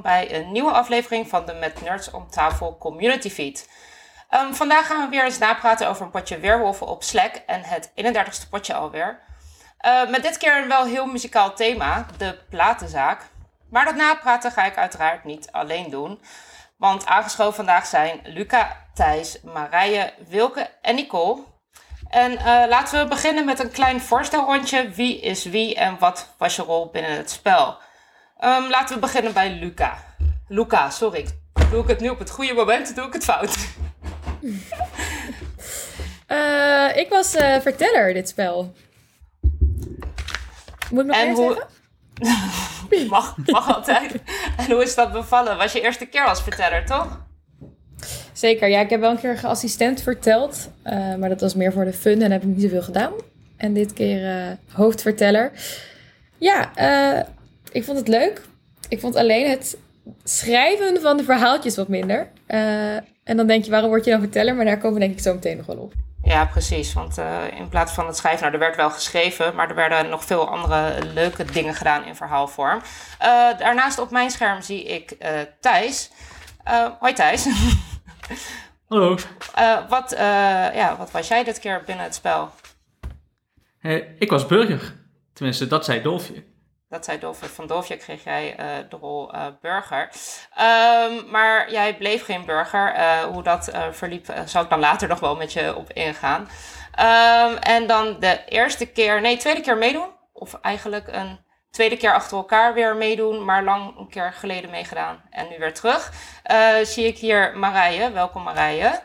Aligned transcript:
bij 0.00 0.34
een 0.34 0.52
nieuwe 0.52 0.72
aflevering 0.72 1.28
van 1.28 1.46
de 1.46 1.52
Met 1.52 1.82
Nerds 1.82 2.10
om 2.10 2.30
tafel 2.30 2.76
Community 2.78 3.30
Feed. 3.30 3.68
Um, 4.30 4.54
vandaag 4.54 4.86
gaan 4.86 5.04
we 5.04 5.08
weer 5.08 5.24
eens 5.24 5.38
napraten 5.38 5.88
over 5.88 6.04
een 6.04 6.10
potje 6.10 6.38
weerwolven 6.38 6.86
op 6.86 7.02
Slack 7.02 7.34
en 7.46 7.62
het 7.62 7.90
31ste 7.90 8.48
potje 8.50 8.74
alweer. 8.74 9.20
Uh, 9.86 10.08
met 10.08 10.22
dit 10.22 10.38
keer 10.38 10.56
een 10.56 10.68
wel 10.68 10.84
heel 10.84 11.06
muzikaal 11.06 11.54
thema, 11.54 12.06
de 12.16 12.38
platenzaak. 12.50 13.30
Maar 13.70 13.84
dat 13.84 13.94
napraten 13.94 14.52
ga 14.52 14.64
ik 14.64 14.76
uiteraard 14.76 15.24
niet 15.24 15.52
alleen 15.52 15.90
doen. 15.90 16.20
Want 16.76 17.06
aangeschoven 17.06 17.54
vandaag 17.54 17.86
zijn 17.86 18.20
Luca, 18.24 18.76
Thijs, 18.94 19.40
Marije, 19.42 20.12
Wilke 20.28 20.70
en 20.82 20.94
Nicole. 20.94 21.42
En 22.08 22.32
uh, 22.32 22.44
laten 22.44 23.02
we 23.02 23.08
beginnen 23.08 23.44
met 23.44 23.58
een 23.58 23.70
klein 23.70 24.00
voorstelrondje. 24.00 24.90
Wie 24.90 25.20
is 25.20 25.44
wie 25.44 25.74
en 25.74 25.98
wat 25.98 26.34
was 26.38 26.56
je 26.56 26.62
rol 26.62 26.90
binnen 26.90 27.16
het 27.16 27.30
spel? 27.30 27.78
Um, 28.44 28.70
laten 28.70 28.94
we 28.94 29.00
beginnen 29.00 29.32
bij 29.32 29.50
Luca. 29.50 29.98
Luca, 30.48 30.90
sorry. 30.90 31.26
Doe 31.70 31.82
ik 31.82 31.88
het 31.88 32.00
nu 32.00 32.08
op 32.08 32.18
het 32.18 32.30
goede 32.30 32.52
moment, 32.52 32.96
doe 32.96 33.06
ik 33.06 33.12
het 33.12 33.24
fout. 33.24 33.56
Uh, 36.28 36.96
ik 37.02 37.06
was 37.08 37.34
uh, 37.34 37.60
verteller 37.60 38.12
dit 38.12 38.28
spel. 38.28 38.72
Moet 40.90 41.00
ik 41.00 41.06
nog 41.06 41.16
en 41.16 41.34
hoe... 41.34 41.66
zeggen? 42.18 43.08
mag, 43.08 43.36
mag 43.46 43.74
altijd. 43.74 44.12
en 44.56 44.70
hoe 44.70 44.82
is 44.82 44.94
dat 44.94 45.12
bevallen? 45.12 45.56
Was 45.56 45.72
je 45.72 45.80
eerste 45.80 46.06
keer 46.06 46.24
als 46.24 46.42
verteller, 46.42 46.84
toch? 46.84 47.20
Zeker, 48.32 48.68
ja. 48.68 48.80
Ik 48.80 48.90
heb 48.90 49.00
wel 49.00 49.10
een 49.10 49.20
keer 49.20 49.38
geassistent 49.38 50.02
verteld. 50.02 50.70
Uh, 50.84 51.14
maar 51.14 51.28
dat 51.28 51.40
was 51.40 51.54
meer 51.54 51.72
voor 51.72 51.84
de 51.84 51.92
fun 51.92 52.22
en 52.22 52.30
heb 52.30 52.42
ik 52.42 52.48
niet 52.48 52.62
zoveel 52.62 52.82
gedaan. 52.82 53.12
En 53.56 53.72
dit 53.72 53.92
keer 53.92 54.56
hoofdverteller. 54.72 55.52
Ja, 56.38 56.70
ik 57.72 57.84
vond 57.84 57.98
het 57.98 58.08
leuk. 58.08 58.42
Ik 58.88 59.00
vond 59.00 59.16
alleen 59.16 59.50
het 59.50 59.76
schrijven 60.24 61.00
van 61.00 61.16
de 61.16 61.24
verhaaltjes 61.24 61.76
wat 61.76 61.88
minder. 61.88 62.30
Uh, 62.48 62.94
en 63.24 63.36
dan 63.36 63.46
denk 63.46 63.64
je, 63.64 63.70
waarom 63.70 63.88
word 63.88 64.04
je 64.04 64.10
dan 64.10 64.20
verteller? 64.20 64.54
Maar 64.54 64.64
daar 64.64 64.78
komen 64.78 64.94
we 64.94 65.00
denk 65.00 65.12
ik 65.12 65.22
zo 65.22 65.34
meteen 65.34 65.56
nog 65.56 65.66
wel 65.66 65.76
op. 65.76 65.92
Ja, 66.22 66.44
precies. 66.44 66.92
Want 66.92 67.18
uh, 67.18 67.42
in 67.58 67.68
plaats 67.68 67.92
van 67.92 68.06
het 68.06 68.16
schrijven, 68.16 68.40
nou, 68.40 68.52
er 68.52 68.58
werd 68.58 68.76
wel 68.76 68.90
geschreven, 68.90 69.54
maar 69.54 69.68
er 69.68 69.74
werden 69.74 70.10
nog 70.10 70.24
veel 70.24 70.48
andere 70.48 70.98
leuke 71.14 71.44
dingen 71.44 71.74
gedaan 71.74 72.04
in 72.04 72.14
verhaalvorm. 72.14 72.76
Uh, 72.76 73.58
daarnaast 73.58 73.98
op 73.98 74.10
mijn 74.10 74.30
scherm 74.30 74.62
zie 74.62 74.84
ik 74.84 75.16
Thijs. 75.60 76.10
hoi 76.98 77.12
Thijs. 77.12 77.46
Hallo. 78.88 79.16
wat, 79.88 80.14
ja, 80.74 80.96
wat 80.98 81.10
was 81.10 81.28
jij 81.28 81.44
dit 81.44 81.58
keer 81.58 81.82
binnen 81.86 82.04
het 82.04 82.14
spel? 82.14 82.50
ik 84.18 84.30
was 84.30 84.46
burger. 84.46 84.94
Tenminste, 85.32 85.66
dat 85.66 85.84
zei 85.84 86.02
Dolfje. 86.02 86.44
Dat 86.92 87.04
zei 87.04 87.18
Dolf. 87.18 87.38
Van 87.38 87.66
Dolfje 87.66 87.96
kreeg 87.96 88.24
jij 88.24 88.60
uh, 88.60 88.88
de 88.88 88.96
rol 88.96 89.34
uh, 89.34 89.46
burger. 89.60 90.10
Um, 90.60 91.30
maar 91.30 91.70
jij 91.70 91.96
bleef 91.96 92.24
geen 92.24 92.44
burger. 92.44 92.94
Uh, 92.96 93.18
hoe 93.20 93.42
dat 93.42 93.70
verliep, 93.90 94.34
zal 94.44 94.62
ik 94.62 94.70
dan 94.70 94.80
later 94.80 95.08
nog 95.08 95.20
wel 95.20 95.36
met 95.36 95.52
je 95.52 95.76
op 95.76 95.92
ingaan. 95.92 96.40
Um, 96.40 97.56
en 97.56 97.86
dan 97.86 98.20
de 98.20 98.44
eerste 98.44 98.86
keer, 98.86 99.20
nee, 99.20 99.36
tweede 99.36 99.60
keer 99.60 99.76
meedoen. 99.76 100.08
Of 100.32 100.54
eigenlijk 100.54 101.08
een 101.08 101.38
tweede 101.70 101.96
keer 101.96 102.14
achter 102.14 102.36
elkaar 102.36 102.74
weer 102.74 102.96
meedoen, 102.96 103.44
maar 103.44 103.64
lang 103.64 103.98
een 103.98 104.08
keer 104.08 104.32
geleden 104.32 104.70
meegedaan. 104.70 105.22
En 105.30 105.48
nu 105.48 105.58
weer 105.58 105.74
terug. 105.74 106.12
zie 106.82 107.06
ik 107.06 107.18
hier 107.18 107.58
Marije. 107.58 108.12
Welkom 108.12 108.42
Marije. 108.42 109.00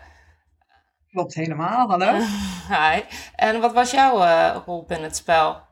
Klopt 1.11 1.33
helemaal, 1.33 1.89
hallo. 1.89 2.19
Hi. 2.73 3.01
En 3.35 3.61
wat 3.61 3.73
was 3.73 3.91
jouw 3.91 4.17
rol 4.65 4.85
binnen 4.85 5.07
het 5.07 5.17
spel? 5.17 5.66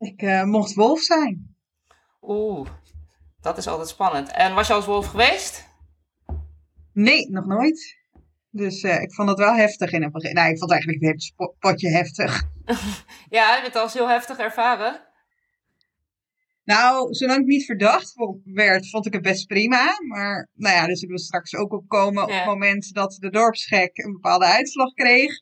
Ik 0.00 0.22
uh, 0.22 0.44
mocht 0.44 0.74
wolf 0.74 1.00
zijn. 1.00 1.56
Oeh, 2.22 2.68
dat 3.40 3.58
is 3.58 3.66
altijd 3.66 3.88
spannend. 3.88 4.30
En 4.30 4.54
was 4.54 4.66
je 4.66 4.72
als 4.72 4.86
wolf 4.86 5.06
geweest? 5.06 5.68
Nee, 6.92 7.30
nog 7.30 7.46
nooit. 7.46 7.98
Dus 8.50 8.82
uh, 8.82 9.02
ik 9.02 9.14
vond 9.14 9.28
het 9.28 9.38
wel 9.38 9.54
heftig 9.54 9.92
in 9.92 10.02
het 10.02 10.12
begin. 10.12 10.34
Nou, 10.34 10.50
ik 10.50 10.58
vond 10.58 10.70
eigenlijk 10.70 11.02
het 11.02 11.54
potje 11.58 11.90
heftig. 11.90 12.42
ja, 13.36 13.50
heb 13.52 13.60
je 13.60 13.66
het 13.66 13.76
als 13.76 13.94
heel 13.94 14.08
heftig 14.08 14.38
ervaren? 14.38 15.08
Nou, 16.64 17.14
zolang 17.14 17.40
ik 17.40 17.46
niet 17.46 17.64
verdacht 17.64 18.14
werd, 18.44 18.90
vond 18.90 19.06
ik 19.06 19.12
het 19.12 19.22
best 19.22 19.46
prima. 19.46 19.98
Maar, 20.08 20.48
nou 20.54 20.74
ja, 20.74 20.86
dus 20.86 21.02
ik 21.02 21.08
wil 21.08 21.18
straks 21.18 21.54
ook 21.54 21.72
opkomen 21.72 22.22
op 22.22 22.30
het 22.30 22.44
moment 22.44 22.94
dat 22.94 23.16
de 23.20 23.30
dorpsgek 23.30 23.98
een 23.98 24.12
bepaalde 24.12 24.44
uitslag 24.46 24.92
kreeg. 24.92 25.40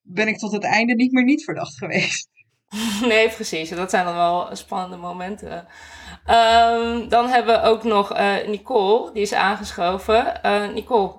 Ben 0.00 0.28
ik 0.28 0.38
tot 0.38 0.52
het 0.52 0.64
einde 0.64 0.94
niet 0.94 1.12
meer 1.12 1.24
niet 1.24 1.44
verdacht 1.44 1.78
geweest. 1.78 2.28
nee, 3.08 3.28
precies. 3.28 3.70
Dat 3.70 3.90
zijn 3.90 4.04
dan 4.04 4.14
wel 4.14 4.48
spannende 4.52 4.96
momenten. 4.96 5.66
Um, 6.30 7.08
dan 7.08 7.28
hebben 7.28 7.60
we 7.60 7.68
ook 7.68 7.84
nog 7.84 8.18
uh, 8.18 8.46
Nicole, 8.46 9.12
die 9.12 9.22
is 9.22 9.32
aangeschoven. 9.32 10.40
Uh, 10.44 10.68
Nicole, 10.68 11.12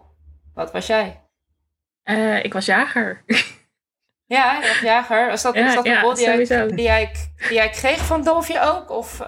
wat 0.54 0.72
was 0.72 0.88
jij? 0.88 1.22
Uh, 2.04 2.44
ik 2.44 2.54
was 2.54 2.66
jager. 2.66 3.24
ja, 4.36 4.54
je 4.54 4.68
was 4.68 4.80
jager. 4.80 5.28
Was 5.28 5.42
dat, 5.42 5.56
ja, 5.56 5.66
was 5.66 5.76
dat 5.76 5.86
een 5.86 6.02
rol 6.02 6.14
die, 6.14 6.24
jij, 6.26 6.38
die, 6.68 6.82
jij, 6.82 7.12
die 7.38 7.54
jij 7.54 7.70
kreeg 7.70 8.06
van 8.06 8.24
Dolfje 8.24 8.62
ook? 8.62 8.90
Of, 8.90 9.20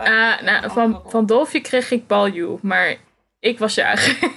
nou, 0.41 0.71
van, 0.71 1.03
van 1.05 1.25
Dolfje 1.25 1.61
kreeg 1.61 1.91
ik 1.91 2.07
Balju, 2.07 2.57
maar 2.61 2.95
ik 3.39 3.59
was 3.59 3.75
jager. 3.75 4.31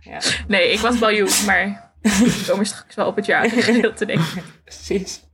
ja. 0.00 0.18
Nee, 0.48 0.72
ik 0.72 0.78
was 0.78 0.98
Balju, 0.98 1.26
maar 1.46 1.92
ik 2.00 2.44
kom 2.48 2.58
er 2.58 2.66
straks 2.66 2.94
wel 2.94 3.06
op 3.06 3.16
het 3.16 3.26
jagergedeelte, 3.26 4.06
denk 4.06 4.20
ik. 4.20 4.42
Precies. 4.64 5.27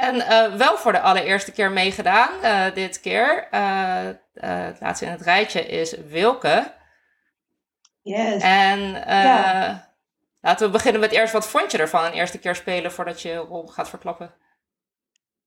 En 0.00 0.14
uh, 0.16 0.54
wel 0.54 0.76
voor 0.76 0.92
de 0.92 1.00
allereerste 1.00 1.52
keer 1.52 1.70
meegedaan 1.70 2.30
uh, 2.42 2.74
dit 2.74 3.00
keer. 3.00 3.48
Uh, 3.54 4.06
het 4.34 4.80
laatste 4.80 5.04
in 5.04 5.10
het 5.10 5.20
rijtje 5.20 5.66
is 5.66 5.94
Wilke. 6.08 6.72
Yes. 8.02 8.42
En 8.42 8.80
ja. 8.90 9.92
laten 10.40 10.66
we 10.66 10.72
beginnen 10.72 11.00
met 11.00 11.12
eerst. 11.12 11.32
Wat 11.32 11.48
vond 11.48 11.72
je 11.72 11.78
ervan 11.78 12.04
een 12.04 12.12
eerste 12.12 12.38
keer 12.38 12.54
spelen 12.54 12.92
voordat 12.92 13.22
je 13.22 13.34
rol 13.34 13.66
gaat 13.66 13.88
verklappen? 13.88 14.34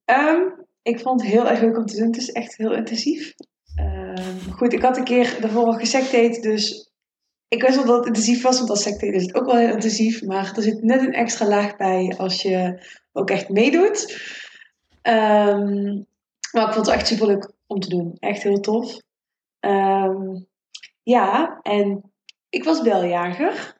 Um, 0.05 0.65
ik 0.81 0.99
vond 0.99 1.21
het 1.21 1.31
heel 1.31 1.47
erg 1.49 1.59
leuk 1.59 1.77
om 1.77 1.85
te 1.85 1.95
doen. 1.95 2.07
Het 2.07 2.17
is 2.17 2.31
echt 2.31 2.57
heel 2.57 2.73
intensief. 2.73 3.33
Um, 3.79 4.53
goed, 4.53 4.73
ik 4.73 4.81
had 4.81 4.97
een 4.97 5.03
keer 5.03 5.41
daarvoor 5.41 5.65
al 5.65 5.73
gesectate, 5.73 6.39
dus 6.41 6.91
ik 7.47 7.61
wist 7.61 7.75
wel 7.75 7.85
dat 7.85 7.97
het 7.97 8.05
intensief 8.05 8.41
was, 8.41 8.57
want 8.57 8.69
als 8.69 8.83
sectate 8.83 9.15
is 9.15 9.21
het 9.21 9.35
ook 9.35 9.45
wel 9.45 9.57
heel 9.57 9.73
intensief. 9.73 10.21
Maar 10.21 10.51
er 10.55 10.61
zit 10.61 10.83
net 10.83 11.01
een 11.01 11.13
extra 11.13 11.45
laag 11.45 11.77
bij 11.77 12.15
als 12.17 12.41
je 12.41 12.85
ook 13.11 13.29
echt 13.29 13.49
meedoet. 13.49 14.31
Um, 15.03 16.07
maar 16.51 16.67
ik 16.67 16.73
vond 16.73 16.85
het 16.85 16.95
echt 16.95 17.07
super 17.07 17.27
leuk 17.27 17.51
om 17.67 17.79
te 17.79 17.89
doen. 17.89 18.17
Echt 18.19 18.43
heel 18.43 18.59
tof. 18.59 19.01
Um, 19.59 20.47
ja, 21.03 21.59
en 21.61 22.13
ik 22.49 22.63
was 22.63 22.81
beljager. 22.81 23.75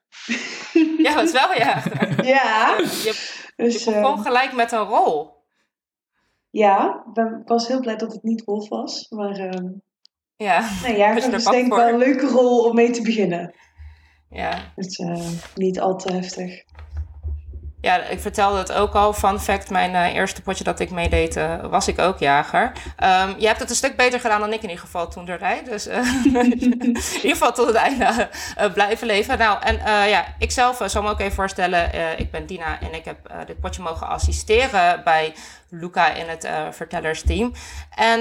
Ja, 0.98 1.16
was 1.16 1.32
weljager. 1.32 2.26
ja. 2.36 2.76
Je, 2.78 3.52
dus, 3.56 3.84
je 3.84 3.92
begon 3.92 4.18
uh, 4.18 4.22
gelijk 4.22 4.54
met 4.54 4.72
een 4.72 4.84
rol. 4.84 5.32
Ja, 6.50 7.06
ik 7.14 7.48
was 7.48 7.68
heel 7.68 7.80
blij 7.80 7.96
dat 7.96 8.14
het 8.14 8.24
niet 8.24 8.44
Wolf 8.44 8.70
was. 8.70 9.10
Maar 9.10 9.40
um, 9.40 9.82
ja, 10.36 10.70
nou 10.82 11.16
is 11.16 11.44
denk 11.44 11.66
ik 11.66 11.74
wel 11.74 11.88
een 11.88 11.98
leuke 11.98 12.28
rol 12.28 12.64
om 12.64 12.76
mee 12.76 12.92
te 12.92 13.02
beginnen. 13.02 13.54
Ja. 14.30 14.72
Dus 14.76 14.98
uh, 15.00 15.30
niet 15.56 15.80
al 15.80 15.98
te 15.98 16.14
heftig. 16.14 16.64
Ja, 17.84 17.96
ik 17.96 18.20
vertelde 18.20 18.58
het 18.58 18.72
ook 18.72 18.94
al. 18.94 19.14
Fun 19.14 19.40
fact, 19.40 19.70
mijn 19.70 19.92
uh, 19.92 20.14
eerste 20.16 20.42
potje 20.42 20.64
dat 20.64 20.80
ik 20.80 20.90
meedeed, 20.90 21.38
uh, 21.38 21.66
was 21.66 21.88
ik 21.88 22.00
ook 22.00 22.20
jager. 22.20 22.72
Um, 23.04 23.36
je 23.38 23.48
hebt 23.48 23.60
het 23.60 23.70
een 23.70 23.76
stuk 23.76 23.96
beter 23.96 24.20
gedaan 24.20 24.40
dan 24.40 24.54
ik 24.54 24.62
in 24.62 24.70
ieder 24.70 24.86
geval 24.86 25.08
toen 25.08 25.28
erbij. 25.28 25.64
Dus 25.64 25.88
uh, 25.88 25.96
in 26.26 26.96
ieder 26.96 27.32
geval 27.32 27.54
tot 27.54 27.68
het 27.68 27.76
einde 27.76 28.30
blijven 28.74 29.08
leven. 29.08 29.38
Nou, 29.38 29.62
en 29.62 29.76
ja, 30.10 30.26
ik 30.40 30.52
zelf 30.52 30.82
zal 30.86 31.02
me 31.02 31.10
ook 31.10 31.20
even 31.20 31.34
voorstellen. 31.34 31.90
ik 32.20 32.32
ben 32.32 32.46
Dina 32.46 32.80
en 32.82 32.94
ik 32.94 33.06
heb 33.06 33.18
dit 33.46 33.60
potje 33.60 33.82
mogen 33.82 34.08
assisteren 34.08 35.04
bij 35.04 35.34
Luca 35.70 36.14
in 36.14 36.28
het 36.28 36.48
vertellersteam. 36.72 37.54
En 37.96 38.20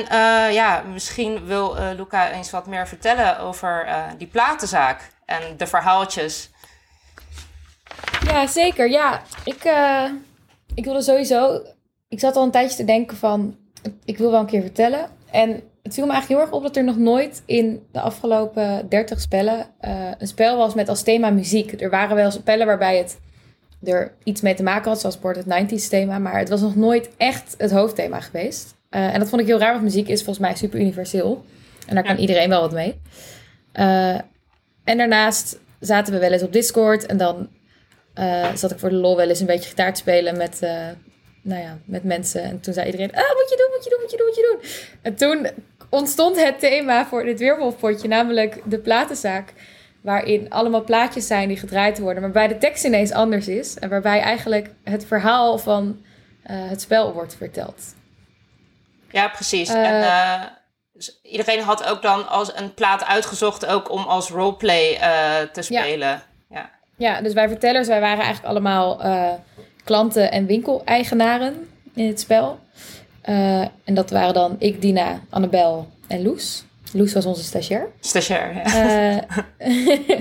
ja, 0.53 0.83
misschien 0.93 1.47
wil 1.47 1.77
Luca 1.97 2.31
eens 2.31 2.51
wat 2.51 2.67
meer 2.67 2.89
vertellen 2.89 3.39
over 3.39 3.87
die 4.19 4.29
platenzaak 4.29 5.11
en 5.25 5.57
de 5.57 5.67
verhaaltjes 5.67 6.51
ja, 8.33 8.47
zeker. 8.47 8.91
Ja, 8.91 9.23
ik, 9.45 9.65
uh, 9.65 10.11
ik 10.75 10.85
wilde 10.85 11.03
sowieso... 11.03 11.63
Ik 12.09 12.21
zat 12.21 12.37
al 12.37 12.45
een 12.45 12.51
tijdje 12.51 12.77
te 12.77 12.85
denken 12.85 13.17
van... 13.17 13.57
Ik 14.05 14.19
wil 14.19 14.31
wel 14.31 14.41
een 14.41 14.47
keer 14.47 14.61
vertellen. 14.61 15.07
En 15.31 15.49
het 15.83 15.95
viel 15.95 16.07
me 16.07 16.13
eigenlijk 16.13 16.29
heel 16.29 16.41
erg 16.41 16.51
op 16.51 16.63
dat 16.63 16.77
er 16.77 16.85
nog 16.85 16.97
nooit 16.97 17.43
in 17.47 17.87
de 17.93 18.01
afgelopen 18.01 18.89
30 18.89 19.21
spellen... 19.21 19.67
Uh, 19.81 20.11
een 20.19 20.27
spel 20.27 20.57
was 20.57 20.75
met 20.75 20.89
als 20.89 21.03
thema 21.03 21.31
muziek. 21.31 21.81
Er 21.81 21.91
waren 21.91 22.17
wel 22.17 22.31
spellen 22.31 22.67
waarbij 22.67 22.99
het 22.99 23.19
er 23.83 24.13
iets 24.25 24.41
mee 24.41 24.55
te 24.55 24.63
maken 24.63 24.91
had, 24.91 25.01
zoals 25.01 25.15
Sport 25.15 25.37
het 25.37 25.47
90s 25.47 25.89
thema. 25.89 26.19
Maar 26.19 26.39
het 26.39 26.49
was 26.49 26.61
nog 26.61 26.77
nooit 26.77 27.11
echt 27.17 27.55
het 27.59 27.71
hoofdthema 27.71 28.21
geweest. 28.21 28.75
Uh, 28.91 29.15
en 29.15 29.19
dat 29.19 29.29
vond 29.29 29.41
ik 29.41 29.47
heel 29.47 29.59
raar, 29.59 29.73
want 29.73 29.85
muziek 29.85 30.09
is 30.09 30.23
volgens 30.23 30.47
mij 30.47 30.55
super 30.55 30.81
universeel. 30.81 31.45
En 31.87 31.95
daar 31.95 32.05
kan 32.05 32.17
iedereen 32.17 32.49
wel 32.49 32.61
wat 32.61 32.73
mee. 32.73 33.01
en 34.85 34.97
daarnaast 34.97 35.59
zaten 35.81 36.13
we 36.13 36.19
wel 36.19 36.33
eens 36.33 36.43
op 36.43 36.53
Discord 36.53 37.07
en 37.07 37.17
dan 37.17 37.49
uh, 38.15 38.55
zat 38.55 38.71
ik 38.71 38.79
voor 38.79 38.89
de 38.89 38.95
lol 38.95 39.17
wel 39.17 39.29
eens 39.29 39.41
een 39.41 39.47
beetje 39.47 39.69
gitaar 39.69 39.95
te 39.95 40.01
spelen 40.01 40.37
met, 40.37 40.61
uh, 40.63 40.89
nou 41.43 41.63
ja, 41.63 41.79
met 41.85 42.05
mensen. 42.05 42.43
En 42.43 42.61
toen 42.61 42.75
zei 42.75 42.87
iedereen, 42.87 43.15
ah, 43.15 43.35
moet 43.35 43.49
je 43.49 43.57
doen, 43.57 43.71
moet 43.75 43.85
je 43.85 43.91
doen, 43.91 44.01
moet 44.01 44.11
je 44.11 44.17
doen, 44.17 44.27
moet 44.27 44.37
je 44.37 44.49
doen. 44.53 44.91
En 45.03 45.15
toen 45.15 45.67
ontstond 45.91 46.37
het 46.37 46.59
thema 46.59 47.07
voor 47.07 47.25
dit 47.25 47.39
weerwolfpotje, 47.39 48.09
namelijk 48.09 48.61
de 48.65 48.79
platenzaak. 48.79 49.53
Waarin 50.03 50.51
allemaal 50.51 50.85
plaatjes 50.85 51.27
zijn 51.27 51.49
die 51.49 51.57
gedraaid 51.57 51.99
worden, 51.99 52.23
maar 52.23 52.33
waarbij 52.33 52.55
de 52.55 52.61
tekst 52.61 52.85
ineens 52.85 53.13
anders 53.13 53.49
is. 53.49 53.79
En 53.79 53.89
waarbij 53.89 54.21
eigenlijk 54.21 54.71
het 54.85 55.07
verhaal 55.07 55.59
van 55.59 56.05
uh, 56.51 56.69
het 56.69 56.81
spel 56.81 57.13
wordt 57.13 57.37
verteld. 57.37 57.95
Ja, 59.11 59.29
precies. 59.29 59.69
En 59.69 60.51
iedereen 61.23 61.61
had 61.61 61.85
ook 61.85 62.03
dan 62.03 62.29
als 62.29 62.57
een 62.57 62.75
plaat 62.75 63.05
uitgezocht 63.05 63.67
ook 63.67 63.91
om 63.91 64.03
als 64.03 64.29
roleplay 64.29 64.99
te 65.53 65.63
spelen. 65.63 66.09
Ja. 66.09 66.23
ja. 66.49 66.71
Ja. 66.97 67.21
dus 67.21 67.33
wij 67.33 67.49
vertellers, 67.49 67.89
wij 67.89 68.01
waren 68.01 68.25
eigenlijk 68.25 68.47
allemaal 68.47 69.01
klanten 69.85 70.31
en 70.31 70.47
winkeleigenaren 70.47 71.69
in 71.95 72.07
het 72.07 72.21
spel. 72.21 72.59
en 73.85 73.95
dat 73.95 74.11
waren 74.11 74.35
dan 74.35 74.57
ik, 74.59 74.81
Dina, 74.81 75.21
Annabel 75.31 75.89
en 76.09 76.23
Loes. 76.23 76.65
Loes 76.93 77.13
was 77.13 77.27
onze 77.27 77.43
stagiair. 77.43 77.89
Stagiair, 78.01 78.55
ja. 78.55 79.25
Uh, 79.59 80.17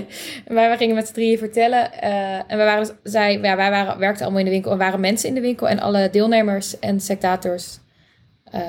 wij 0.56 0.76
gingen 0.76 0.94
met 0.94 1.06
z'n 1.06 1.12
drieën 1.12 1.38
vertellen. 1.38 1.90
Uh, 2.02 2.34
en 2.34 2.56
wij, 2.56 2.66
waren, 2.66 2.84
dus, 2.84 3.12
zij, 3.12 3.32
ja, 3.32 3.56
wij 3.56 3.70
waren, 3.70 3.98
werkten 3.98 4.22
allemaal 4.22 4.40
in 4.40 4.46
de 4.46 4.52
winkel 4.52 4.70
en 4.70 4.78
waren 4.78 5.00
mensen 5.00 5.28
in 5.28 5.34
de 5.34 5.40
winkel. 5.40 5.68
En 5.68 5.80
alle 5.80 6.10
deelnemers 6.10 6.78
en 6.78 7.00
sectators, 7.00 7.78
uh, 8.54 8.60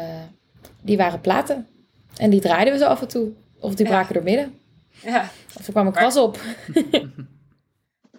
die 0.81 0.97
waren 0.97 1.21
platen. 1.21 1.67
En 2.17 2.29
die 2.29 2.41
draaiden 2.41 2.73
we 2.73 2.79
zo 2.79 2.85
af 2.85 3.01
en 3.01 3.07
toe. 3.07 3.31
Of 3.59 3.75
die 3.75 3.85
braken 3.85 4.13
door 4.13 4.23
midden. 4.23 4.59
Ja. 4.89 5.29
Of 5.57 5.65
er 5.65 5.71
kwam 5.71 5.87
een 5.87 5.93
kras 5.93 6.17
op. 6.17 6.39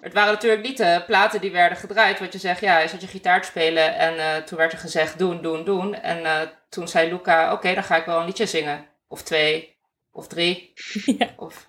Het 0.04 0.12
waren 0.12 0.32
natuurlijk 0.32 0.62
niet 0.62 0.76
de 0.76 1.02
platen 1.06 1.40
die 1.40 1.52
werden 1.52 1.78
gedraaid. 1.78 2.20
Wat 2.20 2.32
je 2.32 2.38
zegt, 2.38 2.60
ja, 2.60 2.78
je 2.78 2.88
zat 2.88 3.00
je 3.00 3.06
gitaar 3.06 3.40
te 3.40 3.46
spelen. 3.46 3.96
En 3.96 4.44
toen 4.44 4.58
werd 4.58 4.72
er 4.72 4.78
gezegd, 4.78 5.18
doen, 5.18 5.42
doen, 5.42 5.64
doen. 5.64 5.94
En 5.94 6.50
toen 6.68 6.88
zei 6.88 7.10
Luca, 7.10 7.52
oké, 7.52 7.74
dan 7.74 7.84
ga 7.84 7.96
ik 7.96 8.04
wel 8.04 8.18
een 8.18 8.26
liedje 8.26 8.46
zingen. 8.46 8.86
Of 9.08 9.22
twee. 9.22 9.74
Of 10.12 10.26
drie. 10.26 10.72
Ja, 11.18 11.28
of... 11.36 11.66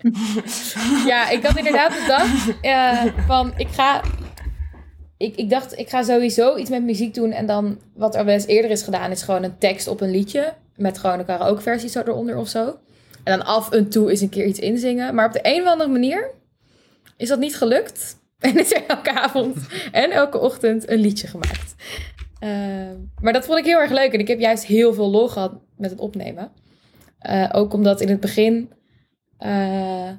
ja 1.11 1.29
ik 1.29 1.45
had 1.45 1.57
inderdaad 1.57 2.01
bedacht 2.01 2.47
uh, 2.61 3.05
van 3.27 3.53
ik 3.57 3.67
ga... 3.67 4.01
Ik, 5.17 5.35
ik 5.35 5.49
dacht, 5.49 5.77
ik 5.77 5.89
ga 5.89 6.03
sowieso 6.03 6.55
iets 6.55 6.69
met 6.69 6.83
muziek 6.83 7.13
doen. 7.13 7.31
En 7.31 7.45
dan, 7.45 7.79
wat 7.93 8.15
er 8.15 8.25
wel 8.25 8.33
eens 8.33 8.45
eerder 8.45 8.71
is 8.71 8.81
gedaan, 8.81 9.11
is 9.11 9.21
gewoon 9.21 9.43
een 9.43 9.57
tekst 9.57 9.87
op 9.87 10.01
een 10.01 10.11
liedje. 10.11 10.53
Met 10.75 10.97
gewoon 10.97 11.19
een 11.19 11.25
karaoke-versie 11.25 11.89
zo 11.89 12.01
eronder 12.01 12.37
of 12.37 12.47
zo. 12.47 12.79
En 13.23 13.37
dan 13.37 13.45
af 13.45 13.71
en 13.71 13.89
toe 13.89 14.09
eens 14.09 14.21
een 14.21 14.29
keer 14.29 14.45
iets 14.45 14.59
inzingen. 14.59 15.15
Maar 15.15 15.25
op 15.25 15.33
de 15.33 15.39
een 15.41 15.61
of 15.61 15.67
andere 15.67 15.89
manier 15.89 16.31
is 17.17 17.27
dat 17.27 17.39
niet 17.39 17.57
gelukt. 17.57 18.23
En 18.39 18.59
is 18.59 18.73
er 18.73 18.85
elke 18.87 19.11
avond 19.11 19.57
en 19.91 20.11
elke 20.11 20.39
ochtend 20.39 20.89
een 20.89 20.99
liedje 20.99 21.27
gemaakt. 21.27 21.75
Uh, 22.39 22.91
maar 23.21 23.33
dat 23.33 23.45
vond 23.45 23.59
ik 23.59 23.65
heel 23.65 23.79
erg 23.79 23.91
leuk. 23.91 24.13
En 24.13 24.19
ik 24.19 24.27
heb 24.27 24.39
juist 24.39 24.65
heel 24.65 24.93
veel 24.93 25.09
lol 25.09 25.27
gehad 25.27 25.53
met 25.77 25.89
het 25.89 25.99
opnemen. 25.99 26.51
Uh, 27.29 27.49
ook 27.51 27.73
omdat 27.73 28.01
in 28.01 28.09
het 28.09 28.19
begin 28.19 28.71
uh, 29.39 30.09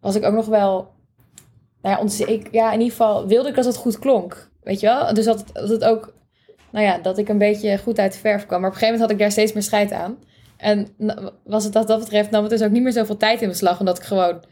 was 0.00 0.14
ik 0.14 0.24
ook 0.24 0.34
nog 0.34 0.46
wel. 0.46 0.92
Nou 1.82 2.08
ja, 2.08 2.38
ja, 2.50 2.66
in 2.66 2.80
ieder 2.80 2.96
geval 2.96 3.26
wilde 3.26 3.48
ik 3.48 3.54
dat 3.54 3.64
het 3.64 3.76
goed 3.76 3.98
klonk. 3.98 4.50
Weet 4.62 4.80
je 4.80 4.86
wel? 4.86 5.14
Dus 5.14 5.24
dat 5.24 5.38
het, 5.38 5.54
dat 5.54 5.68
het 5.68 5.84
ook. 5.84 6.14
Nou 6.70 6.84
ja, 6.84 6.98
dat 6.98 7.18
ik 7.18 7.28
een 7.28 7.38
beetje 7.38 7.78
goed 7.78 7.98
uit 7.98 8.12
de 8.12 8.18
verf 8.18 8.46
kwam. 8.46 8.60
Maar 8.60 8.70
op 8.70 8.74
een 8.74 8.80
gegeven 8.80 9.00
moment 9.00 9.00
had 9.00 9.10
ik 9.10 9.18
daar 9.18 9.30
steeds 9.30 9.52
meer 9.52 9.62
scheid 9.62 9.92
aan. 9.92 10.18
En 10.56 10.94
was 11.44 11.64
het 11.64 11.72
dat 11.72 11.86
dat 11.86 11.98
betreft, 11.98 12.30
nam 12.30 12.42
het 12.42 12.50
dus 12.50 12.62
ook 12.62 12.70
niet 12.70 12.82
meer 12.82 12.92
zoveel 12.92 13.16
tijd 13.16 13.42
in 13.42 13.48
beslag. 13.48 13.78
Omdat 13.78 13.98
ik 13.98 14.04
gewoon 14.04 14.44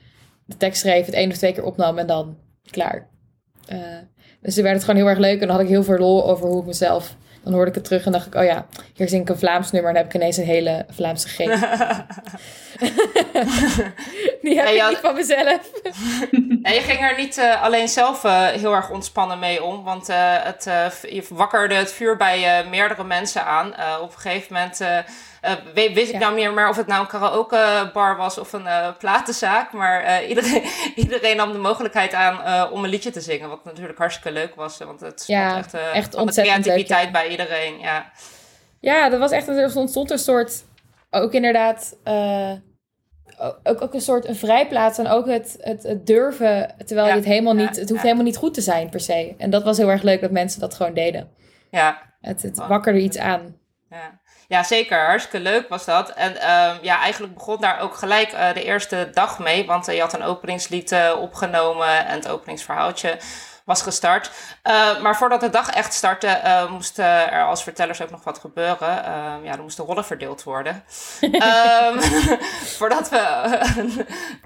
de 0.45 0.57
tekst 0.57 0.81
schreef, 0.81 1.07
het 1.07 1.15
één 1.15 1.31
of 1.31 1.37
twee 1.37 1.53
keer 1.53 1.65
opnam 1.65 1.99
en 1.99 2.07
dan 2.07 2.37
klaar. 2.71 3.09
Uh, 3.73 3.79
dus 4.41 4.55
toen 4.55 4.63
werd 4.63 4.75
het 4.75 4.85
gewoon 4.85 5.01
heel 5.01 5.09
erg 5.09 5.19
leuk. 5.19 5.41
En 5.41 5.47
dan 5.47 5.57
had 5.57 5.65
ik 5.65 5.71
heel 5.71 5.85
veel 5.85 5.99
lol 5.99 6.29
over 6.29 6.47
hoe 6.47 6.61
ik 6.61 6.67
mezelf 6.67 7.17
dan 7.43 7.53
hoorde 7.53 7.69
ik 7.69 7.75
het 7.75 7.85
terug 7.85 8.07
en 8.07 8.13
dacht 8.13 8.27
ik, 8.27 8.35
oh 8.35 8.45
ja, 8.45 8.67
hier 8.95 9.09
zing 9.09 9.23
ik 9.23 9.29
een 9.29 9.39
Vlaams 9.39 9.71
nummer 9.71 9.91
en 9.91 9.97
dan 9.97 10.05
heb 10.05 10.15
ik 10.15 10.21
ineens 10.21 10.37
een 10.37 10.45
hele 10.45 10.87
Vlaamse 10.91 11.29
G. 11.29 11.37
Die 14.43 14.61
heb 14.61 14.69
ik 14.69 14.89
niet 14.89 14.99
van 14.99 15.15
mezelf. 15.15 15.71
en 16.63 16.75
je 16.75 16.81
ging 16.81 17.01
er 17.01 17.17
niet 17.17 17.39
uh, 17.39 17.63
alleen 17.63 17.89
zelf 17.89 18.25
uh, 18.25 18.47
heel 18.47 18.75
erg 18.75 18.91
ontspannen 18.91 19.39
mee 19.39 19.65
om, 19.65 19.85
want 19.85 20.07
het, 20.43 20.65
je 21.03 21.25
wakkerde 21.29 21.75
het 21.75 21.93
vuur 21.93 22.17
bij 22.17 22.67
meerdere 22.71 23.05
mensen 23.05 23.45
aan. 23.45 23.67
op 24.01 24.13
een 24.13 24.21
gegeven 24.21 24.55
moment 24.55 24.81
uh, 25.43 25.95
wist 25.95 26.13
ik 26.13 26.19
nou 26.19 26.35
meer 26.35 26.53
maar 26.53 26.69
of 26.69 26.77
het 26.77 26.87
nou 26.87 27.01
een 27.01 27.07
karaokebar 27.07 28.17
was 28.17 28.39
of 28.39 28.53
een 28.53 28.65
uh, 28.65 28.89
platenzaak. 28.99 29.73
Maar 29.73 30.05
uh, 30.05 30.29
iedereen, 30.31 30.63
iedereen 30.95 31.37
nam 31.37 31.53
de 31.53 31.59
mogelijkheid 31.59 32.13
aan 32.13 32.71
om 32.71 32.85
een 32.85 32.91
liedje 32.91 33.11
te 33.11 33.21
zingen. 33.21 33.49
Wat 33.49 33.65
natuurlijk 33.65 33.99
hartstikke 33.99 34.33
leuk 34.33 34.55
was. 34.55 34.79
Want 34.79 35.01
het 35.01 35.25
ja, 35.27 35.57
echt, 35.57 35.75
echt 35.75 36.15
ontzettend 36.15 36.63
creativiteit 36.63 37.03
leuk, 37.03 37.13
bij 37.13 37.29
iedereen. 37.29 37.79
Ja. 37.79 38.13
ja, 38.81 39.09
dat 39.09 39.19
was 39.19 39.31
echt 39.31 39.49
er 39.49 39.77
ontstond 39.77 40.11
een 40.11 40.19
soort, 40.19 40.65
ook 41.11 41.33
inderdaad, 41.33 41.97
ook, 43.63 43.83
ook 43.83 43.95
een 43.95 44.01
soort 44.01 44.29
een 44.29 44.37
vrijplaats. 44.37 44.99
En 44.99 45.09
ook 45.09 45.27
het, 45.27 45.57
het, 45.61 45.83
het 45.83 46.07
durven, 46.07 46.75
terwijl 46.87 47.07
ja, 47.07 47.13
je 47.13 47.19
het 47.19 47.29
helemaal 47.29 47.55
niet, 47.55 47.77
het 47.77 47.91
hoeft 47.91 48.03
helemaal 48.03 48.25
niet 48.25 48.37
goed 48.37 48.55
te 48.55 48.61
zijn 48.61 48.91
per 48.91 49.01
se. 49.01 49.35
En 49.39 49.51
dat 49.51 49.63
was 49.63 49.77
heel 49.77 49.91
erg 49.91 50.03
leuk 50.03 50.21
dat 50.21 50.31
mensen 50.31 50.61
dat 50.61 50.75
gewoon 50.75 50.95
deden. 50.95 51.31
Ja. 51.71 52.03
Het, 52.21 52.43
het 52.43 52.57
wakkerde 52.57 53.01
iets 53.01 53.19
aan. 53.19 53.57
Ja. 53.91 54.21
Ja, 54.49 54.63
zeker. 54.63 55.07
Hartstikke 55.07 55.41
leuk 55.41 55.69
was 55.69 55.85
dat. 55.85 56.11
En 56.11 56.33
uh, 56.33 56.83
ja, 56.83 56.99
eigenlijk 56.99 57.35
begon 57.35 57.61
daar 57.61 57.81
ook 57.81 57.95
gelijk 57.95 58.33
uh, 58.33 58.53
de 58.53 58.65
eerste 58.65 59.11
dag 59.13 59.39
mee. 59.39 59.67
Want 59.67 59.89
uh, 59.89 59.95
je 59.95 60.01
had 60.01 60.13
een 60.13 60.23
openingslied 60.23 60.93
eh, 60.93 61.13
opgenomen 61.19 62.07
en 62.07 62.15
het 62.15 62.29
openingsverhaaltje 62.29 63.19
was 63.65 63.83
gestart. 63.83 64.31
maar 65.03 65.17
voordat 65.17 65.41
de 65.41 65.51
dag 65.51 65.71
echt 65.71 65.95
startte, 65.95 66.67
moest 66.71 66.99
er 66.99 67.45
als 67.45 67.63
vertellers 67.63 68.03
ook 68.03 68.11
nog 68.11 68.25
wat 68.25 68.39
gebeuren. 68.39 69.05
Ehm, 69.05 69.45
ja, 69.45 69.53
er 69.53 69.63
moesten 69.63 69.85
rollen 69.85 70.05
verdeeld 70.05 70.43
worden. 70.43 70.85
um, 71.21 72.01
voordat 72.79 73.09
we 73.09 73.59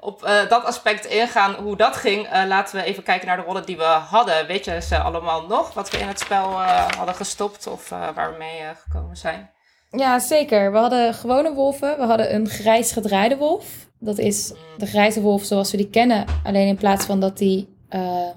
op 0.01 0.21
dat 0.49 0.65
aspect 0.65 1.05
ingaan, 1.05 1.55
hoe 1.55 1.77
dat 1.77 1.97
ging, 1.97 2.45
laten 2.47 2.77
we 2.77 2.83
even 2.83 3.03
kijken 3.03 3.27
naar 3.27 3.37
de 3.37 3.43
rollen 3.43 3.67
die 3.67 3.77
we 3.77 3.85
hadden. 3.85 4.47
Weet 4.47 4.65
je 4.65 4.81
ze 4.81 4.99
allemaal 4.99 5.47
nog, 5.47 5.75
wat 5.75 5.91
we 5.91 5.99
in 5.99 6.09
het 6.09 6.21
spel 6.21 6.61
hadden 6.97 7.15
gestopt 7.15 7.67
of 7.67 7.89
waar 7.89 8.33
we 8.33 8.39
mee 8.39 8.63
gekomen 8.85 9.17
zijn? 9.17 9.56
Ja, 9.91 10.19
zeker. 10.19 10.73
We 10.73 10.79
hadden 10.79 11.15
gewone 11.15 11.55
wolven. 11.55 11.97
We 11.99 12.05
hadden 12.05 12.35
een 12.35 12.49
grijs 12.49 12.93
gedraaide 12.93 13.37
wolf. 13.37 13.89
Dat 13.99 14.19
is 14.19 14.53
de 14.79 14.87
grijze 14.87 15.21
wolf 15.21 15.45
zoals 15.45 15.71
we 15.71 15.77
die 15.77 15.91
kennen. 15.91 16.25
Alleen 16.45 16.69
in 16.69 16.77
plaats 16.77 17.05
van 17.05 17.21
dat, 17.21 17.39
die, 17.39 17.69
uh, 17.91 18.29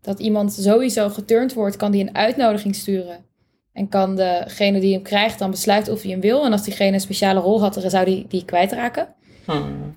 dat 0.00 0.18
iemand 0.18 0.52
sowieso 0.52 1.08
geturnd 1.08 1.52
wordt, 1.52 1.76
kan 1.76 1.90
die 1.90 2.06
een 2.06 2.14
uitnodiging 2.14 2.74
sturen. 2.74 3.24
En 3.72 3.88
kan 3.88 4.16
degene 4.16 4.80
die 4.80 4.92
hem 4.92 5.02
krijgt 5.02 5.38
dan 5.38 5.50
besluiten 5.50 5.92
of 5.92 6.02
hij 6.02 6.10
hem 6.10 6.20
wil. 6.20 6.44
En 6.44 6.52
als 6.52 6.62
diegene 6.62 6.92
een 6.92 7.00
speciale 7.00 7.40
rol 7.40 7.60
had, 7.60 7.74
dan 7.74 7.90
zou 7.90 8.04
die 8.04 8.26
die 8.28 8.44
kwijtraken. 8.44 9.08
Hmm. 9.44 9.94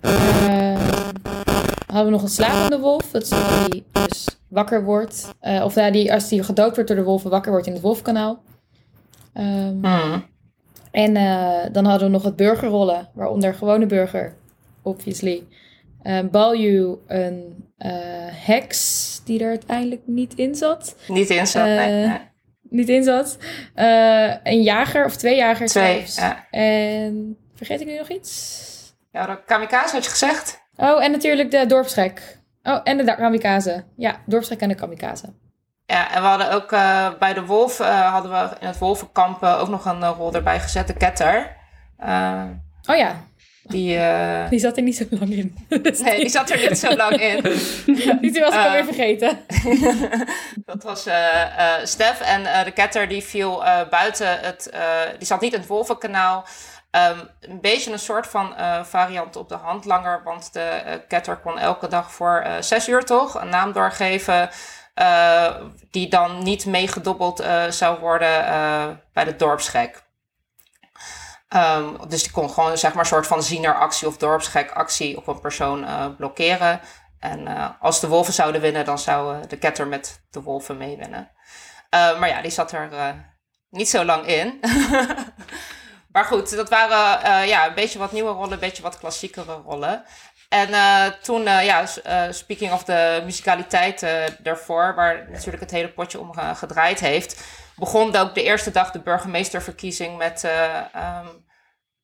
Hadden 1.86 2.06
we 2.06 2.12
nog 2.12 2.22
een 2.22 2.30
slapende 2.30 2.80
wolf. 2.80 3.12
Dat 3.12 3.22
is 3.22 3.30
die 3.70 3.84
dus 3.92 4.27
wakker 4.48 4.84
wordt. 4.84 5.36
Uh, 5.42 5.63
of 5.63 5.75
nou, 5.75 5.92
die, 5.92 6.13
als 6.13 6.27
die 6.30 6.44
gedood 6.44 6.74
wordt 6.74 6.88
door 6.88 6.98
de 6.98 7.04
wolven, 7.04 7.30
wakker 7.30 7.51
wordt 7.51 7.68
in 7.68 7.74
het 7.74 7.82
wolfkanaal. 7.82 8.42
Um. 9.34 9.82
En 10.98 11.16
uh, 11.16 11.66
dan 11.72 11.86
hadden 11.86 12.08
we 12.08 12.13
nog 12.13 12.24
het 12.24 12.36
burgerrollen, 12.36 13.10
waaronder 13.13 13.54
gewone 13.54 13.86
burger, 13.86 14.36
obviously. 14.82 15.44
Uh, 16.04 16.20
Balju, 16.32 16.98
een 17.08 17.66
uh, 17.77 17.89
heks 18.30 19.22
die 19.25 19.39
er 19.44 19.50
uiteindelijk 19.50 20.01
niet 20.06 20.34
in 20.36 20.56
zat. 20.56 20.96
Niet 21.08 21.30
in 21.30 21.48
zat, 21.48 21.63
nee, 21.66 22.18
Niet 22.62 22.89
in 22.89 23.04
zat. 23.04 23.38
een 24.44 24.62
jager 24.62 25.06
of 25.06 25.16
twee 25.16 25.36
jagers 25.36 25.72
twee, 25.72 26.04
Ja. 26.16 26.48
En 26.51 27.38
vergeet 27.56 27.82
ik 27.82 27.88
nu 27.88 27.98
nog 27.98 28.10
iets? 28.10 28.96
Ja, 29.12 29.25
de 29.25 29.44
kamikaze 29.46 29.94
had 29.96 30.04
je 30.04 30.10
gezegd. 30.10 30.62
Oh, 30.75 31.04
en 31.04 31.12
natuurlijk 31.12 31.51
de 31.51 31.66
dorpsgek. 31.66 32.39
Oh, 32.63 32.80
en 32.84 32.98
de 32.98 33.16
kamikaze. 33.16 33.84
Ja, 33.96 34.22
dorpsgek 34.25 34.60
en 34.62 34.70
de 34.70 34.75
kamikaze. 34.75 35.34
Ja, 35.88 36.12
en 36.12 36.22
we 36.22 36.27
hadden 36.27 36.51
ook 36.51 36.72
uh, 36.72 37.08
bij 37.20 37.34
de 37.34 37.46
wolf, 37.46 37.79
uh, 37.79 38.12
hadden 38.12 38.32
we 38.32 38.56
in 38.60 38.67
het 38.67 38.77
wolvenkamp 38.77 39.44
uh, 39.44 39.62
ook 39.62 39.67
nog 39.67 39.86
een 39.86 40.06
rol 40.06 40.34
erbij 40.34 40.60
gezet, 40.60 40.88
de 40.88 40.94
ketter. 40.94 41.56
oh 42.86 42.96
ja. 42.96 43.25
Die, 43.63 44.00
die 44.50 44.60
zat 44.60 44.77
er 44.77 44.84
niet 44.84 44.98
zo 44.98 45.06
lang 45.10 45.32
in. 45.32 45.67
nee, 46.03 46.20
die 46.20 46.29
zat 46.29 46.50
er 46.50 46.70
niet 46.70 46.79
zo 46.79 46.96
lang 46.96 47.22
in. 47.22 47.41
die 48.32 48.39
was 48.41 48.53
ik 48.53 48.65
alweer 48.65 48.84
vergeten. 48.84 49.39
dat 50.65 50.84
was 50.84 51.08
Stef 51.84 52.22
en 52.22 52.44
de 52.65 52.72
ketter 52.72 53.08
die 53.08 53.24
viel 53.24 53.63
buiten 53.89 54.39
het, 54.39 54.74
die 55.17 55.27
zat 55.27 55.41
niet 55.41 55.53
in 55.53 55.60
het 55.60 55.67
wolvenkanaal. 55.67 56.46
Um, 56.91 57.29
een 57.39 57.62
beetje 57.62 57.91
een 57.91 58.00
soort 58.00 58.27
van 58.27 58.53
variant 58.84 59.36
op 59.36 59.50
de 59.50 59.56
hand 59.56 59.86
langer, 59.86 60.22
want 60.24 60.53
de 60.53 61.01
ketter 61.08 61.38
kon 61.38 61.60
elke 61.60 61.88
dag 61.88 62.12
voor 62.12 62.46
zes 62.60 62.88
uur 62.88 63.03
toch 63.03 63.41
een 63.41 63.50
naam 63.50 63.72
doorgeven 63.72 64.50
uh, 65.00 65.56
die 65.92 66.10
dan 66.10 66.44
niet 66.44 66.66
meegedobbeld 66.66 67.42
uh, 67.42 67.70
zou 67.70 68.00
worden 68.00 68.44
uh, 68.44 68.88
bij 69.13 69.24
de 69.24 69.36
dorpsgek. 69.36 70.06
Um, 71.56 72.10
dus 72.10 72.24
die 72.24 72.32
kon 72.32 72.50
gewoon 72.50 72.77
zeg 72.77 72.94
maar 72.94 73.04
een 73.04 73.10
soort 73.10 73.27
van 73.27 73.44
zieneractie 73.44 74.08
of 74.08 74.18
dorpsgekactie 74.18 75.18
op 75.18 75.27
een 75.27 75.39
persoon 75.39 75.86
blokkeren. 76.16 76.82
En 77.20 77.48
als 77.80 78.00
de 78.00 78.08
wolven 78.08 78.34
zouden 78.34 78.62
winnen, 78.62 78.86
dan 78.86 79.00
zou 79.00 79.48
de 79.48 79.58
ketter 79.58 79.88
met 79.88 80.25
de 80.30 80.42
wolven 80.42 80.77
meewinnen. 80.77 81.32
maar 81.89 82.27
ja, 82.27 82.42
die 82.42 82.51
zat 82.51 82.72
er 82.72 83.16
niet 83.70 83.89
zo 83.89 84.06
lang 84.06 84.25
in. 84.25 84.60
maar 86.13 86.25
goed, 86.25 86.56
dat 86.56 86.70
waren 86.70 87.48
ja, 87.48 87.68
een 87.68 87.74
beetje 87.74 88.00
wat 88.00 88.12
nieuwe 88.12 88.32
rollen, 88.32 88.51
een 88.51 88.60
beetje 88.60 88.84
wat 88.84 89.00
klassiekere 89.00 89.62
rollen. 89.66 90.04
En 90.50 90.70
uh, 90.70 91.06
toen, 91.06 91.42
uh, 91.42 91.66
ja, 91.66 91.86
speaking 92.32 92.72
of 92.72 92.84
de 92.84 93.22
musicaliteit 93.25 94.06
daarvoor, 94.39 94.96
waar 94.96 95.30
natuurlijk 95.30 95.62
het 95.62 95.72
hele 95.72 95.94
potje 95.94 96.20
om 96.20 96.34
gedraaid 96.34 97.00
heeft, 97.00 97.44
begon 97.75 98.16
ook 98.16 98.36
de 98.36 98.44
eerste 98.44 98.72
dag 98.72 98.92
de 98.92 99.01
burgemeesterverkiezing 99.01 100.18
met 100.18 100.44
um, 100.44 101.46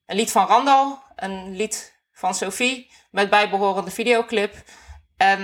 een 0.06 0.16
lied 0.16 0.32
van 0.32 0.48
Randal, 0.48 1.04
een 1.16 1.56
lied 1.56 2.02
van 2.12 2.36
Sophie 2.36 2.92
met 3.12 3.30
bijbehorende 3.30 3.92
videoclip. 3.92 4.56
En 5.18 5.44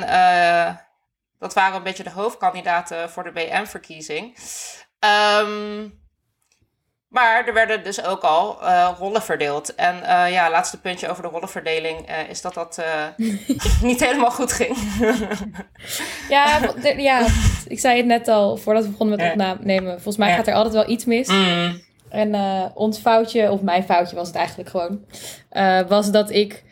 dat 1.39 1.53
waren 1.53 1.75
een 1.75 1.83
beetje 1.83 2.03
de 2.03 2.09
hoofdkandidaten 2.09 3.09
voor 3.09 3.23
de 3.23 3.31
BM-verkiezing. 3.31 4.37
Um, 4.99 5.98
maar 7.09 7.47
er 7.47 7.53
werden 7.53 7.83
dus 7.83 8.03
ook 8.03 8.21
al 8.21 8.57
uh, 8.61 8.89
rollen 8.99 9.21
verdeeld. 9.21 9.75
En 9.75 9.95
uh, 9.95 10.31
ja, 10.31 10.49
laatste 10.49 10.79
puntje 10.79 11.09
over 11.09 11.23
de 11.23 11.29
rollenverdeling 11.29 12.09
uh, 12.09 12.29
is 12.29 12.41
dat 12.41 12.53
dat 12.53 12.83
niet 13.81 14.05
helemaal 14.05 14.31
goed 14.31 14.51
ging. 14.51 14.77
ja, 16.29 16.59
ja, 16.97 17.27
ik 17.67 17.79
zei 17.79 17.97
het 17.97 18.05
net 18.05 18.27
al 18.27 18.57
voordat 18.57 18.83
we 18.83 18.89
begonnen 18.89 19.37
met 19.37 19.51
opnemen. 19.51 19.91
Volgens 19.91 20.17
mij 20.17 20.35
gaat 20.35 20.47
er 20.47 20.53
altijd 20.53 20.73
wel 20.73 20.89
iets 20.89 21.05
mis. 21.05 21.27
Mm. 21.27 21.81
En 22.09 22.35
ons 22.73 22.99
foutje, 22.99 23.51
of 23.51 23.61
mijn 23.61 23.83
foutje 23.83 24.15
was 24.15 24.27
het 24.27 24.35
eigenlijk 24.35 24.69
gewoon, 24.69 25.05
was 25.87 26.11
dat 26.11 26.29
ik 26.29 26.63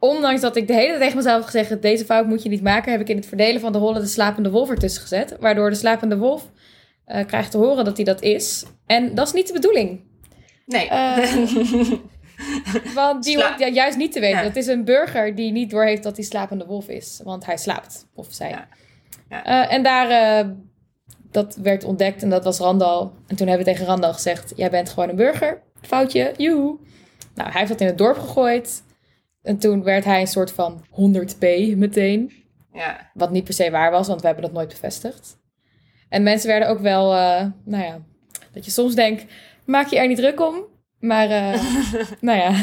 ondanks 0.00 0.40
dat 0.40 0.56
ik 0.56 0.66
de 0.66 0.74
hele 0.74 0.88
tijd 0.88 1.00
tegen 1.00 1.16
mezelf 1.16 1.36
heb 1.36 1.44
gezegd... 1.44 1.82
deze 1.82 2.04
fout 2.04 2.26
moet 2.26 2.42
je 2.42 2.48
niet 2.48 2.62
maken... 2.62 2.92
heb 2.92 3.00
ik 3.00 3.08
in 3.08 3.16
het 3.16 3.26
verdelen 3.26 3.60
van 3.60 3.72
de 3.72 3.78
rollen 3.78 4.00
de 4.00 4.06
slapende 4.06 4.50
wolf 4.50 4.70
ertussen 4.70 5.02
gezet. 5.02 5.36
Waardoor 5.40 5.70
de 5.70 5.76
slapende 5.76 6.16
wolf 6.16 6.42
uh, 7.14 7.26
krijgt 7.26 7.50
te 7.50 7.56
horen 7.58 7.84
dat 7.84 7.96
hij 7.96 8.04
dat 8.04 8.22
is. 8.22 8.64
En 8.86 9.14
dat 9.14 9.26
is 9.26 9.32
niet 9.32 9.46
de 9.46 9.52
bedoeling. 9.52 10.00
Nee. 10.66 10.86
Uh, 10.86 11.92
want 12.94 13.24
die 13.24 13.36
hoort 13.42 13.58
ja, 13.58 13.68
juist 13.68 13.96
niet 13.96 14.12
te 14.12 14.20
weten. 14.20 14.42
Het 14.42 14.56
is 14.56 14.66
een 14.66 14.84
burger 14.84 15.34
die 15.34 15.52
niet 15.52 15.70
doorheeft 15.70 16.02
dat 16.02 16.16
hij 16.16 16.24
slapende 16.24 16.66
wolf 16.66 16.88
is. 16.88 17.20
Want 17.24 17.46
hij 17.46 17.56
slaapt. 17.56 18.06
Of 18.14 18.26
zij. 18.30 18.48
Ja. 18.48 18.68
Ja. 19.28 19.46
Uh, 19.46 19.72
en 19.72 19.82
daar... 19.82 20.46
dat 21.30 21.56
werd 21.56 21.84
ontdekt 21.84 22.22
en 22.22 22.30
dat 22.30 22.44
was 22.44 22.58
Randal. 22.58 23.12
En 23.26 23.36
toen 23.36 23.46
hebben 23.46 23.66
we 23.66 23.72
tegen 23.72 23.86
Randal 23.86 24.12
gezegd... 24.12 24.52
jij 24.56 24.70
bent 24.70 24.88
gewoon 24.88 25.08
een 25.08 25.16
burger. 25.16 25.62
Foutje. 25.82 26.34
Joehoe. 26.36 26.78
Nou, 27.34 27.50
hij 27.50 27.58
heeft 27.58 27.70
dat 27.70 27.80
in 27.80 27.86
het 27.86 27.98
dorp 27.98 28.18
gegooid. 28.18 28.82
En 29.42 29.58
toen 29.58 29.82
werd 29.82 30.04
hij 30.04 30.20
een 30.20 30.26
soort 30.26 30.52
van 30.52 30.84
100p 30.90 31.76
meteen. 31.76 32.32
Ja. 32.72 33.10
Wat 33.14 33.30
niet 33.30 33.44
per 33.44 33.54
se 33.54 33.70
waar 33.70 33.90
was, 33.90 34.06
want 34.06 34.20
we 34.20 34.26
hebben 34.26 34.44
dat 34.44 34.52
nooit 34.52 34.68
bevestigd. 34.68 35.38
En 36.10 36.22
mensen 36.22 36.48
werden 36.48 36.68
ook 36.68 36.80
wel, 36.80 37.12
uh, 37.14 37.44
nou 37.64 37.84
ja, 37.84 37.98
dat 38.52 38.64
je 38.64 38.70
soms 38.70 38.94
denkt, 38.94 39.32
maak 39.64 39.86
je 39.86 39.98
er 39.98 40.06
niet 40.06 40.16
druk 40.16 40.40
om. 40.40 40.64
Maar, 40.98 41.30
uh, 41.30 41.62
nou 42.28 42.38
ja. 42.38 42.50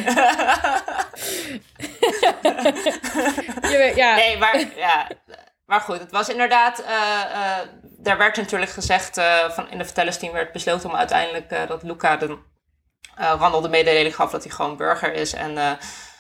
je 3.72 3.78
weet, 3.78 3.96
ja. 3.96 4.16
Nee, 4.16 4.38
maar, 4.38 4.64
ja. 4.76 5.08
maar 5.66 5.82
goed, 5.82 6.00
het 6.00 6.12
was 6.12 6.30
inderdaad, 6.30 6.80
uh, 6.80 7.60
daar 7.82 8.18
werd 8.18 8.38
natuurlijk 8.38 8.72
gezegd, 8.72 9.22
van 9.50 9.70
in 9.70 9.78
de 9.78 9.86
vertellersteam 9.86 10.34
werd 10.34 10.52
besloten 10.52 10.90
om 10.90 10.96
uiteindelijk 10.96 11.68
dat 11.68 11.84
Luca 11.84 12.18
de, 12.18 12.38
Randall 13.16 13.62
de 13.62 13.70
mededeling 13.70 14.16
gaf 14.16 14.32
dat 14.32 14.44
hij 14.44 14.54
gewoon 14.54 14.78
burger 14.78 15.14
is. 15.14 15.34
En 15.34 15.58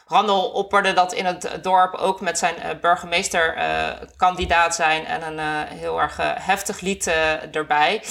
Randall 0.08 0.50
opperde 0.54 0.94
dat 0.94 1.14
in 1.14 1.26
het 1.26 1.60
dorp 1.62 1.96
ook 1.96 2.22
met 2.22 2.38
zijn 2.38 2.56
uh, 2.58 2.66
burgemeesterkandidaat 2.82 4.76
zijn 4.76 5.06
en 5.06 5.22
een 5.22 5.38
uh, 5.38 5.62
heel 5.80 6.02
erg 6.02 6.20
uh, 6.20 6.32
heftig 6.36 6.80
lied 6.80 7.08
erbij. 7.52 8.04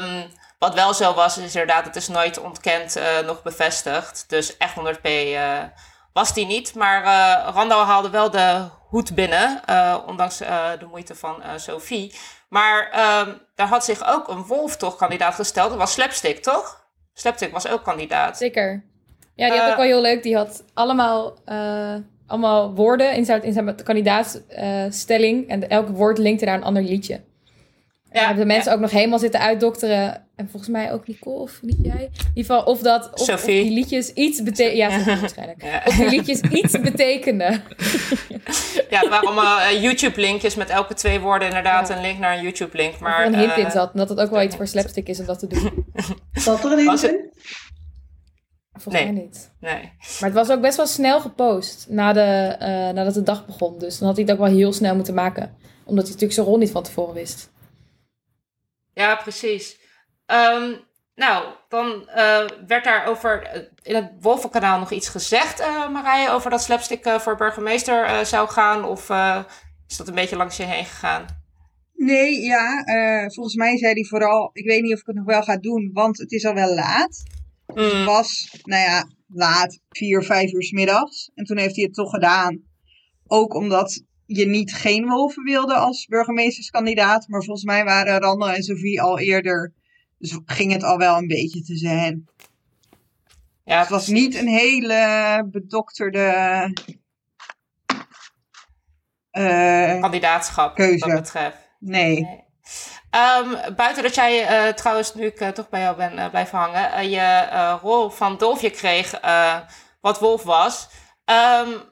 Um, 0.00 0.24
wat 0.58 0.74
wel 0.74 0.94
zo 0.94 1.14
was, 1.14 1.38
is 1.38 1.44
inderdaad, 1.44 1.84
het 1.84 1.96
is 1.96 2.08
nooit 2.08 2.38
ontkend, 2.38 3.00
nog 3.26 3.42
bevestigd. 3.42 4.24
Dus 4.28 4.56
echt 4.56 4.74
100p 4.74 5.08
was 6.12 6.34
die 6.34 6.46
niet. 6.46 6.74
Maar 6.74 7.04
Randall 7.54 7.84
haalde 7.84 8.10
wel 8.10 8.30
de 8.30 8.68
hoed 8.88 9.14
binnen, 9.14 9.60
ondanks 10.06 10.38
de 10.38 10.86
moeite 10.90 11.14
van 11.14 11.42
Sophie. 11.56 12.14
Maar 12.48 12.86
um, 13.26 13.40
daar 13.54 13.68
had 13.68 13.84
zich 13.84 14.06
ook 14.06 14.28
een 14.28 14.44
wolf 14.44 14.76
toch 14.76 14.96
kandidaat 14.96 15.34
gesteld. 15.34 15.68
Dat 15.68 15.78
was 15.78 15.92
Slapstick, 15.92 16.42
toch? 16.42 16.84
Slapstick 17.12 17.52
was 17.52 17.68
ook 17.68 17.84
kandidaat. 17.84 18.36
Zeker. 18.36 18.91
Ja, 19.42 19.50
die 19.50 19.60
had 19.60 19.70
ook 19.70 19.76
wel 19.76 19.86
heel 19.86 20.00
leuk. 20.00 20.22
Die 20.22 20.36
had 20.36 20.64
allemaal, 20.74 21.38
uh, 21.48 21.94
allemaal 22.26 22.74
woorden 22.74 23.14
in 23.14 23.24
zijn, 23.24 23.42
in 23.42 23.52
zijn 23.52 23.82
kandidaatstelling. 23.84 25.48
en 25.48 25.68
elk 25.68 25.88
woord 25.88 26.18
linkte 26.18 26.44
naar 26.44 26.56
een 26.56 26.64
ander 26.64 26.82
liedje. 26.82 27.20
Ja, 28.12 28.26
hebben 28.26 28.46
de 28.46 28.52
mensen 28.52 28.72
ook 28.72 28.80
nog 28.80 28.90
helemaal 28.90 29.18
zitten 29.18 29.40
uitdokteren. 29.40 30.26
En 30.36 30.48
volgens 30.50 30.72
mij 30.72 30.92
ook 30.92 31.06
Nicole, 31.06 31.40
of 31.40 31.58
niet 31.62 31.78
jij? 31.82 31.94
In 31.94 32.10
ieder 32.34 32.54
geval, 32.54 32.62
of, 32.62 32.80
dat, 32.80 33.10
of, 33.20 33.28
of 33.28 33.44
die 33.44 33.70
liedjes 33.70 34.12
iets 34.12 34.42
betekenen. 34.42 34.76
Ja, 34.76 34.90
Sophie 34.98 35.20
waarschijnlijk. 35.20 35.62
Ja. 35.62 35.82
Of 35.86 35.94
die 35.94 36.08
liedjes 36.08 36.40
iets 36.40 36.80
betekenen. 36.80 37.62
Ja, 38.90 39.02
er 39.02 39.08
waren 39.08 39.26
allemaal 39.26 39.58
uh, 39.58 39.82
YouTube-linkjes 39.82 40.54
met 40.54 40.70
elke 40.70 40.94
twee 40.94 41.20
woorden 41.20 41.48
inderdaad 41.48 41.90
een 41.90 42.00
link 42.00 42.18
naar 42.18 42.36
een 42.36 42.42
YouTube-link. 42.42 42.98
Maar 42.98 43.20
er 43.20 43.26
een 43.26 43.38
hint 43.38 43.56
in 43.56 43.70
zat. 43.70 43.92
En 43.92 43.98
dat 43.98 44.08
het 44.08 44.20
ook 44.20 44.30
wel 44.30 44.42
iets 44.42 44.56
voor 44.56 44.66
slapstick 44.66 45.08
is 45.08 45.20
om 45.20 45.26
dat 45.26 45.38
te 45.38 45.46
doen. 45.46 45.86
Zat 46.32 46.64
er 46.64 46.72
een 46.72 46.78
hint 46.78 47.02
in? 47.02 47.30
Volgens 48.82 49.04
nee. 49.04 49.12
mij 49.12 49.22
niet. 49.22 49.50
Nee. 49.60 49.92
Maar 50.20 50.30
het 50.30 50.32
was 50.32 50.50
ook 50.50 50.60
best 50.60 50.76
wel 50.76 50.86
snel 50.86 51.20
gepost 51.20 51.86
na 51.88 52.12
de, 52.12 52.56
uh, 52.60 52.66
nadat 52.94 53.14
de 53.14 53.22
dag 53.22 53.46
begon. 53.46 53.78
Dus 53.78 53.98
dan 53.98 54.08
had 54.08 54.16
hij 54.16 54.26
het 54.26 54.34
ook 54.34 54.46
wel 54.46 54.56
heel 54.56 54.72
snel 54.72 54.94
moeten 54.94 55.14
maken. 55.14 55.56
Omdat 55.84 56.04
hij 56.04 56.12
natuurlijk 56.12 56.32
zijn 56.32 56.46
rol 56.46 56.58
niet 56.58 56.70
van 56.70 56.82
tevoren 56.82 57.14
wist. 57.14 57.50
Ja, 58.92 59.14
precies. 59.14 59.78
Um, 60.26 60.80
nou, 61.14 61.44
dan 61.68 62.08
uh, 62.08 62.48
werd 62.66 62.84
daar 62.84 63.06
over 63.06 63.42
eh, 63.42 63.62
in 63.82 63.94
het 63.94 64.10
Wolvenkanaal 64.20 64.78
nog 64.78 64.90
iets 64.90 65.08
gezegd, 65.08 65.60
uh, 65.60 65.88
Marije, 65.88 66.30
over 66.30 66.50
dat 66.50 66.62
slapstick 66.62 67.08
voor 67.08 67.36
burgemeester 67.36 68.26
zou 68.26 68.48
gaan? 68.48 68.84
Of 68.84 69.10
is 69.88 69.96
dat 69.96 70.08
een 70.08 70.14
beetje 70.14 70.36
langs 70.36 70.56
je 70.56 70.62
heen 70.62 70.84
gegaan? 70.84 71.40
Nee, 71.94 72.40
ja, 72.40 72.84
volgens 73.34 73.54
mij 73.54 73.78
zei 73.78 73.92
hij 73.92 74.04
vooral, 74.04 74.50
ik 74.52 74.64
weet 74.64 74.82
niet 74.82 74.92
of 74.92 75.00
ik 75.00 75.06
het 75.06 75.16
nog 75.16 75.24
wel 75.24 75.42
ga 75.42 75.56
doen, 75.56 75.90
want 75.92 76.18
het 76.18 76.32
is 76.32 76.44
al 76.44 76.54
wel 76.54 76.74
laat. 76.74 77.22
Dus 77.74 77.92
het 77.92 78.00
mm. 78.00 78.04
was, 78.04 78.58
nou 78.62 78.82
ja, 78.82 79.08
laat, 79.26 79.80
vier, 79.88 80.22
vijf 80.22 80.52
uur 80.52 80.62
s 80.62 80.70
middags. 80.70 81.30
En 81.34 81.44
toen 81.44 81.58
heeft 81.58 81.76
hij 81.76 81.84
het 81.84 81.94
toch 81.94 82.10
gedaan. 82.10 82.62
Ook 83.26 83.54
omdat 83.54 84.02
je 84.26 84.46
niet 84.46 84.74
geen 84.74 85.06
wolven 85.06 85.42
wilde 85.42 85.74
als 85.74 86.06
burgemeesterskandidaat. 86.06 87.28
Maar 87.28 87.42
volgens 87.42 87.66
mij 87.66 87.84
waren 87.84 88.20
Randall 88.20 88.54
en 88.54 88.62
Sophie 88.62 89.02
al 89.02 89.18
eerder. 89.18 89.72
Dus 90.18 90.38
ging 90.44 90.72
het 90.72 90.82
al 90.82 90.98
wel 90.98 91.16
een 91.16 91.26
beetje 91.26 91.62
te 91.62 91.76
zijn. 91.76 92.28
Ja, 93.64 93.78
het 93.78 93.88
was 93.88 94.06
niet 94.06 94.34
een 94.34 94.48
hele 94.48 95.48
bedokterde. 95.50 96.70
Uh, 99.32 100.00
Kandidaatschap, 100.00 100.74
keuze. 100.74 101.06
wat 101.06 101.20
betreft. 101.20 101.56
nee. 101.78 102.50
Um, 103.14 103.74
buiten 103.76 104.02
dat 104.02 104.14
jij 104.14 104.66
uh, 104.66 104.72
trouwens, 104.72 105.14
nu 105.14 105.26
ik 105.26 105.40
uh, 105.40 105.48
toch 105.48 105.68
bij 105.68 105.80
jou 105.80 105.96
ben 105.96 106.18
uh, 106.18 106.30
blijven 106.30 106.58
hangen, 106.58 107.10
je 107.10 107.48
rol 107.82 108.10
van 108.10 108.36
Dolfje 108.36 108.70
kreeg, 108.70 109.20
wat 110.00 110.18
Wolf 110.18 110.42
was. 110.42 110.88
Um, 111.24 111.82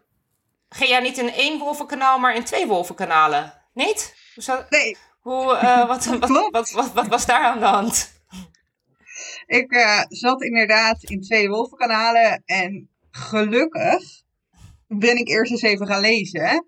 ging 0.69 0.91
jij 0.91 1.01
niet 1.01 1.19
in 1.19 1.33
één 1.33 1.59
wolvenkanaal, 1.59 2.19
maar 2.19 2.35
in 2.35 2.45
twee 2.45 2.67
wolvenkanalen? 2.67 3.53
Niet? 3.73 4.15
Hoe 4.35 4.67
nee. 4.69 4.97
Hoe, 5.21 5.45
wat, 5.87 6.05
wat, 6.21 6.29
wat, 6.51 6.71
wat, 6.71 6.93
wat, 6.93 7.07
was 7.07 7.27
daar 7.27 7.45
aan 7.45 7.59
de 7.59 7.67
hand? 7.67 8.23
Ik 9.47 9.73
zat 10.09 10.43
inderdaad 10.43 11.03
in 11.03 11.21
twee 11.21 11.49
wolvenkanalen 11.49 12.43
en 12.45 12.91
gelukkig 13.11 14.23
ben 14.87 15.17
ik 15.17 15.29
eerst 15.29 15.53
eens 15.53 15.63
even 15.63 15.87
gaan 15.87 16.01
lezen. 16.01 16.67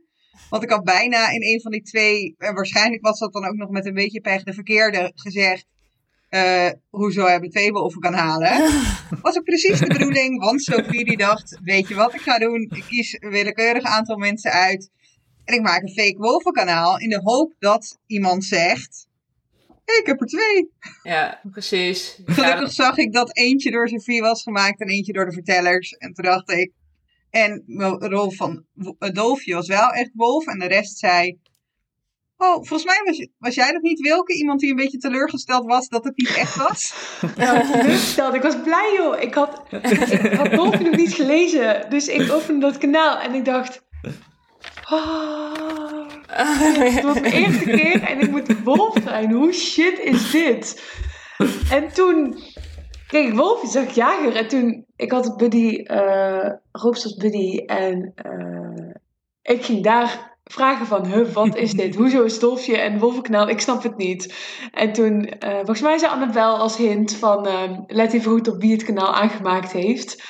Want 0.50 0.62
ik 0.62 0.70
had 0.70 0.84
bijna 0.84 1.30
in 1.30 1.42
een 1.42 1.60
van 1.60 1.70
die 1.70 1.82
twee, 1.82 2.34
en 2.38 2.54
waarschijnlijk 2.54 3.02
was 3.02 3.18
dat 3.18 3.32
dan 3.32 3.44
ook 3.44 3.56
nog 3.56 3.70
met 3.70 3.86
een 3.86 3.94
beetje 3.94 4.20
pech 4.20 4.42
de 4.42 4.52
verkeerde, 4.52 5.12
gezegd. 5.14 5.66
Uh, 6.30 6.70
hoezo 6.90 7.26
hebben 7.26 7.50
twee 7.50 7.72
boven 7.72 8.00
kan 8.00 8.14
halen. 8.14 8.70
Was 9.22 9.36
ook 9.36 9.44
precies 9.44 9.78
de 9.78 9.86
bedoeling, 9.86 10.40
want 10.40 10.62
Sophie 10.62 11.04
die 11.04 11.16
dacht, 11.16 11.58
weet 11.62 11.88
je 11.88 11.94
wat 11.94 12.14
ik 12.14 12.20
ga 12.20 12.38
doen? 12.38 12.70
Ik 12.74 12.84
kies 12.88 13.16
een 13.20 13.30
willekeurig 13.30 13.82
aantal 13.82 14.16
mensen 14.16 14.50
uit 14.50 14.90
en 15.44 15.54
ik 15.54 15.62
maak 15.62 15.82
een 15.82 15.92
fake 15.92 16.18
wolvenkanaal 16.18 16.98
in 16.98 17.08
de 17.08 17.20
hoop 17.22 17.54
dat 17.58 17.98
iemand 18.06 18.44
zegt, 18.44 19.06
ik 19.84 20.02
heb 20.06 20.20
er 20.20 20.26
twee. 20.26 20.70
Ja, 21.02 21.40
precies. 21.50 22.20
Gelukkig 22.24 22.72
zag 22.72 22.96
ik 22.96 23.12
dat 23.12 23.36
eentje 23.36 23.70
door 23.70 23.88
Sophie 23.88 24.20
was 24.20 24.42
gemaakt 24.42 24.80
en 24.80 24.88
eentje 24.88 25.12
door 25.12 25.24
de 25.24 25.32
vertellers. 25.32 25.92
En 25.92 26.12
toen 26.12 26.24
dacht 26.24 26.50
ik, 26.50 26.72
en 27.32 27.62
rol 27.98 28.30
van 28.30 28.64
Dolfje 28.98 29.54
was 29.54 29.68
wel 29.68 29.90
echt 29.90 30.10
Wolf. 30.14 30.46
En 30.46 30.58
de 30.58 30.66
rest 30.66 30.98
zei... 30.98 31.38
Oh, 32.36 32.54
volgens 32.54 32.84
mij 32.84 33.28
was, 33.38 33.54
jij 33.54 33.72
dat 33.72 33.82
niet, 33.82 34.00
Wilke? 34.00 34.34
Iemand 34.34 34.60
die 34.60 34.70
een 34.70 34.76
beetje 34.76 34.98
teleurgesteld 34.98 35.66
was 35.66 35.88
dat 35.88 36.04
het 36.04 36.16
niet 36.16 36.34
echt 36.36 36.56
was? 36.56 36.94
Teleurgesteld. 37.36 38.34
Ik 38.34 38.42
was 38.42 38.62
blij, 38.62 38.92
joh. 38.96 39.20
Ik 39.20 39.34
had, 39.34 39.62
ik 39.70 40.52
nog 40.52 40.96
niet 40.96 41.14
gelezen. 41.14 41.90
Dus 41.90 42.08
ik 42.08 42.32
opende 42.32 42.66
dat 42.66 42.78
kanaal 42.78 43.18
en 43.18 43.34
ik 43.34 43.44
dacht... 43.44 43.82
Oh, 44.90 46.08
het 46.26 47.02
was 47.02 47.20
mijn 47.20 47.32
eerste 47.32 47.64
keer 47.64 48.02
en 48.02 48.20
ik 48.20 48.30
moet 48.30 48.62
Wolf 48.64 48.96
zijn. 49.04 49.32
Hoe 49.32 49.52
shit 49.52 49.98
is 49.98 50.30
dit? 50.30 50.82
En 51.70 51.92
toen 51.92 52.42
kreeg 53.12 53.28
ik 53.28 53.34
Wolfje, 53.34 53.68
zag 53.68 53.82
ik 53.82 53.90
Jager. 53.90 54.36
En 54.36 54.48
toen, 54.48 54.84
ik 54.96 55.10
had 55.10 55.36
Buddy, 55.36 55.84
uh, 55.84 56.50
als 56.70 57.14
Buddy. 57.14 57.56
En 57.56 58.14
uh, 58.26 58.94
ik 59.42 59.64
ging 59.64 59.82
daar 59.82 60.36
vragen 60.44 60.86
van, 60.86 61.06
huh, 61.06 61.28
wat 61.28 61.56
is 61.56 61.72
dit? 61.72 61.94
Hoezo 62.00 62.22
is 62.22 62.38
Dolfje 62.38 62.78
en 62.78 62.98
Wolvenkanaal? 62.98 63.48
Ik 63.48 63.60
snap 63.60 63.82
het 63.82 63.96
niet. 63.96 64.34
En 64.72 64.92
toen, 64.92 65.32
uh, 65.44 65.54
volgens 65.54 65.80
mij 65.80 65.98
zei 65.98 66.12
Annabel 66.12 66.56
als 66.56 66.76
hint 66.76 67.14
van, 67.14 67.48
let 67.86 68.12
even 68.12 68.30
goed 68.30 68.48
op 68.48 68.60
wie 68.60 68.72
het 68.72 68.84
kanaal 68.84 69.14
aangemaakt 69.14 69.72
heeft. 69.72 70.22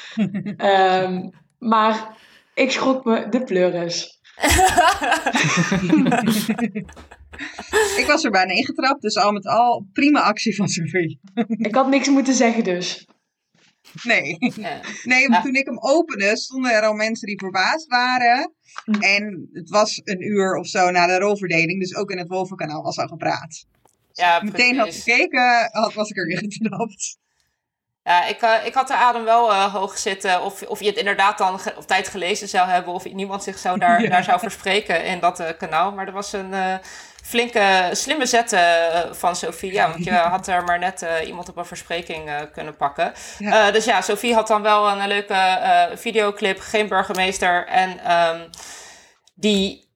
um, 0.57 1.31
maar 1.75 2.17
ik 2.55 2.71
schrok 2.71 3.05
me 3.05 3.29
de 3.29 3.45
pleuris. 3.45 4.21
ik 8.01 8.05
was 8.07 8.25
er 8.25 8.31
bijna 8.31 8.53
ingetrapt, 8.53 9.03
dus 9.03 9.17
al 9.17 9.33
met 9.33 9.47
al 9.47 9.87
prima 9.93 10.23
actie 10.23 10.57
van 10.57 10.69
Sophie. 10.69 11.21
ik 11.49 11.75
had 11.75 11.89
niks 11.89 12.09
moeten 12.09 12.35
zeggen 12.35 12.65
dus. 12.65 13.07
Nee. 14.03 14.37
Nee, 15.03 15.29
maar 15.29 15.43
toen 15.43 15.55
ik 15.55 15.67
hem 15.67 15.79
opende, 15.79 16.37
stonden 16.37 16.73
er 16.73 16.83
al 16.83 16.95
mensen 16.95 17.27
die 17.27 17.39
verbaasd 17.39 17.87
waren. 17.87 18.53
Hm. 18.85 19.01
En 19.01 19.49
het 19.53 19.71
was 19.71 20.01
een 20.05 20.23
uur 20.23 20.55
of 20.55 20.67
zo 20.67 20.91
na 20.91 21.07
de 21.07 21.19
rolverdeling, 21.19 21.81
dus 21.81 21.97
ook 21.97 22.11
in 22.11 22.19
het 22.19 22.29
Wolvenkanaal 22.29 22.83
was 22.83 22.99
al 22.99 23.07
gepraat. 23.07 23.65
Ja, 24.13 24.43
Meteen 24.43 24.79
had 24.79 24.95
gekeken, 24.95 25.69
had, 25.73 25.95
was 25.95 26.11
ik 26.11 26.17
erin 26.17 26.53
getrapt. 26.53 27.21
Ja, 28.03 28.27
ik, 28.27 28.43
uh, 28.43 28.67
ik 28.67 28.75
had 28.75 28.89
de 28.89 28.95
adem 28.95 29.25
wel 29.25 29.51
uh, 29.51 29.75
hoog 29.75 29.99
zitten. 29.99 30.43
Of, 30.43 30.63
of 30.63 30.81
je 30.81 30.87
het 30.87 30.97
inderdaad 30.97 31.39
dan 31.39 31.55
op 31.77 31.87
tijd 31.87 32.09
gelezen 32.09 32.49
zou 32.49 32.69
hebben. 32.69 32.93
Of 32.93 33.13
niemand 33.13 33.43
zich 33.43 33.59
zou 33.59 33.79
daar, 33.79 34.09
daar 34.11 34.25
zou 34.25 34.39
verspreken 34.39 35.05
in 35.05 35.21
dat 35.21 35.41
uh, 35.41 35.49
kanaal. 35.59 35.93
Maar 35.93 36.07
er 36.07 36.13
was 36.13 36.33
een 36.33 36.81
flinke, 37.23 37.89
slimme 37.93 38.27
zet 38.27 38.57
van 39.11 39.37
Sophie. 39.37 39.73
Ja, 39.73 39.91
want 39.91 40.05
je 40.05 40.13
had 40.13 40.47
er 40.47 40.65
maar 40.65 40.79
net 40.79 41.07
iemand 41.25 41.49
op 41.49 41.57
een 41.57 41.65
verspreking 41.65 42.31
kunnen 42.53 42.77
pakken. 42.77 43.13
dus 43.73 43.85
ja, 43.85 44.01
Sophie 44.01 44.35
had 44.35 44.47
dan 44.47 44.63
wel 44.63 44.89
een 44.89 45.09
leuke 45.09 45.59
videoclip. 45.95 46.61
Geen 46.61 46.89
burgemeester. 46.89 47.67
En 47.67 48.13
um, 48.13 48.51
die 49.35 49.91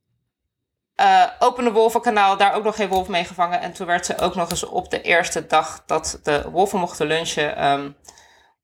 uh, 1.01 1.25
opende 1.39 1.73
wolvenkanaal, 1.73 2.37
daar 2.37 2.55
ook 2.55 2.65
nog 2.65 2.77
geen 2.77 2.89
wolf 2.89 3.09
mee 3.09 3.25
gevangen. 3.25 3.61
En 3.61 3.73
toen 3.73 3.87
werd 3.87 4.07
ze 4.07 4.19
ook 4.19 4.35
nog 4.35 4.51
eens 4.51 4.65
op 4.65 4.91
de 4.91 5.03
eerste 5.03 5.47
dag 5.47 5.83
dat 5.87 6.21
de 6.23 6.51
wolven 6.51 6.79
mochten 6.79 7.07
lunchen 7.07 7.67
um, 7.67 7.97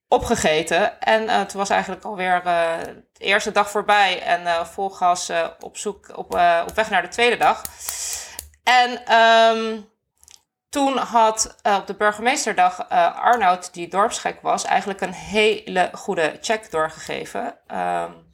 opgegeten. 0.08 1.00
En 1.00 1.22
uh, 1.22 1.40
toen 1.40 1.58
was 1.58 1.70
eigenlijk 1.70 2.04
alweer 2.04 2.42
uh, 2.46 2.70
de 3.12 3.24
eerste 3.24 3.52
dag 3.52 3.70
voorbij 3.70 4.22
en 4.22 4.66
vol 4.66 4.90
gas 4.90 5.30
op 5.60 5.76
zoek 5.76 6.08
op, 6.16 6.34
op 6.66 6.74
weg 6.74 6.90
naar 6.90 7.02
de 7.02 7.08
tweede 7.08 7.36
dag. 7.36 7.62
En 8.62 9.14
um, 9.18 9.90
toen 10.68 10.96
had 10.96 11.56
op 11.62 11.86
de 11.86 11.94
burgemeesterdag 11.94 12.88
Arnoud, 13.14 13.74
die 13.74 13.88
dorpsgek 13.88 14.40
was, 14.40 14.64
eigenlijk 14.64 15.00
een 15.00 15.12
hele 15.12 15.90
goede 15.92 16.38
check 16.40 16.70
doorgegeven. 16.70 17.58
Um, 17.76 18.30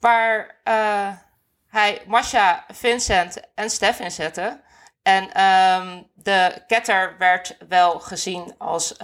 waar 0.00 0.60
hij 1.68 2.02
Masha, 2.06 2.64
Vincent 2.68 3.40
en 3.54 3.70
Stef 3.70 4.00
inzette. 4.00 4.60
En 5.02 5.42
um, 5.42 6.10
de 6.14 6.62
ketter 6.66 7.14
werd 7.18 7.56
wel 7.68 8.00
gezien 8.00 8.54
als 8.58 8.96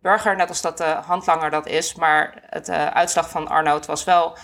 burger, 0.00 0.36
net 0.36 0.48
als 0.48 0.60
dat 0.60 0.78
de 0.78 0.84
handlanger 0.84 1.50
dat 1.50 1.66
is. 1.66 1.94
Maar 1.94 2.42
het 2.46 2.68
uh, 2.68 2.86
uitslag 2.86 3.30
van 3.30 3.48
Arnoud 3.48 3.86
was 3.86 4.04
wel 4.04 4.36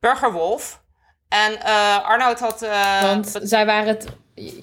burgerwolf. 0.00 0.84
En 1.28 1.52
uh, 1.52 2.08
Arnoud 2.08 2.40
had... 2.40 2.62
Uh, 2.62 3.02
Want 3.02 3.38
zij 3.42 3.66
waren 3.66 3.88
het 3.88 4.06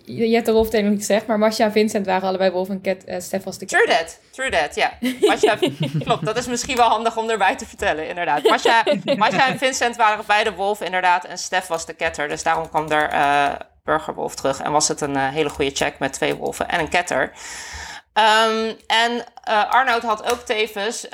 je 0.06 0.34
hebt 0.34 0.46
de 0.46 0.52
rolverdeling 0.52 0.90
niet 0.90 1.00
gezegd, 1.00 1.28
maar 1.28 1.40
Masha 1.40 1.64
en 1.64 1.72
Vincent 1.72 2.06
waren 2.06 2.28
allebei 2.28 2.52
Wolf 2.52 2.70
en 2.70 2.82
Cat, 2.82 2.98
uh, 3.06 3.16
Stef 3.20 3.44
was 3.44 3.58
de 3.58 3.66
True 3.66 3.88
that, 3.88 4.20
true 4.32 4.50
that, 4.50 4.76
ja. 4.76 4.94
Masha, 5.28 5.58
klopt, 6.00 6.26
dat 6.26 6.38
is 6.38 6.48
misschien 6.48 6.76
wel 6.76 6.90
handig 6.90 7.18
om 7.18 7.30
erbij 7.30 7.56
te 7.56 7.66
vertellen, 7.66 8.08
inderdaad. 8.08 8.44
Masha, 8.44 8.84
Masha 9.18 9.48
en 9.48 9.58
Vincent 9.58 9.96
waren 9.96 10.24
beide 10.28 10.54
Wolf, 10.54 10.82
inderdaad, 10.82 11.26
en 11.26 11.38
Stef 11.38 11.68
was 11.68 11.86
de 11.86 11.94
ketter. 11.94 12.28
Dus 12.28 12.44
daarom 12.44 12.70
kwam 12.70 12.92
er 12.92 13.14
uh, 13.14 13.52
Burgerwolf 13.84 14.36
terug 14.36 14.62
en 14.62 14.72
was 14.72 14.88
het 14.88 15.02
een 15.02 15.16
uh, 15.16 15.30
hele 15.30 15.50
goede 15.50 15.76
check 15.76 16.00
met 16.00 16.14
twee 16.14 16.36
wolven 16.36 16.70
en 16.70 16.80
een 16.80 16.90
ketter. 16.90 17.32
Um, 18.14 18.76
en 18.88 19.24
Arnoud 19.70 20.04
had 20.04 20.32
ook 20.32 20.40
tevens 20.40 21.08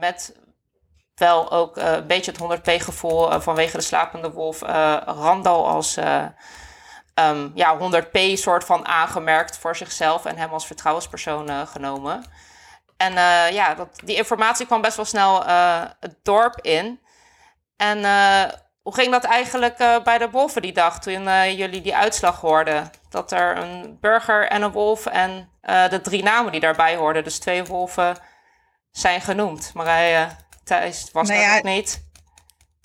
met 0.00 0.34
wel 1.14 1.50
ook 1.50 1.76
een 1.76 2.06
beetje 2.06 2.32
het 2.32 2.60
100p 2.60 2.82
gevoel 2.82 3.40
vanwege 3.40 3.76
de 3.76 3.82
slapende 3.82 4.30
wolf 4.30 4.60
Randal 5.04 5.68
als 5.68 5.98
um, 7.14 7.52
ja, 7.54 7.78
100p 7.78 8.32
soort 8.34 8.64
van 8.64 8.86
aangemerkt 8.86 9.58
voor 9.58 9.76
zichzelf 9.76 10.24
en 10.24 10.36
hem 10.36 10.52
als 10.52 10.66
vertrouwenspersoon 10.66 11.50
uh, 11.50 11.66
genomen. 11.66 12.24
En 12.96 13.12
uh, 13.12 13.50
ja, 13.50 13.74
dat, 13.74 14.00
die 14.04 14.16
informatie 14.16 14.66
kwam 14.66 14.80
best 14.80 14.96
wel 14.96 15.04
snel 15.04 15.46
uh, 15.46 15.82
het 16.00 16.16
dorp 16.22 16.60
in. 16.60 17.00
En 17.76 17.98
hoe 18.82 18.94
ging 18.94 19.10
dat 19.10 19.24
eigenlijk 19.24 19.76
bij 20.04 20.18
de 20.18 20.30
wolven 20.30 20.62
die 20.62 20.72
dag 20.72 21.00
toen 21.00 21.22
jullie 21.54 21.80
die 21.80 21.96
uitslag 21.96 22.40
hoorden? 22.40 22.90
Dat 23.10 23.32
er 23.32 23.56
een 23.56 23.98
burger 24.00 24.48
en 24.48 24.62
een 24.62 24.72
wolf 24.72 25.06
en 25.06 25.50
de 25.62 26.00
drie 26.02 26.22
namen 26.22 26.52
die 26.52 26.60
daarbij 26.60 26.96
hoorden, 26.96 27.24
dus 27.24 27.38
twee 27.38 27.64
wolven, 27.64 28.16
zijn 28.90 29.20
genoemd. 29.20 29.70
Marije, 29.74 30.28
Thijs, 30.72 31.10
was 31.10 31.28
nou 31.28 31.54
dat 31.54 31.64
niet? 31.64 32.04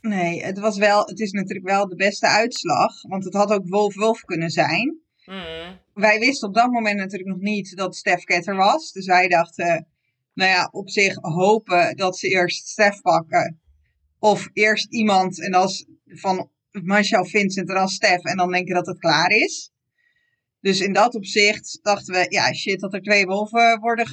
Nee, 0.02 0.44
het, 0.44 0.60
was 0.60 0.78
wel, 0.78 1.06
het 1.06 1.20
is 1.20 1.32
natuurlijk 1.32 1.68
wel 1.68 1.88
de 1.88 1.96
beste 1.96 2.28
uitslag. 2.28 3.02
Want 3.02 3.24
het 3.24 3.34
had 3.34 3.52
ook 3.52 3.70
Wolf-Wolf 3.70 4.22
kunnen 4.22 4.50
zijn. 4.50 5.00
Mm. 5.26 5.80
Wij 5.94 6.20
wisten 6.20 6.48
op 6.48 6.54
dat 6.54 6.72
moment 6.72 6.98
natuurlijk 6.98 7.30
nog 7.30 7.40
niet 7.40 7.76
dat 7.76 7.96
Stef 7.96 8.24
Ketter 8.24 8.56
was. 8.56 8.92
Dus 8.92 9.06
wij 9.06 9.28
dachten, 9.28 9.88
nou 10.34 10.52
ja, 10.52 10.68
op 10.72 10.90
zich 10.90 11.16
hopen 11.22 11.96
dat 11.96 12.18
ze 12.18 12.28
eerst 12.28 12.68
Stef 12.68 13.02
pakken. 13.02 13.60
Of 14.20 14.50
eerst 14.54 14.92
iemand 14.92 15.42
en 15.42 15.54
als 15.54 15.86
van 16.06 16.50
Marshall 16.72 17.26
Vincent 17.26 17.70
en 17.70 17.76
dan 17.76 17.88
Stef. 17.88 18.24
En 18.24 18.38
dan 18.38 18.52
denken 18.52 18.76
dat 18.76 18.86
het 18.86 19.00
klaar 19.00 19.32
is. 19.32 19.72
Dus 20.62 20.80
in 20.80 20.94
dat 20.94 21.16
opzicht 21.16 21.80
dachten 21.82 22.14
we, 22.14 22.26
ja 22.30 22.54
shit 22.54 22.80
dat 22.80 22.94
er 22.94 23.02
twee 23.02 23.26
wolven 23.26 23.80
worden 23.80 24.08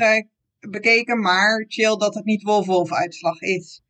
bekeken. 0.71 1.21
Maar 1.21 1.65
chill 1.69 1.97
dat 1.97 2.15
het 2.15 2.25
niet 2.25 2.43
Wolf-Wolf 2.43 2.93
uitslag 2.93 3.41
is 3.41 3.83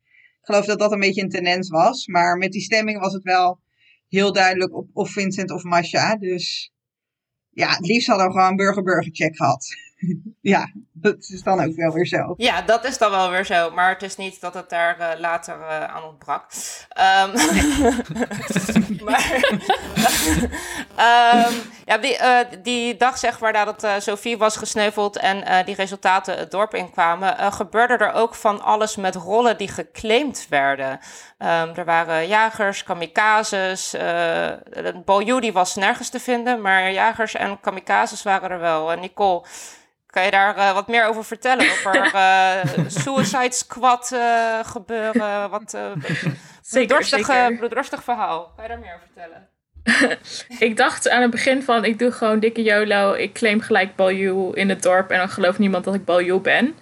geloof 0.45 0.65
dat 0.65 0.79
dat 0.79 0.91
een 0.91 0.99
beetje 0.99 1.21
een 1.21 1.29
tendens 1.29 1.69
was. 1.69 2.07
Maar 2.07 2.37
met 2.37 2.51
die 2.51 2.61
stemming 2.61 2.99
was 2.99 3.13
het 3.13 3.23
wel 3.23 3.59
heel 4.07 4.33
duidelijk 4.33 4.75
op 4.75 4.89
of 4.93 5.11
Vincent 5.11 5.51
of 5.51 5.63
Masha. 5.63 6.15
Dus 6.15 6.73
ja, 7.49 7.69
het 7.69 7.85
liefst 7.85 8.07
hadden 8.07 8.27
we 8.27 8.33
gewoon 8.33 8.55
burger-burger 8.55 9.11
check 9.13 9.35
gehad. 9.35 9.67
ja, 10.41 10.71
dat 10.93 11.17
is 11.17 11.43
dan 11.43 11.63
ook 11.63 11.75
wel 11.75 11.91
weer 11.91 12.07
zo. 12.07 12.33
Ja, 12.37 12.61
dat 12.61 12.85
is 12.85 12.97
dan 12.97 13.11
wel 13.11 13.29
weer 13.29 13.45
zo. 13.45 13.71
Maar 13.71 13.89
het 13.89 14.03
is 14.03 14.15
niet 14.15 14.41
dat 14.41 14.53
het 14.53 14.69
daar 14.69 14.99
uh, 14.99 15.19
later 15.19 15.59
uh, 15.59 15.83
aan 15.83 16.03
ontbrak. 16.03 16.45
Um, 17.23 17.31
maar 19.05 19.45
um, 21.47 21.53
ja, 21.85 21.97
die, 21.97 22.17
uh, 22.17 22.39
die 22.61 22.97
dag 22.97 23.17
zeg 23.17 23.39
maar 23.39 23.53
Sophie 23.97 24.37
was 24.37 24.57
gesneuveld 24.57 25.17
en 25.17 25.65
die 25.65 25.75
resultaten 25.75 26.37
het 26.37 26.51
dorp 26.51 26.73
inkwamen, 26.73 27.53
gebeurde 27.53 27.97
er 27.97 28.13
ook 28.13 28.35
van 28.35 28.61
alles 28.61 28.95
met 28.95 29.15
rollen 29.15 29.57
die 29.57 29.67
geclaimd 29.67 30.45
werden. 30.49 30.99
Um, 31.37 31.75
er 31.75 31.85
waren 31.85 32.27
jagers, 32.27 32.83
kamikazes. 32.83 33.93
Uh, 33.93 35.51
was 35.53 35.75
nergens 35.75 36.09
te 36.09 36.19
vinden, 36.19 36.61
maar 36.61 36.91
jagers 36.91 37.35
en 37.35 37.59
kamikazes 37.59 38.23
waren 38.23 38.49
er 38.49 38.59
wel. 38.59 38.91
En 38.91 38.99
Nicole, 38.99 39.45
kan 40.15 40.25
je 40.25 40.31
daar 40.31 40.57
uh, 40.57 40.73
wat 40.73 40.87
meer 40.87 41.05
over 41.05 41.25
vertellen? 41.25 41.65
Over 41.71 42.11
uh, 42.15 42.63
Suicide 43.03 43.51
Squad 43.51 44.11
uh, 44.13 44.59
gebeuren? 44.63 45.49
Wat 45.49 45.77
bloeddorstig, 46.71 47.57
bloeddorstig 47.57 48.03
verhaal. 48.03 48.51
Kan 48.55 48.63
je 48.63 48.69
daar 48.69 48.79
meer 48.79 48.93
over 48.93 49.07
vertellen? 49.13 49.47
ik 50.69 50.77
dacht 50.77 51.09
aan 51.09 51.21
het 51.21 51.31
begin 51.31 51.63
van, 51.63 51.85
ik 51.85 51.99
doe 51.99 52.11
gewoon 52.11 52.39
dikke 52.39 52.63
YOLO. 52.63 53.13
Ik 53.13 53.33
claim 53.33 53.61
gelijk 53.61 53.95
Balju 53.95 54.51
in 54.53 54.69
het 54.69 54.81
dorp 54.81 55.09
en 55.09 55.17
dan 55.17 55.29
gelooft 55.29 55.59
niemand 55.59 55.83
dat 55.83 55.93
ik 55.93 56.05
Balju 56.05 56.39
ben. 56.39 56.75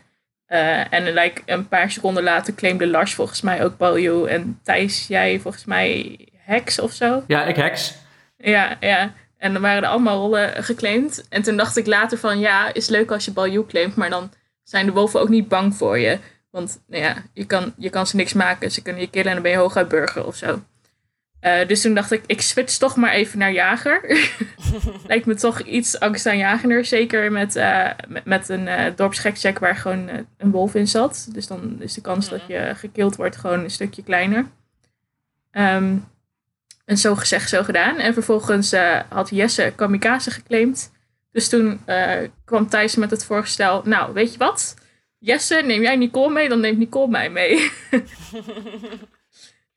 en 0.89 1.13
like, 1.13 1.41
een 1.46 1.67
paar 1.67 1.91
seconden 1.91 2.24
later 2.24 2.56
claimde 2.56 2.88
Lars 2.88 3.13
volgens 3.13 3.41
mij 3.41 3.63
ook 3.63 3.78
Balju. 3.78 4.28
En 4.28 4.60
Thijs, 4.63 5.08
jij 5.08 5.39
volgens 5.39 5.65
mij 5.65 6.19
Hex 6.38 6.80
of 6.80 6.91
zo? 6.91 7.24
Ja, 7.28 7.43
ik 7.43 7.56
Hex. 7.56 7.96
Ja, 8.38 8.78
ja. 8.80 9.13
En 9.44 9.54
dan 9.54 9.62
waren 9.62 9.84
er 9.84 9.90
allemaal 9.90 10.20
rollen 10.20 10.64
geclaimd. 10.64 11.26
En 11.30 11.42
toen 11.42 11.58
dacht 11.58 11.78
ik 11.78 11.88
later 11.88 12.18
van 12.18 12.40
ja, 12.40 12.74
is 12.74 12.88
leuk 12.88 13.12
als 13.12 13.26
je 13.26 13.32
Baljoe 13.32 13.66
claimt, 13.66 13.96
maar 13.96 14.10
dan 14.10 14.32
zijn 14.64 14.86
de 14.86 14.92
wolven 14.92 15.20
ook 15.20 15.30
niet 15.30 15.48
bang 15.48 15.76
voor 15.76 16.00
je. 16.00 16.20
Want 16.52 16.82
nou 16.88 17.04
ja, 17.04 17.24
je 17.34 17.46
kan, 17.46 17.74
je 17.78 17.90
kan 17.90 18.08
ze 18.08 18.16
niks 18.16 18.34
maken. 18.34 18.72
Ze 18.72 18.82
kunnen 18.82 19.02
je 19.02 19.10
killen 19.10 19.28
en 19.28 19.34
dan 19.34 19.44
ben 19.44 19.52
je 19.52 19.58
hooguit 19.58 19.88
burger 19.88 20.26
of 20.26 20.36
zo. 20.36 20.64
Uh, 21.42 21.68
dus 21.68 21.82
toen 21.82 21.94
dacht 21.94 22.12
ik, 22.12 22.24
ik 22.26 22.42
switch 22.42 22.78
toch 22.78 22.96
maar 22.96 23.12
even 23.12 23.40
naar 23.40 23.52
jager. 23.52 24.02
Lijkt 25.08 25.26
me 25.26 25.36
toch 25.36 25.60
iets 25.60 26.00
angstaanjagender. 26.00 26.86
Zeker 26.86 27.32
met, 27.32 27.56
uh, 27.56 27.90
met, 28.08 28.26
met, 28.26 28.50
een 28.50 28.68
uh, 28.68 28.86
dorpsgekcheck 28.96 29.60
waar 29.60 29.76
gewoon 29.76 30.10
een 30.38 30.52
wolf 30.52 30.76
in 30.76 30.88
zat. 30.88 31.28
Dus 31.32 31.48
dan 31.48 31.76
is 31.80 31.94
de 31.94 32.02
kans 32.02 32.30
dat 32.30 32.42
je 32.48 32.72
gekild 32.76 33.16
wordt 33.16 33.36
gewoon 33.36 33.60
een 33.60 33.72
stukje 33.72 34.04
kleiner. 34.04 34.46
Um, 35.52 36.12
en 36.86 36.98
zo 36.98 37.15
gezegd, 37.15 37.50
zo 37.50 37.63
gedaan. 37.63 37.98
En 37.98 38.13
vervolgens 38.13 38.74
uh, 38.74 39.00
had 39.10 39.30
Jesse 39.30 39.74
kamikaze 39.76 40.32
geclaimd. 40.32 40.91
Dus 41.32 41.50
toen 41.50 41.82
uh, 41.88 42.15
kwam 42.46 42.69
Thijs 42.69 42.96
met 42.96 43.12
het 43.12 43.26
voorstel, 43.26 43.82
nou, 43.86 44.13
weet 44.13 44.32
je 44.32 44.38
wat? 44.38 44.76
Jesse, 45.17 45.62
neem 45.65 45.82
jij 45.82 45.96
Nicole 45.96 46.34
mee, 46.34 46.50
dan 46.50 46.60
neemt 46.60 46.78
Nicole 46.78 47.08
mij 47.08 47.30
mee. 47.30 47.58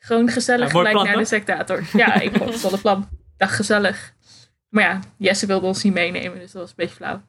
Gewoon 0.06 0.28
gezellig 0.28 0.72
ja, 0.72 0.78
gelijk 0.78 1.02
naar 1.02 1.16
de 1.16 1.24
sectator. 1.24 1.82
Ja, 1.92 2.20
ik 2.20 2.36
vond 2.36 2.52
het 2.52 2.62
wel 2.62 2.72
een 2.72 2.80
plan. 2.80 3.08
Dag 3.36 3.56
gezellig. 3.56 4.14
Maar 4.68 4.84
ja, 4.84 5.00
Jesse 5.18 5.46
wilde 5.46 5.66
ons 5.66 5.82
niet 5.82 5.92
meenemen, 5.92 6.38
dus 6.38 6.52
dat 6.52 6.60
was 6.60 6.70
een 6.70 6.76
beetje 6.76 6.94
flauw. 6.94 7.22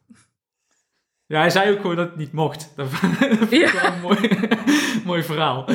Ja, 1.25 1.39
hij 1.39 1.49
zei 1.49 1.71
ook 1.71 1.81
gewoon 1.81 1.95
dat 1.95 2.07
het 2.07 2.17
niet 2.17 2.31
mocht. 2.31 2.73
Dat 2.75 2.89
vind 2.89 3.51
ik 3.51 3.79
wel 3.81 3.91
een 3.91 4.01
mooi, 4.01 4.39
mooi 5.05 5.23
verhaal. 5.23 5.65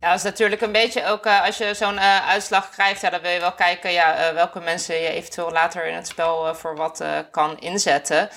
Ja, 0.00 0.08
dat 0.08 0.16
is 0.16 0.22
natuurlijk 0.22 0.60
een 0.60 0.72
beetje 0.72 1.06
ook 1.06 1.26
uh, 1.26 1.44
als 1.44 1.58
je 1.58 1.74
zo'n 1.74 1.94
uh, 1.94 2.28
uitslag 2.28 2.70
krijgt, 2.70 3.00
ja, 3.00 3.10
dan 3.10 3.20
wil 3.20 3.30
je 3.30 3.40
wel 3.40 3.52
kijken 3.52 3.92
ja, 3.92 4.28
uh, 4.28 4.34
welke 4.34 4.60
mensen 4.60 4.94
je 4.94 5.08
eventueel 5.08 5.50
later 5.50 5.86
in 5.86 5.94
het 5.94 6.06
spel 6.06 6.54
voor 6.54 6.76
wat 6.76 7.04
kan 7.30 7.58
inzetten. 7.58 8.28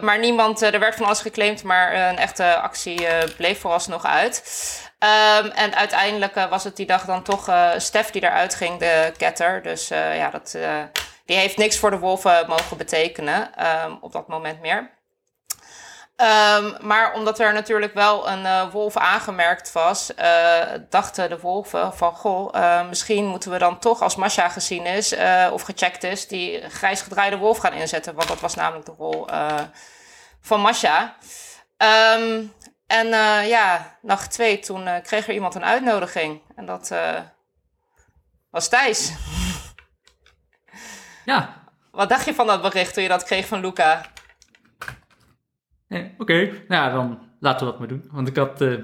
maar 0.00 0.18
niemand, 0.18 0.62
er 0.62 0.78
werd 0.78 0.94
van 0.94 1.06
alles 1.06 1.20
geclaimd, 1.20 1.62
maar 1.62 2.08
een 2.08 2.18
echte 2.18 2.56
actie 2.56 3.06
bleef 3.36 3.60
vooralsnog 3.60 4.04
uit. 4.04 4.42
Um, 4.98 5.50
en 5.50 5.74
uiteindelijk 5.74 6.34
was 6.34 6.64
het 6.64 6.76
die 6.76 6.86
dag 6.86 7.04
dan 7.04 7.22
toch 7.22 7.50
Stef 7.76 8.10
die 8.10 8.22
eruit 8.22 8.54
ging, 8.54 8.78
de 8.78 9.12
ketter. 9.16 9.62
Dus 9.62 9.88
ja, 9.88 10.30
dat, 10.30 10.58
die 11.24 11.36
heeft 11.36 11.56
niks 11.56 11.78
voor 11.78 11.90
de 11.90 11.98
wolven 11.98 12.44
mogen 12.48 12.76
betekenen 12.76 13.50
um, 13.84 13.98
op 14.00 14.12
dat 14.12 14.28
moment 14.28 14.60
meer. 14.60 14.99
Um, 16.22 16.76
maar 16.80 17.12
omdat 17.12 17.38
er 17.38 17.52
natuurlijk 17.52 17.94
wel 17.94 18.28
een 18.28 18.42
uh, 18.42 18.70
wolf 18.70 18.96
aangemerkt 18.96 19.72
was, 19.72 20.10
uh, 20.18 20.60
dachten 20.88 21.28
de 21.28 21.40
wolven 21.40 21.94
van 21.94 22.12
goh, 22.12 22.54
uh, 22.54 22.88
misschien 22.88 23.26
moeten 23.26 23.50
we 23.50 23.58
dan 23.58 23.78
toch 23.78 24.02
als 24.02 24.16
Masha 24.16 24.48
gezien 24.48 24.86
is 24.86 25.14
of 25.52 25.62
gecheckt 25.62 26.04
is, 26.04 26.28
die 26.28 26.70
grijs 26.70 27.00
gedraaide 27.00 27.36
wolf 27.36 27.58
gaan 27.58 27.72
inzetten. 27.72 28.14
Want 28.14 28.28
dat 28.28 28.40
was 28.40 28.54
namelijk 28.54 28.86
de 28.86 28.94
rol 28.98 29.26
van 30.40 30.60
Masha. 30.60 31.16
Um, 32.16 32.52
en 32.86 33.06
ja, 33.46 33.96
nacht 34.02 34.30
twee, 34.30 34.58
toen 34.58 34.88
kreeg 35.02 35.26
er 35.28 35.34
iemand 35.34 35.54
een 35.54 35.64
uitnodiging. 35.64 36.42
En 36.56 36.66
dat 36.66 36.92
was 38.50 38.68
Thijs. 38.68 39.12
Ja. 41.24 41.54
Wat 41.90 42.08
dacht 42.08 42.24
je 42.24 42.34
van 42.34 42.46
dat 42.46 42.62
bericht 42.62 42.94
toen 42.94 43.02
je 43.02 43.08
dat 43.08 43.24
kreeg 43.24 43.46
van 43.46 43.60
Luca? 43.60 44.02
Oké, 46.18 46.50
nou 46.68 46.92
dan 46.92 47.18
laten 47.40 47.66
we 47.66 47.72
dat 47.72 47.78
maar 47.78 47.88
doen. 47.88 48.04
Want 48.10 48.28
ik 48.28 48.36
had, 48.36 48.62
uh, 48.62 48.74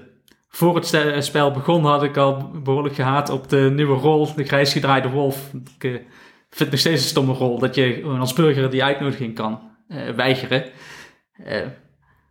voor 0.49 0.75
het 0.75 0.95
eh, 0.95 1.21
spel 1.21 1.51
begon, 1.51 1.85
had 1.85 2.03
ik 2.03 2.16
al 2.16 2.51
behoorlijk 2.62 2.95
gehaat 2.95 3.31
op 3.31 3.49
de 3.49 3.73
nieuwe 3.75 3.97
rol, 3.97 4.35
de 4.35 4.45
grijs 4.45 4.73
gedraaide 4.73 5.09
wolf. 5.09 5.51
Ik 5.53 5.85
uh, 5.85 5.90
vind 5.90 6.59
het 6.59 6.71
nog 6.71 6.81
steeds 6.81 7.03
een 7.03 7.09
stomme 7.09 7.33
rol, 7.33 7.59
dat 7.59 7.75
je 7.75 8.03
als 8.19 8.33
burger 8.33 8.71
die 8.71 8.85
uitnodiging 8.85 9.35
kan 9.35 9.61
weigeren. 10.16 10.64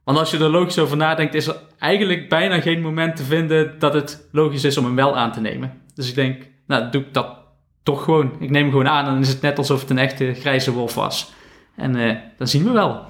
want 0.04 0.18
als 0.18 0.32
je 0.32 0.38
er 0.38 0.50
logisch 0.50 0.80
over 0.80 0.98
nadenkt, 0.98 1.34
is 1.34 1.48
er 1.48 1.56
eigenlijk 1.80 2.30
bijna 2.30 2.62
geen 2.62 2.82
moment 2.82 3.16
te 3.16 3.24
vinden 3.24 3.80
dat 3.80 3.94
het 3.94 4.28
logisch 4.32 4.64
is 4.64 4.78
om 4.78 4.86
hem 4.86 4.96
wel 4.96 5.18
aan 5.18 5.32
te 5.32 5.42
nemen. 5.42 5.82
Dus 5.94 6.10
ik 6.10 6.16
denk, 6.16 6.50
nou, 6.68 6.92
doe 6.92 7.02
ik 7.02 7.14
dat 7.14 7.38
toch 7.84 8.04
gewoon. 8.04 8.32
Ik 8.40 8.50
neem 8.50 8.62
hem 8.62 8.72
gewoon 8.72 8.88
aan 8.88 9.06
en 9.06 9.12
dan 9.12 9.22
is 9.22 9.30
het 9.30 9.42
net 9.42 9.58
alsof 9.58 9.82
het 9.82 9.90
een 9.90 9.98
echte 9.98 10.34
grijze 10.34 10.72
wolf 10.72 10.96
was. 10.96 11.34
En 11.76 12.22
dan 12.38 12.48
zien 12.48 12.64
we 12.64 12.72
wel. 12.72 13.06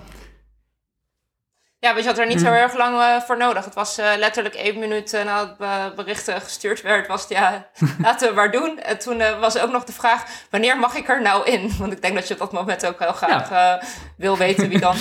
Ja, 1.85 1.91
want 1.91 2.03
je 2.03 2.09
had 2.09 2.19
er 2.19 2.27
niet 2.27 2.39
zo 2.39 2.45
hmm. 2.45 2.55
erg 2.55 2.73
lang 2.73 2.95
uh, 2.95 3.21
voor 3.21 3.37
nodig. 3.37 3.65
Het 3.65 3.73
was 3.73 3.99
uh, 3.99 4.11
letterlijk 4.17 4.55
één 4.55 4.79
minuut 4.79 5.13
uh, 5.13 5.23
nadat 5.23 5.55
het 5.57 5.95
bericht 5.95 6.31
gestuurd 6.31 6.81
werd, 6.81 7.07
was 7.07 7.21
het 7.21 7.29
ja, 7.29 7.67
laten 8.01 8.29
we 8.29 8.33
maar 8.33 8.51
doen. 8.51 8.79
En 8.79 8.99
toen 8.99 9.39
was 9.39 9.57
ook 9.57 9.71
nog 9.71 9.83
de 9.83 9.91
vraag, 9.91 10.23
wanneer 10.49 10.77
mag 10.77 10.95
ik 10.95 11.09
er 11.09 11.21
nou 11.21 11.45
in? 11.45 11.71
Want 11.79 11.91
ik 11.91 12.01
denk 12.01 12.15
dat 12.15 12.27
je 12.27 12.33
op 12.33 12.39
dat 12.39 12.51
moment 12.51 12.85
ook 12.85 12.99
heel 12.99 13.13
graag 13.13 13.79
wil 14.17 14.37
weten 14.37 14.69
wie 14.69 14.79
dan 14.79 14.95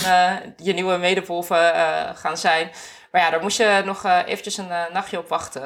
je 0.57 0.73
nieuwe 0.73 0.97
medewolven 0.97 1.73
gaan 2.17 2.37
zijn. 2.37 2.71
Maar 3.11 3.21
ja, 3.21 3.31
daar 3.31 3.43
moest 3.43 3.57
je 3.57 3.83
nog 3.85 4.05
eventjes 4.05 4.57
een 4.57 4.73
nachtje 4.93 5.19
op 5.19 5.29
wachten. 5.29 5.65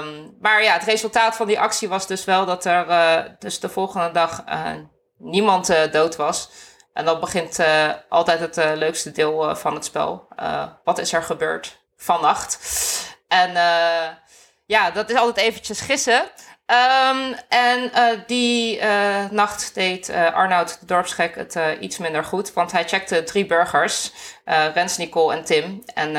Um, 0.00 0.36
maar 0.40 0.62
ja, 0.62 0.72
het 0.72 0.84
resultaat 0.84 1.36
van 1.36 1.46
die 1.46 1.60
actie 1.60 1.88
was 1.88 2.06
dus 2.06 2.24
wel 2.24 2.46
dat 2.46 2.64
er 2.64 2.86
dus 3.38 3.60
de 3.60 3.68
volgende 3.68 4.10
dag 4.10 4.44
niemand 5.18 5.92
dood 5.92 6.16
was. 6.16 6.50
En 7.00 7.06
dan 7.06 7.20
begint 7.20 7.58
uh, 7.58 7.90
altijd 8.08 8.40
het 8.40 8.58
uh, 8.58 8.70
leukste 8.74 9.12
deel 9.12 9.48
uh, 9.48 9.56
van 9.56 9.74
het 9.74 9.84
spel. 9.84 10.28
wat 10.84 10.98
is 10.98 11.12
er 11.12 11.22
gebeurd 11.22 11.80
vannacht? 11.96 12.58
En 13.28 13.52
ja, 14.66 14.90
dat 14.90 15.10
is 15.10 15.16
altijd 15.16 15.46
eventjes 15.46 15.80
gissen. 15.80 16.22
Um, 17.10 17.34
en 17.48 17.90
die 18.26 18.82
nacht 19.30 19.74
deed 19.74 20.10
Arnoud 20.10 20.80
de 20.80 20.86
dorpsgek 20.86 21.34
het 21.34 21.58
iets 21.80 21.98
minder 21.98 22.24
goed. 22.24 22.52
Want 22.52 22.72
hij 22.72 22.88
checkte 22.88 23.22
drie 23.22 23.46
burgers. 23.46 24.12
Rens, 24.44 24.96
Nicole 24.96 25.34
en 25.34 25.44
Tim. 25.44 25.82
En 25.94 26.12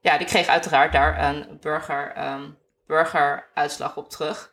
ja, 0.00 0.18
die 0.18 0.26
kreeg 0.26 0.46
uiteraard 0.46 0.92
daar 0.92 1.24
een 1.24 1.58
burger, 1.60 2.12
um, 2.18 2.58
burgeruitslag 2.86 3.96
op 3.96 4.10
terug. 4.10 4.50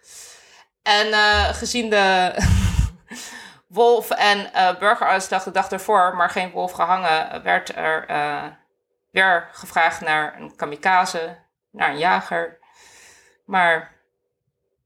En 0.83 1.13
gezien 1.53 1.89
de... 1.89 2.33
wolf 3.71 4.09
en 4.09 4.51
uh, 4.55 4.79
burgeruitslag 4.79 5.43
de 5.43 5.51
dag 5.51 5.69
ervoor, 5.69 6.15
maar 6.15 6.29
geen 6.29 6.51
wolf 6.51 6.71
gehangen, 6.71 7.43
werd 7.43 7.75
er 7.75 8.09
uh, 8.09 8.45
weer 9.11 9.49
gevraagd 9.51 10.01
naar 10.01 10.39
een 10.39 10.55
kamikaze, 10.55 11.37
naar 11.71 11.89
een 11.89 11.97
jager. 11.97 12.59
Maar 13.45 13.95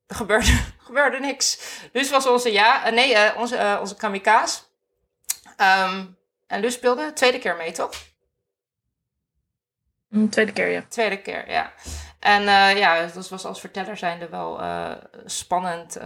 er 0.08 0.16
gebeurde, 0.16 0.60
gebeurde 0.88 1.20
niks. 1.20 1.80
Dus 1.92 2.10
was 2.10 2.28
onze 2.28 2.52
ja, 2.52 2.88
uh, 2.88 2.94
nee, 2.94 3.36
onze, 3.36 3.78
onze 3.80 3.96
kamikaze. 3.96 4.62
Um, 5.58 6.18
en 6.48 6.60
Lus 6.60 6.74
speelde 6.74 7.14
tweede 7.14 7.40
keer 7.40 7.56
mee, 7.56 7.72
toch? 7.72 7.94
Mm, 10.10 10.30
tweede 10.30 10.52
keer, 10.52 10.68
ja. 10.68 10.84
Tweede 10.88 11.22
keer, 11.22 11.50
ja. 11.50 11.74
En 12.20 12.44
ja, 12.78 13.06
dat 13.06 13.30
was 13.30 13.46
als 13.46 13.60
verteller 13.60 13.98
zijnde 13.98 14.30
wel 14.30 14.62
spannend 15.26 15.98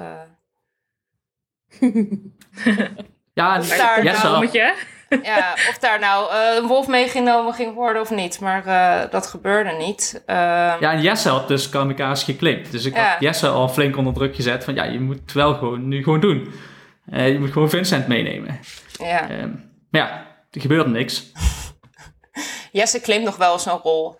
ja, 3.33 3.57
of 3.59 3.77
daar, 3.77 4.03
nou, 4.03 4.49
ja, 5.23 5.53
of 5.53 5.77
daar 5.79 5.99
nou 5.99 6.33
uh, 6.33 6.55
een 6.61 6.67
wolf 6.67 6.87
meegenomen 6.87 7.53
ging 7.53 7.73
worden 7.73 8.01
of 8.01 8.09
niet. 8.09 8.39
Maar 8.39 8.67
uh, 8.67 9.11
dat 9.11 9.27
gebeurde 9.27 9.71
niet. 9.71 10.21
Uh, 10.27 10.35
ja, 10.79 10.91
en 10.91 11.01
Jesse 11.01 11.29
had 11.29 11.47
dus 11.47 11.69
kamikaze 11.69 12.25
geklikt. 12.25 12.71
Dus 12.71 12.85
ik 12.85 12.95
ja. 12.95 13.09
had 13.09 13.19
Jesse 13.19 13.47
al 13.47 13.69
flink 13.69 13.97
onder 13.97 14.13
druk 14.13 14.35
gezet 14.35 14.63
van 14.63 14.73
ja, 14.73 14.83
je 14.83 14.99
moet 14.99 15.33
wel 15.33 15.53
gewoon 15.53 15.87
nu 15.87 16.03
gewoon 16.03 16.19
doen. 16.19 16.53
je 17.11 17.37
moet 17.39 17.51
gewoon 17.51 17.69
Vincent 17.69 18.07
meenemen. 18.07 18.59
Ja. 18.91 19.29
Ehm, 19.29 19.49
maar 19.89 20.01
ja, 20.01 20.25
er 20.51 20.61
gebeurde 20.61 20.89
niks. 20.89 21.31
Jesse 22.71 23.01
claimt 23.01 23.23
nog 23.25 23.37
wel 23.37 23.59
zo'n 23.59 23.79
rol. 23.83 24.15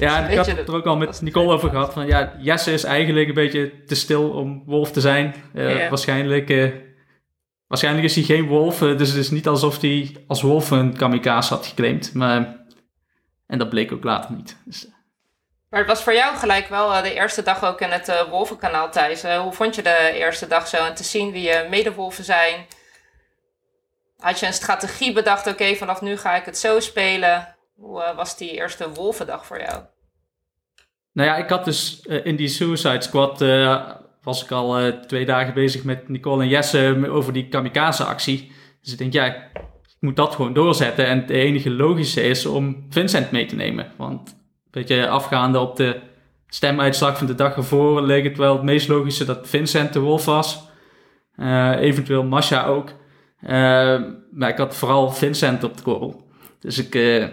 ja, 0.00 0.28
ik 0.28 0.36
had 0.36 0.46
het 0.46 0.68
er 0.68 0.74
ook 0.74 0.86
al 0.86 0.96
met 0.96 1.20
Nicole 1.20 1.52
over 1.52 1.70
gehad. 1.70 1.92
Van, 1.92 2.06
ja, 2.06 2.32
Jesse 2.38 2.72
is 2.72 2.84
eigenlijk 2.84 3.28
een 3.28 3.34
beetje 3.34 3.84
te 3.84 3.94
stil 3.94 4.30
om 4.30 4.62
wolf 4.66 4.92
te 4.92 5.00
zijn. 5.00 5.34
Uh, 5.54 5.88
waarschijnlijk, 5.88 6.50
uh, 6.50 6.72
waarschijnlijk 7.66 8.04
is 8.04 8.14
hij 8.14 8.24
geen 8.24 8.46
wolf. 8.46 8.82
Uh, 8.82 8.98
dus 8.98 9.08
het 9.08 9.18
is 9.18 9.30
niet 9.30 9.48
alsof 9.48 9.80
hij 9.80 10.16
als 10.26 10.42
wolf 10.42 10.70
een 10.70 10.96
kamikaze 10.96 11.54
had 11.54 11.66
geclaimd. 11.66 12.14
Maar, 12.14 12.56
en 13.46 13.58
dat 13.58 13.68
bleek 13.68 13.92
ook 13.92 14.04
later 14.04 14.34
niet. 14.34 14.56
Dus, 14.64 14.86
maar 15.70 15.80
het 15.80 15.88
was 15.88 16.02
voor 16.02 16.14
jou 16.14 16.36
gelijk 16.36 16.68
wel 16.68 17.02
de 17.02 17.14
eerste 17.14 17.42
dag 17.42 17.64
ook 17.64 17.80
in 17.80 17.90
het 17.90 18.26
Wolvenkanaal, 18.30 18.90
Thijs. 18.90 19.22
hoe 19.22 19.52
vond 19.52 19.74
je 19.74 19.82
de 19.82 20.10
eerste 20.14 20.46
dag 20.46 20.68
zo? 20.68 20.76
En 20.76 20.94
te 20.94 21.04
zien 21.04 21.32
wie 21.32 21.42
je 21.42 21.66
medewolven 21.70 22.24
zijn 22.24 22.66
had 24.18 24.40
je 24.40 24.46
een 24.46 24.52
strategie 24.52 25.12
bedacht, 25.12 25.46
oké, 25.46 25.74
vanaf 25.74 26.00
nu 26.00 26.16
ga 26.16 26.36
ik 26.36 26.44
het 26.44 26.58
zo 26.58 26.80
spelen. 26.80 27.56
Hoe 27.74 28.00
uh, 28.00 28.16
was 28.16 28.36
die 28.36 28.50
eerste 28.50 28.92
wolvendag 28.92 29.46
voor 29.46 29.60
jou? 29.60 29.82
Nou 31.12 31.28
ja, 31.28 31.36
ik 31.36 31.48
had 31.48 31.64
dus 31.64 32.04
uh, 32.06 32.26
in 32.26 32.36
die 32.36 32.48
Suicide 32.48 33.02
Squad, 33.02 33.42
uh, 33.42 33.90
was 34.22 34.44
ik 34.44 34.50
al 34.50 35.00
twee 35.06 35.26
dagen 35.26 35.54
bezig 35.54 35.84
met 35.84 36.08
Nicole 36.08 36.42
en 36.42 36.48
Jesse 36.48 37.08
over 37.10 37.32
die 37.32 37.48
kamikaze-actie. 37.48 38.52
Dus 38.82 38.92
ik 38.92 38.98
denk, 38.98 39.12
ja, 39.12 39.24
ik 39.24 39.50
moet 40.00 40.16
dat 40.16 40.34
gewoon 40.34 40.52
doorzetten. 40.52 41.06
En 41.06 41.20
het 41.20 41.30
enige 41.30 41.70
logische 41.70 42.22
is 42.22 42.46
om 42.46 42.86
Vincent 42.90 43.30
mee 43.30 43.46
te 43.46 43.54
nemen. 43.54 43.92
Want, 43.96 44.36
weet 44.70 44.88
je, 44.88 45.08
afgaande 45.08 45.58
op 45.58 45.76
de 45.76 46.00
stemuitslag 46.46 47.18
van 47.18 47.26
de 47.26 47.34
dag 47.34 47.56
ervoor 47.56 48.02
leek 48.02 48.24
het 48.24 48.36
wel 48.36 48.52
het 48.52 48.62
meest 48.62 48.88
logische 48.88 49.24
dat 49.24 49.48
Vincent 49.48 49.92
de 49.92 50.00
wolf 50.00 50.24
was. 50.24 50.68
eventueel 51.80 52.24
Masha 52.24 52.64
ook. 52.64 52.92
Uh, 53.42 54.02
maar 54.30 54.48
ik 54.48 54.56
had 54.56 54.76
vooral 54.76 55.10
Vincent 55.10 55.64
op 55.64 55.76
de 55.76 55.82
korrel. 55.82 56.28
Dus 56.58 56.78
ik, 56.78 56.94
uh, 56.94 57.26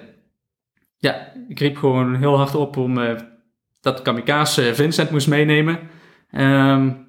ja, 0.97 1.31
ik 1.47 1.59
riep 1.59 1.77
gewoon 1.77 2.15
heel 2.15 2.37
hard 2.37 2.55
op 2.55 2.77
om 2.77 2.97
uh, 2.97 3.19
dat 3.81 4.01
Kamikaze 4.01 4.75
Vincent 4.75 5.09
moest 5.09 5.27
meenemen. 5.27 5.79
Um, 6.31 7.07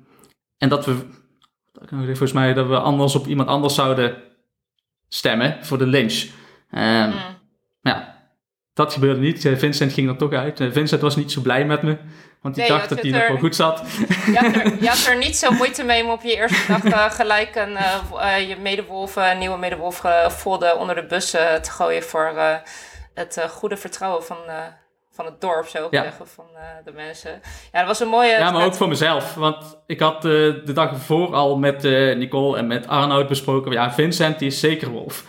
en 0.58 0.68
dat 0.68 0.86
we, 0.86 0.96
volgens 1.90 2.32
mij, 2.32 2.54
dat 2.54 2.66
we 2.66 2.78
anders 2.78 3.14
op 3.14 3.26
iemand 3.26 3.48
anders 3.48 3.74
zouden 3.74 4.16
stemmen 5.08 5.64
voor 5.64 5.78
de 5.78 5.86
lynch. 5.86 6.22
Um, 6.70 7.12
ja, 7.80 8.28
dat 8.72 8.92
gebeurde 8.92 9.20
niet. 9.20 9.50
Vincent 9.54 9.92
ging 9.92 10.08
er 10.08 10.16
toch 10.16 10.32
uit. 10.32 10.68
Vincent 10.70 11.00
was 11.00 11.16
niet 11.16 11.32
zo 11.32 11.40
blij 11.40 11.66
met 11.66 11.82
me. 11.82 11.98
Want 12.46 12.58
die 12.58 12.68
dacht 12.68 12.88
dat 12.88 13.00
hij 13.00 13.10
nog 13.10 13.28
wel 13.28 13.38
goed 13.38 13.56
zat. 13.56 13.82
Je 14.26 14.38
had, 14.38 14.54
er, 14.54 14.82
je 14.82 14.88
had, 14.88 15.06
er, 15.06 15.16
niet 15.16 15.36
zo 15.36 15.50
moeite 15.60 15.84
mee 15.84 16.04
om 16.04 16.10
op 16.10 16.22
je 16.22 16.36
eerste 16.36 16.66
dag 16.68 16.84
uh, 16.84 17.10
gelijk 17.10 17.54
een, 17.54 17.72
uh, 18.12 18.48
je 18.48 18.56
medewolf, 18.56 19.16
uh, 19.16 19.38
nieuwe 19.38 19.58
medewolf 19.58 19.98
gevoelde 19.98 20.76
onder 20.76 20.94
de 20.94 21.06
bus 21.06 21.30
te 21.30 21.70
gooien 21.70 22.02
voor 22.02 22.32
het 23.14 23.46
goede 23.50 23.76
vertrouwen 23.76 24.24
van, 24.24 24.36
van 25.10 25.24
het 25.24 25.40
dorp, 25.40 25.66
zo 25.66 25.86
ja. 25.90 26.02
zeggen, 26.02 26.26
van 26.28 26.44
de 26.84 26.92
mensen. 26.92 27.40
Ja, 27.72 27.78
dat 27.78 27.86
was 27.86 28.00
een 28.00 28.08
mooie... 28.08 28.30
Ja, 28.30 28.50
maar 28.50 28.64
ook 28.64 28.74
voor 28.74 28.88
mezelf. 28.88 29.34
Want 29.34 29.78
ik 29.86 30.00
had 30.00 30.22
de 30.22 30.72
dag 30.74 30.90
ervoor 30.90 31.34
al 31.34 31.58
met 31.58 31.82
Nicole 32.16 32.58
en 32.58 32.66
met 32.66 32.86
Arnoud 32.86 33.28
besproken. 33.28 33.72
Ja, 33.72 33.92
Vincent 33.92 34.38
die 34.38 34.48
is 34.48 34.60
zeker 34.60 34.88
wolf. 34.88 35.24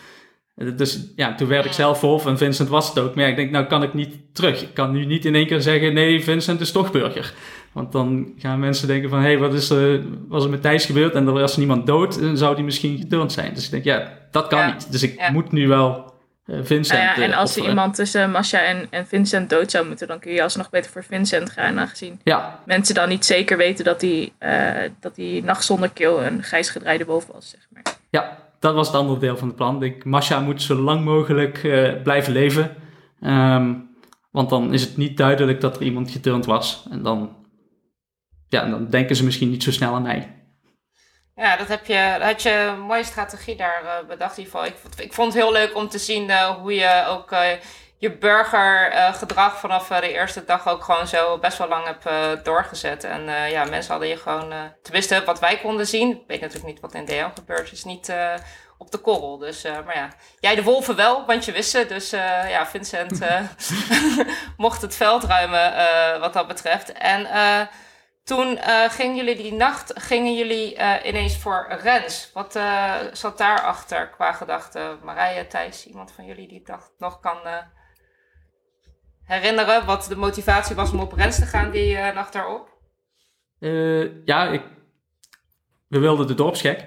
Dus 0.75 0.99
ja, 1.15 1.35
toen 1.35 1.47
werd 1.47 1.65
ik 1.65 1.71
zelf 1.71 2.01
wolf 2.01 2.25
en 2.25 2.37
Vincent 2.37 2.69
was 2.69 2.89
het 2.89 2.99
ook. 2.99 3.15
Maar 3.15 3.27
ik 3.27 3.35
denk, 3.35 3.51
nou 3.51 3.65
kan 3.65 3.83
ik 3.83 3.93
niet 3.93 4.15
terug. 4.33 4.61
Ik 4.61 4.73
kan 4.73 4.91
nu 4.91 5.05
niet 5.05 5.25
in 5.25 5.35
één 5.35 5.47
keer 5.47 5.61
zeggen, 5.61 5.93
nee, 5.93 6.23
Vincent 6.23 6.61
is 6.61 6.71
toch 6.71 6.91
burger. 6.91 7.33
Want 7.71 7.91
dan 7.91 8.33
gaan 8.37 8.59
mensen 8.59 8.87
denken 8.87 9.09
van, 9.09 9.19
hé, 9.19 9.25
hey, 9.25 9.37
wat 9.37 9.53
is 9.53 9.69
er, 9.69 10.01
was 10.27 10.43
er 10.43 10.49
met 10.49 10.61
Thijs 10.61 10.85
gebeurd? 10.85 11.13
En 11.13 11.27
er 11.27 11.33
was 11.33 11.57
niemand 11.57 11.87
dood, 11.87 12.19
dan 12.19 12.37
zou 12.37 12.55
die 12.55 12.63
misschien 12.63 12.97
geturnd 12.97 13.31
zijn. 13.31 13.53
Dus 13.53 13.65
ik 13.65 13.71
denk, 13.71 13.83
ja, 13.83 14.11
dat 14.31 14.47
kan 14.47 14.73
niet. 14.73 14.91
Dus 14.91 15.03
ik 15.03 15.29
moet 15.31 15.51
nu 15.51 15.67
wel 15.67 16.13
uh, 16.45 16.59
Vincent 16.63 17.03
nou 17.03 17.19
ja, 17.19 17.25
En 17.25 17.33
als 17.33 17.57
er 17.57 17.67
iemand 17.67 17.95
tussen 17.95 18.31
Masha 18.31 18.59
en, 18.59 18.87
en 18.89 19.07
Vincent 19.07 19.49
dood 19.49 19.71
zou 19.71 19.87
moeten, 19.87 20.07
dan 20.07 20.19
kun 20.19 20.31
je 20.31 20.43
alsnog 20.43 20.69
beter 20.69 20.91
voor 20.91 21.03
Vincent 21.03 21.49
gaan. 21.49 21.79
Aangezien 21.79 22.19
mensen 22.65 22.95
dan 22.95 23.09
niet 23.09 23.25
zeker 23.25 23.57
weten 23.57 23.85
dat 23.85 23.99
die, 23.99 24.33
uh, 24.39 24.71
dat 24.99 25.15
die 25.15 25.43
nacht 25.43 25.63
zonder 25.63 25.89
keel 25.89 26.23
een 26.23 26.43
grijs 26.43 26.69
gedraaide 26.69 27.05
wolf 27.05 27.27
was, 27.33 27.49
zeg 27.49 27.67
maar. 27.69 27.83
Ja, 28.09 28.37
dat 28.59 28.73
was 28.73 28.87
het 28.87 28.95
andere 28.95 29.19
deel 29.19 29.37
van 29.37 29.47
het 29.47 29.55
plan. 29.57 29.83
Ik, 29.83 30.05
Masha 30.05 30.39
moet 30.39 30.61
zo 30.61 30.75
lang 30.75 31.03
mogelijk 31.03 31.63
uh, 31.63 32.01
blijven 32.01 32.33
leven. 32.33 32.75
Um, 33.21 33.95
want 34.31 34.49
dan 34.49 34.73
is 34.73 34.81
het 34.81 34.97
niet 34.97 35.17
duidelijk 35.17 35.61
dat 35.61 35.75
er 35.75 35.81
iemand 35.81 36.11
geturnd 36.11 36.45
was. 36.45 36.85
En 36.91 37.03
dan, 37.03 37.45
ja, 38.47 38.69
dan 38.69 38.89
denken 38.89 39.15
ze 39.15 39.23
misschien 39.23 39.49
niet 39.49 39.63
zo 39.63 39.71
snel 39.71 39.93
aan 39.93 40.01
mij. 40.01 40.35
Ja, 41.35 41.57
dat 41.57 41.67
heb 41.67 41.85
je, 41.85 42.17
had 42.21 42.41
je 42.41 42.73
een 42.73 42.79
mooie 42.79 43.03
strategie 43.03 43.55
daar 43.55 43.83
uh, 43.83 44.07
bedacht 44.07 44.37
in 44.37 44.43
geval. 44.43 44.65
Ik, 44.65 45.13
vond 45.13 45.33
het 45.33 45.43
heel 45.43 45.51
leuk 45.51 45.75
om 45.75 45.87
te 45.89 45.97
zien 45.97 46.29
uh, 46.29 46.49
hoe 46.49 46.73
je 46.73 47.05
ook 47.07 47.31
je 47.97 48.17
burgergedrag 48.17 49.59
vanaf 49.59 49.87
de 49.87 50.11
eerste 50.11 50.45
dag 50.45 50.67
ook 50.67 50.83
gewoon 50.83 51.07
zo 51.07 51.37
best 51.37 51.57
wel 51.57 51.67
lang 51.67 51.85
hebt 51.85 52.45
doorgezet. 52.45 53.03
En 53.03 53.49
ja, 53.49 53.65
mensen 53.65 53.91
hadden 53.91 54.09
je 54.09 54.17
gewoon, 54.17 54.53
tenminste 54.81 55.23
wat 55.25 55.39
wij 55.39 55.57
konden 55.57 55.87
zien, 55.87 56.11
ik 56.11 56.23
weet 56.27 56.41
natuurlijk 56.41 56.67
niet 56.67 56.79
wat 56.79 56.93
in 56.93 57.05
DL 57.05 57.33
gebeurt, 57.35 57.71
is 57.71 57.83
niet 57.83 58.11
op 58.77 58.91
de 58.91 58.97
korrel. 58.97 59.37
Dus, 59.37 59.65
uh, 59.65 59.85
maar 59.85 59.95
ja, 59.95 60.09
jij 60.39 60.55
de 60.55 60.63
wolven 60.63 60.95
wel, 60.95 61.25
want 61.25 61.45
je 61.45 61.51
wist 61.51 61.73
het. 61.73 61.89
Dus 61.89 62.13
uh, 62.13 62.49
ja, 62.49 62.67
Vincent 62.67 63.21
uh, 63.21 63.41
mocht 64.57 64.81
het 64.81 64.95
veld 64.95 65.23
ruimen 65.23 66.19
wat 66.19 66.33
dat 66.33 66.47
betreft. 66.47 66.91
En 66.91 67.27
toen 68.23 68.59
gingen 68.89 69.15
jullie 69.15 69.35
die 69.35 69.53
nacht, 69.53 69.91
gingen 69.95 70.35
jullie 70.35 70.77
ineens 71.03 71.37
voor 71.37 71.67
Rens. 71.81 72.29
Wat 72.33 72.59
zat 73.11 73.37
daarachter 73.37 74.09
qua 74.09 74.31
gedachte? 74.31 74.97
Marije, 75.03 75.47
Thijs, 75.47 75.85
iemand 75.85 76.11
van 76.11 76.25
jullie 76.25 76.47
die 76.47 76.63
dacht 76.63 76.91
nog 76.97 77.19
kan 77.19 77.37
herinneren 79.27 79.85
wat 79.85 80.05
de 80.09 80.15
motivatie 80.15 80.75
was 80.75 80.91
om 80.91 80.99
op 80.99 81.13
Rens 81.13 81.39
te 81.39 81.45
gaan 81.45 81.71
die 81.71 81.97
nacht 81.97 82.33
daarop? 82.33 82.75
ja, 84.25 84.47
ik, 84.47 84.61
we 85.87 85.99
wilden 85.99 86.27
de 86.27 86.33
dorpsgek. 86.33 86.85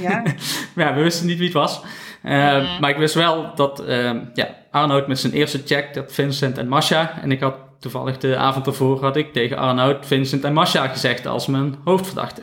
Ja. 0.00 0.22
maar 0.74 0.86
ja, 0.86 0.94
we 0.94 1.02
wisten 1.02 1.26
niet 1.26 1.38
wie 1.38 1.46
het 1.46 1.56
was. 1.56 1.82
Uh, 2.22 2.80
Maar 2.80 2.90
ik 2.90 2.96
wist 2.96 3.14
wel 3.14 3.54
dat 3.54 3.80
uh, 3.88 4.10
ja, 4.34 4.56
Arnoud 4.70 5.06
met 5.06 5.18
zijn 5.18 5.32
eerste 5.32 5.62
check, 5.64 5.94
dat 5.94 6.12
Vincent 6.12 6.58
en 6.58 6.68
Masha. 6.68 7.20
En 7.22 7.32
ik 7.32 7.40
had 7.40 7.54
toevallig 7.80 8.18
de 8.18 8.36
avond 8.36 8.66
ervoor 8.66 9.00
had 9.00 9.16
ik 9.16 9.32
tegen 9.32 9.56
Arnoud, 9.56 10.06
Vincent 10.06 10.44
en 10.44 10.52
Masha 10.52 10.88
gezegd 10.88 11.26
als 11.26 11.46
mijn 11.46 11.76
hoofdverdachte. 11.84 12.42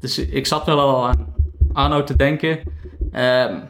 Dus 0.00 0.18
ik 0.18 0.46
zat 0.46 0.66
wel 0.66 0.80
al 0.80 1.06
aan 1.06 1.34
Arnoud 1.72 2.06
te 2.06 2.16
denken. 2.16 2.60
Ehm, 3.12 3.60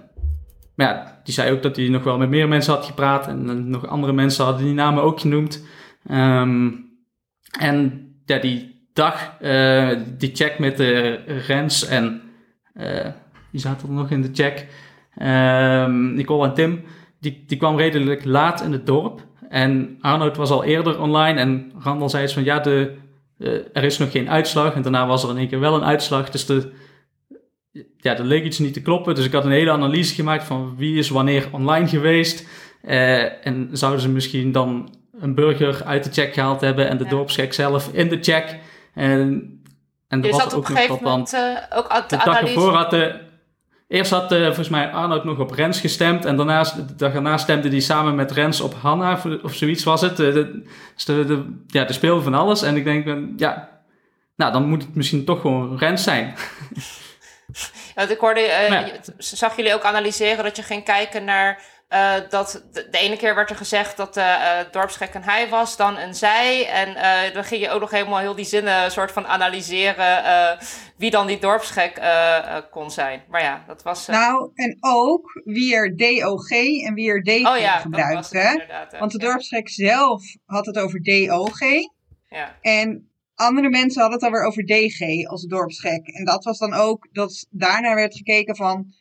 maar 0.74 0.86
ja, 0.86 1.13
die 1.24 1.34
zei 1.34 1.52
ook 1.52 1.62
dat 1.62 1.76
hij 1.76 1.88
nog 1.88 2.04
wel 2.04 2.18
met 2.18 2.28
meer 2.28 2.48
mensen 2.48 2.74
had 2.74 2.84
gepraat. 2.84 3.26
En 3.26 3.70
nog 3.70 3.86
andere 3.86 4.12
mensen 4.12 4.44
hadden 4.44 4.64
die 4.64 4.74
namen 4.74 5.02
ook 5.02 5.20
genoemd. 5.20 5.64
Um, 6.10 6.92
en 7.58 8.08
ja, 8.24 8.38
die 8.38 8.88
dag, 8.92 9.32
uh, 9.40 9.90
die 10.18 10.30
check 10.34 10.58
met 10.58 10.76
de 10.76 11.20
Rens 11.46 11.86
en 11.86 12.22
uh, 12.74 13.06
die 13.50 13.60
zaten 13.60 13.88
er 13.88 13.94
nog 13.94 14.10
in 14.10 14.22
de 14.22 14.30
check. 14.32 14.66
Uh, 15.16 15.86
Nicole 15.86 16.46
en 16.48 16.54
Tim, 16.54 16.84
die, 17.20 17.44
die 17.46 17.58
kwam 17.58 17.76
redelijk 17.76 18.24
laat 18.24 18.62
in 18.62 18.72
het 18.72 18.86
dorp. 18.86 19.26
En 19.48 19.98
Arnoud 20.00 20.36
was 20.36 20.50
al 20.50 20.64
eerder 20.64 21.00
online 21.00 21.40
en 21.40 21.72
Randall 21.78 22.08
zei 22.08 22.22
eens 22.22 22.32
van 22.32 22.44
ja, 22.44 22.58
de, 22.58 22.96
er 23.72 23.84
is 23.84 23.98
nog 23.98 24.10
geen 24.10 24.30
uitslag. 24.30 24.74
En 24.74 24.82
daarna 24.82 25.06
was 25.06 25.24
er 25.24 25.30
in 25.30 25.36
één 25.36 25.48
keer 25.48 25.60
wel 25.60 25.74
een 25.74 25.84
uitslag. 25.84 26.30
Dus 26.30 26.46
de, 26.46 26.72
ja, 28.04 28.16
er 28.16 28.24
leek 28.24 28.44
iets 28.44 28.58
niet 28.58 28.72
te 28.72 28.82
kloppen. 28.82 29.14
Dus 29.14 29.24
ik 29.24 29.32
had 29.32 29.44
een 29.44 29.50
hele 29.50 29.70
analyse 29.70 30.14
gemaakt 30.14 30.44
van 30.44 30.74
wie 30.76 30.98
is 30.98 31.08
wanneer 31.08 31.48
online 31.50 31.88
geweest. 31.88 32.46
Uh, 32.82 33.46
en 33.46 33.68
zouden 33.72 34.00
ze 34.00 34.08
misschien 34.08 34.52
dan 34.52 34.94
een 35.20 35.34
burger 35.34 35.84
uit 35.84 36.04
de 36.04 36.12
check 36.12 36.34
gehaald 36.34 36.60
hebben 36.60 36.88
en 36.88 36.98
de 36.98 37.24
ja. 37.26 37.52
zelf 37.52 37.88
in 37.92 38.08
de 38.08 38.18
check. 38.20 38.58
En 38.94 39.54
en 40.08 40.24
er 40.24 40.30
was 40.30 40.54
ook 40.54 40.68
nog 40.68 40.86
dat 40.86 41.00
dan... 41.00 41.26
Uh, 41.34 41.78
ook 41.78 42.08
de 42.08 42.16
dag 42.24 42.40
ervoor 42.40 42.72
had 42.72 42.90
de... 42.90 43.20
Eerst 43.88 44.10
had 44.10 44.32
uh, 44.32 44.44
volgens 44.44 44.68
mij 44.68 44.90
Arnoud 44.90 45.24
nog 45.24 45.38
op 45.38 45.50
Rens 45.50 45.80
gestemd. 45.80 46.24
En 46.24 46.36
daarnaast, 46.36 46.76
de 46.76 46.94
dag 46.94 47.12
daarna 47.12 47.38
stemde 47.38 47.68
hij 47.68 47.80
samen 47.80 48.14
met 48.14 48.32
Rens 48.32 48.60
op 48.60 48.74
Hanna. 48.74 49.20
Of 49.42 49.54
zoiets 49.54 49.84
was 49.84 50.00
het. 50.00 50.16
De, 50.16 50.32
de, 51.04 51.24
de, 51.24 51.62
ja, 51.66 51.84
de 51.84 51.92
speelde 51.92 52.22
van 52.22 52.34
alles. 52.34 52.62
En 52.62 52.76
ik 52.76 52.84
denk, 52.84 53.18
ja... 53.36 53.72
Nou, 54.36 54.52
dan 54.52 54.68
moet 54.68 54.82
het 54.82 54.94
misschien 54.94 55.24
toch 55.24 55.40
gewoon 55.40 55.78
Rens 55.78 56.02
zijn. 56.02 56.34
Ja, 57.94 58.08
ik 58.08 58.18
hoorde, 58.18 58.40
uh, 58.40 58.68
ja. 58.68 58.86
zag 59.18 59.56
jullie 59.56 59.74
ook 59.74 59.84
analyseren 59.84 60.44
dat 60.44 60.56
je 60.56 60.62
ging 60.62 60.84
kijken 60.84 61.24
naar 61.24 61.62
uh, 61.94 62.14
dat 62.28 62.64
de, 62.72 62.88
de, 62.90 62.98
ene 62.98 63.16
keer 63.16 63.34
werd 63.34 63.50
er 63.50 63.56
gezegd 63.56 63.96
dat 63.96 64.14
de 64.14 64.20
uh, 64.20 64.72
dorpsgek 64.72 65.14
een 65.14 65.22
hij 65.22 65.48
was, 65.48 65.76
dan 65.76 65.98
een 65.98 66.14
zij. 66.14 66.68
En 66.68 66.88
uh, 66.88 67.34
dan 67.34 67.44
ging 67.44 67.62
je 67.62 67.70
ook 67.70 67.80
nog 67.80 67.90
helemaal 67.90 68.18
heel 68.18 68.34
die 68.34 68.44
zinnen 68.44 68.90
soort 68.90 69.12
van 69.12 69.26
analyseren 69.26 70.58
wie 70.96 71.10
dan 71.10 71.26
die 71.26 71.38
dorpsgek 71.38 72.00
kon 72.70 72.90
zijn. 72.90 73.22
Maar 73.28 73.42
ja, 73.42 73.64
dat 73.66 73.82
was... 73.82 74.06
Nou, 74.06 74.50
en 74.54 74.76
ook 74.80 75.40
wie 75.44 75.74
er 75.74 75.96
DOG 75.96 76.50
en 76.86 76.94
wie 76.94 77.08
er 77.08 77.22
DG 77.22 77.46
oh, 77.46 77.58
ja, 77.58 77.78
gebruikte. 77.78 78.66
Want 78.98 79.12
de 79.12 79.18
dorpsgek 79.18 79.68
zelf 79.68 80.22
had 80.44 80.66
het 80.66 80.78
over 80.78 81.02
DOG. 81.02 81.58
Ja. 82.28 82.56
En 82.60 83.13
andere 83.34 83.70
mensen 83.70 84.00
hadden 84.00 84.18
het 84.18 84.28
alweer 84.28 84.46
over 84.46 84.66
DG 84.66 85.26
als 85.26 85.42
dorpsgek. 85.42 86.06
En 86.06 86.24
dat 86.24 86.44
was 86.44 86.58
dan 86.58 86.72
ook 86.72 87.08
dat 87.12 87.46
daarna 87.50 87.94
werd 87.94 88.16
gekeken 88.16 88.56
van 88.56 88.94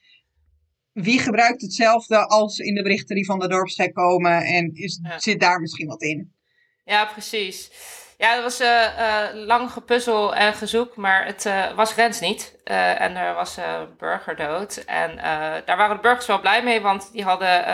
wie 0.91 1.19
gebruikt 1.19 1.61
hetzelfde 1.61 2.27
als 2.27 2.57
in 2.57 2.75
de 2.75 2.81
berichten 2.81 3.15
die 3.15 3.25
van 3.25 3.39
de 3.39 3.47
dorpsgek 3.47 3.93
komen 3.93 4.41
en 4.41 4.73
is, 4.73 4.99
zit 5.17 5.39
daar 5.39 5.59
misschien 5.59 5.87
wat 5.87 6.01
in? 6.01 6.33
Ja, 6.85 7.05
precies. 7.05 7.71
Ja, 8.17 8.35
dat 8.35 8.43
was 8.43 8.61
uh, 8.61 8.67
uh, 8.67 9.45
lang 9.45 9.71
gepuzzel 9.71 10.35
en 10.35 10.53
gezoek, 10.53 10.95
maar 10.95 11.25
het 11.25 11.45
uh, 11.45 11.75
was 11.75 11.95
Rens 11.95 12.19
niet. 12.19 12.61
en 12.63 13.15
er 13.15 13.33
was 13.33 13.57
burger 13.97 14.35
dood. 14.35 14.77
En 14.77 15.15
daar 15.65 15.77
waren 15.77 15.95
de 15.95 16.01
burgers 16.01 16.25
wel 16.25 16.39
blij 16.39 16.63
mee, 16.63 16.81
want 16.81 17.11
die 17.11 17.23
hadden 17.23 17.65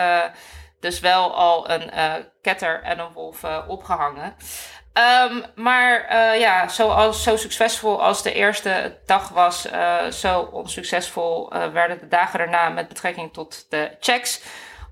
dus 0.80 1.00
wel 1.00 1.34
al 1.34 1.70
een 1.70 1.90
ketter 2.42 2.82
en 2.82 2.98
een 2.98 3.12
wolf 3.12 3.44
opgehangen. 3.68 4.34
Um, 5.00 5.44
maar 5.54 6.12
uh, 6.12 6.40
ja, 6.40 6.68
zoals, 6.68 7.22
zo 7.22 7.36
succesvol 7.36 8.02
als 8.02 8.22
de 8.22 8.32
eerste 8.32 8.98
dag 9.06 9.28
was, 9.28 9.66
uh, 9.66 10.06
zo 10.06 10.40
onsuccesvol 10.40 11.56
uh, 11.56 11.72
werden 11.72 11.98
de 11.98 12.08
dagen 12.08 12.38
daarna 12.38 12.68
met 12.68 12.88
betrekking 12.88 13.32
tot 13.32 13.66
de 13.68 13.96
checks. 14.00 14.42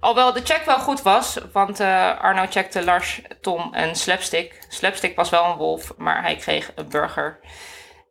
Alhoewel 0.01 0.33
de 0.33 0.45
check 0.45 0.65
wel 0.65 0.79
goed 0.79 1.03
was, 1.03 1.39
want 1.53 1.81
Arno 2.21 2.47
checkte 2.51 2.85
Lars, 2.85 3.21
Tom 3.41 3.75
en 3.75 3.97
Slapstick. 3.97 4.67
Slapstick 4.69 5.17
was 5.17 5.31
wel 5.31 5.45
een 5.45 5.57
wolf, 5.57 5.97
maar 5.97 6.23
hij 6.23 6.37
kreeg 6.37 6.71
een 6.75 6.89
burger. 6.89 7.41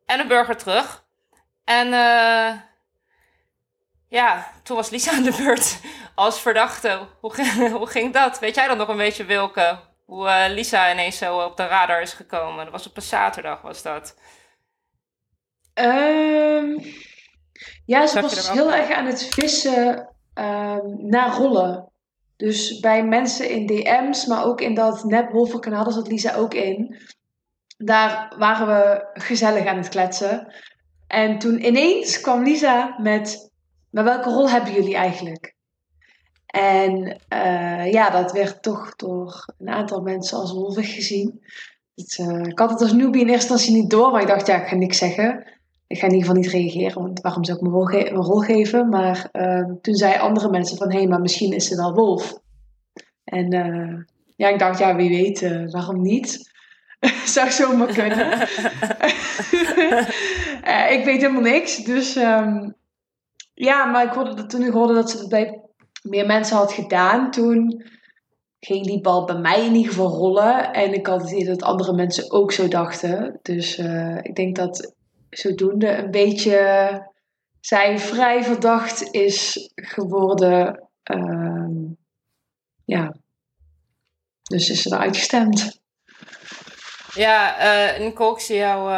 En 0.05 0.19
een 0.19 0.27
burger 0.27 0.57
terug. 0.57 1.03
En 1.65 1.87
ja, 4.09 4.51
toen 4.63 4.75
was 4.75 4.89
Lisa 4.89 5.11
aan 5.11 5.23
de 5.23 5.35
beurt 5.37 5.79
als 6.15 6.41
verdachte. 6.41 7.07
Hoe, 7.19 7.33
hoe 7.77 7.87
ging 7.87 8.13
dat? 8.13 8.39
Weet 8.39 8.55
jij 8.55 8.67
dan 8.67 8.77
nog 8.77 8.87
een 8.87 8.97
beetje, 8.97 9.25
Wilke? 9.25 9.79
Hoe 10.07 10.25
uh, 10.25 10.45
Lisa 10.49 10.91
ineens 10.91 11.17
zo 11.17 11.39
op 11.39 11.57
de 11.57 11.67
radar 11.67 12.01
is 12.01 12.13
gekomen. 12.13 12.63
Dat 12.63 12.73
was 12.73 12.87
op 12.87 12.95
een 12.95 13.01
zaterdag, 13.01 13.61
was 13.61 13.81
dat? 13.81 14.15
Um, 15.73 16.83
ja, 17.85 18.07
ze 18.07 18.21
was 18.21 18.51
heel 18.51 18.73
erg 18.73 18.91
aan 18.91 19.05
het 19.05 19.23
vissen 19.23 20.15
um, 20.33 21.07
naar 21.09 21.35
rollen. 21.35 21.91
Dus 22.35 22.79
bij 22.79 23.05
mensen 23.05 23.49
in 23.49 23.65
DM's, 23.65 24.25
maar 24.25 24.45
ook 24.45 24.61
in 24.61 24.73
dat 24.73 25.03
nepwolvenkanaal, 25.03 25.83
daar 25.83 25.93
zat 25.93 26.07
Lisa 26.07 26.35
ook 26.35 26.53
in. 26.53 26.97
Daar 27.77 28.33
waren 28.37 28.67
we 28.67 29.09
gezellig 29.13 29.65
aan 29.65 29.77
het 29.77 29.89
kletsen. 29.89 30.53
En 31.07 31.39
toen 31.39 31.65
ineens 31.65 32.21
kwam 32.21 32.43
Lisa 32.43 32.95
met, 32.99 33.51
maar 33.89 34.03
welke 34.03 34.29
rol 34.29 34.49
hebben 34.49 34.73
jullie 34.73 34.95
eigenlijk? 34.95 35.55
En 36.47 37.17
uh, 37.33 37.91
ja, 37.91 38.09
dat 38.09 38.31
werd 38.31 38.61
toch 38.61 38.95
door 38.95 39.45
een 39.57 39.69
aantal 39.69 40.01
mensen 40.01 40.37
als 40.37 40.53
wolvig 40.53 40.93
gezien. 40.93 41.41
het, 41.95 42.17
uh, 42.17 42.45
ik 42.45 42.59
had 42.59 42.69
het 42.69 42.81
als 42.81 42.93
newbie 42.93 43.21
in 43.21 43.29
eerste 43.29 43.51
instantie 43.51 43.81
niet 43.81 43.89
door, 43.89 44.11
maar 44.11 44.21
ik 44.21 44.27
dacht, 44.27 44.47
ja, 44.47 44.61
ik 44.61 44.67
ga 44.67 44.75
niks 44.75 44.97
zeggen. 44.97 45.55
Ik 45.87 45.99
ga 45.99 46.05
in 46.05 46.13
ieder 46.13 46.27
geval 46.27 46.41
niet 46.41 46.51
reageren, 46.51 47.01
want 47.01 47.21
waarom 47.21 47.45
zou 47.45 47.57
ik 47.57 47.63
mijn 47.63 47.75
rol, 47.75 47.89
rol 48.23 48.39
geven? 48.39 48.89
Maar 48.89 49.29
uh, 49.33 49.71
toen 49.81 49.95
zeiden 49.95 50.21
andere 50.21 50.49
mensen 50.49 50.77
van, 50.77 50.91
hé, 50.91 50.97
hey, 50.97 51.07
maar 51.07 51.21
misschien 51.21 51.53
is 51.53 51.67
ze 51.67 51.75
wel 51.75 51.93
wolf. 51.93 52.39
En 53.23 53.49
ja, 54.35 54.49
ik 54.49 54.59
dacht, 54.59 54.79
ja, 54.79 54.95
wie 54.95 55.09
weet, 55.09 55.71
waarom 55.71 56.01
niet? 56.01 56.51
zou 57.25 57.51
zomaar 57.51 57.93
kunnen. 57.93 58.41
ik 60.97 61.01
weet 61.05 61.21
helemaal 61.21 61.41
niks, 61.41 61.77
dus 61.77 62.15
um, 62.15 62.75
ja, 63.53 63.85
maar 63.85 64.05
ik 64.05 64.13
hoorde 64.13 64.33
dat, 64.33 64.49
toen 64.49 64.63
ik 64.63 64.71
hoorde 64.71 64.93
dat 64.93 65.09
ze 65.09 65.17
dat 65.17 65.29
bij 65.29 65.66
meer 66.01 66.25
mensen 66.25 66.57
had 66.57 66.73
gedaan, 66.73 67.31
toen 67.31 67.83
ging 68.59 68.85
die 68.85 69.01
bal 69.01 69.25
bij 69.25 69.37
mij 69.37 69.65
in 69.65 69.75
ieder 69.75 69.91
geval 69.91 70.09
rollen. 70.09 70.73
En 70.73 70.93
ik 70.93 71.07
had 71.07 71.21
het 71.21 71.31
idee 71.31 71.45
dat 71.45 71.61
andere 71.61 71.93
mensen 71.93 72.31
ook 72.31 72.51
zo 72.51 72.67
dachten. 72.67 73.39
Dus 73.41 73.77
uh, 73.77 74.17
ik 74.21 74.35
denk 74.35 74.55
dat 74.55 74.93
zodoende 75.29 75.97
een 75.97 76.11
beetje 76.11 76.57
zij 77.59 77.99
vrij 77.99 78.43
verdacht 78.43 79.13
is 79.13 79.69
geworden. 79.75 80.89
Uh, 81.11 81.89
ja, 82.85 83.15
dus 84.43 84.69
is 84.69 84.81
ze 84.81 84.93
eruit 84.93 85.17
gestemd. 85.17 85.79
Ja, 87.13 87.57
uh, 87.95 87.99
Nicole, 87.99 88.33
ik 88.33 88.39
zie 88.39 88.55
jou 88.55 88.89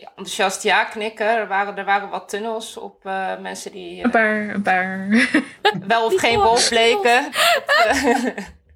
uh, 0.00 0.06
enthousiast 0.16 0.62
ja 0.62 0.84
knikken. 0.84 1.26
Er 1.26 1.48
waren, 1.48 1.76
er 1.76 1.84
waren 1.84 2.08
wat 2.08 2.28
tunnels 2.28 2.76
op 2.76 3.06
uh, 3.06 3.38
mensen 3.38 3.72
die... 3.72 4.04
een 4.04 4.10
paar, 4.10 4.48
een 4.48 4.62
paar. 4.62 5.08
wel 5.86 6.04
of 6.04 6.20
geen 6.20 6.40
wolf 6.40 6.68
bleken. 6.68 7.30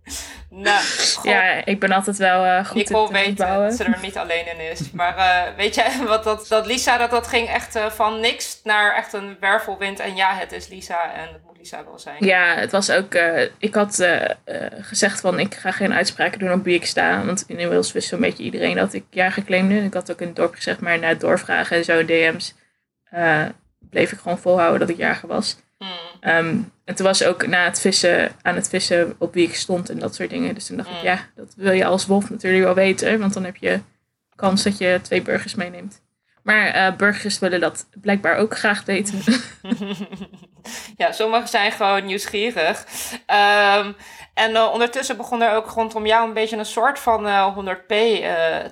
Nou, 0.54 0.84
ja, 1.32 1.64
ik 1.64 1.80
ben 1.80 1.92
altijd 1.92 2.16
wel 2.16 2.44
uh, 2.44 2.64
goed 2.64 2.74
Nicole 2.74 3.06
in 3.06 3.12
weet 3.12 3.36
dat 3.36 3.74
ze 3.74 3.84
er 3.84 3.98
niet 4.02 4.16
alleen 4.16 4.46
in 4.46 4.70
is. 4.70 4.90
Maar 4.90 5.16
uh, 5.16 5.56
weet 5.56 5.74
jij 5.74 5.90
wat 6.06 6.24
dat, 6.24 6.46
dat 6.48 6.66
Lisa, 6.66 6.96
dat, 6.96 7.10
dat 7.10 7.26
ging 7.26 7.48
echt 7.48 7.76
uh, 7.76 7.86
van 7.86 8.20
niks 8.20 8.60
naar 8.64 8.94
echt 8.94 9.12
een 9.12 9.36
wervelwind. 9.40 10.00
En 10.00 10.16
ja, 10.16 10.34
het 10.34 10.52
is 10.52 10.68
Lisa 10.68 11.14
en 11.14 11.32
het 11.32 11.42
moet 11.44 11.58
Lisa 11.58 11.84
wel 11.84 11.98
zijn. 11.98 12.24
Ja, 12.24 12.54
het 12.54 12.70
was 12.70 12.90
ook... 12.90 13.14
ik 13.58 13.74
had 13.74 14.06
gezegd 14.80 15.20
van 15.20 15.38
ik 15.38 15.54
ga 15.54 15.70
geen 15.70 15.94
uitspraken 15.94 16.38
doen 16.38 16.52
op 16.52 16.64
wie 16.64 16.74
ik 16.74 16.86
sta. 16.86 17.24
Want 17.24 17.44
inmiddels 17.46 17.92
wist 17.92 18.08
zo'n 18.08 18.20
beetje 18.20 18.42
iedereen 18.42 18.76
dat 18.76 18.92
ik 18.92 19.04
ja 19.10 19.30
geclaimde. 19.30 19.84
Ik 19.84 19.94
had 19.94 20.10
ook 20.10 20.20
in 20.20 20.26
het 20.26 20.36
dorp 20.36 20.54
gezegd, 20.54 20.80
maar 20.80 20.98
na 20.98 21.14
doorvragen 21.14 21.76
en 21.76 21.84
zo 21.84 22.04
DM's... 22.04 22.54
bleef 23.90 24.12
ik 24.12 24.18
gewoon 24.18 24.38
volhouden 24.38 24.80
dat 24.80 24.88
ik 24.88 24.96
jager 24.96 25.28
was. 25.28 25.56
Hmm. 25.78 26.34
Um, 26.34 26.72
en 26.92 26.98
toen 26.98 27.06
was 27.06 27.24
ook 27.24 27.46
na 27.46 27.64
het 27.64 27.80
vissen, 27.80 28.32
aan 28.42 28.54
het 28.54 28.68
vissen 28.68 29.14
op 29.18 29.34
wie 29.34 29.48
ik 29.48 29.54
stond 29.54 29.90
en 29.90 29.98
dat 29.98 30.14
soort 30.14 30.30
dingen. 30.30 30.54
Dus 30.54 30.66
toen 30.66 30.76
dacht 30.76 30.88
ik, 30.88 30.94
hmm. 30.94 31.04
ja, 31.04 31.18
dat 31.34 31.54
wil 31.56 31.72
je 31.72 31.84
als 31.84 32.06
wolf 32.06 32.30
natuurlijk 32.30 32.64
wel 32.64 32.74
weten. 32.74 33.18
Want 33.18 33.34
dan 33.34 33.44
heb 33.44 33.56
je 33.56 33.80
kans 34.34 34.62
dat 34.62 34.78
je 34.78 34.98
twee 35.02 35.22
burgers 35.22 35.54
meeneemt. 35.54 36.02
Maar 36.42 36.76
uh, 36.76 36.96
burgers 36.96 37.38
willen 37.38 37.60
dat 37.60 37.86
blijkbaar 38.00 38.36
ook 38.36 38.56
graag 38.56 38.84
weten. 38.84 39.22
ja, 40.96 41.12
sommigen 41.12 41.48
zijn 41.48 41.72
gewoon 41.72 42.04
nieuwsgierig. 42.04 42.86
Um, 43.12 43.96
en 44.34 44.50
uh, 44.50 44.68
ondertussen 44.72 45.16
begon 45.16 45.42
er 45.42 45.56
ook 45.56 45.70
rondom 45.70 46.06
jou 46.06 46.28
een 46.28 46.34
beetje 46.34 46.56
een 46.56 46.64
soort 46.64 46.98
van 46.98 47.26
uh, 47.26 47.56
100p 47.58 47.86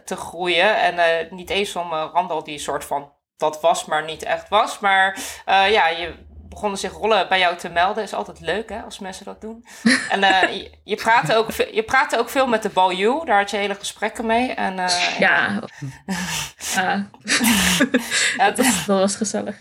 te 0.04 0.16
groeien. 0.16 0.76
En 0.80 1.26
niet 1.30 1.50
eens 1.50 1.76
om 1.76 1.92
Randal 1.92 2.44
die 2.44 2.54
een 2.54 2.60
soort 2.60 2.84
van 2.84 3.12
dat 3.36 3.60
was, 3.60 3.84
maar 3.84 4.04
niet 4.04 4.22
echt 4.22 4.48
was. 4.48 4.78
Maar 4.78 5.18
ja, 5.46 5.88
je 5.88 6.28
begonnen 6.50 6.78
zich 6.78 6.92
rollen 6.92 7.28
bij 7.28 7.38
jou 7.38 7.56
te 7.56 7.68
melden. 7.68 8.02
Is 8.02 8.14
altijd 8.14 8.40
leuk 8.40 8.68
hè, 8.68 8.80
als 8.80 8.98
mensen 8.98 9.24
dat 9.24 9.40
doen. 9.40 9.64
En 10.10 10.20
uh, 10.20 10.42
je, 10.42 10.70
je, 10.84 10.96
praatte 10.96 11.36
ook, 11.36 11.52
je 11.52 11.82
praatte 11.82 12.18
ook 12.18 12.28
veel 12.28 12.46
met 12.46 12.62
de 12.62 12.68
Baljoe. 12.68 13.26
Daar 13.26 13.38
had 13.38 13.50
je 13.50 13.56
hele 13.56 13.74
gesprekken 13.74 14.26
mee. 14.26 14.52
En, 14.52 14.78
uh, 14.78 15.18
ja. 15.18 15.62
ja. 16.74 17.08
ja 18.36 18.50
dat, 18.50 18.84
was 18.86 19.16
gezellig. 19.16 19.56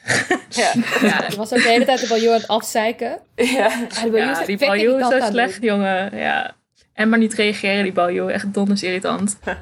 ja. 0.49 0.71
ja. 1.01 1.25
Je 1.29 1.35
was 1.35 1.53
ook 1.53 1.61
de 1.61 1.67
hele 1.67 1.85
tijd 1.85 1.99
de 1.99 2.07
Baljoe 2.07 2.33
aan 2.33 2.39
het 2.39 2.47
afzeiken. 2.47 3.19
Ja, 3.35 3.71
ja 4.13 4.45
die 4.45 4.57
Baljoe 4.57 4.99
is 4.99 5.07
zo 5.07 5.19
slecht, 5.29 5.61
jongen. 5.61 6.17
Ja. 6.17 6.57
En 6.93 7.09
maar 7.09 7.19
niet 7.19 7.33
reageren, 7.33 7.83
die 7.83 7.91
Baljoe. 7.91 8.31
Echt 8.31 8.53
donders 8.53 8.83
irritant. 8.83 9.39
Ja, 9.43 9.57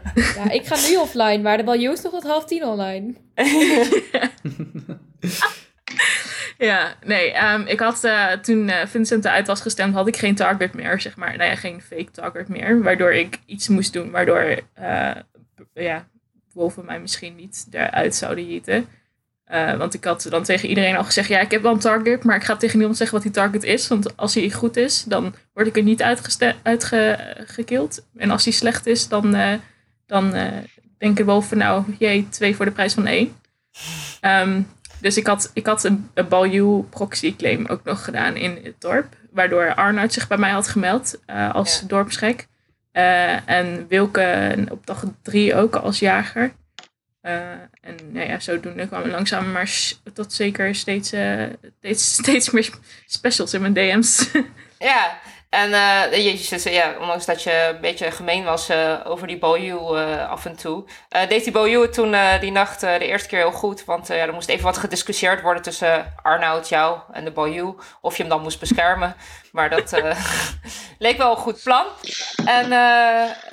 ik 0.50 0.68
ga 0.68 0.76
nu 0.90 0.96
offline, 0.96 1.38
maar 1.38 1.58
de 1.58 1.64
Baljoe 1.64 1.94
is 1.94 2.02
nog 2.02 2.12
tot 2.12 2.24
half 2.24 2.46
tien 2.46 2.64
online. 2.64 3.14
ja, 6.58 6.96
nee. 7.06 7.44
Um, 7.44 7.66
ik 7.66 7.80
had 7.80 8.04
uh, 8.04 8.32
toen 8.32 8.68
uh, 8.68 8.86
Vincent 8.86 9.26
eruit 9.26 9.48
was 9.48 9.62
gestemd, 9.62 9.94
had 9.94 10.08
ik 10.08 10.18
geen 10.18 10.36
target 10.36 10.74
meer, 10.74 11.02
zeg 11.02 11.16
maar. 11.16 11.38
Nou 11.38 11.50
ja, 11.50 11.56
geen 11.56 11.82
fake 11.82 12.12
target 12.12 12.48
meer. 12.48 12.84
Waardoor 12.84 13.14
ik 13.14 13.40
iets 13.46 13.68
moest 13.68 13.94
doen, 13.94 14.12
waardoor 14.12 14.60
uh, 14.80 15.16
ja, 15.74 16.08
wolven 16.54 16.86
mij 16.86 17.00
misschien 17.00 17.36
niet 17.36 17.68
eruit 17.72 18.16
zouden 18.16 18.48
jieten. 18.48 18.88
want 19.78 19.94
ik 19.94 20.04
had 20.04 20.28
dan 20.30 20.44
tegen 20.44 20.70
iedereen 20.70 20.98
al 20.98 21.04
gezegd, 21.04 21.28
ja, 21.28 21.40
ik 21.40 21.52
heb 21.52 21.62
wel 21.62 21.74
een 21.74 21.80
target, 21.80 22.24
maar 22.24 22.36
ik 22.36 22.44
ga 22.44 22.56
tegen 22.56 22.78
niemand 22.78 22.98
zeggen 22.98 23.16
wat 23.16 23.26
die 23.26 23.36
target 23.36 23.64
is. 23.64 23.88
Want 23.88 24.18
als 24.18 24.34
hij 24.34 24.50
goed 24.50 24.78
is, 24.78 25.04
dan 25.04 25.36
word 25.54 25.68
ik 25.68 25.78
er 25.78 25.84
niet 25.84 26.04
uitgekild. 26.64 28.06
en 28.18 28.32
als 28.32 28.44
hij 28.44 28.54
slecht 28.54 28.86
is, 28.86 29.08
dan, 29.08 29.36
dan 30.06 30.34
denken 30.98 31.26
wolven, 31.26 31.58
nou, 31.58 31.84
jee, 32.00 32.30
twee 32.30 32.56
voor 32.56 32.66
de 32.66 32.72
prijs 32.72 32.94
van 32.94 33.06
één. 33.06 33.36
Um, 34.22 34.68
dus 35.02 35.18
ik 35.18 35.28
had, 35.28 35.52
ik 35.54 35.66
had 35.66 35.84
een, 35.84 36.10
een 36.14 36.28
Baljoe 36.28 36.84
proxy 36.84 37.36
claim 37.36 37.66
ook 37.66 37.84
nog 37.84 38.04
gedaan 38.04 38.36
in 38.36 38.60
het 38.64 38.82
dorp. 38.82 39.16
Waardoor 39.32 39.74
Arnoud 39.74 40.14
zich 40.14 40.28
bij 40.28 40.38
mij 40.38 40.52
had 40.52 40.68
gemeld 40.68 41.20
uh, 41.28 41.54
als 41.54 41.80
ja. 41.80 41.88
dorpsgek. 41.88 42.48
Uh, 42.94 43.50
en 43.50 43.88
Wilke 43.88 44.56
op 44.70 44.86
dag 44.86 45.04
drie 45.22 45.56
ook 45.56 45.76
als 45.76 46.00
jager. 46.00 46.54
Uh, 47.22 47.52
en 47.82 47.96
nou 48.12 48.28
ja, 48.28 48.40
zodoende 48.40 48.88
kwam 48.88 49.08
langzaam 49.10 49.52
maar 49.52 49.94
tot 50.14 50.34
zeker 50.34 50.76
steeds, 50.76 51.08
steeds, 51.80 52.14
steeds 52.22 52.50
meer 52.50 52.70
specials 53.06 53.54
in 53.54 53.62
mijn 53.62 53.74
DM's. 53.74 54.30
Ja, 54.80 55.20
en 55.50 55.70
uh, 55.70 56.12
jezus, 56.12 56.64
ja, 56.64 56.96
ondanks 57.00 57.26
dat 57.26 57.44
je 57.44 57.72
een 57.74 57.82
beetje 57.82 58.12
gemeen 58.12 58.44
was 58.44 58.70
uh, 58.70 59.00
over 59.04 59.28
die 59.28 59.38
Boyu 59.38 59.74
uh, 59.74 60.30
af 60.30 60.46
en 60.46 60.56
toe, 60.56 60.86
deed 61.28 61.44
die 61.44 61.52
Boyu 61.52 61.90
toen 61.90 62.16
die 62.40 62.52
nacht 62.52 62.80
de 62.80 63.08
eerste 63.08 63.28
keer 63.28 63.40
heel 63.40 63.52
goed. 63.52 63.86
Want 63.86 64.08
ja, 64.08 64.16
er 64.16 64.34
moest 64.34 64.50
even 64.50 64.64
wat 64.64 64.78
gediscussieerd 64.78 65.42
worden 65.42 65.62
tussen 65.62 66.14
Arnoud, 66.22 66.70
jou 66.70 67.00
en 67.12 67.24
de 67.24 67.32
Boyu. 67.32 67.76
Of 68.02 68.16
je 68.16 68.22
hem 68.22 68.32
dan 68.32 68.42
moest 68.42 68.60
beschermen. 68.60 69.16
Maar 69.52 69.70
dat 69.70 70.02
leek 70.98 71.18
wel 71.18 71.32
een 71.32 71.38
goed 71.38 71.64
plan. 71.64 71.86
En 72.46 72.66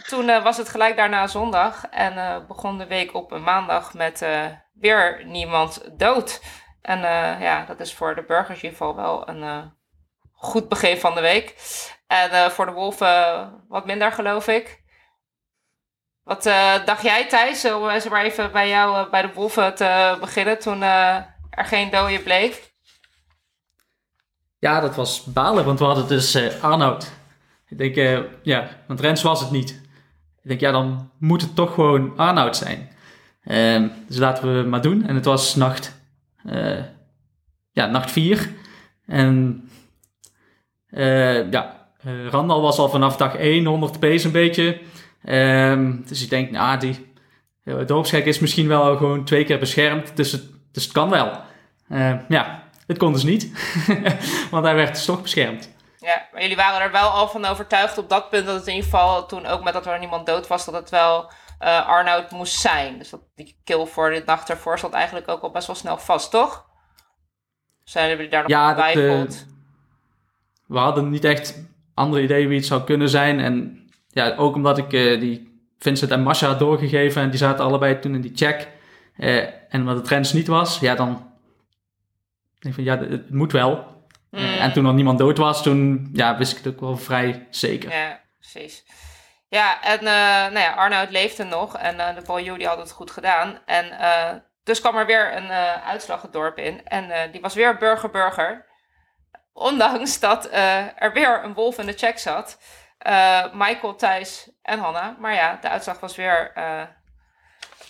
toen 0.07 0.43
was 0.43 0.57
het 0.57 0.69
gelijk 0.69 0.97
daarna 0.97 1.27
zondag. 1.27 1.87
En 1.91 2.45
begon 2.49 2.79
de 2.79 2.87
week 2.87 3.15
op 3.15 3.33
een 3.33 3.43
maandag 3.43 3.95
met 3.95 4.27
weer 4.81 5.23
niemand 5.27 5.81
dood. 5.93 6.41
En 6.83 7.01
ja, 7.41 7.65
dat 7.67 7.81
is 7.81 7.95
voor 7.95 8.15
de 8.15 8.25
burgers 8.25 8.63
in 8.63 8.65
ieder 8.65 8.79
geval 8.79 8.97
wel 8.97 9.29
een 9.29 9.73
goed 10.45 10.69
begin 10.69 10.97
van 10.97 11.15
de 11.15 11.21
week. 11.21 11.55
En 12.07 12.31
uh, 12.31 12.49
voor 12.49 12.67
de 12.67 12.73
wolven 12.73 13.51
wat 13.69 13.87
minder, 13.87 14.13
geloof 14.13 14.49
ik. 14.49 14.83
Wat 16.23 16.47
uh, 16.47 16.85
dacht 16.85 17.03
jij, 17.03 17.29
Thijs, 17.29 17.65
om 17.65 17.89
uh, 17.89 18.05
maar 18.05 18.25
even 18.25 18.53
bij 18.53 18.69
jou 18.69 19.11
bij 19.11 19.23
de 19.23 19.33
wolven 19.35 19.75
te 19.75 20.17
beginnen 20.21 20.59
toen 20.59 20.83
er 20.83 21.65
geen 21.65 21.91
dode 21.91 22.19
bleek? 22.19 22.73
Ja, 24.59 24.81
dat 24.81 24.95
was 24.95 25.25
balen, 25.25 25.65
want 25.65 25.79
we 25.79 25.85
hadden 25.85 26.09
dus 26.09 26.61
Arnoud. 26.61 27.13
Ik 27.69 27.79
denk, 27.79 28.27
ja, 28.43 28.69
want 28.87 29.01
Rens 29.01 29.23
was 29.23 29.41
het 29.41 29.51
niet. 29.51 29.71
Ik 30.43 30.49
denk, 30.49 30.61
ja, 30.61 30.71
dan 30.71 31.11
moet 31.19 31.43
het 31.43 31.55
toch 31.55 31.75
gewoon 31.75 32.17
Arnoud 32.17 32.57
zijn. 32.57 32.97
Ehm, 33.45 33.89
dus 34.07 34.17
laten 34.17 34.57
we 34.57 34.69
maar 34.69 34.83
doen. 34.83 35.07
En 35.07 35.15
het 35.15 35.25
was 35.25 35.55
nacht, 35.55 35.97
ja, 37.73 37.87
nacht 37.87 38.11
vier. 38.11 38.51
En 39.07 39.69
uh, 40.95 41.51
ja, 41.51 41.89
uh, 42.07 42.29
Randal 42.29 42.61
was 42.61 42.79
al 42.79 42.89
vanaf 42.89 43.17
dag 43.17 43.37
1 43.37 43.65
100 43.65 44.01
pace 44.01 44.27
een 44.27 44.33
beetje. 44.33 44.81
Um, 45.29 46.05
dus 46.07 46.23
ik 46.23 46.31
denk, 46.31 46.51
nou, 46.51 46.79
die 46.79 47.13
dorpsgek 47.87 48.25
is 48.25 48.39
misschien 48.39 48.69
wel 48.69 48.97
gewoon 48.97 49.25
twee 49.25 49.45
keer 49.45 49.59
beschermd. 49.59 50.17
Dus 50.17 50.33
het, 50.33 50.43
dus 50.73 50.83
het 50.85 50.93
kan 50.93 51.11
wel. 51.11 51.41
Uh, 51.89 52.15
ja, 52.29 52.63
het 52.87 52.99
kon 52.99 53.13
dus 53.13 53.23
niet. 53.23 53.53
Want 54.51 54.65
hij 54.65 54.75
werd 54.75 54.95
dus 54.95 55.05
toch 55.05 55.23
beschermd. 55.23 55.73
Ja, 55.99 56.29
maar 56.33 56.41
jullie 56.41 56.57
waren 56.57 56.81
er 56.81 56.93
wel 56.93 57.09
al 57.09 57.29
van 57.29 57.45
overtuigd 57.45 57.99
op 57.99 58.09
dat 58.09 58.31
punt 58.31 58.47
dat 58.47 58.55
het 58.55 58.67
in 58.67 58.75
ieder 58.75 58.91
geval, 58.91 59.27
toen 59.27 59.47
ook 59.47 59.65
met 59.65 59.73
dat 59.73 59.87
er 59.87 59.99
niemand 59.99 60.27
dood 60.27 60.47
was, 60.47 60.65
dat 60.65 60.75
het 60.75 60.91
wel 60.91 61.31
uh, 61.63 61.89
Arnoud 61.89 62.31
moest 62.31 62.61
zijn. 62.61 62.99
Dus 62.99 63.11
dat 63.11 63.21
die 63.35 63.61
kill 63.65 63.87
voor 63.87 64.11
de 64.11 64.23
nacht 64.27 64.51
ervoor 64.51 64.79
zat 64.79 64.93
eigenlijk 64.93 65.29
ook 65.29 65.43
al 65.43 65.51
best 65.51 65.67
wel 65.67 65.77
snel 65.77 65.99
vast, 65.99 66.31
toch? 66.31 66.67
Zijn 67.85 68.09
jullie 68.09 68.29
daar 68.29 68.43
nog 68.43 68.51
ja, 68.51 68.69
getwijfeld? 68.69 69.47
We 70.75 70.81
hadden 70.81 71.11
niet 71.11 71.25
echt 71.25 71.65
andere 71.95 72.23
ideeën 72.23 72.49
wie 72.49 72.57
het 72.59 72.67
zou 72.67 72.85
kunnen 72.85 73.09
zijn. 73.09 73.41
En 73.41 73.87
ja, 74.09 74.35
ook 74.37 74.55
omdat 74.55 74.79
ik 74.79 74.93
uh, 74.93 75.21
die 75.21 75.63
Vincent 75.79 76.11
en 76.11 76.23
Masha 76.23 76.47
had 76.47 76.59
doorgegeven 76.59 77.23
en 77.23 77.31
die 77.31 77.39
zaten 77.39 77.65
allebei 77.65 77.99
toen 77.99 78.15
in 78.15 78.21
die 78.21 78.33
check. 78.35 78.69
Uh, 79.17 79.37
en 79.39 79.81
omdat 79.81 79.97
het 79.97 80.05
trends 80.05 80.33
niet 80.33 80.47
was, 80.47 80.79
ja, 80.79 80.95
dan 80.95 81.09
denk 82.59 82.77
ik 82.77 82.85
van 82.85 82.85
ja, 82.85 82.99
het 82.99 83.31
moet 83.31 83.53
wel. 83.53 83.93
Mm. 84.31 84.41
en 84.41 84.73
toen 84.73 84.87
er 84.87 84.95
niemand 84.95 85.19
dood 85.19 85.39
was, 85.39 85.63
toen 85.63 86.11
ja, 86.13 86.37
wist 86.37 86.59
ik 86.59 86.65
het 86.65 86.75
ook 86.75 86.81
wel 86.81 86.97
vrij 86.97 87.47
zeker. 87.51 87.91
Ja, 87.91 88.21
precies. 88.39 88.85
Ja, 89.49 89.83
en 89.83 90.05
nou 90.05 90.59
ja, 90.59 90.73
Arnoud 90.73 91.11
leefde 91.11 91.45
nog 91.45 91.77
en 91.77 91.97
de 91.97 92.23
Baljoe 92.27 92.59
die 92.59 92.67
had 92.67 92.79
het 92.79 92.91
goed 92.91 93.11
gedaan. 93.11 93.59
En 93.67 93.87
dus 94.63 94.81
kwam 94.81 94.97
er 94.97 95.07
weer 95.07 95.37
een 95.37 95.51
uitslag 95.85 96.23
het 96.23 96.33
dorp 96.33 96.59
in 96.59 96.87
en 96.87 97.31
die 97.33 97.41
was 97.41 97.55
weer 97.55 97.77
burger-burger. 97.77 98.65
Ondanks 99.55 100.21
dat 100.21 100.49
er 100.97 101.13
weer 101.13 101.45
een 101.45 101.55
wolf 101.55 101.79
in 101.79 101.87
de 101.87 101.93
check 101.93 102.19
zat. 102.19 102.59
Michael, 103.53 103.95
Thijs 103.97 104.51
en 104.63 104.79
Hanna. 104.79 105.17
Maar 105.19 105.35
ja, 105.35 105.59
de 105.61 105.69
uitslag 105.69 106.01
was 106.01 106.17
weer 106.17 106.53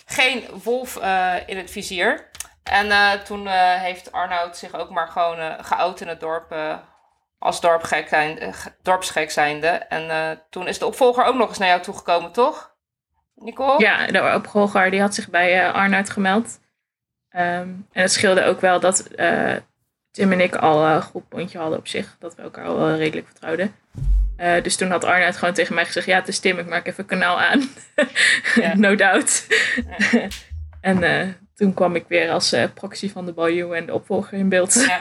geen 0.06 0.48
wolf 0.62 0.96
in 1.46 1.56
het 1.56 1.70
vizier. 1.70 2.30
En 2.62 3.22
toen 3.24 3.48
heeft 3.78 4.12
Arnoud 4.12 4.56
zich 4.56 4.74
ook 4.74 4.90
maar 4.90 5.08
gewoon 5.08 5.64
geout 5.64 6.00
in 6.00 6.08
het 6.08 6.20
dorp 6.20 6.54
als 7.44 7.60
dorpgek 7.60 8.10
uh, 8.12 8.54
dorpsgek 8.82 9.30
zijnde. 9.30 9.66
En 9.66 10.04
uh, 10.04 10.30
toen 10.50 10.68
is 10.68 10.78
de 10.78 10.86
opvolger 10.86 11.24
ook 11.24 11.34
nog 11.34 11.48
eens 11.48 11.58
naar 11.58 11.68
jou 11.68 11.80
toegekomen, 11.80 12.32
toch? 12.32 12.74
Nicole? 13.34 13.80
Ja, 13.80 14.06
de 14.06 14.34
opvolger 14.34 14.90
die 14.90 15.00
had 15.00 15.14
zich 15.14 15.30
bij 15.30 15.68
uh, 15.68 15.74
Arnoud 15.74 16.10
gemeld. 16.10 16.60
Um, 17.30 17.40
en 17.92 18.02
het 18.02 18.12
scheelde 18.12 18.44
ook 18.44 18.60
wel 18.60 18.80
dat 18.80 19.08
Tim 20.14 20.32
en 20.32 20.40
ik 20.40 20.56
al 20.56 20.84
een 20.84 21.02
goed 21.02 21.28
pontje 21.28 21.58
hadden 21.58 21.78
op 21.78 21.88
zich. 21.88 22.16
Dat 22.18 22.34
we 22.34 22.42
elkaar 22.42 22.64
al 22.64 22.76
wel 22.76 22.96
redelijk 22.96 23.26
vertrouwden. 23.26 23.74
dus 24.62 24.76
toen 24.76 24.90
had 24.90 25.04
Arnoud 25.04 25.36
gewoon 25.36 25.54
tegen 25.54 25.74
mij 25.74 25.84
gezegd: 25.84 26.06
Ja, 26.06 26.16
het 26.18 26.28
is 26.28 26.38
Tim, 26.38 26.58
ik 26.58 26.66
maak 26.66 26.86
even 26.86 27.00
een 27.02 27.08
kanaal 27.08 27.40
aan. 27.40 27.68
no 28.84 28.94
doubt. 28.94 29.46
en 30.80 31.36
toen 31.54 31.74
kwam 31.74 31.96
ik 31.96 32.04
weer 32.08 32.30
als 32.30 32.56
proxy 32.74 33.10
van 33.12 33.26
de 33.26 33.32
Baljoe 33.32 33.76
en 33.76 33.86
de 33.86 33.94
opvolger 33.94 34.38
in 34.38 34.48
beeld. 34.48 34.84
Ja. 34.86 35.00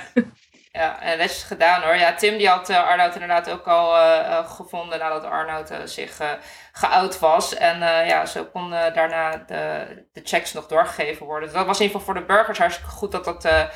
Ja, 0.72 1.01
en 1.01 1.18
netjes 1.18 1.43
gedaan 1.43 1.82
hoor. 1.82 1.95
Ja, 1.95 2.14
Tim 2.14 2.38
die 2.38 2.47
had 2.47 2.70
Arnoud 2.70 3.14
inderdaad 3.14 3.49
ook 3.49 3.68
al 3.68 3.93
gevonden 4.45 4.99
nadat 4.99 5.24
Arnoud 5.24 5.72
zich 5.86 6.18
geout 6.72 7.20
was. 7.20 7.55
En 7.55 7.80
ja, 7.80 8.26
zo 8.26 8.45
kon 8.45 8.70
daarna 8.70 9.43
de, 9.47 9.86
de 10.14 10.22
checks 10.24 10.53
nog 10.53 10.68
doorgegeven 10.68 11.26
worden. 11.26 11.47
Dus 11.47 11.57
dat 11.57 11.66
was 11.66 11.80
in 11.80 11.86
ieder 11.86 11.99
geval 11.99 12.14
voor 12.14 12.24
de 12.24 12.34
burgers 12.34 12.57
hartstikke 12.57 12.91
goed 12.91 13.11
dat 13.11 13.26
dat 13.26 13.72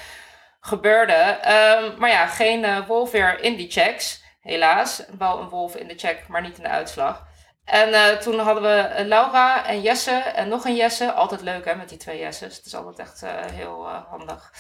gebeurde. 0.60 1.40
Um, 1.84 2.00
maar 2.00 2.10
ja, 2.10 2.26
geen 2.26 2.86
wolf 2.86 3.12
weer 3.12 3.40
in 3.44 3.56
die 3.56 3.72
checks, 3.72 4.24
helaas. 4.42 5.04
Wel 5.18 5.40
een 5.40 5.50
wolf 5.50 5.76
in 5.76 5.88
de 5.88 5.98
check, 5.98 6.28
maar 6.28 6.42
niet 6.42 6.58
in 6.58 6.64
de 6.64 6.70
uitslag. 6.70 7.26
En 7.66 8.20
toen 8.20 8.40
hadden 8.40 8.64
we 8.64 9.06
Laura 9.06 9.66
en 9.66 9.82
Jesse 9.82 10.12
en 10.12 10.48
nog 10.48 10.66
een 10.66 10.76
Jesse. 10.76 11.12
Altijd 11.12 11.42
leuk 11.42 11.66
hè, 11.66 11.76
met 11.76 11.90
die 11.90 11.98
twee 11.98 12.20
Jesses. 12.20 12.58
Het 12.58 12.66
is 12.66 12.76
altijd 12.76 13.00
echt 13.00 13.24
heel 13.52 13.88
handig. 13.88 14.52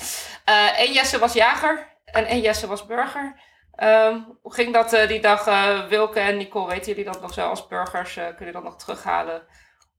Eén 0.78 0.92
Jesse 0.92 1.20
was 1.20 1.34
jager 1.34 1.88
en, 2.06 2.26
en 2.26 2.40
Jesse 2.40 2.68
was 2.68 2.86
burger. 2.86 3.40
Um, 3.84 4.38
hoe 4.42 4.54
ging 4.54 4.74
dat 4.74 4.94
uh, 4.94 5.08
die 5.08 5.22
dag, 5.22 5.48
uh, 5.48 5.88
Wilke 5.88 6.20
en 6.20 6.38
Nicole? 6.38 6.70
Weten 6.70 6.86
jullie 6.86 7.12
dat 7.12 7.22
nog 7.22 7.34
zo 7.34 7.50
als 7.50 7.68
burgers? 7.68 8.18
Uh, 8.18 8.26
kunnen 8.36 8.54
dat 8.54 8.64
nog 8.64 8.78
terughalen? 8.78 9.48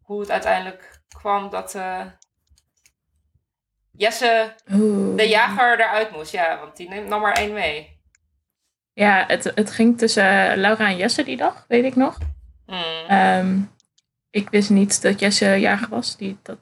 Hoe 0.02 0.20
het 0.20 0.30
uiteindelijk 0.30 1.00
kwam 1.08 1.50
dat 1.50 1.78
Jesse, 3.98 4.54
Oeh. 4.72 5.16
de 5.16 5.28
jager, 5.28 5.80
eruit 5.80 6.10
moest. 6.10 6.32
Ja, 6.32 6.58
want 6.60 6.76
die 6.76 6.88
neemt 6.88 7.08
nog 7.08 7.20
maar 7.20 7.32
één 7.32 7.52
mee. 7.52 7.96
Ja, 8.92 9.24
het, 9.26 9.52
het 9.54 9.70
ging 9.70 9.98
tussen 9.98 10.56
Laura 10.56 10.88
en 10.88 10.96
Jesse 10.96 11.24
die 11.24 11.36
dag, 11.36 11.64
weet 11.68 11.84
ik 11.84 11.96
nog. 11.96 12.18
Mm. 12.66 13.16
Um, 13.16 13.70
ik 14.30 14.50
wist 14.50 14.70
niet 14.70 15.02
dat 15.02 15.20
Jesse 15.20 15.60
jager 15.60 15.88
was. 15.88 16.16
Die, 16.16 16.38
dat, 16.42 16.58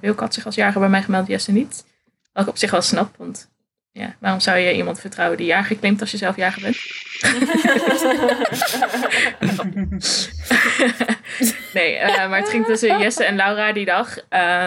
Wilke 0.00 0.22
had 0.22 0.34
zich 0.34 0.46
als 0.46 0.54
jager 0.54 0.80
bij 0.80 0.88
mij 0.88 1.02
gemeld, 1.02 1.26
Jesse 1.26 1.52
niet. 1.52 1.84
Wat 2.32 2.42
ik 2.42 2.48
op 2.48 2.56
zich 2.56 2.70
wel 2.70 2.82
snap, 2.82 3.16
want 3.16 3.50
ja, 3.92 4.16
waarom 4.18 4.40
zou 4.40 4.58
je 4.58 4.74
iemand 4.74 5.00
vertrouwen 5.00 5.38
die 5.38 5.46
jager 5.46 5.78
claimt 5.78 6.00
als 6.00 6.10
je 6.10 6.16
zelf 6.16 6.36
jager 6.36 6.62
bent? 6.62 6.76
nee, 11.74 12.00
uh, 12.00 12.28
maar 12.28 12.38
het 12.38 12.48
ging 12.48 12.66
tussen 12.66 13.00
Jesse 13.00 13.24
en 13.24 13.36
Laura 13.36 13.72
die 13.72 13.84
dag. 13.84 14.16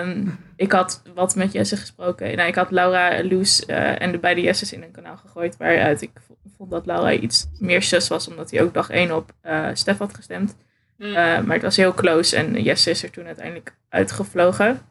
Um, 0.02 0.38
ik 0.56 0.72
had 0.72 1.02
wat 1.14 1.36
met 1.36 1.52
Jesse 1.52 1.78
gesproken. 1.78 2.36
Nou, 2.36 2.48
ik 2.48 2.56
had 2.56 2.72
Laura, 2.72 3.24
Loes 3.24 3.64
uh, 3.68 4.02
en 4.02 4.12
de 4.12 4.18
beide 4.18 4.42
Jesses 4.42 4.74
in 4.74 4.84
een 4.84 4.92
kanaal 4.92 5.18
gegooid. 5.18 5.58
Waaruit 5.58 6.02
ik 6.02 6.12
vond 6.58 6.72
dat 6.72 6.86
Laura 6.86 7.12
iets 7.12 7.48
meer 7.60 7.82
sus 7.82 8.08
was, 8.08 8.28
omdat 8.28 8.52
hij 8.52 8.62
ook 8.62 8.74
dag 8.74 8.90
één 8.90 9.16
op 9.16 9.32
uh, 9.46 9.70
Stef 9.74 9.98
had 9.98 10.16
gestemd. 10.16 10.56
Mm. 10.98 11.12
maar 11.12 11.54
het 11.54 11.62
was 11.62 11.78
heel 11.78 11.94
close 11.94 12.36
en 12.36 12.62
Jesse 12.62 12.90
is 12.90 13.04
er 13.04 13.10
toen 13.10 13.26
uiteindelijk 13.26 13.76
uitgevlogen. 13.90 14.82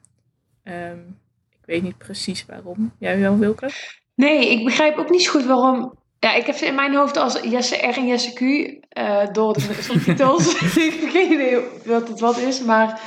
Um, 0.65 1.19
ik 1.51 1.67
weet 1.67 1.83
niet 1.83 1.99
precies 1.99 2.47
waarom. 2.47 2.93
Jij 2.99 3.21
wel, 3.21 3.39
Wilke? 3.39 3.71
Nee, 4.15 4.51
ik 4.51 4.65
begrijp 4.65 4.97
ook 4.97 5.11
niet 5.11 5.23
zo 5.23 5.31
goed 5.31 5.45
waarom. 5.45 5.95
Ja, 6.25 6.35
ik 6.35 6.47
heb 6.47 6.57
ze 6.57 6.67
in 6.67 6.75
mijn 6.75 6.95
hoofd 6.95 7.17
als 7.17 7.41
Jesse 7.41 7.77
R 7.77 7.97
en 7.97 8.07
Jesse 8.07 8.33
Q. 8.33 8.41
Uh, 8.41 9.33
door 9.33 9.53
de 9.53 9.61
subtitels. 9.91 10.55
ik 10.77 11.01
heb 11.01 11.11
geen 11.11 11.33
idee 11.33 11.61
wat 11.85 12.09
het 12.09 12.21
wat 12.21 12.37
is. 12.37 12.61
Maar 12.61 13.01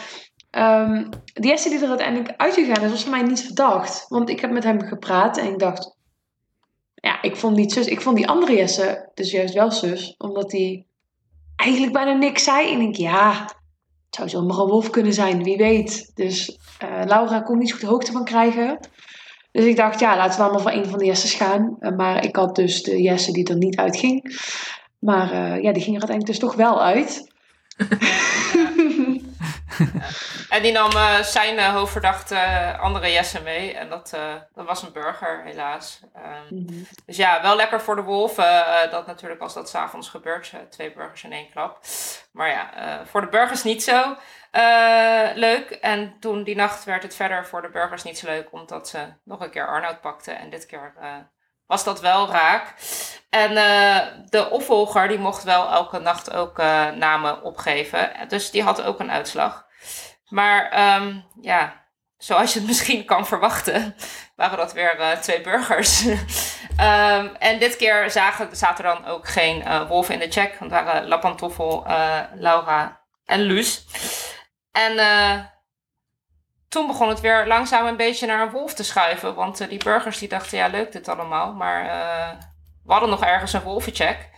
um, 0.51 1.09
de 1.33 1.47
Jesse 1.47 1.69
die 1.69 1.79
er 1.79 1.89
uiteindelijk 1.89 2.33
uitgegaan 2.37 2.83
is, 2.83 2.91
was 2.91 3.01
voor 3.01 3.11
mij 3.11 3.21
niet 3.21 3.41
verdacht. 3.41 4.05
Want 4.07 4.29
ik 4.29 4.39
heb 4.39 4.51
met 4.51 4.63
hem 4.63 4.81
gepraat 4.81 5.37
en 5.37 5.45
ik 5.45 5.59
dacht. 5.59 5.95
Ja, 6.95 7.21
ik 7.21 7.35
vond 7.35 7.55
niet 7.55 7.73
zus. 7.73 7.87
Ik 7.87 8.01
vond 8.01 8.15
die 8.15 8.27
andere 8.27 8.55
Jesse 8.55 9.11
dus 9.13 9.31
juist 9.31 9.53
wel 9.53 9.71
zus. 9.71 10.15
Omdat 10.17 10.51
hij 10.51 10.85
eigenlijk 11.55 11.93
bijna 11.93 12.13
niks 12.13 12.43
zei. 12.43 12.67
En 12.67 12.73
ik 12.73 12.79
denk, 12.79 12.95
ja, 12.95 13.41
het 14.05 14.15
zou 14.15 14.29
zomaar 14.29 14.57
een 14.57 14.67
wolf 14.67 14.89
kunnen 14.89 15.13
zijn, 15.13 15.43
wie 15.43 15.57
weet. 15.57 16.11
Dus 16.15 16.59
uh, 16.83 17.01
Laura 17.05 17.41
kon 17.41 17.57
niet 17.57 17.73
goed 17.73 17.81
hoogte 17.81 18.11
van 18.11 18.23
krijgen. 18.23 18.79
Dus 19.57 19.65
ik 19.65 19.75
dacht, 19.75 19.99
ja, 19.99 20.17
laten 20.17 20.37
we 20.37 20.43
allemaal 20.43 20.61
voor 20.61 20.71
een 20.71 20.89
van 20.89 20.99
de 20.99 21.05
Jesses 21.05 21.33
gaan. 21.33 21.77
Eh, 21.79 21.91
maar 21.91 22.23
ik 22.23 22.35
had 22.35 22.55
dus 22.55 22.83
de 22.83 23.01
Jesse 23.01 23.31
die 23.31 23.47
er 23.47 23.55
niet 23.55 23.77
uitging. 23.77 24.41
Maar 24.99 25.33
uh, 25.33 25.61
ja, 25.61 25.71
die 25.71 25.83
ging 25.83 25.95
er 25.95 26.07
uiteindelijk 26.07 26.25
dus 26.25 26.39
toch 26.39 26.55
wel 26.55 26.83
uit. 26.83 27.31
en 30.49 30.61
die 30.61 30.71
nam 30.71 30.91
uh, 30.93 31.19
zijn 31.19 31.55
uh, 31.55 31.73
hoofdverdachte 31.73 32.37
andere 32.79 33.11
Jesse 33.11 33.41
mee. 33.41 33.73
En 33.73 33.89
dat, 33.89 34.17
dat 34.53 34.65
was 34.65 34.81
een 34.81 34.93
burger, 34.93 35.41
helaas. 35.43 35.99
Um, 36.15 36.57
mm 36.57 36.67
-hmm. 36.67 36.87
Dus 37.05 37.17
ja, 37.17 37.41
wel 37.41 37.55
lekker 37.55 37.81
voor 37.81 37.95
de 37.95 38.01
wolven. 38.01 38.65
dat 38.91 39.07
natuurlijk 39.07 39.41
als 39.41 39.53
dat 39.53 39.69
s'avonds 39.69 40.09
gebeurt. 40.09 40.53
twee 40.69 40.93
burgers 40.93 41.23
in 41.23 41.31
één 41.31 41.49
klap. 41.49 41.79
Maar 42.31 42.49
ja, 42.49 42.69
voor 43.05 43.21
de 43.21 43.29
burgers 43.29 43.63
niet 43.63 43.83
zo. 43.83 44.15
Uh, 44.51 45.35
leuk. 45.35 45.69
En 45.69 46.19
toen 46.19 46.43
die 46.43 46.55
nacht 46.55 46.83
werd 46.83 47.03
het 47.03 47.15
verder 47.15 47.45
voor 47.45 47.61
de 47.61 47.69
burgers 47.69 48.03
niet 48.03 48.17
zo 48.17 48.27
leuk, 48.27 48.51
omdat 48.51 48.89
ze 48.89 49.13
nog 49.23 49.41
een 49.41 49.49
keer 49.49 49.67
Arnoud 49.67 50.01
pakten. 50.01 50.37
En 50.37 50.49
dit 50.49 50.65
keer 50.65 50.93
uh, 51.01 51.15
was 51.65 51.83
dat 51.83 52.01
wel 52.01 52.29
raak. 52.29 52.73
En 53.29 53.51
uh, 53.51 53.97
de 54.25 54.49
opvolger 54.49 55.07
die 55.07 55.17
mocht 55.17 55.43
wel 55.43 55.69
elke 55.69 55.99
nacht 55.99 56.33
ook 56.33 56.57
namen 56.95 57.43
opgeven. 57.43 58.11
Dus 58.27 58.51
die 58.51 58.63
had 58.63 58.81
ook 58.81 58.99
een 58.99 59.11
uitslag. 59.11 59.65
Maar 60.27 60.95
um, 60.95 61.25
ja, 61.41 61.85
zoals 62.17 62.53
je 62.53 62.59
het 62.59 62.67
misschien 62.71 63.05
kan 63.05 63.27
verwachten, 63.27 63.95
waren 64.35 64.57
dat 64.57 64.73
weer 64.73 65.17
twee 65.21 65.41
burgers. 65.41 66.05
um, 66.05 66.15
en 67.49 67.59
dit 67.59 67.75
keer 67.75 68.09
zaten 68.09 68.77
er 68.77 68.83
dan 68.83 69.05
ook 69.05 69.27
geen 69.27 69.87
wolven 69.87 70.13
in 70.13 70.19
de 70.19 70.31
check. 70.31 70.55
Want 70.59 70.71
waren 70.71 71.07
Lapantoffel, 71.07 71.85
Laura 72.33 73.05
en 73.27 73.41
Luus. 73.41 73.85
En 74.77 74.93
uh, 74.93 75.45
toen 76.67 76.87
begon 76.87 77.09
het 77.09 77.19
weer 77.19 77.47
langzaam 77.47 77.85
een 77.85 77.97
beetje 77.97 78.27
naar 78.27 78.41
een 78.41 78.51
wolf 78.51 78.73
te 78.73 78.83
schuiven. 78.83 79.35
Want 79.35 79.61
uh, 79.61 79.69
die 79.69 79.83
burgers 79.83 80.17
die 80.17 80.29
dachten, 80.29 80.57
ja 80.57 80.67
leuk 80.67 80.91
dit 80.91 81.07
allemaal. 81.07 81.53
Maar 81.53 81.85
uh, 81.85 82.39
we 82.83 82.91
hadden 82.91 83.09
nog 83.09 83.23
ergens 83.23 83.53
een 83.53 83.61
wolvencheck. 83.61 84.29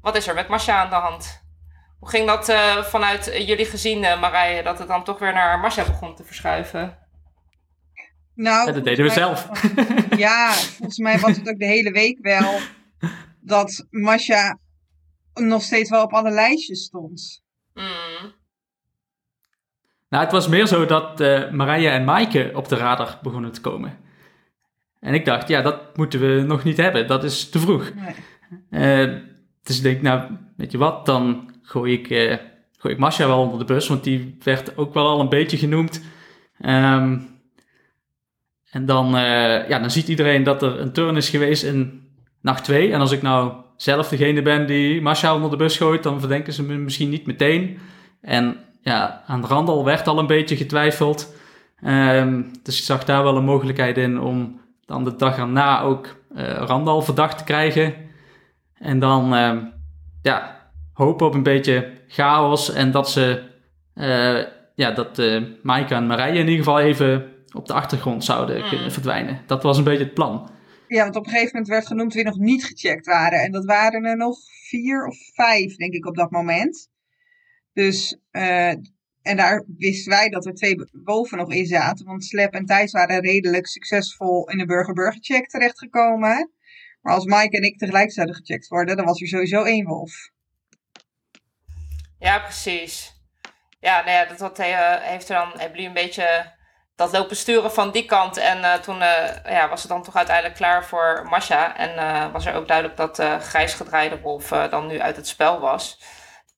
wat 0.00 0.16
is 0.16 0.26
er 0.26 0.34
met 0.34 0.48
Masha 0.48 0.82
aan 0.82 0.90
de 0.90 0.94
hand? 0.94 1.44
Hoe 1.98 2.08
ging 2.08 2.26
dat 2.26 2.52
vanuit 2.88 3.24
jullie 3.24 3.66
gezien, 3.66 4.00
Marije, 4.00 4.62
dat 4.62 4.78
het 4.78 4.88
dan 4.88 5.04
toch 5.04 5.18
weer 5.18 5.32
naar 5.32 5.58
Masha 5.58 5.84
begon 5.84 6.14
te 6.14 6.24
verschuiven? 6.24 6.98
Nou, 8.34 8.66
ja, 8.66 8.72
dat 8.72 8.84
deden 8.84 9.04
we 9.04 9.10
zelf. 9.10 9.48
ja, 10.26 10.52
volgens 10.52 10.98
mij 10.98 11.18
was 11.18 11.36
het 11.36 11.48
ook 11.48 11.58
de 11.58 11.66
hele 11.66 11.90
week 11.90 12.18
wel 12.20 12.58
dat 13.40 13.86
Masha 13.90 14.58
nog 15.34 15.62
steeds 15.62 15.90
wel 15.90 16.02
op 16.02 16.12
alle 16.12 16.30
lijstjes 16.30 16.84
stond. 16.84 17.42
Mm. 17.74 18.05
Nou, 20.08 20.24
het 20.24 20.32
was 20.32 20.48
meer 20.48 20.66
zo 20.66 20.86
dat 20.86 21.20
uh, 21.20 21.50
Marije 21.50 21.88
en 21.88 22.04
Maaike 22.04 22.50
op 22.54 22.68
de 22.68 22.76
radar 22.76 23.18
begonnen 23.22 23.52
te 23.52 23.60
komen. 23.60 23.98
En 25.00 25.14
ik 25.14 25.24
dacht, 25.24 25.48
ja, 25.48 25.62
dat 25.62 25.96
moeten 25.96 26.20
we 26.20 26.42
nog 26.46 26.64
niet 26.64 26.76
hebben. 26.76 27.06
Dat 27.06 27.24
is 27.24 27.48
te 27.48 27.58
vroeg. 27.58 27.92
Nee. 28.70 29.06
Uh, 29.06 29.14
dus 29.62 29.76
ik 29.76 29.82
denk, 29.82 30.02
nou, 30.02 30.30
weet 30.56 30.72
je 30.72 30.78
wat, 30.78 31.06
dan 31.06 31.50
gooi 31.62 31.92
ik, 31.92 32.10
uh, 32.10 32.36
gooi 32.78 32.94
ik 32.94 33.00
Masha 33.00 33.26
wel 33.26 33.40
onder 33.40 33.58
de 33.58 33.64
bus, 33.64 33.88
want 33.88 34.04
die 34.04 34.36
werd 34.42 34.76
ook 34.76 34.94
wel 34.94 35.06
al 35.06 35.20
een 35.20 35.28
beetje 35.28 35.56
genoemd. 35.56 36.02
Um, 36.60 37.34
en 38.70 38.86
dan, 38.86 39.10
ja, 39.68 39.78
dan 39.78 39.90
ziet 39.90 40.08
iedereen 40.08 40.42
dat 40.42 40.62
er 40.62 40.80
een 40.80 40.92
turn 40.92 41.16
is 41.16 41.28
geweest 41.28 41.62
in 41.62 42.08
nacht 42.40 42.64
2. 42.64 42.92
En 42.92 43.00
als 43.00 43.12
ik 43.12 43.22
nou 43.22 43.52
zelf 43.76 44.08
degene 44.08 44.42
ben 44.42 44.66
die 44.66 45.00
Masha 45.00 45.34
onder 45.34 45.50
de 45.50 45.56
bus 45.56 45.76
gooit, 45.76 46.02
dan 46.02 46.20
verdenken 46.20 46.52
ze 46.52 46.62
me 46.62 46.74
misschien 46.74 47.08
niet 47.08 47.26
meteen. 47.26 47.78
En 48.20 48.56
ja, 48.86 49.22
aan 49.26 49.46
Randal 49.46 49.84
werd 49.84 50.06
al 50.06 50.18
een 50.18 50.26
beetje 50.26 50.56
getwijfeld. 50.56 51.34
Um, 51.84 52.50
dus 52.62 52.78
ik 52.78 52.84
zag 52.84 53.04
daar 53.04 53.22
wel 53.22 53.36
een 53.36 53.44
mogelijkheid 53.44 53.98
in 53.98 54.20
om 54.20 54.60
dan 54.84 55.04
de 55.04 55.16
dag 55.16 55.38
erna 55.38 55.80
ook 55.80 56.16
uh, 56.36 56.42
Randal 56.48 57.02
verdacht 57.02 57.38
te 57.38 57.44
krijgen. 57.44 57.94
En 58.74 58.98
dan, 58.98 59.34
uh, 59.34 59.62
ja, 60.22 60.70
hopen 60.92 61.26
op 61.26 61.34
een 61.34 61.42
beetje 61.42 61.92
chaos 62.08 62.72
en 62.72 62.90
dat 62.90 63.10
ze, 63.10 63.42
uh, 63.94 64.42
ja, 64.74 64.90
dat 64.90 65.18
uh, 65.18 65.44
Maaike 65.62 65.94
en 65.94 66.06
Marije 66.06 66.38
in 66.38 66.48
ieder 66.48 66.64
geval 66.64 66.80
even 66.80 67.32
op 67.52 67.66
de 67.66 67.72
achtergrond 67.72 68.24
zouden 68.24 68.62
mm. 68.62 68.68
kunnen 68.68 68.92
verdwijnen. 68.92 69.40
Dat 69.46 69.62
was 69.62 69.78
een 69.78 69.84
beetje 69.84 70.04
het 70.04 70.14
plan. 70.14 70.50
Ja, 70.88 71.02
want 71.02 71.16
op 71.16 71.24
een 71.24 71.30
gegeven 71.30 71.52
moment 71.52 71.68
werd 71.68 71.86
genoemd 71.86 72.14
wie 72.14 72.24
nog 72.24 72.38
niet 72.38 72.64
gecheckt 72.64 73.06
waren. 73.06 73.40
En 73.40 73.52
dat 73.52 73.64
waren 73.64 74.04
er 74.04 74.16
nog 74.16 74.38
vier 74.68 75.06
of 75.06 75.16
vijf, 75.34 75.76
denk 75.76 75.92
ik, 75.92 76.06
op 76.06 76.16
dat 76.16 76.30
moment. 76.30 76.94
Dus, 77.76 78.16
uh, 78.32 78.68
en 79.22 79.36
daar 79.36 79.64
wisten 79.78 80.12
wij 80.12 80.28
dat 80.28 80.46
er 80.46 80.54
twee 80.54 80.76
wolven 81.04 81.38
nog 81.38 81.52
in 81.52 81.66
zaten. 81.66 82.06
Want 82.06 82.24
Slep 82.24 82.52
en 82.52 82.66
Thijs 82.66 82.92
waren 82.92 83.20
redelijk 83.20 83.66
succesvol 83.66 84.48
in 84.48 84.58
de 84.58 84.66
burger-burger-check 84.66 85.48
terechtgekomen. 85.48 86.50
Maar 87.00 87.14
als 87.14 87.24
Mike 87.24 87.56
en 87.56 87.62
ik 87.62 87.78
tegelijk 87.78 88.12
zouden 88.12 88.34
gecheckt 88.34 88.68
worden, 88.68 88.96
dan 88.96 89.06
was 89.06 89.20
er 89.20 89.28
sowieso 89.28 89.62
één 89.62 89.86
wolf. 89.86 90.30
Ja, 92.18 92.38
precies. 92.38 93.12
Ja, 93.80 93.98
nou 94.04 94.10
ja, 94.10 94.24
dat, 94.24 94.38
dat 94.38 94.58
uh, 94.58 94.94
heeft 95.00 95.28
er 95.28 95.36
dan, 95.36 95.48
hebben 95.48 95.70
jullie 95.70 95.86
een 95.86 96.04
beetje 96.04 96.52
dat 96.94 97.12
lopen 97.12 97.36
sturen 97.36 97.72
van 97.72 97.90
die 97.92 98.04
kant. 98.04 98.36
En 98.36 98.58
uh, 98.58 98.74
toen 98.74 98.96
uh, 98.96 99.28
ja, 99.44 99.68
was 99.68 99.80
het 99.80 99.90
dan 99.90 100.02
toch 100.02 100.16
uiteindelijk 100.16 100.56
klaar 100.56 100.84
voor 100.84 101.26
Masha. 101.30 101.76
En 101.76 101.94
uh, 101.94 102.32
was 102.32 102.46
er 102.46 102.54
ook 102.54 102.68
duidelijk 102.68 102.96
dat 102.96 103.16
de 103.16 103.38
grijs 103.40 103.74
gedraaide 103.74 104.20
wolf 104.20 104.48
dan 104.48 104.86
nu 104.86 105.00
uit 105.00 105.16
het 105.16 105.28
spel 105.28 105.60
was. 105.60 105.98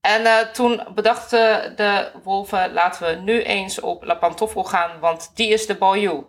En 0.01 0.53
toen 0.53 0.87
bedachten 0.95 1.77
de 1.77 2.11
wolven, 2.23 2.73
laten 2.73 3.07
we 3.07 3.23
nu 3.23 3.43
eens 3.43 3.81
op 3.81 4.05
La 4.05 4.15
Pantoffel 4.15 4.65
gaan, 4.65 5.01
want 5.01 5.31
die 5.35 5.49
is 5.49 5.67
de 5.67 5.75
Bayou. 5.75 6.25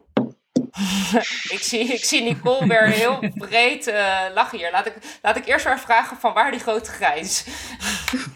ik, 1.56 1.60
zie, 1.60 1.94
ik 1.94 2.04
zie 2.04 2.24
Nicole 2.24 2.68
weer 2.68 2.88
heel 2.88 3.20
breed 3.34 3.94
lachen 4.34 4.58
hier. 4.58 4.72
Laat 4.72 4.86
ik, 4.86 4.94
laat 5.22 5.38
ik 5.38 5.46
eerst 5.46 5.66
maar 5.66 5.80
vragen 5.80 6.18
van 6.18 6.34
waar 6.34 6.52
die 6.52 6.60
grote 6.60 6.92
grijs? 6.92 7.46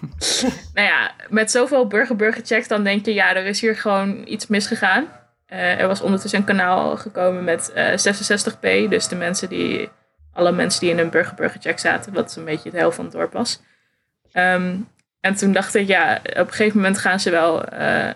nou 0.74 0.88
ja, 0.88 1.12
met 1.30 1.52
zoveel 1.52 1.88
burger-burger 1.88 2.46
checks 2.46 2.68
dan 2.68 2.84
denk 2.84 3.06
je, 3.06 3.14
ja, 3.14 3.36
er 3.36 3.46
is 3.46 3.62
hier 3.62 3.76
gewoon 3.76 4.22
iets 4.28 4.48
misgegaan. 4.48 5.08
Uh, 5.54 5.80
er 5.80 5.88
was 5.88 6.02
ondertussen 6.02 6.40
een 6.40 6.46
kanaal 6.46 6.98
gekomen 6.98 7.44
met 7.44 7.72
uh, 7.76 7.94
eh, 7.94 8.16
66p. 8.16 8.90
Dus 8.90 9.08
de 9.08 9.16
mensen 9.16 9.50
die, 9.50 9.90
alle 10.34 10.52
mensen 10.52 10.80
die 10.80 10.90
in 10.90 11.00
een 11.00 11.10
burger-burger-check 11.10 11.80
zaten. 11.80 12.14
Wat 12.14 12.36
een 12.36 12.46
beetje 12.46 12.70
het 12.70 12.80
helft 12.80 12.96
van 12.96 13.06
het 13.06 13.14
dorp 13.14 13.34
was. 13.34 13.62
Um, 14.34 14.90
en 15.24 15.36
toen 15.36 15.52
dacht 15.52 15.76
ik, 15.76 15.88
ja, 15.88 16.20
op 16.24 16.48
een 16.48 16.54
gegeven 16.54 16.78
moment 16.78 16.98
gaan 16.98 17.20
ze 17.20 17.30
wel 17.30 17.74
uh, 17.74 18.10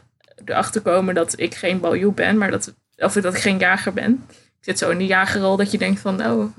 erachter 0.46 0.82
komen 0.82 1.16
dat 1.16 1.40
ik 1.40 1.56
geen 1.56 1.80
baljoe 1.80 2.14
ben. 2.14 2.38
Maar 2.38 2.52
dat, 2.52 2.74
of 2.98 3.14
dat 3.14 3.34
ik 3.34 3.42
geen 3.42 3.58
jager 3.58 3.94
ben. 3.94 4.26
Ik 4.30 4.36
zit 4.62 4.78
zo 4.78 4.90
in 4.90 4.98
die 4.98 5.08
jagerrol 5.08 5.58
dat 5.58 5.72
je 5.72 5.78
denkt 5.78 6.00
van, 6.00 6.26
oh. 6.26 6.52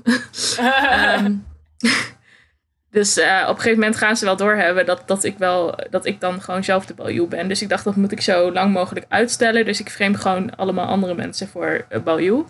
um, 1.17 1.45
Dus 2.91 3.17
uh, 3.17 3.41
op 3.41 3.55
een 3.55 3.61
gegeven 3.61 3.79
moment 3.79 3.95
gaan 3.95 4.17
ze 4.17 4.25
wel 4.25 4.35
doorhebben 4.35 4.85
dat, 4.85 5.03
dat, 5.05 5.23
ik 5.23 5.37
wel, 5.37 5.79
dat 5.89 6.05
ik 6.05 6.19
dan 6.19 6.41
gewoon 6.41 6.63
zelf 6.63 6.85
de 6.85 6.93
baljoe 6.93 7.27
ben. 7.27 7.47
Dus 7.47 7.61
ik 7.61 7.69
dacht, 7.69 7.83
dat 7.83 7.95
moet 7.95 8.11
ik 8.11 8.21
zo 8.21 8.51
lang 8.51 8.73
mogelijk 8.73 9.05
uitstellen. 9.09 9.65
Dus 9.65 9.79
ik 9.79 9.89
frame 9.89 10.17
gewoon 10.17 10.55
allemaal 10.55 10.87
andere 10.87 11.13
mensen 11.13 11.47
voor 11.47 11.85
uh, 11.89 12.01
baljoe. 12.03 12.45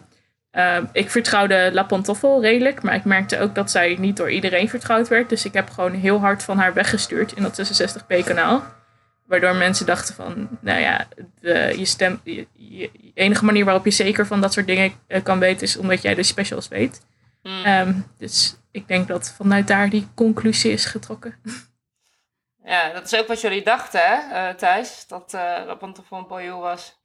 Uh, 0.59 0.77
ik 0.91 1.09
vertrouwde 1.09 1.69
La 1.73 1.83
Pantoffel 1.83 2.41
redelijk, 2.41 2.81
maar 2.81 2.95
ik 2.95 3.03
merkte 3.03 3.39
ook 3.39 3.55
dat 3.55 3.71
zij 3.71 3.95
niet 3.99 4.17
door 4.17 4.31
iedereen 4.31 4.69
vertrouwd 4.69 5.07
werd. 5.07 5.29
Dus 5.29 5.45
ik 5.45 5.53
heb 5.53 5.69
gewoon 5.69 5.93
heel 5.93 6.19
hard 6.19 6.43
van 6.43 6.57
haar 6.57 6.73
weggestuurd 6.73 7.33
in 7.33 7.43
dat 7.43 7.71
66p 7.71 8.23
kanaal. 8.23 8.63
Waardoor 9.25 9.55
mensen 9.55 9.85
dachten 9.85 10.15
van, 10.15 10.49
nou 10.61 10.79
ja, 10.79 11.07
de, 11.41 11.73
je 11.77 11.85
stem, 11.85 12.21
je, 12.23 12.47
je, 12.53 12.91
enige 13.13 13.45
manier 13.45 13.65
waarop 13.65 13.85
je 13.85 13.91
zeker 13.91 14.27
van 14.27 14.41
dat 14.41 14.53
soort 14.53 14.67
dingen 14.67 14.91
uh, 15.07 15.23
kan 15.23 15.39
weten 15.39 15.61
is 15.61 15.77
omdat 15.77 16.01
jij 16.01 16.15
de 16.15 16.23
specials 16.23 16.67
weet. 16.67 17.01
Mm. 17.43 17.65
Um, 17.65 18.05
dus 18.17 18.55
ik 18.71 18.87
denk 18.87 19.07
dat 19.07 19.33
vanuit 19.37 19.67
daar 19.67 19.89
die 19.89 20.07
conclusie 20.15 20.71
is 20.71 20.85
getrokken. 20.85 21.35
Ja, 22.63 22.93
dat 22.93 23.05
is 23.11 23.19
ook 23.19 23.27
wat 23.27 23.41
jullie 23.41 23.63
dachten, 23.63 24.01
hè, 24.03 24.49
uh, 24.49 24.55
Thijs? 24.55 25.07
Dat 25.07 25.33
uh, 25.33 25.65
dat 25.65 25.81
een 25.81 26.27
Boyou 26.27 26.59
was. 26.59 26.98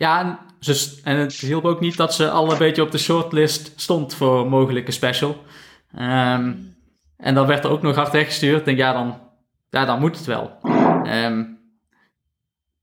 Ja, 0.00 0.20
en, 0.20 0.38
ze, 0.60 1.00
en 1.04 1.16
het 1.16 1.32
hielp 1.32 1.64
ook 1.64 1.80
niet 1.80 1.96
dat 1.96 2.14
ze 2.14 2.30
al 2.30 2.52
een 2.52 2.58
beetje 2.58 2.82
op 2.82 2.90
de 2.90 2.98
shortlist 2.98 3.72
stond 3.76 4.14
voor 4.14 4.48
mogelijke 4.48 4.90
special. 4.90 5.44
Um, 5.98 6.74
en 7.16 7.34
dan 7.34 7.46
werd 7.46 7.64
er 7.64 7.70
ook 7.70 7.82
nog 7.82 7.94
hard 7.94 8.12
weggestuurd. 8.12 8.66
En 8.66 8.76
ja, 8.76 8.92
dan, 8.92 9.18
ja, 9.70 9.84
dan 9.84 10.00
moet 10.00 10.16
het 10.16 10.26
wel. 10.26 10.58
Um, 11.04 11.58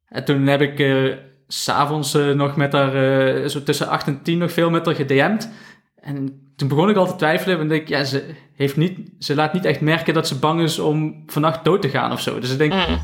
en 0.08 0.26
toen 0.26 0.48
heb 0.48 0.62
ik 0.62 0.80
uh, 0.80 1.16
s'avonds 1.48 2.16
uh, 2.16 2.34
nog 2.34 2.56
met 2.56 2.74
haar, 2.74 2.96
uh, 2.96 3.48
zo 3.48 3.64
tussen 3.64 3.88
8 3.88 4.08
en 4.08 4.22
10 4.22 4.38
nog 4.38 4.52
veel 4.52 4.70
met 4.70 4.86
haar 4.86 4.96
gedM'd. 4.96 5.50
En 5.96 6.52
toen 6.56 6.68
begon 6.68 6.90
ik 6.90 6.96
al 6.96 7.08
te 7.08 7.16
twijfelen. 7.16 7.60
En 7.60 7.68
denk 7.68 7.88
ja, 7.88 8.04
ze, 8.04 8.36
heeft 8.56 8.78
niet, 8.78 9.12
ze 9.20 9.36
laat 9.36 9.54
niet 9.54 9.66
echt 9.66 9.82
merken 9.82 10.14
dat 10.14 10.28
ze 10.28 10.40
bang 10.40 10.62
is 10.62 10.80
om 10.80 11.24
vannacht 11.28 11.66
dood 11.66 11.82
te 11.82 11.90
gaan 11.90 12.12
of 12.12 12.22
zo. 12.22 12.40
Dus 12.40 12.52
ik 12.52 12.58
denk, 12.58 12.74
mm. 12.74 13.00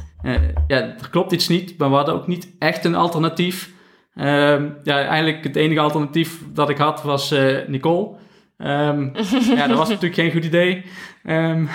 ja, 0.68 0.82
er 0.82 1.10
klopt 1.10 1.32
iets 1.32 1.48
niet. 1.48 1.78
Maar 1.78 1.90
we 1.90 1.96
hadden 1.96 2.16
ook 2.16 2.28
niet 2.28 2.56
echt 2.60 2.86
een 2.86 2.96
alternatief. 2.96 3.72
Uh, 4.16 4.62
ja, 4.84 5.06
eigenlijk 5.06 5.44
het 5.44 5.56
enige 5.56 5.80
alternatief 5.80 6.42
dat 6.54 6.70
ik 6.70 6.78
had 6.78 7.04
was 7.04 7.32
uh, 7.32 7.68
Nicole. 7.68 8.16
Um, 8.58 9.12
ja, 9.56 9.68
dat 9.68 9.78
was 9.78 9.90
natuurlijk 9.90 10.16
geen 10.16 10.32
goed 10.32 10.46
idee. 10.46 10.86
Um, 11.24 11.70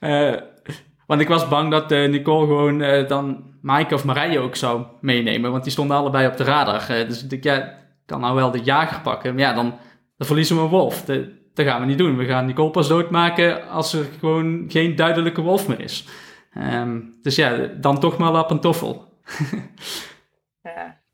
want 1.06 1.20
ik 1.20 1.28
was 1.28 1.48
bang 1.48 1.70
dat 1.70 1.90
Nicole 1.90 2.46
gewoon 2.46 3.06
dan 3.06 3.44
Maaike 3.62 3.94
of 3.94 4.04
Marije 4.04 4.38
ook 4.38 4.56
zou 4.56 4.84
meenemen. 5.00 5.50
Want 5.50 5.62
die 5.62 5.72
stonden 5.72 5.96
allebei 5.96 6.26
op 6.26 6.36
de 6.36 6.44
radar. 6.44 6.86
dus 6.86 7.22
ik 7.22 7.30
dacht, 7.30 7.44
ja, 7.44 7.64
ik 7.64 7.72
kan 8.06 8.20
nou 8.20 8.34
wel 8.34 8.50
de 8.50 8.62
jager 8.62 9.00
pakken. 9.00 9.34
Maar 9.34 9.42
ja, 9.42 9.52
dan 9.52 9.74
dan 10.20 10.28
verliezen 10.28 10.56
we 10.56 10.62
een 10.62 10.68
wolf. 10.68 11.04
Dat, 11.04 11.18
dat 11.54 11.66
gaan 11.66 11.80
we 11.80 11.86
niet 11.86 11.98
doen. 11.98 12.16
We 12.16 12.24
gaan 12.24 12.46
die 12.46 12.70
pas 12.70 12.88
doodmaken 12.88 13.68
als 13.68 13.92
er 13.92 14.06
gewoon 14.18 14.64
geen 14.68 14.96
duidelijke 14.96 15.40
wolf 15.40 15.68
meer 15.68 15.80
is. 15.80 16.04
Um, 16.74 17.18
dus 17.22 17.36
ja, 17.36 17.56
dan 17.80 18.00
toch 18.00 18.18
maar 18.18 18.32
lap 18.32 18.50
en 18.50 18.60
toffel. 18.60 19.08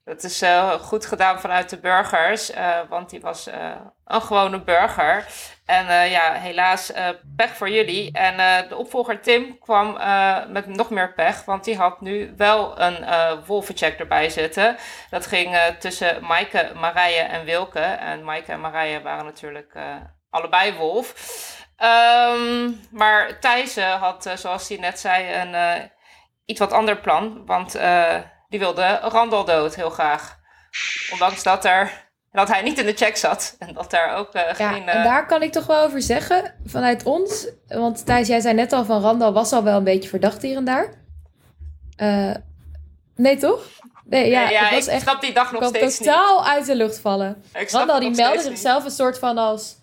dat 0.06 0.22
is 0.22 0.42
uh, 0.42 0.70
goed 0.70 1.06
gedaan 1.06 1.40
vanuit 1.40 1.70
de 1.70 1.78
burgers, 1.78 2.54
uh, 2.54 2.78
want 2.88 3.10
die 3.10 3.20
was 3.20 3.48
uh, 3.48 3.54
een 4.04 4.22
gewone 4.22 4.62
burger. 4.62 5.26
En 5.64 6.10
ja, 6.10 6.32
helaas 6.32 6.92
pech 7.36 7.56
voor 7.56 7.70
jullie. 7.70 8.12
En 8.12 8.68
de 8.68 8.76
opvolger 8.76 9.20
Tim 9.20 9.58
kwam 9.58 9.98
met 10.48 10.66
nog 10.66 10.90
meer 10.90 11.12
pech, 11.12 11.44
want 11.44 11.64
die 11.64 11.76
had 11.76 12.00
nu 12.00 12.34
wel 12.36 12.80
een 12.80 13.04
wolvencheck 13.46 13.98
erbij 13.98 14.30
zitten. 14.30 14.76
Dat 15.10 15.26
ging 15.26 15.56
tussen 15.78 16.24
Maaike, 16.24 16.72
Marije 16.74 17.20
en 17.20 17.44
Wilke. 17.44 17.80
En 17.80 18.24
Maaike 18.24 18.52
en 18.52 18.60
Marije 18.60 19.02
waren 19.02 19.24
natuurlijk 19.24 19.72
allebei 20.30 20.74
wolf. 20.74 21.14
Um, 21.78 22.80
maar 22.90 23.38
Thijs 23.40 23.76
had, 23.78 24.30
zoals 24.34 24.68
hij 24.68 24.78
net 24.78 24.98
zei, 24.98 25.32
een 25.32 25.90
iets 26.44 26.60
wat 26.60 26.72
ander 26.72 26.96
plan. 26.96 27.46
Want 27.46 27.78
die 28.48 28.58
wilde 28.58 28.98
Randall 29.02 29.44
dood 29.44 29.74
heel 29.74 29.90
graag. 29.90 30.38
Ondanks 31.12 31.42
dat 31.42 31.64
er 31.64 32.04
dat 32.32 32.48
hij 32.48 32.62
niet 32.62 32.78
in 32.78 32.86
de 32.86 32.92
check 32.92 33.16
zat. 33.16 33.56
En 33.58 33.74
dat 33.74 33.90
daar 33.90 34.16
ook 34.16 34.34
uh, 34.34 34.42
ja, 34.42 34.72
geen... 34.72 34.88
En 34.88 35.02
daar 35.02 35.26
kan 35.26 35.42
ik 35.42 35.52
toch 35.52 35.66
wel 35.66 35.84
over 35.84 36.02
zeggen, 36.02 36.54
vanuit 36.66 37.02
ons. 37.02 37.48
Want 37.68 38.06
Thijs, 38.06 38.28
jij 38.28 38.40
zei 38.40 38.54
net 38.54 38.72
al 38.72 38.84
van 38.84 39.02
Randal 39.02 39.32
was 39.32 39.52
al 39.52 39.62
wel 39.62 39.76
een 39.76 39.84
beetje 39.84 40.08
verdacht 40.08 40.42
hier 40.42 40.56
en 40.56 40.64
daar. 40.64 40.92
Uh, 41.96 42.34
nee, 43.14 43.36
toch? 43.36 43.60
Nee, 44.04 44.30
ja, 44.30 44.48
ja, 44.48 44.70
was 44.70 44.86
ik 44.86 44.92
echt, 44.92 45.02
snap 45.02 45.20
die 45.20 45.32
dag 45.32 45.52
nog 45.52 45.66
steeds 45.66 45.98
totaal 45.98 46.46
uit 46.46 46.66
de 46.66 46.76
lucht 46.76 46.98
vallen. 46.98 47.44
Randal 47.52 48.00
die 48.00 48.10
meldde 48.10 48.42
zichzelf 48.42 48.84
een 48.84 48.90
soort 48.90 49.18
van 49.18 49.38
als... 49.38 49.76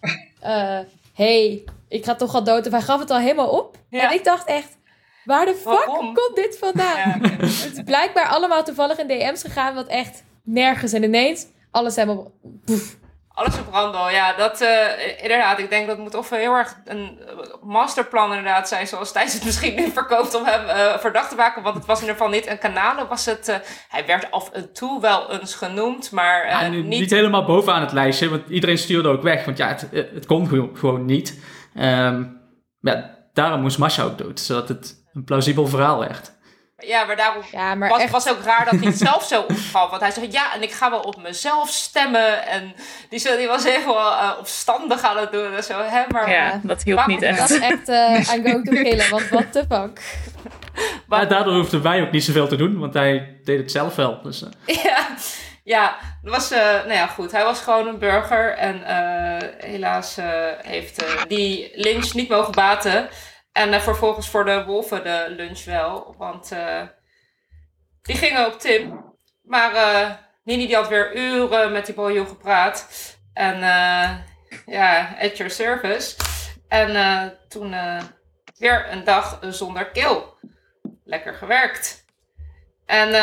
Hey, 1.13 1.63
ik 1.87 2.05
ga 2.05 2.15
toch 2.15 2.35
al 2.35 2.43
dood. 2.43 2.65
Of 2.65 2.71
hij 2.71 2.81
gaf 2.81 2.99
het 2.99 3.11
al 3.11 3.19
helemaal 3.19 3.49
op. 3.49 3.77
En 3.89 4.11
ik 4.11 4.23
dacht 4.23 4.47
echt... 4.47 4.77
Waar 5.25 5.45
de 5.45 5.55
fuck 5.55 5.85
komt 5.85 6.35
dit 6.35 6.57
vandaan? 6.57 7.19
het 7.21 7.41
is 7.73 7.83
blijkbaar 7.85 8.27
allemaal 8.27 8.63
toevallig 8.63 8.97
in 8.97 9.07
DM's 9.07 9.41
gegaan, 9.41 9.75
wat 9.75 9.87
echt 9.87 10.23
nergens. 10.43 10.93
En 10.93 11.03
ineens 11.03 11.45
alles 11.71 11.95
helemaal... 11.95 12.31
Poef. 12.65 13.01
Alles 13.35 13.59
op 13.59 13.67
Randall, 13.71 14.13
ja. 14.13 14.33
Dat, 14.33 14.61
uh, 14.61 15.21
inderdaad, 15.21 15.59
ik 15.59 15.69
denk 15.69 15.87
dat 15.87 15.97
moet 15.97 16.15
of 16.15 16.29
heel 16.29 16.53
erg 16.53 16.75
een 16.85 17.19
masterplan 17.63 18.29
inderdaad 18.29 18.67
zijn, 18.67 18.87
zoals 18.87 19.11
Thijs 19.11 19.33
het 19.33 19.45
misschien 19.45 19.75
nu 19.75 19.89
verkoopt 19.89 20.35
om 20.35 20.45
hem 20.45 20.65
uh, 20.65 20.97
verdacht 20.97 21.29
te 21.29 21.35
maken. 21.35 21.63
Want 21.63 21.75
het 21.75 21.85
was 21.85 22.01
in 22.01 22.05
ieder 22.07 22.17
geval 22.17 22.33
niet 22.33 22.47
een 22.47 22.57
kanaal. 22.57 23.07
Was 23.07 23.25
het, 23.25 23.49
uh, 23.49 23.55
hij 23.89 24.05
werd 24.05 24.31
af 24.31 24.51
en 24.51 24.73
toe 24.73 25.01
wel 25.01 25.31
eens 25.31 25.55
genoemd, 25.55 26.11
maar 26.11 26.47
ja, 26.47 26.67
niet... 26.67 26.85
niet... 26.85 27.09
helemaal 27.09 27.45
bovenaan 27.45 27.81
het 27.81 27.91
lijstje, 27.91 28.29
want 28.29 28.49
iedereen 28.49 28.77
stuurde 28.77 29.09
ook 29.09 29.21
weg. 29.21 29.45
Want 29.45 29.57
ja, 29.57 29.67
het, 29.67 29.87
het 29.91 30.25
kon 30.25 30.47
gewoon, 30.47 30.77
gewoon 30.77 31.05
niet. 31.05 31.39
Um, 31.79 32.41
ja, 32.79 33.17
daarom 33.33 33.61
moest 33.61 33.77
Masha 33.77 34.03
ook 34.03 34.17
dood, 34.17 34.39
zodat 34.39 34.67
het 34.67 35.02
een 35.13 35.23
plausibel 35.23 35.67
verhaal 35.67 35.99
werd. 35.99 36.31
Ja, 36.85 37.05
maar 37.05 37.15
daarom 37.15 37.43
ja, 37.51 37.75
maar 37.75 37.89
was, 37.89 38.01
echt... 38.01 38.11
was 38.11 38.29
ook 38.29 38.41
raar 38.43 38.67
dat 38.71 38.79
hij 38.79 38.89
het 38.89 38.97
zelf 38.97 39.23
zo 39.23 39.41
opgaf. 39.41 39.89
Want 39.89 40.01
hij 40.01 40.11
zei, 40.11 40.31
ja, 40.31 40.53
en 40.53 40.61
ik 40.61 40.71
ga 40.71 40.89
wel 40.89 40.99
op 40.99 41.21
mezelf 41.21 41.69
stemmen. 41.69 42.47
En 42.47 42.73
die, 43.09 43.37
die 43.37 43.47
was 43.47 43.63
even 43.63 43.93
wel 43.93 44.11
uh, 44.11 44.31
opstandig 44.39 45.01
aan 45.01 45.17
het 45.17 45.31
doen 45.31 45.53
en 45.53 45.63
zo. 45.63 45.81
Hè? 45.81 46.01
Maar, 46.09 46.29
ja, 46.29 46.59
dat 46.63 46.83
hielp 46.83 47.05
niet 47.05 47.21
echt. 47.21 47.39
Dat 47.39 47.49
is 47.49 47.59
echt 47.59 47.89
uh, 47.89 48.33
I'm 48.33 48.43
going 48.43 48.65
to 48.65 48.71
killen, 48.71 49.09
want 49.09 49.29
what 49.29 49.51
the 49.51 49.65
fuck. 49.69 50.01
Maar, 51.07 51.27
daardoor 51.27 51.53
hoefden 51.53 51.81
wij 51.81 52.01
ook 52.01 52.11
niet 52.11 52.23
zoveel 52.23 52.47
te 52.47 52.55
doen, 52.55 52.79
want 52.79 52.93
hij 52.93 53.39
deed 53.43 53.57
het 53.59 53.71
zelf 53.71 53.95
wel. 53.95 54.21
Dus, 54.21 54.41
uh. 54.41 54.49
Ja, 54.83 55.07
ja, 55.63 55.95
dat 56.23 56.33
was, 56.33 56.51
uh, 56.51 56.59
nou 56.59 56.93
ja, 56.93 57.07
goed. 57.07 57.31
Hij 57.31 57.43
was 57.43 57.59
gewoon 57.59 57.87
een 57.87 57.99
burger. 57.99 58.49
En 58.49 58.81
helaas 59.57 60.17
heeft 60.61 61.05
die 61.27 61.71
lynch 61.75 62.13
niet 62.13 62.29
mogen 62.29 62.51
baten. 62.51 63.09
En 63.53 63.81
vervolgens 63.81 64.29
voor 64.29 64.45
de 64.45 64.63
wolven 64.65 65.03
de 65.03 65.25
lunch 65.29 65.63
wel. 65.63 66.15
Want 66.17 66.51
die 68.01 68.15
gingen 68.15 68.45
op 68.45 68.59
Tim. 68.59 69.13
Maar 69.41 69.71
Nini 70.43 70.67
die 70.67 70.75
had 70.75 70.87
weer 70.87 71.15
uren 71.15 71.71
met 71.71 71.85
die 71.85 71.95
boyo 71.95 72.25
gepraat. 72.25 72.87
En 73.33 73.59
ja, 74.65 75.15
at 75.19 75.37
your 75.37 75.51
service. 75.51 76.15
En 76.67 77.37
toen 77.47 77.75
weer 78.57 78.91
een 78.91 79.03
dag 79.03 79.39
zonder 79.41 79.91
keel. 79.91 80.37
Lekker 81.03 81.33
gewerkt. 81.33 82.05
En 82.85 83.15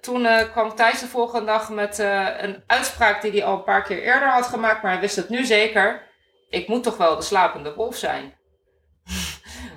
toen 0.00 0.28
kwam 0.52 0.74
Thijs 0.74 1.00
de 1.00 1.06
volgende 1.06 1.46
dag 1.46 1.70
met 1.70 1.98
een 2.38 2.62
uitspraak 2.66 3.22
die 3.22 3.30
hij 3.30 3.44
al 3.44 3.56
een 3.56 3.64
paar 3.64 3.82
keer 3.82 4.02
eerder 4.02 4.28
had 4.28 4.46
gemaakt, 4.46 4.82
maar 4.82 4.92
hij 4.92 5.00
wist 5.00 5.16
het 5.16 5.28
nu 5.28 5.44
zeker. 5.44 6.02
Ik 6.48 6.68
moet 6.68 6.82
toch 6.82 6.96
wel 6.96 7.16
de 7.16 7.22
slapende 7.22 7.74
wolf 7.74 7.96
zijn. 7.96 8.34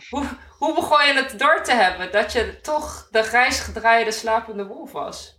Hoe, 0.10 0.26
hoe 0.58 0.76
begon 0.76 1.06
je 1.06 1.14
het 1.14 1.40
door 1.40 1.64
te 1.64 1.74
hebben 1.74 2.12
dat 2.12 2.32
je 2.32 2.60
toch 2.62 3.08
de 3.12 3.24
grijs 3.24 3.60
gedraaide 3.60 4.12
slapende 4.12 4.66
wolf 4.66 4.92
was? 4.92 5.36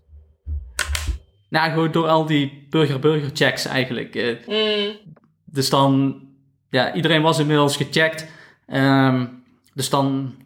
Nou, 1.49 1.71
gewoon 1.71 1.93
door 1.93 2.09
al 2.09 2.27
die 2.27 2.67
burger-burger 2.71 3.31
checks 3.33 3.65
eigenlijk. 3.65 4.15
Mm. 4.47 4.99
Dus 5.45 5.71
dan, 5.71 6.23
ja, 6.71 6.95
iedereen 6.95 7.23
was 7.23 7.39
inmiddels 7.39 7.77
gecheckt. 7.77 8.27
Um, 8.67 9.45
dus 9.75 9.91
dan 9.91 10.37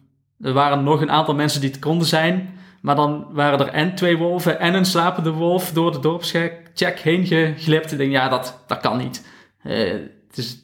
er 0.41 0.53
waren 0.53 0.83
nog 0.83 1.01
een 1.01 1.11
aantal 1.11 1.35
mensen 1.35 1.61
die 1.61 1.69
het 1.69 1.79
konden 1.79 2.07
zijn. 2.07 2.59
Maar 2.81 2.95
dan 2.95 3.27
waren 3.31 3.59
er 3.59 3.67
en 3.67 3.95
twee 3.95 4.17
wolven 4.17 4.59
en 4.59 4.73
een 4.73 4.85
slapende 4.85 5.31
wolf 5.31 5.71
door 5.71 5.91
de 5.91 5.99
dorpscheck 5.99 6.99
heen 6.99 7.25
geglipt. 7.25 7.91
Ik 7.91 7.97
denk, 7.97 8.11
ja, 8.11 8.29
dat, 8.29 8.63
dat 8.67 8.79
kan 8.79 8.97
niet. 8.97 9.27
Uh, 9.63 9.93
dus 10.33 10.57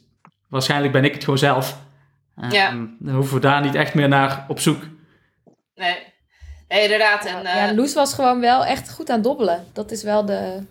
waarschijnlijk 0.48 0.92
ben 0.92 1.04
ik 1.04 1.14
het 1.14 1.24
gewoon 1.24 1.38
zelf. 1.38 1.78
Uh, 2.44 2.50
ja. 2.50 2.70
Dan 2.98 3.14
hoeven 3.14 3.34
we 3.34 3.40
daar 3.40 3.62
niet 3.62 3.74
echt 3.74 3.94
meer 3.94 4.08
naar 4.08 4.44
op 4.48 4.60
zoek. 4.60 4.82
Nee, 5.74 5.96
nee 6.68 6.82
inderdaad. 6.82 7.24
En, 7.24 7.36
uh... 7.36 7.54
Ja, 7.54 7.74
Loes 7.74 7.94
was 7.94 8.14
gewoon 8.14 8.40
wel 8.40 8.64
echt 8.64 8.90
goed 8.90 9.10
aan 9.10 9.22
dobbelen. 9.22 9.64
Dat 9.72 9.90
is 9.90 10.02
wel 10.02 10.24
de... 10.24 10.62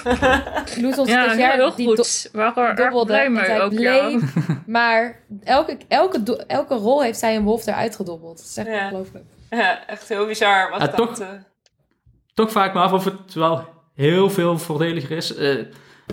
Loes 0.82 0.98
ons 0.98 1.08
ja, 1.08 1.34
jaar 1.34 1.52
heel 1.52 1.74
die 1.74 1.86
goed. 1.86 2.28
Waar 2.32 2.74
dobbelde 2.76 3.68
bleef. 3.68 4.34
maar 4.66 5.20
elke, 5.44 5.78
elke, 5.88 6.44
elke 6.46 6.74
rol 6.74 7.02
heeft 7.02 7.18
zij 7.18 7.36
een 7.36 7.44
wolf 7.44 7.66
eruit 7.66 7.96
gedobbeld. 7.96 8.36
Dat 8.36 8.46
is 8.46 8.56
echt 8.56 8.68
ja. 8.68 8.84
ongelooflijk. 8.84 9.24
Ja, 9.50 9.86
echt 9.86 10.08
heel 10.08 10.26
bizar. 10.26 10.70
Wat 10.70 10.80
ja, 10.80 10.86
dat, 10.86 10.96
toch, 10.96 11.20
uh... 11.20 11.28
toch 12.34 12.50
vraag 12.50 12.66
ik 12.66 12.74
me 12.74 12.80
af 12.80 12.92
of 12.92 13.04
het 13.04 13.34
wel 13.34 13.64
heel 13.94 14.30
veel 14.30 14.58
voordeliger 14.58 15.16
is. 15.16 15.38
Uh, 15.38 15.64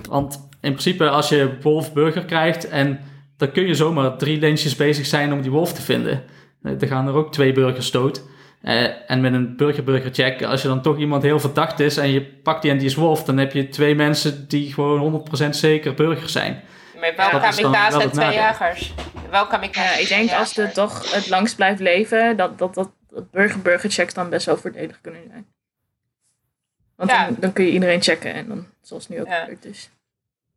want 0.09 0.49
in 0.61 0.71
principe, 0.71 1.09
als 1.09 1.29
je 1.29 1.57
wolf-burger 1.61 2.25
krijgt 2.25 2.69
en 2.69 2.99
dan 3.43 3.51
kun 3.53 3.67
je 3.67 3.73
zomaar 3.73 4.17
drie 4.17 4.39
lensjes 4.39 4.75
bezig 4.75 5.05
zijn 5.05 5.33
om 5.33 5.41
die 5.41 5.51
wolf 5.51 5.73
te 5.73 5.81
vinden. 5.81 6.23
Uh, 6.63 6.81
er 6.81 6.87
gaan 6.87 7.07
er 7.07 7.13
ook 7.13 7.31
twee 7.31 7.53
burgers 7.53 7.91
dood. 7.91 8.23
en 9.07 9.21
met 9.21 9.33
een 9.33 9.55
burger-burger 9.57 10.13
check, 10.13 10.43
als 10.43 10.61
je 10.61 10.67
dan 10.67 10.81
toch 10.81 10.97
iemand 10.97 11.23
heel 11.23 11.39
verdacht 11.39 11.79
is 11.79 11.97
en 11.97 12.09
je 12.09 12.21
pakt 12.21 12.61
die 12.61 12.71
en 12.71 12.77
die 12.77 12.87
is 12.87 12.95
wolf, 12.95 13.23
dan 13.23 13.37
heb 13.37 13.51
je 13.51 13.69
twee 13.69 13.95
mensen 13.95 14.47
die 14.47 14.73
gewoon 14.73 15.25
100% 15.45 15.49
zeker 15.49 15.93
burgers 15.93 16.31
zijn. 16.31 16.61
Met 16.99 17.15
welke 17.15 17.39
kamikaze 17.39 18.01
en 18.01 18.11
twee 18.11 18.33
jagers? 18.33 18.93
Welke 19.29 19.49
kamikaze? 19.49 19.93
Ja, 19.93 19.99
ik 19.99 20.07
denk 20.07 20.31
als 20.31 20.55
het 20.55 20.73
toch 20.73 21.13
het 21.13 21.29
langst 21.29 21.55
blijft 21.55 21.79
leven, 21.79 22.37
dat, 22.37 22.57
dat, 22.57 22.73
dat 22.73 22.89
dat 23.13 23.31
burger-burger 23.31 23.89
checks 23.89 24.13
dan 24.13 24.29
best 24.29 24.45
wel 24.45 24.57
voordelig 24.57 25.01
kunnen 25.01 25.21
zijn. 25.27 25.47
Want 26.95 27.09
dan, 27.09 27.35
dan, 27.39 27.53
kun 27.53 27.65
je 27.65 27.71
iedereen 27.71 28.01
checken 28.01 28.33
en 28.33 28.47
dan, 28.47 28.67
zoals 28.81 29.07
nu 29.07 29.19
ook 29.19 29.27
ja. 29.27 29.39
gebeurt 29.39 29.65
is. 29.65 29.89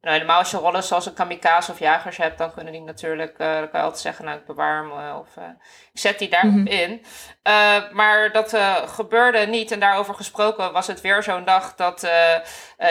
Nou, 0.06 0.18
helemaal 0.18 0.38
als 0.38 0.50
je 0.50 0.56
rollen 0.56 0.82
zoals 0.82 1.06
een 1.06 1.14
kamikaze 1.14 1.70
of 1.70 1.78
jagers 1.78 2.16
hebt, 2.16 2.38
dan 2.38 2.52
kunnen 2.54 2.72
die 2.72 2.82
natuurlijk, 2.82 3.32
uh, 3.38 3.38
dan 3.38 3.70
kan 3.70 3.80
je 3.80 3.86
altijd 3.86 4.02
zeggen, 4.02 4.24
nou 4.24 4.38
ik 4.38 4.46
bewaar 4.46 4.82
hem 4.82 4.92
of 5.20 5.36
uh, 5.38 5.44
ik 5.92 6.00
zet 6.00 6.18
die 6.18 6.28
daarop 6.28 6.52
mm 6.52 6.66
in. 6.66 7.04
Uh, 7.42 7.90
maar 7.92 8.32
dat 8.32 8.58
gebeurde 8.86 9.38
niet 9.38 9.70
en 9.70 9.80
daarover 9.80 10.14
gesproken 10.14 10.72
was 10.72 10.86
het 10.86 11.00
weer 11.00 11.22
zo'n 11.22 11.44
dag 11.44 11.74
dat 11.74 12.00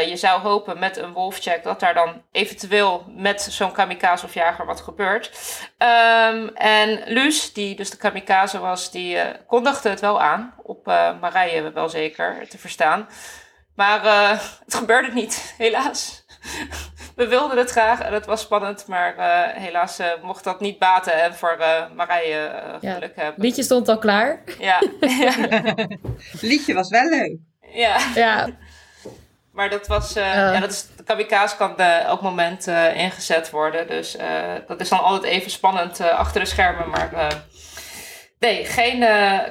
je 0.07 0.15
zou 0.15 0.41
hopen 0.41 0.79
met 0.79 0.97
een 0.97 1.13
wolfcheck 1.13 1.63
dat 1.63 1.79
daar 1.79 1.93
dan 1.93 2.21
eventueel 2.31 3.05
met 3.07 3.41
zo'n 3.41 3.71
kamikaze 3.71 4.25
of 4.25 4.33
jager 4.33 4.65
wat 4.65 4.81
gebeurt. 4.81 5.31
Um, 5.77 6.47
en 6.49 7.03
Luus, 7.05 7.53
die 7.53 7.75
dus 7.75 7.89
de 7.89 7.97
kamikaze 7.97 8.59
was, 8.59 8.91
die 8.91 9.17
kondigde 9.47 9.89
het 9.89 9.99
wel 9.99 10.21
aan, 10.21 10.53
op 10.63 10.85
Marije 11.21 11.71
wel 11.71 11.89
zeker 11.89 12.47
te 12.49 12.57
verstaan. 12.57 13.07
Maar 13.75 14.01
het 14.65 14.75
gebeurde 14.75 15.11
niet, 15.13 15.55
helaas 15.57 16.25
we 17.15 17.27
wilden 17.27 17.57
het 17.57 17.71
graag 17.71 18.01
en 18.01 18.13
het 18.13 18.25
was 18.25 18.41
spannend, 18.41 18.87
maar 18.87 19.15
uh, 19.17 19.61
helaas 19.63 19.99
uh, 19.99 20.07
mocht 20.21 20.43
dat 20.43 20.59
niet 20.59 20.79
baten 20.79 21.23
en 21.23 21.35
voor 21.35 21.55
uh, 21.59 21.83
Marije 21.95 22.51
geluk 22.79 23.13
ja. 23.15 23.23
hebben. 23.23 23.41
Liedje 23.41 23.63
stond 23.63 23.87
al 23.87 23.97
klaar. 23.97 24.43
Ja. 24.59 24.81
Liedje 26.41 26.73
was 26.73 26.89
wel 26.89 27.09
leuk. 27.09 27.37
Ja. 27.61 27.97
ja. 28.15 28.47
Maar 29.51 29.69
dat 29.69 29.87
was, 29.87 30.13
ja, 30.13 30.59
dat 30.59 30.71
is, 30.71 30.87
de 30.97 31.03
kamikaze 31.03 31.55
kan 31.55 31.77
elk 31.77 32.21
moment 32.21 32.67
ingezet 32.95 33.49
worden. 33.49 33.87
Dus 33.87 34.17
dat 34.67 34.81
is 34.81 34.89
dan 34.89 34.99
altijd 34.99 35.33
even 35.33 35.51
spannend 35.51 35.99
achter 36.01 36.41
de 36.41 36.47
schermen. 36.47 36.89
Maar 36.89 37.09
nee, 38.39 38.65
geen 38.65 38.99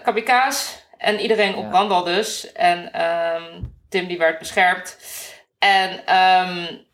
kamikaze. 0.03 0.69
En 0.99 1.21
iedereen 1.21 1.55
op 1.55 1.73
wandel 1.73 2.05
dus. 2.05 2.53
En 2.53 3.03
um, 3.03 3.75
Tim 3.89 4.07
die 4.07 4.19
werd 4.19 4.39
beschermd. 4.39 4.99
En 5.59 6.17
um, 6.17 6.85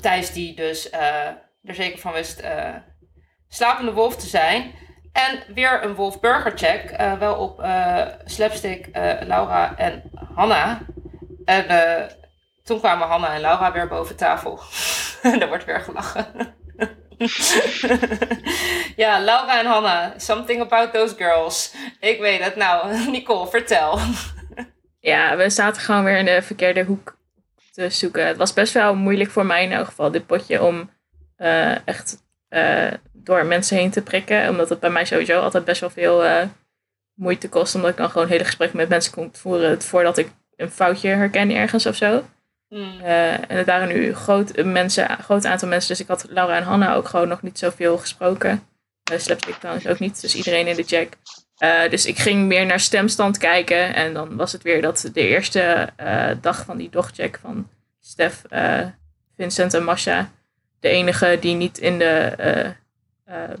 Thijs 0.00 0.32
die 0.32 0.54
dus 0.56 0.92
uh, 0.92 1.26
er 1.64 1.74
zeker 1.74 1.98
van 1.98 2.12
wist 2.12 2.42
uh, 2.42 2.74
slapende 3.48 3.92
wolf 3.92 4.16
te 4.16 4.26
zijn. 4.26 4.74
En 5.12 5.42
weer 5.54 5.84
een 5.84 5.94
wolf 5.94 6.20
burger 6.20 6.52
check. 6.54 7.00
Uh, 7.00 7.18
wel 7.18 7.34
op 7.34 7.66
Slapstick, 8.24 8.88
Laura 9.20 9.76
en 9.76 10.10
Hanna. 10.34 10.80
En 11.44 11.66
toen 12.64 12.78
kwamen 12.78 13.08
Hanna 13.08 13.34
en 13.34 13.40
Laura 13.40 13.72
weer 13.72 13.88
boven 13.88 14.16
tafel. 14.16 14.60
er 15.40 15.48
wordt 15.48 15.64
weer 15.64 15.80
gelachen. 15.80 16.26
ja, 18.96 19.20
Laura 19.20 19.58
en 19.58 19.66
Hanna. 19.66 20.14
Something 20.16 20.60
about 20.60 20.92
those 20.92 21.14
girls. 21.16 21.74
Ik 22.00 22.20
weet 22.20 22.42
het. 22.42 22.56
Nou, 22.56 22.96
Nicole, 23.10 23.46
vertel. 23.46 23.98
ja, 25.00 25.36
we 25.36 25.50
zaten 25.50 25.82
gewoon 25.82 26.04
weer 26.04 26.16
in 26.16 26.24
de 26.24 26.42
verkeerde 26.42 26.84
hoek 26.84 27.18
te 27.72 27.90
zoeken. 27.90 28.26
Het 28.26 28.36
was 28.36 28.52
best 28.52 28.72
wel 28.72 28.94
moeilijk 28.94 29.30
voor 29.30 29.46
mij 29.46 29.64
in 29.64 29.72
elk 29.72 29.86
geval, 29.86 30.10
dit 30.10 30.26
potje, 30.26 30.62
om 30.62 30.90
uh, 31.38 31.86
echt 31.86 32.22
uh, 32.50 32.92
door 33.12 33.46
mensen 33.46 33.76
heen 33.76 33.90
te 33.90 34.02
prikken. 34.02 34.48
Omdat 34.48 34.68
het 34.68 34.80
bij 34.80 34.90
mij 34.90 35.04
sowieso 35.04 35.40
altijd 35.40 35.64
best 35.64 35.80
wel 35.80 35.90
veel 35.90 36.24
uh, 36.24 36.42
moeite 37.14 37.48
kost. 37.48 37.74
Omdat 37.74 37.90
ik 37.90 37.96
dan 37.96 38.10
gewoon 38.10 38.28
hele 38.28 38.44
gesprekken 38.44 38.76
met 38.76 38.88
mensen 38.88 39.12
kon 39.12 39.30
voeren 39.32 39.82
voordat 39.82 40.18
ik 40.18 40.28
een 40.56 40.70
foutje 40.70 41.08
herken 41.08 41.50
ergens 41.50 41.86
of 41.86 41.96
zo. 41.96 42.24
Mm. 42.68 43.00
en 43.00 43.56
het 43.56 43.66
waren 43.66 43.88
nu 43.88 44.14
groot, 44.14 44.64
mensen, 44.64 45.18
groot 45.22 45.44
aantal 45.44 45.68
mensen, 45.68 45.88
dus 45.88 46.00
ik 46.00 46.06
had 46.06 46.26
Laura 46.28 46.56
en 46.56 46.62
Hanna 46.62 46.94
ook 46.94 47.08
gewoon 47.08 47.28
nog 47.28 47.42
niet 47.42 47.58
zoveel 47.58 47.98
gesproken. 47.98 48.62
Uh, 49.12 49.18
Slapstick 49.18 49.54
trouwens 49.54 49.86
ook 49.86 49.98
niet, 49.98 50.20
dus 50.20 50.34
iedereen 50.34 50.66
in 50.66 50.76
de 50.76 50.82
check. 50.82 51.16
Uh, 51.60 51.90
dus 51.90 52.06
ik 52.06 52.18
ging 52.18 52.46
meer 52.46 52.66
naar 52.66 52.80
stemstand 52.80 53.38
kijken. 53.38 53.94
En 53.94 54.14
dan 54.14 54.36
was 54.36 54.52
het 54.52 54.62
weer 54.62 54.82
dat 54.82 55.10
de 55.12 55.20
eerste 55.20 55.88
uh, 56.00 56.30
dag 56.40 56.64
van 56.64 56.76
die 56.76 56.90
dogcheck 56.90 57.38
van 57.42 57.68
Stef, 58.00 58.42
uh, 58.50 58.86
Vincent 59.36 59.74
en 59.74 59.84
Masha. 59.84 60.30
De 60.80 60.88
enige 60.88 61.38
die 61.40 61.54
niet 61.54 61.78
in 61.78 61.98
de 61.98 62.74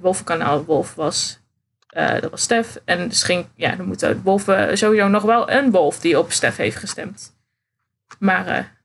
Wolvenkanaal 0.00 0.64
Wolf 0.64 0.94
was. 0.94 1.40
dat 1.88 2.30
was 2.30 2.42
Stef. 2.42 2.80
En 2.84 3.08
dus 3.08 3.22
ging, 3.22 3.46
ja, 3.54 3.76
dan 3.76 3.86
moeten 3.86 4.22
wolven 4.22 4.78
sowieso 4.78 5.08
nog 5.08 5.22
wel 5.22 5.50
een 5.50 5.70
wolf 5.70 6.00
die 6.00 6.18
op 6.18 6.32
Stef 6.32 6.56
heeft 6.56 6.76
gestemd. 6.76 7.36
Maar 8.18 8.76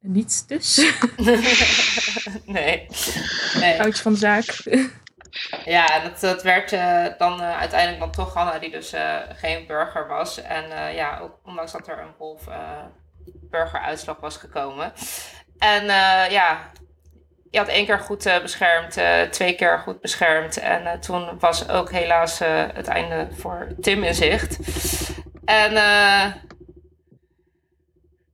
niet 0.00 0.44
dus. 0.48 0.76
nee. 2.46 2.86
nee. 3.60 3.92
Van 3.92 4.12
de 4.12 4.18
zaak. 4.18 4.62
Ja, 5.64 6.00
dat, 6.00 6.20
dat 6.20 6.42
werd 6.42 6.72
uh, 6.72 7.06
dan 7.18 7.40
uh, 7.40 7.58
uiteindelijk 7.58 8.00
dan 8.00 8.10
toch 8.10 8.34
Hanna, 8.34 8.58
die 8.58 8.70
dus 8.70 8.94
uh, 8.94 9.16
geen 9.28 9.66
burger 9.66 10.06
was. 10.06 10.42
En 10.42 10.94
ja, 10.94 11.18
ook 11.18 11.38
ondanks 11.44 11.72
dat 11.72 11.88
er 11.88 11.98
een 11.98 12.14
wolf 12.18 12.48
burgeruitslag 13.50 14.16
was 14.20 14.36
gekomen. 14.36 14.92
En 15.58 15.84
ja, 16.30 16.70
je 17.50 17.58
had 17.58 17.68
één 17.68 17.86
keer 17.86 17.98
goed 17.98 18.40
beschermd, 18.42 18.98
twee 19.32 19.54
keer 19.54 19.78
goed 19.78 20.00
beschermd. 20.00 20.56
En 20.56 21.00
toen 21.00 21.38
was 21.38 21.68
ook 21.68 21.90
helaas 21.90 22.38
het 22.74 22.86
einde 22.88 23.28
voor 23.32 23.68
Tim 23.80 24.02
in 24.02 24.14
zicht. 24.14 24.58
En 25.44 25.72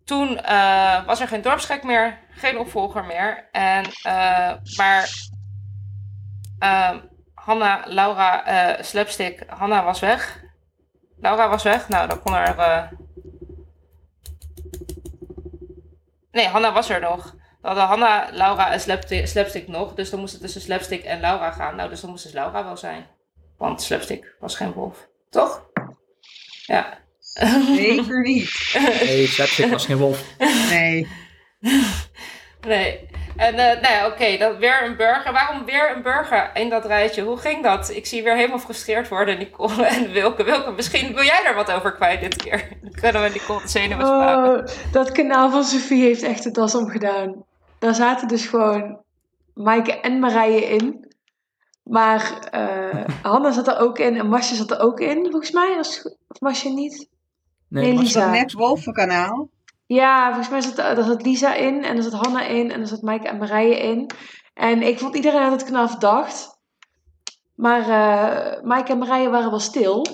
toen 0.05 0.41
was 1.07 1.21
er 1.21 1.29
geen 1.29 1.43
dorpsgek 1.43 1.83
meer, 1.83 2.19
geen 2.31 2.59
opvolger 2.59 3.05
meer. 3.05 3.49
En, 3.53 3.85
maar 4.77 5.09
Uh, 6.61 6.97
Hanna, 7.35 7.85
Laura, 7.87 8.45
uh, 8.79 8.83
Slapstick. 8.83 9.43
Hanna 9.47 9.85
was 9.85 10.01
weg. 10.01 10.45
Laura 11.17 11.49
was 11.49 11.63
weg. 11.63 11.89
Nou, 11.89 12.09
dan 12.09 12.23
kon 12.23 12.35
er. 12.35 12.59
Uh... 12.59 12.83
Nee, 16.33 16.47
Hanna 16.47 16.73
was 16.73 16.91
er 16.91 17.01
nog. 17.01 17.35
We 17.61 17.69
hadden 17.69 17.87
Hanna, 17.87 18.29
Laura 18.33 18.73
en 18.73 18.81
Slapstick, 18.81 19.27
Slapstick 19.27 19.69
nog. 19.69 19.95
Dus 19.95 20.11
dan 20.11 20.21
moest 20.21 20.33
het 20.33 20.43
tussen 20.43 20.61
Slapstick 20.61 21.05
en 21.05 21.21
Laura 21.21 21.51
gaan. 21.51 21.77
Nou, 21.77 21.89
dus 21.89 22.01
dan 22.01 22.11
moest 22.11 22.23
dus 22.23 22.33
Laura 22.33 22.65
wel 22.65 22.77
zijn. 22.77 23.07
Want 23.59 23.83
Slapstick 23.83 24.35
was 24.41 24.57
geen 24.57 24.73
wolf. 24.73 25.09
Toch? 25.31 25.71
Ja. 26.67 26.99
Zeker 27.19 28.23
niet. 28.29 28.77
Nee, 29.01 29.27
Slapstick 29.27 29.71
was 29.71 29.87
geen 29.87 29.97
wolf. 29.97 30.25
Nee. 30.71 31.09
Nee. 32.61 33.09
En 33.37 33.55
uh, 33.55 33.61
nou 33.61 33.95
ja, 33.95 34.07
oké, 34.07 34.37
dan 34.37 34.57
weer 34.57 34.85
een 34.85 34.97
burger. 34.97 35.33
Waarom 35.33 35.65
weer 35.65 35.97
een 35.97 36.03
burger 36.03 36.51
in 36.55 36.69
dat 36.71 36.85
rijtje? 36.85 37.23
Hoe 37.23 37.37
ging 37.37 37.63
dat? 37.63 37.91
Ik 37.91 38.07
zie 38.07 38.23
weer 38.23 38.37
helemaal 38.37 38.59
gefrustreerd 38.59 39.09
worden, 39.09 39.39
Nicole 39.39 39.87
en 39.87 40.13
Wilke. 40.13 40.45
Wilke, 40.45 40.71
misschien 40.71 41.15
wil 41.15 41.25
jij 41.25 41.45
er 41.45 41.55
wat 41.55 41.73
over 41.73 41.93
kwijt 41.93 42.21
dit 42.21 42.37
keer. 42.37 42.69
Dan 42.83 42.93
kunnen 42.93 43.23
we 43.23 43.29
Nicole 43.29 43.63
de 43.63 43.69
zenuwen 43.69 44.07
oh, 44.07 44.67
Dat 44.93 45.13
kanaal 45.13 45.51
van 45.51 45.65
Sophie 45.65 46.03
heeft 46.03 46.23
echt 46.23 46.43
de 46.43 46.51
das 46.51 46.75
omgedaan. 46.75 47.45
Daar 47.79 47.95
zaten 47.95 48.29
dus 48.29 48.47
gewoon 48.47 48.99
Maaike 49.55 50.01
en 50.01 50.19
Marije 50.19 50.65
in. 50.65 51.09
Maar 51.83 52.51
uh, 52.55 53.05
Hanna 53.23 53.53
zat 53.53 53.69
er 53.69 53.79
ook 53.79 53.99
in 53.99 54.17
en 54.17 54.29
Masje 54.29 54.55
zat 54.55 54.71
er 54.71 54.81
ook 54.81 55.01
in, 55.01 55.27
volgens 55.31 55.51
mij. 55.51 55.79
Of 56.29 56.41
Masje 56.41 56.69
niet? 56.69 57.09
Nee, 57.69 57.85
nee 57.85 57.99
Lisa. 57.99 58.29
Was 58.29 58.39
net 58.39 58.53
Wolvenkanaal? 58.53 59.49
Ja, 59.91 60.27
volgens 60.27 60.49
mij 60.49 60.61
zat, 60.61 60.79
er 60.79 61.05
zat 61.05 61.23
Lisa 61.23 61.55
in 61.55 61.85
en 61.85 61.97
er 61.97 62.03
zat 62.03 62.13
Hanna 62.13 62.43
in 62.43 62.71
en 62.71 62.81
er 62.81 62.87
zat 62.87 63.03
Maaike 63.03 63.29
en 63.29 63.39
Marije 63.39 63.79
in. 63.79 64.11
En 64.55 64.83
ik 64.83 64.99
vond 64.99 65.15
iedereen 65.15 65.43
had 65.43 65.53
het 65.53 65.65
kanaal 65.65 65.89
verdacht. 65.89 66.59
Maar 67.55 67.81
uh, 67.81 68.63
Maaike 68.63 68.93
en 68.93 68.99
Marije 68.99 69.31
waren 69.31 69.51
wel 69.51 69.59
stil. 69.59 70.07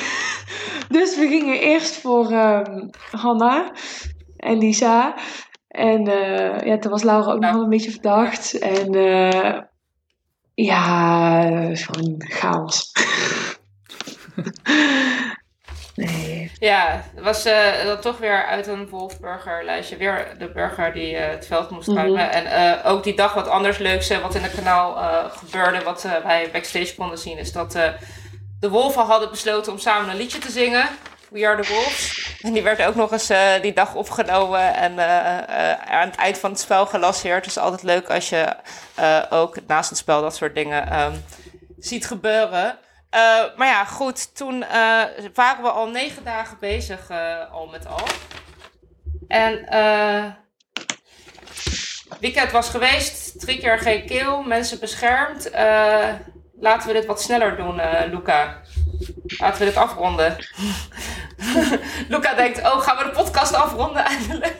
dus 0.96 1.16
we 1.16 1.28
gingen 1.28 1.60
eerst 1.60 2.00
voor 2.00 2.32
um, 2.32 2.90
Hanna 3.10 3.72
en 4.36 4.58
Lisa. 4.58 5.14
En 5.68 6.08
uh, 6.08 6.60
ja, 6.60 6.78
toen 6.78 6.90
was 6.90 7.02
Laura 7.02 7.32
ook 7.32 7.40
nog 7.40 7.54
een 7.54 7.68
beetje 7.68 7.90
verdacht. 7.90 8.58
En 8.58 8.94
uh, 8.94 9.60
ja, 10.54 11.42
gewoon 11.74 12.14
chaos. 12.18 12.92
nee. 15.94 16.52
Ja, 16.58 17.04
was 17.20 17.46
uh, 17.46 17.84
dan 17.84 18.00
toch 18.00 18.18
weer 18.18 18.44
uit 18.44 18.66
een 18.66 18.88
Wolfburger 18.88 19.64
lijstje. 19.64 19.96
Weer 19.96 20.34
de 20.38 20.50
burger 20.52 20.92
die 20.92 21.16
het 21.16 21.46
veld 21.46 21.70
moest 21.70 21.88
mhm. 21.88 21.96
ruimen. 21.96 22.24
Mm 22.24 22.30
-hmm. 22.30 22.46
En 22.46 22.82
ook 22.84 23.04
die 23.04 23.16
dag 23.16 23.34
wat 23.34 23.48
anders 23.48 23.78
leuks 23.78 24.08
wat 24.08 24.34
in 24.34 24.42
het 24.42 24.54
kanaal 24.54 24.94
gebeurde. 25.30 25.82
Wat 25.82 26.02
wij 26.22 26.48
backstage 26.52 26.94
konden 26.94 27.18
zien. 27.18 27.38
Is 27.38 27.52
dat 27.52 27.72
de 28.60 28.68
wolven 28.68 29.02
hadden 29.04 29.30
besloten 29.30 29.72
om 29.72 29.78
samen 29.78 30.10
een 30.10 30.16
liedje 30.16 30.38
te 30.38 30.50
zingen. 30.50 30.88
We 31.30 31.46
Are 31.46 31.62
The 31.62 31.72
Wolves. 31.72 32.36
En 32.40 32.52
die 32.52 32.62
werd 32.62 32.82
ook 32.82 32.94
nog 32.94 33.12
eens 33.12 33.30
die 33.62 33.72
dag 33.72 33.94
opgenomen 33.94 34.74
en 34.74 35.00
aan 35.88 36.08
het 36.08 36.16
eind 36.16 36.38
van 36.38 36.50
het 36.50 36.60
spel 36.60 36.86
gelanceerd. 36.86 37.44
Het 37.44 37.56
is 37.56 37.58
altijd 37.58 37.82
leuk 37.82 38.10
als 38.10 38.28
je 38.28 38.56
ook 39.30 39.56
naast 39.66 39.88
het 39.88 39.98
spel 39.98 40.22
dat 40.22 40.36
soort 40.36 40.54
dingen 40.54 41.00
um, 41.00 41.24
ziet 41.78 42.06
gebeuren. 42.06 42.78
Maar 43.56 43.66
ja, 43.66 43.84
goed, 43.84 44.36
toen 44.36 44.64
waren 45.34 45.62
we 45.62 45.70
al 45.70 45.88
negen 45.88 46.24
dagen 46.24 46.56
bezig, 46.60 47.10
al 47.52 47.66
met 47.66 47.86
al. 47.86 48.06
En 49.28 49.66
weekend 52.20 52.50
was 52.50 52.68
geweest, 52.68 53.40
drie 53.40 53.58
keer 53.58 53.78
geen 53.78 54.06
keel, 54.06 54.42
mensen 54.42 54.80
beschermd. 54.80 55.50
laten 56.60 56.86
we 56.86 56.92
dit 56.92 57.06
wat 57.06 57.22
sneller 57.22 57.56
doen, 57.56 57.80
Luca. 58.10 58.60
Laten 59.38 59.58
we 59.58 59.64
dit 59.64 59.76
afronden. 59.76 60.36
Luca 62.08 62.34
denkt, 62.34 62.58
oh, 62.58 62.80
gaan 62.80 62.96
we 62.96 63.04
de 63.04 63.10
podcast 63.10 63.54
afronden 63.54 64.04
eindelijk? 64.04 64.58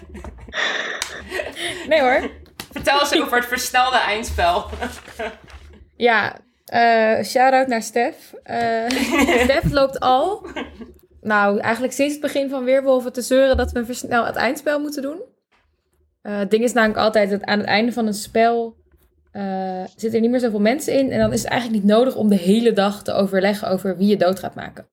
nee 1.89 2.01
hoor. 2.01 2.31
Vertel 2.73 3.01
eens 3.01 3.15
over 3.15 3.37
het 3.37 3.47
versnelde 3.47 3.99
eindspel. 3.99 4.71
ja, 5.97 6.37
uh, 6.73 7.23
shout-out 7.23 7.67
naar 7.67 7.83
Stef. 7.83 8.35
Uh, 8.45 8.89
Stef 9.45 9.71
loopt 9.71 10.01
al, 10.01 10.47
nou 11.21 11.59
eigenlijk 11.59 11.93
sinds 11.93 12.13
het 12.13 12.23
begin 12.23 12.49
van 12.49 12.65
Weerwolven 12.65 13.13
te 13.13 13.23
zeuren 13.23 13.57
dat 13.57 13.73
we 13.73 13.85
versneld 13.85 14.27
het 14.27 14.37
eindspel 14.37 14.81
moeten 14.81 15.03
doen. 15.03 15.23
Uh, 16.23 16.39
het 16.39 16.51
ding 16.51 16.63
is 16.63 16.73
namelijk 16.73 17.01
altijd 17.01 17.31
dat 17.31 17.45
aan 17.45 17.59
het 17.59 17.67
einde 17.67 17.93
van 17.93 18.07
een 18.07 18.15
spel 18.15 18.83
zitten 19.97 20.15
er 20.15 20.21
niet 20.21 20.31
meer 20.31 20.41
zoveel 20.41 20.61
mensen 20.61 20.99
in. 20.99 21.11
En 21.11 21.19
dan 21.19 21.33
is 21.33 21.43
het 21.43 21.51
eigenlijk 21.51 21.83
niet 21.83 21.93
nodig 21.93 22.15
om 22.17 22.29
de 22.29 22.37
hele 22.37 22.73
dag 22.73 23.03
te 23.03 23.13
overleggen 23.13 23.69
over 23.69 23.97
wie 23.97 24.09
je 24.09 24.17
dood 24.17 24.39
gaat 24.39 24.55
maken. 24.55 24.89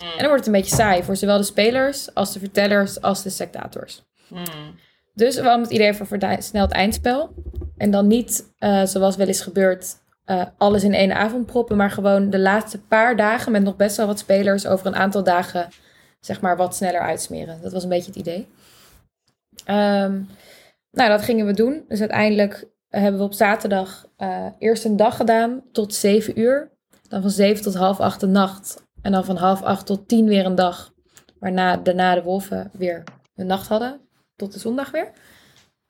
Mm. 0.00 0.06
En 0.06 0.18
dan 0.18 0.28
wordt 0.28 0.44
het 0.44 0.54
een 0.54 0.60
beetje 0.60 0.76
saai 0.76 1.02
voor 1.02 1.16
zowel 1.16 1.36
de 1.36 1.44
spelers 1.44 2.14
als 2.14 2.32
de 2.32 2.38
vertellers 2.38 3.00
als 3.00 3.22
de 3.22 3.30
sectators. 3.30 4.02
Mm. 4.28 4.44
Dus 5.12 5.36
we 5.36 5.42
hadden 5.42 5.62
het 5.62 5.72
idee 5.72 5.94
voor 5.94 6.06
versneld 6.06 6.72
eindspel. 6.72 7.34
En 7.76 7.90
dan 7.90 8.06
niet, 8.06 8.54
zoals 8.84 9.16
wel 9.16 9.26
eens 9.26 9.40
gebeurt, 9.40 9.96
uh, 10.26 10.44
alles 10.58 10.84
in 10.84 10.94
één 10.94 11.12
avond 11.12 11.46
proppen. 11.46 11.76
Maar 11.76 11.90
gewoon 11.90 12.30
de 12.30 12.38
laatste 12.38 12.80
paar 12.80 13.16
dagen 13.16 13.52
met 13.52 13.62
nog 13.62 13.76
best 13.76 13.96
wel 13.96 14.06
wat 14.06 14.18
spelers 14.18 14.66
over 14.66 14.86
een 14.86 14.96
aantal 14.96 15.24
dagen, 15.24 15.68
zeg 16.20 16.40
maar, 16.40 16.56
wat 16.56 16.76
sneller 16.76 17.00
uitsmeren. 17.00 17.62
Dat 17.62 17.72
was 17.72 17.82
een 17.82 17.88
beetje 17.88 18.10
het 18.10 18.20
idee. 18.20 18.46
Um, 19.66 20.28
nou, 20.90 21.10
dat 21.10 21.22
gingen 21.22 21.46
we 21.46 21.52
doen. 21.52 21.84
Dus 21.88 22.00
uiteindelijk 22.00 22.68
hebben 22.88 23.20
we 23.20 23.26
op 23.26 23.32
zaterdag 23.32 24.06
uh, 24.18 24.46
eerst 24.58 24.84
een 24.84 24.96
dag 24.96 25.16
gedaan 25.16 25.62
tot 25.72 25.94
7 25.94 26.40
uur. 26.40 26.70
Dan 27.08 27.22
van 27.22 27.30
7 27.30 27.62
tot 27.62 27.74
half 27.74 28.00
8 28.00 28.20
de 28.20 28.26
nacht. 28.26 28.82
En 29.02 29.12
dan 29.12 29.24
van 29.24 29.36
half 29.36 29.62
8 29.62 29.86
tot 29.86 30.08
10 30.08 30.26
weer 30.26 30.46
een 30.46 30.54
dag. 30.54 30.92
Waarna 31.38 31.76
daarna 31.76 32.14
de 32.14 32.22
wolven 32.22 32.70
weer 32.72 33.02
een 33.34 33.46
nacht 33.46 33.68
hadden. 33.68 34.00
Tot 34.36 34.52
de 34.52 34.58
zondag 34.58 34.90
weer. 34.90 35.10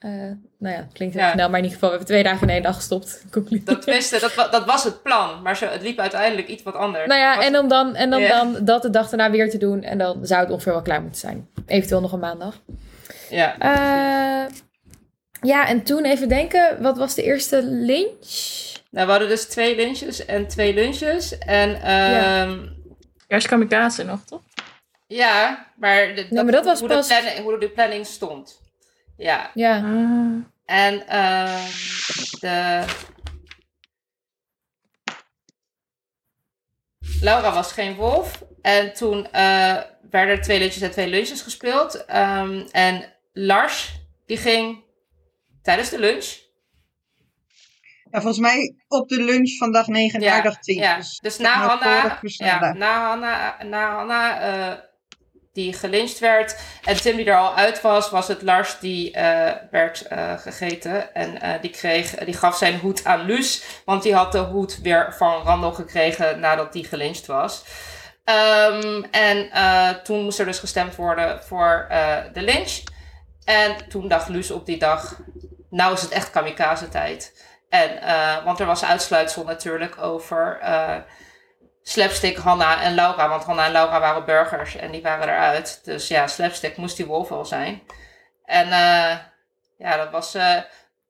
Uh, 0.04 0.10
nou 0.58 0.74
ja, 0.74 0.86
klinkt 0.92 1.14
heel 1.14 1.30
snel, 1.32 1.48
maar 1.48 1.58
in 1.58 1.64
ieder 1.64 1.78
geval, 1.78 1.88
we 1.90 1.96
hebben 1.96 2.14
twee 2.14 2.22
dagen 2.22 2.48
in 2.48 2.54
één 2.54 2.62
dag 2.62 2.74
gestopt. 2.74 3.24
Dat, 3.64 3.84
wisten, 3.84 4.20
dat, 4.20 4.48
dat 4.50 4.64
was 4.64 4.84
het 4.84 5.02
plan, 5.02 5.42
maar 5.42 5.56
zo, 5.56 5.66
het 5.66 5.82
liep 5.82 5.98
uiteindelijk 5.98 6.48
iets 6.48 6.62
wat 6.62 6.74
anders. 6.74 7.06
Nou 7.06 7.20
ja, 7.20 7.40
en 7.40 7.58
om 7.58 7.68
dan, 7.68 7.94
en 7.94 8.10
dan, 8.10 8.22
dan 8.28 8.56
dat 8.64 8.82
de 8.82 8.90
dag 8.90 9.08
daarna 9.08 9.30
weer 9.30 9.50
te 9.50 9.58
doen. 9.58 9.82
En 9.82 9.98
dan 9.98 10.26
zou 10.26 10.40
het 10.40 10.50
ongeveer 10.50 10.72
wel 10.72 10.82
klaar 10.82 11.00
moeten 11.02 11.20
zijn. 11.20 11.48
Eventueel 11.66 12.00
nog 12.00 12.12
een 12.12 12.18
maandag. 12.18 12.60
Ja. 13.30 13.54
Uh, 13.58 14.50
ja, 15.40 15.66
en 15.68 15.82
toen 15.82 16.04
even 16.04 16.28
denken, 16.28 16.82
wat 16.82 16.98
was 16.98 17.14
de 17.14 17.22
eerste 17.22 17.62
lunch? 17.62 18.62
Nou, 18.90 19.06
we 19.06 19.12
hadden 19.12 19.28
dus 19.28 19.44
twee 19.44 19.76
lunches 19.76 20.24
en 20.24 20.48
twee 20.48 20.74
lunches. 20.74 21.38
En, 21.38 21.68
um, 21.68 21.76
ja. 21.80 22.56
Eerst 23.26 23.46
kamikaze 23.46 24.04
nog, 24.04 24.24
toch? 24.24 24.42
Ja, 25.06 25.66
maar, 25.76 26.14
de, 26.14 26.26
nee, 26.30 26.42
maar 26.42 26.52
dat 26.52 26.64
was 26.64 26.80
hoe, 26.80 26.88
pas... 26.88 27.08
de 27.08 27.14
planning, 27.14 27.44
hoe 27.44 27.58
de 27.58 27.68
planning 27.68 28.06
stond. 28.06 28.62
Ja. 29.16 29.50
Ja. 29.54 29.76
Ah. 29.76 30.44
En 30.64 30.94
uh, 30.94 31.64
de... 32.40 32.84
Laura 37.20 37.52
was 37.52 37.72
geen 37.72 37.94
wolf. 37.94 38.42
En 38.62 38.94
toen 38.94 39.18
uh, 39.18 39.80
werden 40.10 40.36
er 40.36 40.42
twee 40.42 40.58
lunches 40.58 40.82
en 40.82 40.90
twee 40.90 41.08
lunches 41.08 41.42
gespeeld. 41.42 42.04
Um, 42.14 42.66
en 42.72 43.12
Lars, 43.32 44.00
die 44.26 44.36
ging 44.36 44.84
Tijdens 45.64 45.90
de 45.90 45.98
lunch? 45.98 46.42
Ja, 48.10 48.20
volgens 48.20 48.38
mij 48.38 48.74
op 48.88 49.08
de 49.08 49.22
lunch 49.22 49.56
van 49.56 49.72
dag 49.72 49.86
9 49.86 50.20
ja, 50.20 50.32
naar 50.32 50.42
dag 50.42 50.58
10. 50.58 50.76
Ja. 50.76 50.96
Dus, 50.96 51.18
dus 51.18 51.38
na 51.38 51.66
Hanna, 51.66 52.20
ja, 52.22 52.72
na 52.72 53.08
Hanna, 53.08 53.62
na 53.62 53.94
Hanna 53.94 54.48
uh, 54.48 54.78
die 55.54 55.72
gelyncht 55.72 56.18
werd 56.18 56.56
en 56.84 56.96
Tim 56.96 57.16
die 57.16 57.26
er 57.26 57.36
al 57.36 57.54
uit 57.54 57.80
was, 57.80 58.10
was 58.10 58.28
het 58.28 58.42
Lars 58.42 58.78
die 58.78 59.16
uh, 59.16 59.50
werd 59.70 60.06
uh, 60.12 60.38
gegeten. 60.38 61.14
En 61.14 61.60
die, 61.60 61.70
kreeg, 61.70 62.10
die 62.10 62.34
gaf 62.34 62.56
zijn 62.56 62.78
hoed 62.78 63.04
aan 63.04 63.24
Luus, 63.24 63.64
want 63.84 64.02
die 64.02 64.14
had 64.14 64.32
de 64.32 64.38
hoed 64.38 64.80
weer 64.82 65.14
van 65.16 65.42
Randall 65.42 65.72
gekregen 65.72 66.40
nadat 66.40 66.72
die 66.72 66.84
gelyncht 66.84 67.26
was. 67.26 67.64
Um, 68.24 69.04
en 69.04 69.50
toen 70.02 70.22
moest 70.22 70.38
er 70.38 70.46
dus 70.46 70.58
gestemd 70.58 70.96
worden 70.96 71.42
voor 71.42 71.86
de 72.32 72.42
lynch. 72.42 72.82
En 73.44 73.88
toen 73.88 74.08
dacht 74.08 74.28
Luus 74.28 74.50
op 74.50 74.66
die 74.66 74.78
dag, 74.78 75.20
nou 75.70 75.92
is 75.92 76.02
het 76.02 76.10
echt 76.10 76.30
kamikaze 76.30 76.88
tijd. 76.88 77.44
En, 77.68 77.90
want 78.44 78.60
er 78.60 78.66
was 78.66 78.84
uitsluitsel 78.84 79.44
natuurlijk 79.44 80.02
over 80.02 80.58
Slapstick, 81.86 82.36
Hanna 82.36 82.82
en 82.82 82.94
Laura. 82.94 83.28
Want 83.28 83.44
Hanna 83.44 83.66
en 83.66 83.72
Laura 83.72 84.00
waren 84.00 84.24
burgers 84.24 84.76
en 84.76 84.90
die 84.90 85.02
waren 85.02 85.28
eruit. 85.28 85.80
Dus 85.84 86.08
ja, 86.08 86.26
Slapstick 86.26 86.76
moest 86.76 86.96
die 86.96 87.06
wolf 87.06 87.28
wel 87.28 87.44
zijn. 87.44 87.82
En 88.44 88.66
uh, 88.66 89.16
ja, 89.78 89.96
dat 89.96 90.10
was 90.10 90.34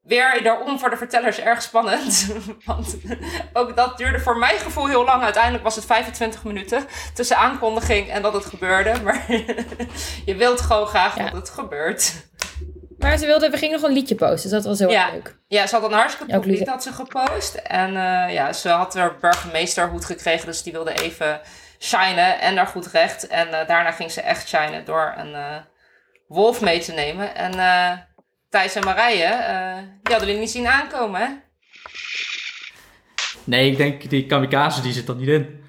weer 0.05 0.43
daarom 0.43 0.79
voor 0.79 0.91
de 0.91 0.97
vertellers 0.97 1.41
erg 1.41 1.62
spannend. 1.62 2.27
Want 2.64 2.97
ook 3.53 3.77
dat 3.77 3.99
duurde 3.99 4.20
voor 4.20 4.39
mijn 4.39 4.59
gevoel 4.59 4.87
heel 4.87 5.05
lang. 5.05 5.22
Uiteindelijk 5.22 5.64
was 5.64 5.77
het 5.77 5.85
25 5.85 6.45
minuten 6.45 6.87
tussen 7.14 7.37
aankondiging 7.37 8.09
en 8.09 8.22
dat 8.22 8.33
het 8.33 8.45
gebeurde. 8.45 9.03
Maar 9.03 9.25
je 10.25 10.35
wilt 10.37 10.61
gewoon 10.61 10.87
graag 10.87 11.14
dat 11.14 11.33
het 11.33 11.51
gebeurt. 11.51 12.27
Maar 13.05 13.18
ze 13.18 13.26
wilde, 13.26 13.50
we 13.50 13.57
gingen 13.57 13.80
nog 13.80 13.88
een 13.88 13.94
liedje 13.94 14.14
posten, 14.14 14.50
dus 14.50 14.50
dat 14.50 14.64
was 14.64 14.78
heel 14.78 14.90
ja. 14.90 15.11
leuk. 15.11 15.36
Ja, 15.48 15.66
ze 15.66 15.74
had 15.74 15.84
een 15.84 15.96
hartstikke 15.96 16.40
lied 16.40 16.68
had 16.68 16.82
ze 16.82 16.92
gepost. 16.92 17.55
En 17.55 17.88
uh, 17.90 18.34
ja, 18.34 18.52
ze 18.52 18.68
had 18.68 18.94
haar 18.94 19.16
burgemeesterhoed 19.20 20.05
gekregen, 20.05 20.46
dus 20.46 20.62
die 20.62 20.72
wilde 20.72 20.92
even 20.92 21.40
shinen 21.78 22.40
en 22.40 22.55
daar 22.55 22.66
goed 22.66 22.86
recht. 22.86 23.26
En 23.26 23.48
uh, 23.48 23.66
daarna 23.66 23.90
ging 23.90 24.11
ze 24.11 24.20
echt 24.20 24.48
shinen 24.48 24.84
door 24.84 25.14
een 25.16 25.30
uh, 25.30 25.57
wolf 26.28 26.61
mee 26.61 26.80
te 26.80 26.92
nemen. 26.92 27.34
En 27.34 27.52
Thijs 28.48 28.74
en 28.74 28.84
Marije, 28.84 29.28
die 30.02 30.12
hadden 30.12 30.26
jullie 30.26 30.40
niet 30.40 30.50
zien 30.50 30.66
aankomen, 30.66 31.20
hè? 31.20 31.26
Nee, 33.44 33.70
ik 33.70 33.76
denk 33.76 34.11
die 34.11 34.26
kamikaze 34.26 34.82
die 34.82 34.92
zit 34.92 35.09
er 35.09 35.16
niet 35.16 35.28
in. 35.28 35.63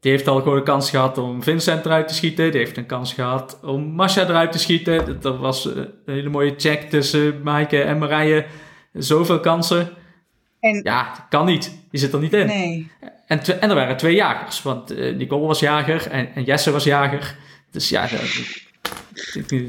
Die 0.00 0.10
heeft 0.10 0.28
al 0.28 0.38
gewoon 0.38 0.56
een 0.56 0.64
kans 0.64 0.90
gehad 0.90 1.18
om 1.18 1.42
Vincent 1.42 1.84
eruit 1.84 2.08
te 2.08 2.14
schieten. 2.14 2.50
Die 2.50 2.60
heeft 2.60 2.76
een 2.76 2.86
kans 2.86 3.12
gehad 3.12 3.60
om 3.62 3.82
Masha 3.82 4.22
eruit 4.22 4.52
te 4.52 4.58
schieten. 4.58 5.20
Dat 5.20 5.38
was 5.38 5.64
een 5.64 5.90
hele 6.06 6.28
mooie 6.28 6.54
check 6.56 6.82
tussen 6.82 7.42
Maaike 7.42 7.82
en 7.82 7.98
Marije. 7.98 8.46
Zoveel 8.92 9.40
kansen. 9.40 9.88
En, 10.60 10.80
ja, 10.82 11.04
dat 11.04 11.26
kan 11.28 11.46
niet. 11.46 11.78
Die 11.90 12.00
zit 12.00 12.12
er 12.12 12.20
niet 12.20 12.32
in. 12.32 12.46
Nee. 12.46 12.90
En, 13.26 13.60
en 13.60 13.68
er 13.70 13.74
waren 13.74 13.96
twee 13.96 14.14
jagers. 14.14 14.62
Want 14.62 14.92
uh, 14.92 15.16
Nicole 15.16 15.46
was 15.46 15.60
jager 15.60 16.10
en, 16.10 16.34
en, 16.34 16.44
Jesse 16.44 16.70
was 16.70 16.84
jager. 16.84 17.36
Dus 17.70 17.88
ja, 17.88 18.02
er, 18.02 18.52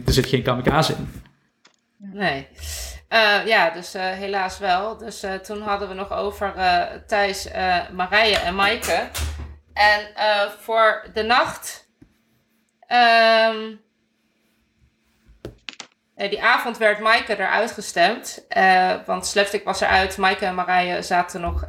er 0.05 0.13
zit 0.13 0.25
geen 0.25 0.43
kamikaze 0.43 0.93
in. 0.93 1.21
Nee. 1.97 2.47
Uh, 3.09 3.45
ja, 3.45 3.69
dus 3.69 3.95
uh, 3.95 4.01
helaas 4.01 4.59
wel. 4.59 4.97
Dus 4.97 5.23
uh, 5.23 5.33
toen 5.33 5.61
hadden 5.61 5.87
we 5.87 5.93
nog 5.93 6.11
over 6.13 6.53
Thijs, 7.07 7.47
Marije 7.93 8.37
en 8.37 8.55
Maaike. 8.55 9.07
En 9.75 10.13
voor 10.59 11.09
de 11.13 11.23
nacht. 11.23 11.89
Um, 12.87 13.83
die 16.15 16.43
avond 16.43 16.77
werd 16.77 16.99
Maaike 16.99 17.37
eruit 17.39 17.71
gestemd. 17.71 18.45
want 19.05 19.25
Slapstick 19.25 19.63
was 19.63 19.81
eruit. 19.81 20.17
Maaike 20.17 20.45
en 20.45 20.55
Marije 20.55 21.01
zaten 21.01 21.41
nog 21.41 21.65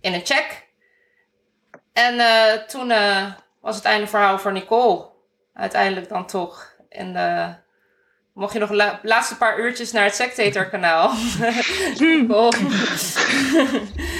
in 0.00 0.12
een 0.12 0.26
check. 0.26 0.68
En 1.92 2.16
toen 2.66 2.92
was 3.60 3.76
het 3.76 3.84
einde 3.84 4.06
verhaal 4.06 4.38
voor 4.38 4.52
Nicole. 4.52 5.10
Uiteindelijk 5.54 6.08
dan 6.08 6.26
toch 6.26 6.76
de 7.12 7.54
Mocht 8.34 8.52
je 8.52 8.58
nog 8.58 8.70
de 8.70 8.98
laatste 9.02 9.36
paar 9.36 9.58
uurtjes 9.58 9.92
naar 9.92 10.04
het 10.04 10.14
Sectator 10.14 10.68
kanaal. 10.68 11.08
oh. 12.28 12.48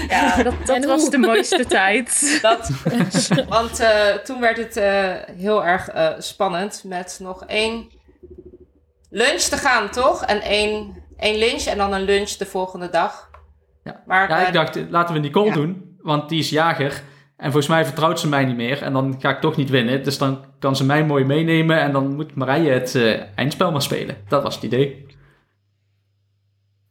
ja, 0.09 0.43
dat, 0.43 0.55
dat 0.65 0.85
was 0.85 1.11
de 1.11 1.19
mooiste 1.19 1.67
tijd. 1.67 2.11
Dat, 2.43 2.71
want 3.49 3.81
uh, 3.81 4.07
toen 4.07 4.41
werd 4.41 4.57
het 4.57 4.77
uh, 4.77 5.37
heel 5.37 5.65
erg 5.65 5.95
uh, 5.95 6.09
spannend 6.19 6.83
met 6.85 7.19
nog 7.23 7.45
één 7.45 7.91
lunch 9.11 9.41
te 9.41 9.57
gaan, 9.57 9.91
toch? 9.91 10.25
En 10.25 10.41
één, 10.41 11.05
één 11.17 11.39
lunch 11.39 11.65
en 11.65 11.79
dan 11.79 11.93
een 11.93 12.03
lunch 12.03 12.31
de 12.31 12.47
volgende 12.47 12.91
dag. 12.91 13.31
Ja, 13.85 14.03
maar, 14.07 14.29
ja 14.29 14.47
ik 14.47 14.53
dacht, 14.53 14.79
laten 14.89 15.15
we 15.15 15.21
Nicole 15.21 15.47
ja. 15.47 15.55
doen, 15.55 15.97
want 16.01 16.29
die 16.29 16.39
is 16.39 16.51
jager. 16.51 17.03
En 17.43 17.51
volgens 17.51 17.73
mij 17.73 17.85
vertrouwt 17.85 18.21
ze 18.21 18.29
mij 18.29 18.45
niet 18.45 18.57
meer. 18.57 18.83
En 18.83 18.93
dan 18.93 19.17
ga 19.19 19.31
ik 19.31 19.41
toch 19.41 19.57
niet 19.57 19.71
winnen. 19.71 20.05
Dus 20.05 20.19
dan 20.19 20.45
kan 20.59 20.77
ze 20.77 20.85
mij 20.85 21.05
mooi 21.05 21.25
meenemen. 21.25 21.81
En 21.81 21.93
dan 21.93 22.15
moet 22.15 22.35
Marije 22.35 22.71
het 22.71 22.95
uh, 22.95 23.21
eindspel 23.35 23.73
maar 23.73 23.83
spelen. 23.83 24.17
Dat 24.29 24.43
was 24.43 24.55
het 24.55 24.65
idee. 24.65 25.07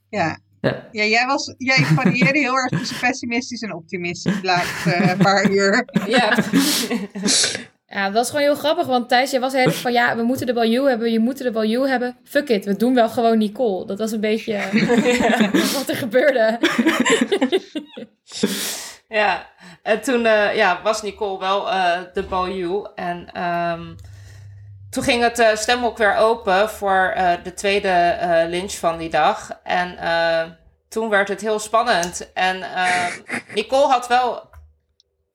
Ja. 0.09 0.39
Ja. 0.61 0.87
ja, 0.91 1.03
jij, 1.03 1.25
was, 1.25 1.53
jij 1.57 1.75
varieerde 1.75 2.39
heel 2.39 2.55
erg 2.55 2.69
tussen 2.69 2.99
pessimistisch 2.99 3.61
en 3.61 3.73
optimistisch 3.73 4.41
de 4.41 4.47
laatste 4.47 4.95
uh, 4.97 5.17
paar 5.17 5.51
uur. 5.51 5.85
Ja. 6.07 6.37
ja, 7.95 8.05
dat 8.05 8.13
was 8.13 8.27
gewoon 8.27 8.41
heel 8.41 8.55
grappig. 8.55 8.87
Want 8.87 9.09
Thijs, 9.09 9.31
jij 9.31 9.39
was 9.39 9.53
heel 9.53 9.71
van 9.71 9.91
ja, 9.91 10.15
we 10.15 10.23
moeten 10.23 10.45
de 10.45 10.53
Baljoe 10.53 10.89
hebben, 10.89 11.11
je 11.11 11.19
moet 11.19 11.37
de 11.37 11.51
Baljoe 11.51 11.87
hebben. 11.87 12.17
Fuck 12.23 12.49
it, 12.49 12.65
we 12.65 12.75
doen 12.75 12.93
wel 12.93 13.09
gewoon 13.09 13.37
Nicole. 13.37 13.85
Dat 13.85 13.99
was 13.99 14.11
een 14.11 14.21
beetje 14.21 14.59
wat 15.77 15.89
er 15.89 15.95
gebeurde. 15.95 16.59
ja, 19.11 19.47
en 19.83 20.01
toen 20.01 20.25
uh, 20.25 20.55
ja, 20.55 20.81
was 20.81 21.01
Nicole 21.01 21.39
wel 21.39 21.67
uh, 21.67 21.97
de 22.13 22.23
Baljoe. 22.23 22.91
En 22.95 23.43
um, 23.43 23.95
toen 24.89 25.03
ging 25.03 25.21
het 25.21 25.39
uh, 25.39 25.55
stemhok 25.55 25.97
weer 25.97 26.15
open 26.15 26.69
voor 26.69 27.13
de 27.43 27.53
tweede 27.53 28.17
lynch 28.47 28.73
van 28.73 28.97
die 28.97 29.09
dag. 29.09 29.59
En 29.63 29.97
toen 30.89 31.09
werd 31.09 31.27
het 31.27 31.41
heel 31.41 31.59
spannend. 31.59 32.33
En 32.33 32.63
Nicole 33.53 33.87
had 33.87 34.07
wel 34.07 34.49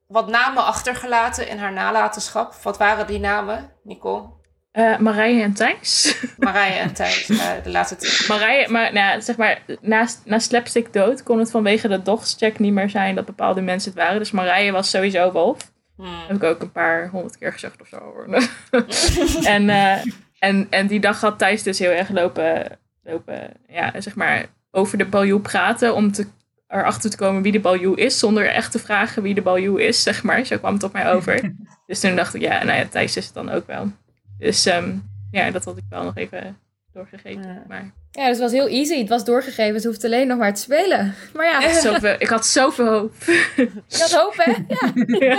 wat 0.06 0.28
namen 0.28 0.64
achtergelaten 0.64 1.48
in 1.48 1.58
haar 1.58 1.72
nalatenschap. 1.72 2.54
Wat 2.54 2.78
waren 2.78 3.06
die 3.06 3.20
namen, 3.20 3.72
Nicole? 3.82 4.35
Uh, 4.76 4.98
Marije 4.98 5.42
en 5.42 5.52
Thijs. 5.52 6.16
Marije 6.38 6.78
en 6.78 6.92
Thijs, 6.92 7.30
uh, 7.30 7.50
de 7.62 7.70
laatste 7.70 7.96
twee. 7.96 8.38
Marije, 8.38 8.68
maar 8.68 8.92
nou, 8.92 9.20
zeg 9.20 9.36
maar, 9.36 9.62
naast, 9.80 10.22
na 10.24 10.38
Slapstick 10.38 10.92
dood 10.92 11.22
kon 11.22 11.38
het 11.38 11.50
vanwege 11.50 11.88
de 11.88 12.02
dogscheck 12.02 12.58
niet 12.58 12.72
meer 12.72 12.90
zijn 12.90 13.14
dat 13.14 13.24
bepaalde 13.24 13.60
mensen 13.60 13.90
het 13.90 14.00
waren. 14.00 14.18
Dus 14.18 14.30
Marije 14.30 14.72
was 14.72 14.90
sowieso 14.90 15.32
Wolf. 15.32 15.72
Hmm. 15.96 16.26
Heb 16.26 16.36
ik 16.36 16.42
ook 16.42 16.60
een 16.60 16.72
paar 16.72 17.08
honderd 17.08 17.38
keer 17.38 17.52
gezegd 17.52 17.80
of 17.80 17.88
zo. 17.88 18.24
en, 19.54 19.68
uh, 19.68 20.04
en, 20.38 20.66
en 20.70 20.86
die 20.86 21.00
dag 21.00 21.20
had 21.20 21.38
Thijs 21.38 21.62
dus 21.62 21.78
heel 21.78 21.90
erg 21.90 22.08
lopen, 22.08 22.78
lopen 23.02 23.50
ja, 23.68 24.00
zeg 24.00 24.14
maar, 24.14 24.46
over 24.70 24.98
de 24.98 25.06
baljoe 25.06 25.40
praten 25.40 25.94
om 25.94 26.12
te, 26.12 26.26
erachter 26.68 27.10
te 27.10 27.16
komen 27.16 27.42
wie 27.42 27.52
de 27.52 27.60
baljoe 27.60 27.96
is, 27.96 28.18
zonder 28.18 28.48
echt 28.48 28.72
te 28.72 28.78
vragen 28.78 29.22
wie 29.22 29.34
de 29.34 29.42
baljoe 29.42 29.86
is, 29.86 30.02
zeg 30.02 30.22
maar. 30.22 30.44
Zo 30.44 30.58
kwam 30.58 30.74
het 30.74 30.82
op 30.82 30.92
mij 30.92 31.12
over. 31.12 31.52
dus 31.86 32.00
toen 32.00 32.16
dacht 32.16 32.34
ik, 32.34 32.40
ja, 32.40 32.64
nou 32.64 32.78
ja, 32.78 32.86
Thijs 32.86 33.16
is 33.16 33.24
het 33.24 33.34
dan 33.34 33.50
ook 33.50 33.66
wel. 33.66 33.92
Dus 34.38 34.66
um, 34.66 35.10
ja, 35.30 35.50
dat 35.50 35.64
had 35.64 35.76
ik 35.76 35.84
wel 35.88 36.02
nog 36.02 36.16
even 36.16 36.58
doorgegeven. 36.96 37.42
Ja. 37.42 37.62
Maar... 37.68 37.92
ja, 38.10 38.28
dus 38.28 38.38
het 38.38 38.38
was 38.38 38.52
heel 38.52 38.68
easy. 38.68 38.98
Het 38.98 39.08
was 39.08 39.24
doorgegeven. 39.24 39.80
Ze 39.80 39.86
hoeft 39.86 40.04
alleen 40.04 40.26
nog 40.26 40.38
maar 40.38 40.54
te 40.54 40.60
spelen. 40.60 41.14
Maar 41.34 41.46
ja. 41.46 41.62
Echt 41.62 41.82
zoveel, 41.82 42.14
ik 42.18 42.28
had 42.28 42.46
zoveel 42.46 42.86
hoop. 42.86 43.14
Je 43.86 43.98
had 43.98 44.12
hoop, 44.12 44.34
hè? 44.36 44.52
Ja. 44.68 44.92
ja. 45.18 45.38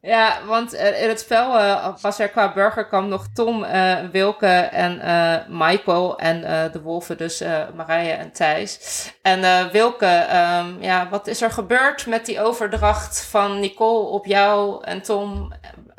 ja 0.00 0.46
want 0.46 0.72
in 0.72 1.08
het 1.08 1.20
spel 1.20 1.58
uh, 1.58 1.96
was 2.00 2.18
er 2.18 2.28
qua 2.28 2.52
burger 2.52 2.86
kwam 2.86 3.08
nog 3.08 3.26
Tom, 3.34 3.64
uh, 3.64 3.98
Wilke 4.12 4.46
en 4.56 4.98
uh, 4.98 5.36
Michael. 5.48 6.18
En 6.18 6.40
de 6.72 6.80
wolven 6.80 7.16
dus 7.16 7.42
Marije 7.74 8.12
en 8.12 8.32
Thijs. 8.32 9.10
En 9.22 9.70
Wilke, 9.72 10.26
um, 10.34 10.82
ja, 10.82 11.08
wat 11.08 11.26
is 11.26 11.42
er 11.42 11.50
gebeurd 11.50 12.06
met 12.06 12.26
die 12.26 12.40
overdracht 12.40 13.24
van 13.24 13.60
Nicole 13.60 14.08
op 14.08 14.26
jou 14.26 14.84
en 14.84 15.02
Tom? 15.02 15.52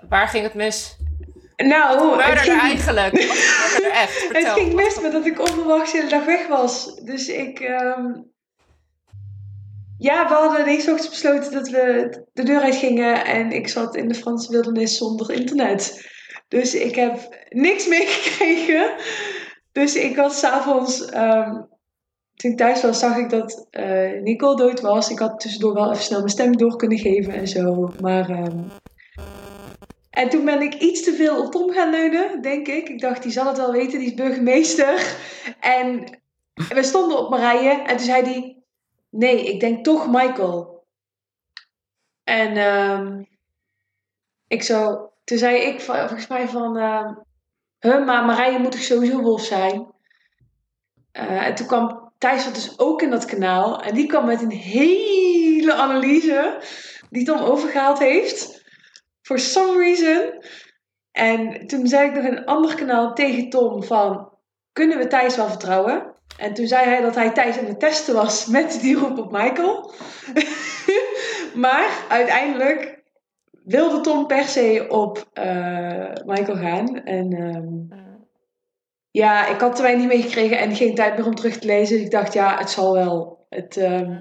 Waar 0.10 0.28
ging 0.28 0.44
het 0.44 0.54
mis? 0.54 0.98
Nou, 1.56 2.22
het 2.22 2.40
ging... 2.40 2.60
eigenlijk? 2.60 3.14
er 3.14 3.92
echt? 4.04 4.28
het 4.32 4.48
ging 4.48 4.74
mis 4.74 5.00
met 5.00 5.12
dat 5.12 5.26
ik 5.26 5.40
onverwachts 5.40 5.92
de 5.92 5.98
hele 5.98 6.10
dag 6.10 6.26
weg 6.26 6.48
was. 6.48 6.96
Dus 6.96 7.28
ik... 7.28 7.60
Um... 7.60 8.32
Ja, 9.98 10.28
we 10.28 10.34
hadden 10.34 10.62
ineens 10.62 10.88
ochtends 10.88 11.10
besloten 11.10 11.52
dat 11.52 11.70
we 11.70 12.10
de 12.34 12.44
deur 12.44 12.62
uit 12.62 12.76
gingen. 12.76 13.26
En 13.26 13.52
ik 13.52 13.68
zat 13.68 13.96
in 13.96 14.08
de 14.08 14.16
Franse 14.16 14.52
wildernis 14.52 14.98
zonder 14.98 15.32
internet. 15.32 16.10
Dus 16.48 16.76
ik 16.76 16.96
heb 16.96 17.46
niks 17.50 17.88
meegekregen. 17.88 18.94
Dus 19.72 19.96
ik 19.96 20.16
was 20.16 20.40
s'avonds... 20.40 21.14
Um, 21.16 21.72
toen 22.34 22.52
ik 22.52 22.58
thuis 22.58 22.82
was, 22.82 23.00
zag 23.00 23.18
ik 23.18 23.30
dat 23.30 23.68
uh, 23.72 24.22
Nicole 24.22 24.56
dood 24.56 24.82
was. 24.82 25.10
Ik 25.10 25.20
had 25.20 25.40
tussendoor 25.40 25.74
wel 25.74 25.92
even 25.92 26.04
snel 26.04 26.20
mijn 26.20 26.32
stem 26.32 26.58
door 26.58 26.76
kunnen 26.76 26.98
geven 26.98 27.34
en 27.34 27.48
zo. 27.48 27.94
Maar 28.02 28.30
um, 28.30 28.72
en 30.14 30.30
toen 30.30 30.46
ben 30.46 30.62
ik 30.62 30.74
iets 30.74 31.04
te 31.04 31.14
veel 31.14 31.44
op 31.44 31.52
Tom 31.52 31.72
gaan 31.72 31.90
leunen, 31.90 32.42
denk 32.42 32.68
ik. 32.68 32.90
Ik 32.90 33.00
dacht, 33.00 33.24
die 33.24 33.32
zal 33.32 33.48
het 33.48 33.58
wel 33.58 33.72
weten, 33.72 34.00
die 34.00 34.08
is 34.08 34.14
burgemeester. 34.14 35.16
En 35.60 36.20
we 36.54 36.84
stonden 36.84 37.18
op 37.18 37.30
Marije 37.30 37.70
en 37.70 37.98
toen 37.98 38.06
zei 38.06 38.24
hij... 38.24 38.64
Nee, 39.10 39.46
ik 39.54 39.60
denk 39.60 39.84
toch 39.84 40.08
Michael. 40.08 40.86
En 42.24 42.58
um, 42.58 43.28
ik 44.48 44.64
zo... 44.64 45.12
Toen 45.24 45.38
zei 45.38 45.58
ik 45.58 45.82
volgens 45.82 46.28
mij 46.28 46.48
van... 46.48 46.78
Uh, 46.78 47.12
huh, 47.80 48.06
maar 48.06 48.26
Marije 48.26 48.60
moet 48.60 48.72
toch 48.72 48.82
sowieso 48.82 49.22
wolf 49.22 49.42
zijn? 49.42 49.88
Uh, 51.14 51.48
en 51.48 51.56
toen 51.56 51.68
kwam 51.68 52.12
Thijs 52.18 52.46
wat 52.46 52.56
dus 52.56 52.80
ook 52.80 53.02
in 53.02 53.10
dat 53.10 53.26
kanaal. 53.26 53.82
En 53.82 53.94
die 53.94 54.08
kwam 54.08 54.26
met 54.26 54.42
een 54.42 54.52
hele 54.52 55.74
analyse 55.74 56.62
die 57.10 57.26
Tom 57.26 57.40
overgehaald 57.40 58.00
heeft 58.00 58.63
for 59.24 59.40
some 59.40 59.78
reason. 59.78 60.44
En 61.12 61.68
toen 61.68 61.88
zei 61.88 62.10
ik 62.10 62.16
nog 62.16 62.24
in 62.24 62.38
een 62.38 62.46
ander 62.46 62.76
kanaal 62.76 63.14
tegen 63.14 63.50
Tom 63.50 63.84
van, 63.84 64.30
kunnen 64.72 64.98
we 64.98 65.08
Thijs 65.08 65.36
wel 65.36 65.48
vertrouwen? 65.48 66.14
En 66.38 66.54
toen 66.54 66.68
zei 66.68 66.86
hij 66.86 67.02
dat 67.02 67.16
hij 67.16 67.32
Thijs 67.32 67.58
aan 67.58 67.66
het 67.66 67.80
testen 67.80 68.14
was 68.14 68.46
met 68.58 68.82
die 68.82 68.96
roep 68.96 69.18
op 69.18 69.32
Michael. 69.32 69.92
maar 71.66 72.06
uiteindelijk 72.10 73.02
wilde 73.64 74.02
Tom 74.02 74.28
per 74.28 74.44
se 74.44 74.86
op 74.90 75.30
uh, 75.34 76.14
Michael 76.26 76.58
gaan. 76.58 77.04
En 77.04 77.34
um, 77.34 77.90
ja, 79.12 79.48
ik 79.48 79.60
had 79.60 79.76
te 79.76 79.82
weinig 79.82 80.08
meegekregen 80.08 80.58
en 80.60 80.76
geen 80.76 80.96
tijd 80.96 81.18
meer 81.18 81.26
om 81.26 81.36
terug 81.36 81.58
te 81.58 81.68
lezen. 81.68 81.96
Dus 81.96 82.06
ik 82.06 82.12
dacht, 82.12 82.34
ja, 82.34 82.58
het 82.58 82.70
zal 82.70 82.94
wel. 82.94 83.46
Het, 83.50 83.76
um, 83.76 84.20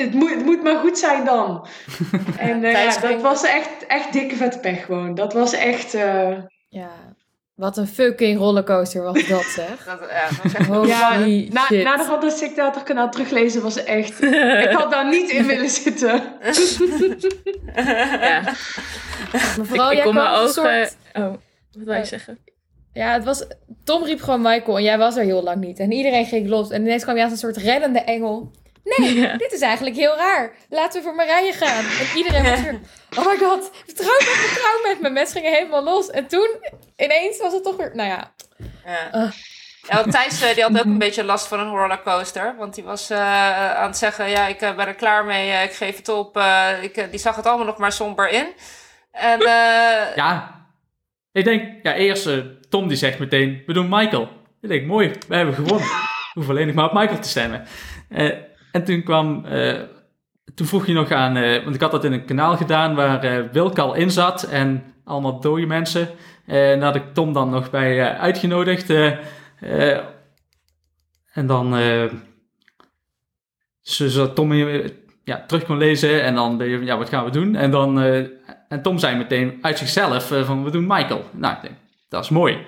het 0.00 0.14
moet, 0.14 0.30
het 0.30 0.44
moet 0.44 0.62
maar 0.62 0.76
goed 0.76 0.98
zijn 0.98 1.24
dan. 1.24 1.66
en 2.38 2.62
uh, 2.62 2.72
ja, 2.72 2.98
dat 3.00 3.22
was 3.22 3.44
echt, 3.44 3.86
echt 3.86 4.12
dikke 4.12 4.36
vette 4.36 4.58
pech 4.58 4.84
gewoon. 4.84 5.14
Dat 5.14 5.32
was 5.32 5.52
echt... 5.52 5.94
Uh... 5.94 6.36
Ja, 6.68 6.90
wat 7.60 7.76
een 7.76 7.86
fucking 7.86 8.38
rollercoaster 8.38 9.02
was 9.02 9.26
dat 9.26 9.42
zeg. 9.42 9.84
dat, 9.84 10.00
ja, 10.10 10.28
dat 10.58 10.66
was 10.66 10.88
echt... 10.88 10.88
ja, 10.88 11.18
na, 11.50 11.82
na 11.82 11.96
de 11.96 12.04
Fantastic 12.04 12.72
kanaal 12.84 13.10
teruglezen 13.10 13.62
was 13.62 13.84
echt... 13.84 14.22
ik 14.66 14.70
had 14.70 14.90
daar 14.90 15.08
niet 15.08 15.30
in 15.30 15.46
willen 15.46 15.70
zitten. 15.70 16.22
ja. 17.74 18.42
Maar 19.32 19.66
vooral, 19.66 19.90
ik, 19.90 19.98
ik 19.98 20.04
kon 20.04 20.14
mijn 20.14 20.34
ogen... 20.34 20.52
Soort... 20.52 20.96
Oh, 21.12 21.32
wat 21.72 21.84
wil 21.84 21.94
je 21.94 22.04
zeggen? 22.04 22.38
Ja, 22.92 23.12
het 23.12 23.24
was... 23.24 23.46
Tom 23.84 24.04
riep 24.04 24.20
gewoon 24.20 24.42
Michael 24.42 24.76
en 24.76 24.82
jij 24.82 24.98
was 24.98 25.16
er 25.16 25.24
heel 25.24 25.42
lang 25.42 25.60
niet. 25.60 25.78
En 25.78 25.92
iedereen 25.92 26.26
ging 26.26 26.48
los. 26.48 26.70
En 26.70 26.82
ineens 26.82 27.02
kwam 27.02 27.16
je 27.16 27.22
als 27.22 27.32
een 27.32 27.38
soort 27.38 27.56
reddende 27.56 28.00
engel 28.00 28.50
nee, 28.84 29.36
dit 29.36 29.52
is 29.52 29.60
eigenlijk 29.60 29.96
heel 29.96 30.16
raar. 30.16 30.52
Laten 30.68 31.00
we 31.00 31.06
voor 31.06 31.16
Marije 31.16 31.52
gaan. 31.52 31.84
En 31.84 32.16
iedereen 32.16 32.42
was 32.42 32.60
weer, 32.60 32.80
oh 33.18 33.26
my 33.26 33.36
god, 33.36 33.70
vertrouw 33.86 34.18
met 34.18 34.26
me, 34.26 34.48
vertrouw 34.48 34.82
met 34.82 35.00
me. 35.00 35.10
Mensen 35.10 35.40
gingen 35.40 35.56
helemaal 35.56 35.82
los. 35.84 36.10
En 36.10 36.26
toen, 36.26 36.48
ineens 36.96 37.38
was 37.38 37.52
het 37.52 37.62
toch 37.62 37.76
weer, 37.76 37.90
nou 37.94 38.08
ja. 38.08 38.32
ja. 38.84 39.14
Uh. 39.14 39.30
Ja, 39.88 40.02
Thijs 40.02 40.54
die 40.54 40.62
had 40.62 40.78
ook 40.78 40.84
een 40.84 40.98
beetje 40.98 41.24
last 41.24 41.46
van 41.46 41.60
een 41.60 41.70
rollercoaster. 41.70 42.54
Want 42.58 42.74
die 42.74 42.84
was 42.84 43.10
uh, 43.10 43.76
aan 43.76 43.86
het 43.86 43.96
zeggen, 43.96 44.28
ja, 44.28 44.46
ik 44.46 44.58
ben 44.58 44.78
er 44.78 44.94
klaar 44.94 45.24
mee, 45.24 45.64
ik 45.64 45.72
geef 45.72 45.96
het 45.96 46.08
op. 46.08 46.36
Uh, 46.36 46.82
ik, 46.82 47.06
die 47.10 47.20
zag 47.20 47.36
het 47.36 47.46
allemaal 47.46 47.66
nog 47.66 47.78
maar 47.78 47.92
somber 47.92 48.28
in. 48.28 48.46
En, 49.12 49.40
uh... 49.40 50.16
Ja, 50.16 50.60
ik 51.32 51.44
denk, 51.44 51.68
ja, 51.82 51.94
eerst 51.94 52.28
Tom 52.68 52.88
die 52.88 52.96
zegt 52.96 53.18
meteen, 53.18 53.62
we 53.66 53.72
doen 53.72 53.88
Michael. 53.88 54.28
Ik 54.60 54.68
denk, 54.68 54.86
mooi, 54.86 55.12
we 55.28 55.36
hebben 55.36 55.54
gewonnen. 55.54 55.88
We 55.88 56.30
hoeven 56.34 56.54
alleen 56.54 56.66
nog 56.66 56.74
maar 56.74 56.84
op 56.84 56.92
Michael 56.92 57.18
te 57.18 57.28
stemmen. 57.28 57.66
En 58.72 58.84
toen 58.84 59.02
kwam, 59.02 59.44
toen 60.54 60.66
vroeg 60.66 60.86
je 60.86 60.92
nog 60.92 61.10
aan, 61.10 61.34
want 61.62 61.74
ik 61.74 61.80
had 61.80 61.90
dat 61.90 62.04
in 62.04 62.12
een 62.12 62.24
kanaal 62.24 62.56
gedaan 62.56 62.94
waar 62.94 63.52
Wilk 63.52 63.78
al 63.78 63.94
in 63.94 64.10
zat 64.10 64.42
en 64.42 64.94
allemaal 65.04 65.40
dode 65.40 65.66
mensen. 65.66 66.08
En 66.46 66.80
daar 66.80 66.92
had 66.92 67.02
ik 67.02 67.14
Tom 67.14 67.32
dan 67.32 67.50
nog 67.50 67.70
bij 67.70 68.16
uitgenodigd. 68.18 68.90
En 71.32 71.46
dan, 71.46 71.76
zodat 73.80 74.34
Tom 74.34 74.52
ja, 75.24 75.44
terug 75.46 75.64
kon 75.64 75.78
lezen 75.78 76.22
en 76.22 76.34
dan, 76.34 76.58
ja, 76.84 76.98
wat 76.98 77.08
gaan 77.08 77.24
we 77.24 77.30
doen? 77.30 77.54
En 77.54 77.70
dan, 77.70 78.00
en 78.68 78.82
Tom 78.82 78.98
zei 78.98 79.16
meteen 79.16 79.58
uit 79.62 79.78
zichzelf 79.78 80.32
van, 80.44 80.64
we 80.64 80.70
doen 80.70 80.86
Michael. 80.86 81.24
Nou, 81.30 81.56
dat 82.08 82.24
is 82.24 82.30
mooi. 82.30 82.58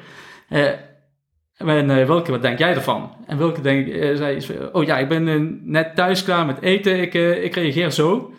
En 1.56 2.06
welke, 2.06 2.30
wat 2.30 2.42
denk 2.42 2.58
jij 2.58 2.74
ervan? 2.74 3.16
En 3.26 3.38
welke 3.38 3.60
denk, 3.60 4.16
zei, 4.16 4.58
oh 4.72 4.84
ja, 4.84 4.98
ik 4.98 5.08
ben 5.08 5.60
net 5.70 5.94
thuis 5.94 6.24
klaar 6.24 6.46
met 6.46 6.62
eten, 6.62 7.00
ik, 7.00 7.14
ik 7.44 7.54
reageer 7.54 7.90
zo. 7.90 8.34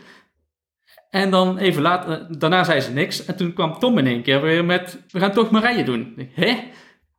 En 1.09 1.29
dan 1.29 1.57
even 1.57 1.81
later, 1.81 2.39
daarna 2.39 2.63
zei 2.63 2.79
ze 2.79 2.91
niks. 2.91 3.25
En 3.25 3.35
toen 3.35 3.53
kwam 3.53 3.79
Tom 3.79 3.97
in 3.97 4.07
één 4.07 4.21
keer 4.21 4.41
weer 4.41 4.65
met, 4.65 4.99
we 5.09 5.19
gaan 5.19 5.31
toch 5.31 5.51
Marije 5.51 5.83
doen. 5.83 6.31
Hé? 6.33 6.71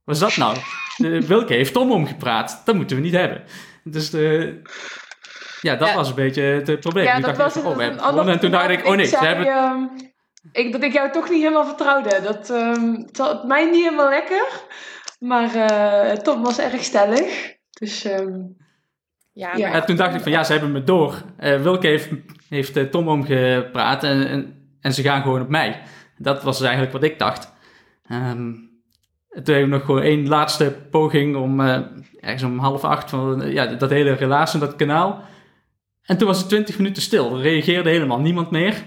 Wat 0.04 0.14
is 0.14 0.20
dat 0.20 0.36
nou? 0.36 0.56
Wilke 1.26 1.52
heeft 1.52 1.72
Tom 1.72 1.92
omgepraat. 1.92 2.62
Dat 2.64 2.74
moeten 2.74 2.96
we 2.96 3.02
niet 3.02 3.14
hebben. 3.14 3.42
Dus 3.84 4.10
ja, 5.60 5.76
dat 5.76 5.94
was 5.94 6.08
een 6.08 6.14
beetje 6.14 6.42
het 6.42 6.80
probleem. 6.80 7.04
Ja, 7.04 7.20
dat 7.20 7.36
was 7.36 7.56
oh, 7.56 8.28
En 8.28 8.40
toen 8.40 8.50
dacht 8.50 8.68
ik, 8.68 8.86
oh 8.86 8.94
nee, 8.94 9.06
ze 9.06 9.18
hebben... 9.18 9.46
Ehm, 9.46 9.82
ik, 10.52 10.72
dat 10.72 10.82
ik 10.82 10.92
jou 10.92 11.10
toch 11.10 11.30
niet 11.30 11.42
helemaal 11.42 11.66
vertrouwde. 11.66 12.20
Dat 12.22 12.50
um, 12.50 13.06
het 13.12 13.44
mij 13.44 13.64
niet 13.64 13.82
helemaal 13.84 14.08
lekker. 14.08 14.46
Maar 15.24 15.54
uh, 15.54 16.12
Tom 16.12 16.42
was 16.42 16.58
erg 16.58 16.82
stellig. 16.82 17.56
Dus... 17.70 18.04
Um, 18.04 18.56
ja, 19.32 19.56
ja. 19.56 19.72
En 19.72 19.86
toen 19.86 19.96
dacht 19.96 20.14
ik 20.14 20.20
van 20.20 20.32
ja, 20.32 20.44
ze 20.44 20.52
hebben 20.52 20.72
me 20.72 20.84
door. 20.84 21.22
Uh, 21.40 21.62
Wilke 21.62 21.86
heeft, 21.86 22.08
heeft 22.48 22.76
uh, 22.76 22.84
Tom 22.84 23.08
omgepraat 23.08 24.04
en, 24.04 24.28
en, 24.28 24.68
en, 24.80 24.92
ze 24.92 25.02
gaan 25.02 25.22
gewoon 25.22 25.40
op 25.40 25.48
mij. 25.48 25.82
Dat 26.18 26.42
was 26.42 26.60
eigenlijk 26.60 26.92
wat 26.92 27.02
ik 27.02 27.18
dacht. 27.18 27.52
Um, 28.12 28.70
toen 29.30 29.54
hebben 29.54 29.70
we 29.70 29.76
nog 29.76 29.84
gewoon 29.84 30.02
één 30.02 30.28
laatste 30.28 30.76
poging 30.90 31.36
om 31.36 31.60
uh, 31.60 31.78
ergens 32.20 32.42
om 32.42 32.58
half 32.58 32.84
acht 32.84 33.10
van 33.10 33.52
ja, 33.52 33.66
dat 33.66 33.90
hele 33.90 34.12
relatie, 34.12 34.60
dat 34.60 34.76
kanaal. 34.76 35.22
En 36.02 36.18
toen 36.18 36.28
was 36.28 36.38
het 36.38 36.48
twintig 36.48 36.76
minuten 36.78 37.02
stil. 37.02 37.36
Er 37.36 37.42
reageerde 37.42 37.90
helemaal 37.90 38.20
niemand 38.20 38.50
meer. 38.50 38.84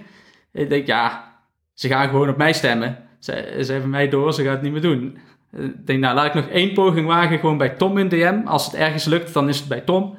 Ik 0.51 0.69
denk, 0.69 0.87
ja, 0.87 1.33
ze 1.73 1.87
gaan 1.87 2.09
gewoon 2.09 2.29
op 2.29 2.37
mij 2.37 2.53
stemmen. 2.53 2.97
Ze, 3.19 3.61
ze 3.63 3.71
hebben 3.71 3.89
mij 3.89 4.09
door, 4.09 4.33
ze 4.33 4.43
gaan 4.43 4.51
het 4.51 4.61
niet 4.61 4.71
meer 4.71 4.81
doen. 4.81 5.17
Ik 5.51 5.87
denk, 5.87 5.99
nou, 5.99 6.15
laat 6.15 6.25
ik 6.25 6.33
nog 6.33 6.47
één 6.47 6.73
poging 6.73 7.07
wagen, 7.07 7.39
gewoon 7.39 7.57
bij 7.57 7.69
Tom 7.69 7.97
in 7.97 8.09
DM. 8.09 8.41
Als 8.45 8.65
het 8.65 8.75
ergens 8.75 9.05
lukt, 9.05 9.33
dan 9.33 9.49
is 9.49 9.59
het 9.59 9.67
bij 9.67 9.81
Tom. 9.81 10.15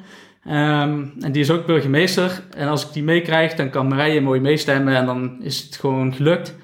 Um, 0.47 1.13
en 1.21 1.33
die 1.33 1.43
is 1.43 1.51
ook 1.51 1.67
burgemeester. 1.67 2.43
En 2.57 2.69
als 2.69 2.87
ik 2.87 2.93
die 2.93 3.03
meekrijg, 3.03 3.55
dan 3.55 3.71
kan 3.71 3.89
Marije 3.89 4.21
mooi 4.21 4.41
meestemmen 4.41 4.97
en 4.97 5.07
dan 5.07 5.43
is 5.43 5.63
het 5.63 5.77
gewoon 5.77 6.15
gelukt. 6.15 6.57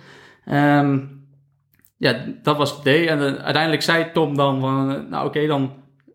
Um, 0.52 1.14
ja, 1.96 2.24
dat 2.42 2.56
was 2.56 2.70
het 2.70 2.80
idee. 2.80 3.08
En 3.08 3.18
uh, 3.18 3.24
uiteindelijk 3.24 3.82
zei 3.82 4.12
Tom 4.12 4.36
dan 4.36 4.60
van, 4.60 4.90
uh, 4.90 4.96
nou 4.96 5.08
oké, 5.08 5.24
okay, 5.24 5.46
dan 5.46 5.72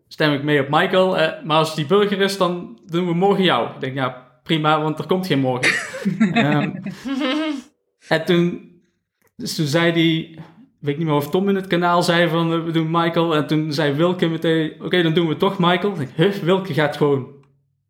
stem 0.08 0.32
ik 0.32 0.42
mee 0.42 0.60
op 0.60 0.68
Michael. 0.68 1.18
Uh, 1.18 1.28
maar 1.44 1.56
als 1.56 1.74
die 1.74 1.86
burger 1.86 2.20
is, 2.20 2.36
dan 2.36 2.80
doen 2.86 3.06
we 3.06 3.14
morgen 3.14 3.44
jou. 3.44 3.68
Ik 3.74 3.80
denk, 3.80 3.94
ja, 3.94 4.26
prima, 4.42 4.82
want 4.82 4.98
er 4.98 5.06
komt 5.06 5.26
geen 5.26 5.40
morgen. 5.40 5.72
um, 6.34 6.82
en 8.08 8.24
toen, 8.24 8.70
dus 9.36 9.54
toen 9.54 9.66
zei 9.66 9.92
hij, 9.92 10.38
weet 10.80 10.98
niet 10.98 11.06
meer 11.06 11.16
of 11.16 11.30
Tom 11.30 11.48
in 11.48 11.54
het 11.54 11.66
kanaal 11.66 12.02
zei 12.02 12.28
van, 12.28 12.64
we 12.64 12.70
doen 12.70 12.90
Michael. 12.90 13.34
En 13.34 13.46
toen 13.46 13.72
zei 13.72 13.92
Wilke 13.92 14.28
meteen, 14.28 14.72
oké, 14.80 15.02
dan 15.02 15.14
doen 15.14 15.28
we 15.28 15.36
toch 15.36 15.58
Michael. 15.58 16.00
Ik 16.00 16.08
huh, 16.14 16.32
Wilke 16.32 16.74
gaat 16.74 16.96
gewoon 16.96 17.26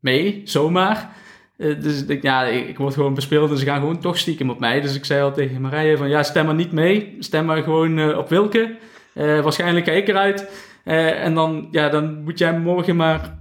mee, 0.00 0.40
zomaar. 0.44 1.10
Uh, 1.56 1.80
dus 1.80 2.04
ik, 2.04 2.22
ja, 2.22 2.44
ik, 2.44 2.68
ik, 2.68 2.78
word 2.78 2.94
gewoon 2.94 3.14
bespeeld 3.14 3.50
en 3.50 3.56
ze 3.56 3.64
gaan 3.64 3.80
gewoon 3.80 4.00
toch 4.00 4.18
stiekem 4.18 4.50
op 4.50 4.60
mij. 4.60 4.80
Dus 4.80 4.96
ik 4.96 5.04
zei 5.04 5.22
al 5.22 5.32
tegen 5.32 5.60
Marije 5.60 5.96
van, 5.96 6.08
ja, 6.08 6.22
stem 6.22 6.46
maar 6.46 6.54
niet 6.54 6.72
mee. 6.72 7.16
Stem 7.18 7.44
maar 7.44 7.62
gewoon 7.62 7.98
uh, 7.98 8.18
op 8.18 8.28
Wilke. 8.28 8.76
Waarschijnlijk 9.14 9.86
ga 9.86 9.92
ik 9.92 10.08
eruit. 10.08 10.68
en 10.84 11.34
dan, 11.34 11.68
ja, 11.70 11.88
dan 11.88 12.22
moet 12.22 12.38
jij 12.38 12.58
morgen 12.58 12.96
maar 12.96 13.38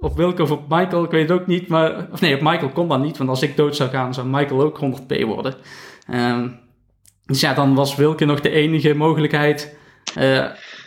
op 0.00 0.16
Wilke 0.16 0.42
of 0.42 0.50
op 0.50 0.68
Michael, 0.68 1.04
ik 1.04 1.10
weet 1.10 1.28
het 1.28 1.40
ook 1.40 1.46
niet. 1.46 1.68
Maar, 1.68 2.06
of 2.12 2.20
nee, 2.20 2.34
op 2.34 2.40
Michael 2.40 2.70
kon 2.70 2.88
dan 2.88 3.00
niet. 3.00 3.18
Want 3.18 3.30
als 3.30 3.42
ik 3.42 3.56
dood 3.56 3.76
zou 3.76 3.90
gaan, 3.90 4.14
zou 4.14 4.26
Michael 4.26 4.62
ook 4.62 4.80
100p 4.80 5.24
worden. 5.24 5.54
Ehm, 6.06 6.48
dus 7.30 7.40
ja, 7.40 7.54
dan 7.54 7.74
was 7.74 7.96
Wilke 7.96 8.24
nog 8.24 8.40
de 8.40 8.50
enige 8.50 8.94
mogelijkheid 8.94 9.74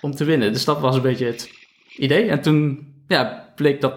om 0.01 0.15
te 0.15 0.23
winnen. 0.23 0.53
Dus 0.53 0.65
dat 0.65 0.79
was 0.79 0.95
een 0.95 1.01
beetje 1.01 1.25
het 1.25 1.49
idee. 1.97 2.29
En 2.29 2.41
toen 2.41 2.87
ja, 3.07 3.51
bleek 3.55 3.81
dat 3.81 3.93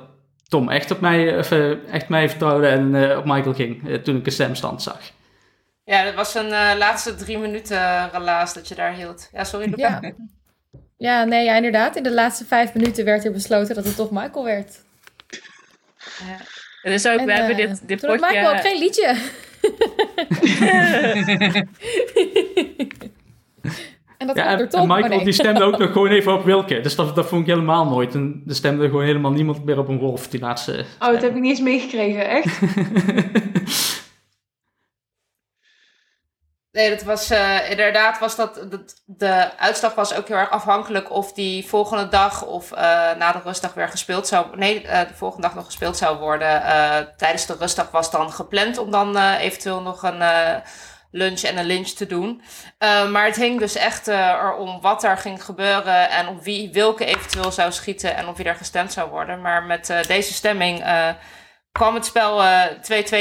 Tom 0.49 0.69
echt 0.69 0.91
op 0.91 1.01
mij, 1.01 1.39
of, 1.39 1.51
uh, 1.51 1.93
echt 1.93 2.09
mij 2.09 2.29
vertrouwde 2.29 2.67
en 2.67 2.95
uh, 2.95 3.19
op 3.19 3.25
Michael 3.25 3.55
ging 3.55 3.89
uh, 3.89 3.95
toen 3.95 4.17
ik 4.17 4.27
een 4.27 4.33
stemstand 4.33 4.83
zag. 4.83 5.01
Ja, 5.85 6.05
dat 6.05 6.15
was 6.15 6.35
een 6.35 6.49
laatste 6.79 7.15
drie 7.15 7.39
minuten 7.39 8.11
relaas 8.11 8.55
dat 8.55 8.69
je 8.69 8.75
daar 8.75 8.93
hield. 8.93 9.29
Ja, 9.33 9.45
sorry 9.45 9.69
Luca. 9.69 9.99
Ja. 10.03 10.13
ja, 10.97 11.25
nee, 11.25 11.45
ja, 11.45 11.55
inderdaad. 11.55 11.97
In 11.97 12.03
de 12.03 12.13
laatste 12.13 12.45
vijf 12.45 12.75
minuten 12.75 13.05
werd 13.05 13.25
er 13.25 13.33
besloten 13.33 13.75
dat 13.75 13.85
het 13.85 13.97
toch 13.97 14.11
Michael 14.11 14.45
werd. 14.45 14.83
Ja. 15.99 16.37
En 16.83 16.93
dus 16.93 17.09
ook, 17.09 17.19
en, 17.19 17.27
we 17.27 17.33
hebben 17.33 17.57
dit, 17.57 17.89
dit 17.89 18.01
potje... 18.01 18.27
Michael 18.27 18.55
ook 18.55 18.61
geen 18.61 18.79
liedje. 18.79 19.17
En 24.17 24.27
dat 24.27 24.37
ja, 24.37 24.59
en, 24.59 24.87
Michael 24.87 25.25
die 25.25 25.33
stemde 25.33 25.63
ook 25.63 25.79
nog 25.79 25.93
gewoon 25.93 26.09
even 26.09 26.35
op 26.35 26.45
Wilke. 26.45 26.81
Dus 26.81 26.97
dat, 26.97 27.15
dat 27.15 27.27
vond 27.27 27.41
ik 27.41 27.47
helemaal 27.47 27.85
mooi. 27.85 28.09
En 28.13 28.43
er 28.47 28.55
stemde 28.55 28.85
gewoon 28.85 29.05
helemaal 29.05 29.31
niemand 29.31 29.65
meer 29.65 29.79
op 29.79 29.89
een 29.89 29.99
wolf, 29.99 30.29
die 30.29 30.41
laatste. 30.41 30.85
Oh, 31.01 31.13
dat 31.13 31.23
heb 31.23 31.35
ik 31.35 31.41
niet 31.41 31.51
eens 31.51 31.61
meegekregen, 31.61 32.29
echt? 32.29 32.61
nee, 36.77 36.91
dat 36.91 37.03
was 37.03 37.31
uh, 37.31 37.71
inderdaad 37.71 38.19
was 38.19 38.37
dat, 38.37 38.71
dat, 38.71 39.03
de 39.05 39.59
uitslag 39.59 39.95
was 39.95 40.15
ook 40.15 40.29
heel 40.29 40.37
erg 40.37 40.51
afhankelijk 40.51 41.11
of 41.13 41.33
die 41.33 41.67
volgende 41.67 42.09
dag 42.09 42.45
of 42.45 42.73
uh, 42.73 42.79
na 43.19 43.33
de 43.33 43.41
rustdag 43.45 43.75
weer 43.75 43.89
gespeeld 43.89 44.27
zou 44.27 44.57
Nee, 44.57 44.83
uh, 44.83 44.99
de 45.01 45.15
volgende 45.15 45.47
dag 45.47 45.57
nog 45.57 45.65
gespeeld 45.65 45.97
zou 45.97 46.19
worden. 46.19 46.63
tijdens 47.17 47.47
de 47.47 47.57
rustdag 47.59 47.91
was 47.91 48.11
dan 48.11 48.33
gepland 48.33 48.79
om 48.79 48.91
dan 48.91 49.19
eventueel 49.19 49.83
nog 49.83 50.03
een 50.03 50.23
lunch 51.11 51.41
en 51.41 51.59
een 51.59 51.67
lunch 51.67 51.89
te 51.89 52.07
doen. 52.07 52.43
Maar 53.11 53.25
het 53.25 53.37
hing 53.37 53.59
dus 53.59 53.75
echt 53.75 54.07
erom 54.07 54.81
wat 54.81 55.05
er 55.05 55.19
ging 55.19 55.45
gebeuren 55.45 56.11
en 56.11 56.29
op 56.29 56.43
wie 56.43 56.73
Wilke 56.73 57.05
eventueel 57.05 57.53
zou 57.53 57.73
schieten 57.73 58.17
en 58.17 58.29
op 58.29 58.37
wie 58.37 58.47
er 58.47 58.55
gestemd 58.55 58.93
zou 58.93 59.11
worden. 59.11 59.41
Maar 59.41 59.63
met 59.63 59.95
deze 60.07 60.33
stemming 60.33 60.85
kwam 61.77 61.95
het 61.95 62.07
spel 62.07 62.43
2-2 62.77 62.79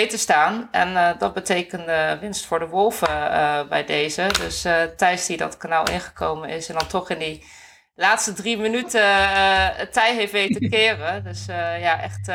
te 0.08 0.18
staan. 0.18 0.68
En 0.72 1.16
dat 1.18 1.34
betekende 1.34 2.18
winst 2.22 2.45
voor 2.45 2.60
de 2.60 2.68
Wolven 2.68 3.08
bij 3.70 3.86
deze. 3.86 4.28
Dus 4.39 4.66
Thijs 4.97 5.26
die 5.26 5.38
dat 5.38 5.58
kanaal 5.58 5.89
ingekomen 5.89 6.49
is 6.49 6.70
en 6.70 6.76
dan 6.78 6.88
toch 6.88 7.10
in 7.10 7.20
die 7.20 7.45
laatste 7.95 8.34
drie 8.34 8.58
minuten 8.58 9.01
het 9.76 9.93
tij 9.93 10.16
heeft 10.16 10.32
weten 10.32 10.70
keren. 10.76 11.24
Dus 11.24 11.45
ja, 11.80 12.01
echt 12.01 12.32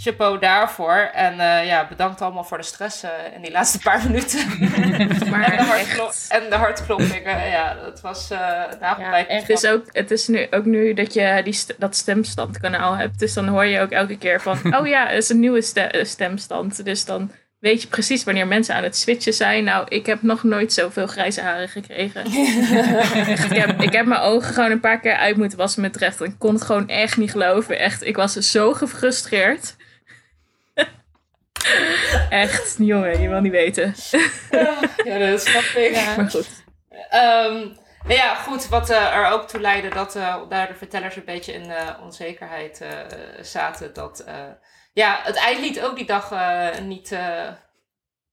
chapeau 0.00 0.38
daarvoor. 0.38 1.10
En 1.12 1.32
uh, 1.32 1.66
ja, 1.66 1.86
bedankt 1.88 2.20
allemaal 2.20 2.44
voor 2.44 2.58
de 2.58 2.64
stress 2.64 3.04
uh, 3.04 3.10
in 3.34 3.42
die 3.42 3.50
laatste 3.50 3.78
paar 3.78 4.02
minuten. 4.06 4.46
maar 5.30 5.50
en, 5.50 5.56
de 5.56 5.62
hartklop, 5.62 6.12
en 6.28 6.50
de 6.50 6.56
hartkloppingen, 6.56 7.48
ja, 7.48 7.74
dat 7.74 8.00
was 8.00 8.30
uh, 8.30 8.38
ja, 8.80 9.24
Het 9.28 9.48
is, 9.48 9.66
ook, 9.66 9.84
het 9.92 10.10
is 10.10 10.28
nu, 10.28 10.46
ook 10.50 10.64
nu 10.64 10.94
dat 10.94 11.14
je 11.14 11.40
die 11.44 11.52
st 11.52 11.74
dat 11.78 11.96
stemstandkanaal 11.96 12.96
hebt. 12.96 13.18
Dus 13.18 13.34
dan 13.34 13.48
hoor 13.48 13.64
je 13.64 13.80
ook 13.80 13.90
elke 13.90 14.18
keer 14.18 14.40
van... 14.40 14.58
oh 14.78 14.86
ja, 14.86 15.06
het 15.06 15.22
is 15.22 15.28
een 15.28 15.40
nieuwe 15.40 15.62
ste 15.62 16.00
stemstand. 16.06 16.84
Dus 16.84 17.04
dan 17.04 17.30
weet 17.58 17.82
je 17.82 17.88
precies 17.88 18.24
wanneer 18.24 18.46
mensen 18.46 18.74
aan 18.74 18.82
het 18.82 18.96
switchen 18.96 19.34
zijn. 19.34 19.64
Nou, 19.64 19.86
ik 19.88 20.06
heb 20.06 20.22
nog 20.22 20.42
nooit 20.42 20.72
zoveel 20.72 21.06
grijze 21.06 21.40
haren 21.40 21.68
gekregen. 21.68 22.24
echt, 22.24 23.50
ik, 23.50 23.56
heb, 23.56 23.80
ik 23.80 23.92
heb 23.92 24.06
mijn 24.06 24.20
ogen 24.20 24.54
gewoon 24.54 24.70
een 24.70 24.80
paar 24.80 25.00
keer 25.00 25.16
uit 25.16 25.36
moeten 25.36 25.58
wassen 25.58 25.82
met 25.82 25.96
recht. 25.96 26.22
Ik 26.22 26.34
kon 26.38 26.54
het 26.54 26.62
gewoon 26.62 26.88
echt 26.88 27.16
niet 27.16 27.30
geloven. 27.30 27.78
Echt, 27.78 28.04
ik 28.04 28.16
was 28.16 28.32
zo 28.32 28.72
gefrustreerd. 28.72 29.76
Echt, 32.30 32.74
jongen, 32.78 33.20
je 33.20 33.28
wil 33.28 33.40
niet 33.40 33.52
weten. 33.52 33.94
ja, 35.04 35.18
dat 35.18 35.40
snap 35.40 35.62
ik. 35.62 35.94
Ja. 35.94 36.16
Maar 36.16 36.30
goed. 36.30 36.48
Um, 37.14 37.76
nou 38.08 38.20
ja, 38.20 38.34
goed, 38.34 38.68
wat 38.68 38.90
uh, 38.90 39.16
er 39.16 39.30
ook 39.30 39.48
toe 39.48 39.60
leidde 39.60 39.88
dat 39.88 40.16
uh, 40.16 40.36
daar 40.48 40.68
de 40.68 40.74
vertellers 40.74 41.16
een 41.16 41.24
beetje 41.24 41.52
in 41.52 41.68
uh, 41.68 41.76
onzekerheid 42.02 42.84
zaten. 43.40 43.94
Dat 43.94 44.24
ja, 44.92 45.20
het 45.22 45.36
eindlied 45.36 45.80
ook 45.80 45.96
die 45.96 46.06
dag 46.06 46.32
niet 46.82 47.16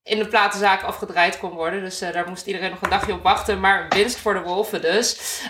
in 0.03 0.17
de 0.17 0.27
platenzaak 0.27 0.83
afgedraaid 0.83 1.39
kon 1.39 1.51
worden. 1.51 1.81
Dus 1.81 1.99
daar 1.99 2.29
moest 2.29 2.45
iedereen 2.45 2.69
nog 2.69 2.81
een 2.81 2.89
dagje 2.89 3.13
op 3.13 3.23
wachten. 3.23 3.59
Maar 3.59 3.85
winst 3.89 4.19
voor 4.19 4.33
de 4.33 4.41
Wolven 4.41 4.81
dus. 4.81 5.41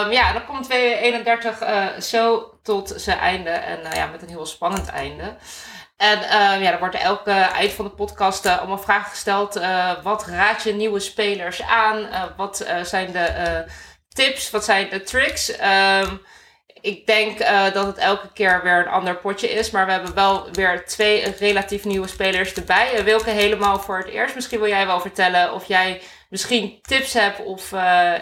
Um, 0.00 0.10
ja, 0.10 0.32
dan 0.32 0.46
komt 0.46 0.64
231 0.64 1.62
uh, 1.62 1.86
zo 2.00 2.52
tot 2.62 2.92
zijn 2.96 3.18
einde. 3.18 3.50
En 3.50 3.80
ja, 3.94 4.06
met 4.06 4.22
een 4.22 4.28
heel 4.28 4.46
spannend 4.46 4.88
einde. 4.88 5.36
En 6.02 6.18
uh, 6.18 6.62
ja, 6.62 6.72
er 6.72 6.78
wordt 6.78 6.94
elke 6.94 7.30
eind 7.30 7.72
van 7.72 7.84
de 7.84 7.90
podcast 7.90 8.46
uh, 8.46 8.58
allemaal 8.58 8.78
vragen 8.78 9.10
gesteld. 9.10 9.56
Uh, 9.56 10.02
wat 10.02 10.26
raad 10.26 10.62
je 10.62 10.74
nieuwe 10.74 11.00
spelers 11.00 11.62
aan? 11.62 12.08
wat 12.36 12.66
zijn 12.82 13.12
de 13.12 13.64
tips? 14.08 14.50
Wat 14.50 14.64
zijn 14.64 14.88
de 14.90 15.02
tricks? 15.02 15.52
Um, 15.60 16.20
ik 16.80 17.06
denk 17.06 17.38
dat 17.74 17.86
het 17.86 17.96
elke 17.96 18.32
keer 18.32 18.62
weer 18.62 18.78
een 18.78 18.88
ander 18.92 19.16
potje 19.16 19.50
is. 19.50 19.70
Maar 19.70 19.86
we 19.86 19.92
hebben 19.92 20.14
wel 20.14 20.48
weer 20.52 20.86
twee 20.86 21.34
relatief 21.38 21.84
nieuwe 21.84 22.08
spelers 22.08 22.54
erbij. 22.54 23.04
Wilke 23.04 23.30
helemaal 23.30 23.78
voor 23.78 23.98
het 23.98 24.08
eerst. 24.08 24.34
Misschien 24.34 24.60
wil 24.60 24.68
jij 24.68 24.86
wel 24.86 25.00
vertellen 25.00 25.52
of 25.52 25.64
jij 25.64 26.00
misschien 26.28 26.78
tips 26.82 27.12
hebt 27.12 27.44
of 27.44 27.72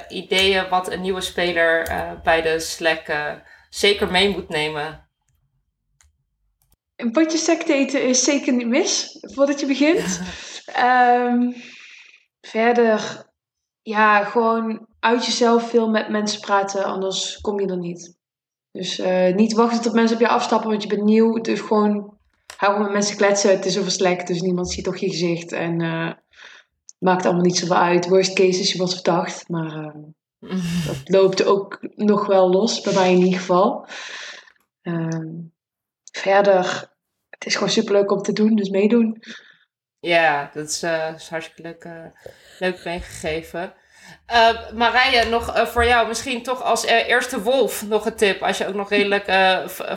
ideeën 0.08 0.68
wat 0.68 0.92
een 0.92 1.00
nieuwe 1.00 1.20
speler 1.20 1.88
bij 2.22 2.42
de 2.42 2.60
Slack 2.60 3.02
zeker 3.70 4.10
mee 4.10 4.28
moet 4.28 4.48
nemen. 4.48 5.09
Een 7.00 7.10
potje 7.10 7.38
sect 7.38 7.68
eten 7.68 8.02
is 8.08 8.24
zeker 8.24 8.52
niet 8.52 8.66
mis 8.66 9.18
voordat 9.20 9.60
je 9.60 9.66
begint. 9.66 10.20
Ehm, 10.66 11.52
verder, 12.40 13.26
ja, 13.82 14.24
gewoon 14.24 14.86
uit 15.00 15.26
jezelf 15.26 15.70
veel 15.70 15.88
met 15.88 16.08
mensen 16.08 16.40
praten, 16.40 16.84
anders 16.84 17.40
kom 17.40 17.60
je 17.60 17.66
er 17.66 17.78
niet. 17.78 18.18
Dus 18.72 18.98
uh, 18.98 19.34
niet 19.34 19.52
wachten 19.52 19.82
tot 19.82 19.92
mensen 19.92 20.16
op 20.16 20.22
je 20.22 20.28
afstappen, 20.28 20.70
want 20.70 20.82
je 20.82 20.88
bent 20.88 21.02
nieuw. 21.02 21.40
Dus 21.40 21.60
gewoon, 21.60 22.18
hou 22.56 22.82
met 22.82 22.92
mensen 22.92 23.16
kletsen. 23.16 23.50
Het 23.50 23.64
is 23.64 23.78
over 23.78 23.90
slecht, 23.90 24.26
dus 24.26 24.40
niemand 24.40 24.70
ziet 24.70 24.84
toch 24.84 24.96
je 24.96 25.10
gezicht. 25.10 25.52
En 25.52 25.80
uh, 25.80 26.12
maakt 26.98 27.24
allemaal 27.24 27.44
niet 27.44 27.56
zoveel 27.56 27.76
uit. 27.76 28.08
Worst 28.08 28.32
case 28.32 28.60
is 28.60 28.72
je 28.72 28.78
wordt 28.78 28.94
verdacht, 28.94 29.48
maar 29.48 29.94
uh, 30.40 30.54
dat 30.86 30.96
loopt 31.04 31.44
ook 31.44 31.78
nog 31.94 32.26
wel 32.26 32.50
los, 32.50 32.80
bij 32.80 32.94
mij 32.94 33.12
in 33.12 33.18
ieder 33.18 33.38
geval. 33.38 33.86
Ehm, 34.82 35.28
verder, 36.12 36.90
het 37.28 37.46
is 37.46 37.54
gewoon 37.54 37.70
superleuk 37.70 38.10
om 38.10 38.22
te 38.22 38.32
doen, 38.32 38.54
dus 38.54 38.68
meedoen. 38.68 39.22
Ja, 40.00 40.50
dat 40.54 40.68
is, 40.68 40.82
uh, 40.82 41.14
hartstikke 41.28 41.62
leuk, 41.62 41.84
uh, 41.84 42.04
leuk 42.58 42.84
meegegeven. 42.84 43.74
Uh, 44.32 44.72
Marije, 44.72 45.24
nog 45.24 45.68
voor 45.68 45.84
jou 45.84 46.08
misschien 46.08 46.42
toch 46.42 46.62
als 46.62 46.84
eerste 46.84 47.42
wolf 47.42 47.86
nog 47.86 48.06
een 48.06 48.16
tip. 48.16 48.42
Als 48.42 48.58
je 48.58 48.66
ook 48.66 48.74
nog 48.74 48.90
redelijk 48.90 49.24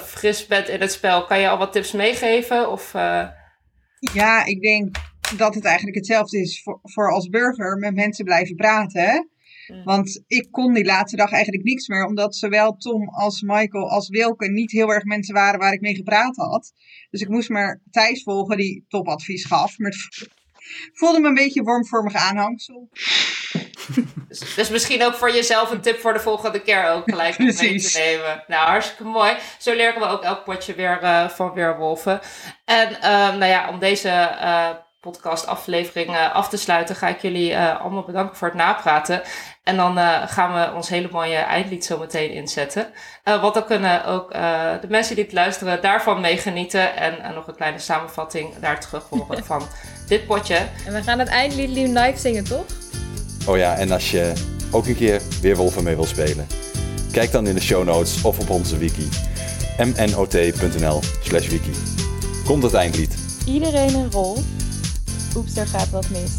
fris 0.02 0.48
bent 0.48 0.68
in 0.70 0.82
het 0.82 0.92
spel, 0.92 1.26
kan 1.26 1.40
je 1.40 1.50
al 1.50 1.58
wat 1.58 1.72
tips 1.72 1.92
meegeven? 1.92 2.72
Of, 2.72 2.92
Ja, 4.14 4.46
ik 4.46 4.62
denk 4.62 4.96
dat 5.38 5.56
het 5.56 5.66
eigenlijk 5.66 5.96
hetzelfde 5.96 6.40
is 6.40 6.62
voor, 6.64 6.80
voor 6.84 7.12
als 7.12 7.30
burger 7.30 7.78
met 7.78 7.96
mensen 7.96 8.26
blijven 8.26 8.56
praten. 8.56 9.30
Want 9.84 10.24
ik 10.28 10.48
kon 10.52 10.74
die 10.74 10.86
laatste 10.86 11.18
dag 11.18 11.32
eigenlijk 11.32 11.64
niks 11.64 11.88
meer, 11.88 12.06
omdat 12.06 12.36
zowel 12.36 12.76
Tom 12.76 13.10
als 13.10 13.42
Michael 13.42 13.90
als 13.90 14.10
Wilke 14.10 14.52
niet 14.52 14.72
heel 14.72 14.94
erg 14.94 15.04
mensen 15.04 15.34
waren 15.34 15.60
waar 15.60 15.74
ik 15.74 15.82
mee 15.82 15.96
gepraat 15.96 16.36
had. 16.36 16.74
Dus 17.10 17.22
ik 17.22 17.30
moest 17.30 17.50
maar 17.50 17.82
Thijs 17.92 18.24
volgen 18.24 18.58
die 18.58 18.86
topadvies 18.88 19.46
gaf. 19.46 19.78
Maar 19.78 19.92
het 19.92 20.30
voelde 20.94 21.20
me 21.20 21.28
een 21.28 21.34
beetje 21.34 21.64
wormvormig 21.64 22.14
aanhangsel. 22.14 22.90
Dus, 24.28 24.56
dus, 24.56 24.70
misschien 24.70 25.04
ook 25.04 25.14
voor 25.14 25.32
jezelf 25.32 25.72
een 25.72 25.82
tip 25.82 26.00
voor 26.00 26.14
de 26.14 26.20
volgende 26.20 26.62
keer 26.62 26.90
ook 26.90 27.04
gelijk 27.10 27.38
mee 27.38 27.54
te 27.54 27.98
nemen. 28.00 28.44
Nou, 28.48 28.68
hartstikke 28.68 29.04
mooi. 29.04 29.36
Zo 29.60 29.76
leren 29.76 30.02
we 30.02 30.08
ook 30.08 30.24
elk 30.24 30.44
potje 30.44 30.76
weer 30.76 31.04
uh, 31.04 31.30
van 31.30 31.54
Weerwolven. 31.54 32.20
En 32.66 32.92
uh, 32.92 33.02
nou 33.02 33.46
ja, 33.46 33.70
om 33.70 33.80
deze 33.80 34.10
uh, 34.42 34.70
podcast 35.04 35.48
aflevering 35.48 36.18
af 36.34 36.50
te 36.50 36.58
sluiten, 36.58 36.96
ga 36.96 37.08
ik 37.08 37.22
jullie 37.22 37.58
allemaal 37.58 38.04
bedanken 38.04 38.36
voor 38.38 38.48
het 38.48 38.58
napraten. 38.58 39.22
En 39.64 39.76
dan 39.76 39.98
uh, 39.98 40.28
gaan 40.28 40.54
we 40.54 40.76
ons 40.76 40.90
hele 40.90 41.08
mooie 41.12 41.36
eindlied 41.36 41.86
zo 41.86 41.98
meteen 41.98 42.32
inzetten. 42.32 42.88
Uh, 43.26 43.42
want 43.42 43.54
dan 43.54 43.66
kunnen 43.66 44.06
ook 44.06 44.36
uh, 44.36 44.72
de 44.82 44.88
mensen 44.90 45.16
die 45.16 45.24
het 45.24 45.34
luisteren 45.34 45.82
daarvan 45.82 46.22
meegenieten. 46.22 46.96
En 46.96 47.34
nog 47.34 47.48
een 47.48 47.56
kleine 47.56 47.80
samenvatting 47.80 48.56
daar 48.60 48.80
terug 48.80 49.04
horen 49.10 49.46
van 49.54 49.62
dit 50.08 50.26
potje. 50.28 50.58
En 50.86 50.94
we 50.94 51.04
gaan 51.04 51.20
het 51.20 51.28
eindlied 51.28 51.70
live 51.70 52.18
zingen, 52.18 52.44
toch? 52.44 52.66
Oh 53.48 53.58
ja, 53.58 53.76
en 53.76 53.92
als 53.92 54.12
je 54.12 54.34
ook 54.72 54.86
een 54.86 54.96
keer 54.96 55.22
Weerwolven 55.42 55.84
mee 55.84 55.96
wil 55.96 56.06
spelen, 56.06 56.48
kijk 57.12 57.32
dan 57.32 57.48
in 57.48 57.56
de 57.56 57.62
show 57.62 57.84
notes 57.84 58.24
of 58.24 58.40
op 58.40 58.50
onze 58.50 58.78
wiki 58.78 59.10
mnot.nl 59.78 61.00
slash 61.24 61.48
wiki. 61.48 61.72
Komt 62.46 62.64
het 62.64 62.74
eindlied. 62.74 63.16
Iedereen 63.46 63.96
een 63.96 64.12
rol. 64.12 64.38
Oeps, 65.36 65.56
er 65.56 65.68
gaat 65.68 65.90
wat 65.90 66.10
mis. 66.10 66.32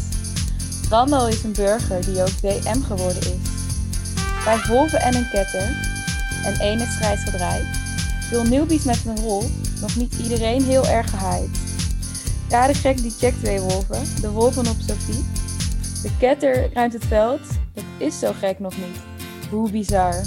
Randall 0.89 1.29
is 1.29 1.43
een 1.43 1.53
burger 1.53 2.05
die 2.05 2.21
ook 2.21 2.41
DM 2.41 2.81
geworden 2.81 3.21
is. 3.21 3.49
Bij 4.43 4.65
wolven 4.67 5.01
en 5.01 5.15
een 5.15 5.29
ketter 5.31 5.93
en 6.43 6.59
ene 6.59 6.85
strijd 6.85 7.19
gedraaid. 7.19 7.65
Veel 8.29 8.43
newbies 8.43 8.83
met 8.83 9.05
een 9.05 9.19
rol, 9.19 9.43
nog 9.81 9.95
niet 9.95 10.13
iedereen 10.13 10.63
heel 10.63 10.87
erg 10.87 11.09
gehaaid. 11.09 11.49
Rare 12.49 12.73
gek 12.73 12.97
die 12.97 13.13
checkt 13.19 13.43
twee 13.43 13.59
wolven, 13.59 14.01
de 14.21 14.29
wolven 14.29 14.67
op 14.67 14.75
Sophie. 14.87 15.25
De 16.01 16.09
ketter 16.19 16.73
ruimt 16.73 16.93
het 16.93 17.05
veld, 17.05 17.41
dat 17.73 17.83
is 17.97 18.19
zo 18.19 18.33
gek 18.39 18.59
nog 18.59 18.77
niet. 18.77 18.97
Hoe 19.49 19.71
bizar. 19.71 20.21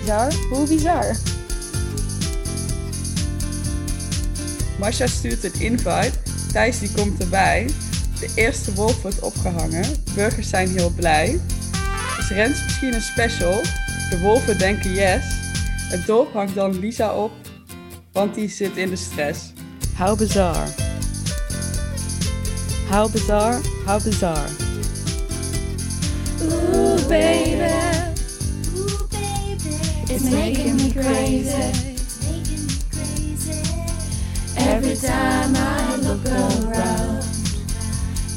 Bizar? 0.00 0.32
Hoe 0.50 0.68
bizar? 0.68 1.16
Masha 4.78 5.06
stuurt 5.06 5.44
een 5.44 5.60
invite, 5.60 6.12
Thijs 6.52 6.78
die 6.78 6.90
komt 6.92 7.20
erbij. 7.20 7.66
De 8.20 8.30
eerste 8.34 8.74
wolf 8.74 9.02
wordt 9.02 9.20
opgehangen. 9.20 9.84
Burgers 10.14 10.48
zijn 10.48 10.68
heel 10.68 10.90
blij. 10.90 11.40
Is 12.18 12.28
Rens 12.28 12.62
misschien 12.62 12.94
een 12.94 13.02
special? 13.02 13.62
De 14.10 14.18
wolven 14.20 14.58
denken 14.58 14.92
yes. 14.92 15.24
Het 15.88 16.06
dorp 16.06 16.32
hangt 16.32 16.54
dan 16.54 16.78
Lisa 16.78 17.14
op, 17.14 17.32
want 18.12 18.34
die 18.34 18.48
zit 18.48 18.76
in 18.76 18.90
de 18.90 18.96
stress. 18.96 19.52
How 19.96 20.18
bizar. 20.18 20.68
How 22.90 23.12
bizar, 23.12 23.60
how 23.86 24.02
bizar. 24.02 24.48
Ooh 26.42 27.08
baby. 27.08 27.72
Ooh 28.76 29.08
baby. 29.10 30.12
It's 30.12 30.30
making 30.30 30.74
me 30.74 30.92
crazy. 30.92 31.93
Every 34.66 34.96
time 34.96 35.54
I 35.56 35.96
look 35.96 36.26
around. 36.26 37.24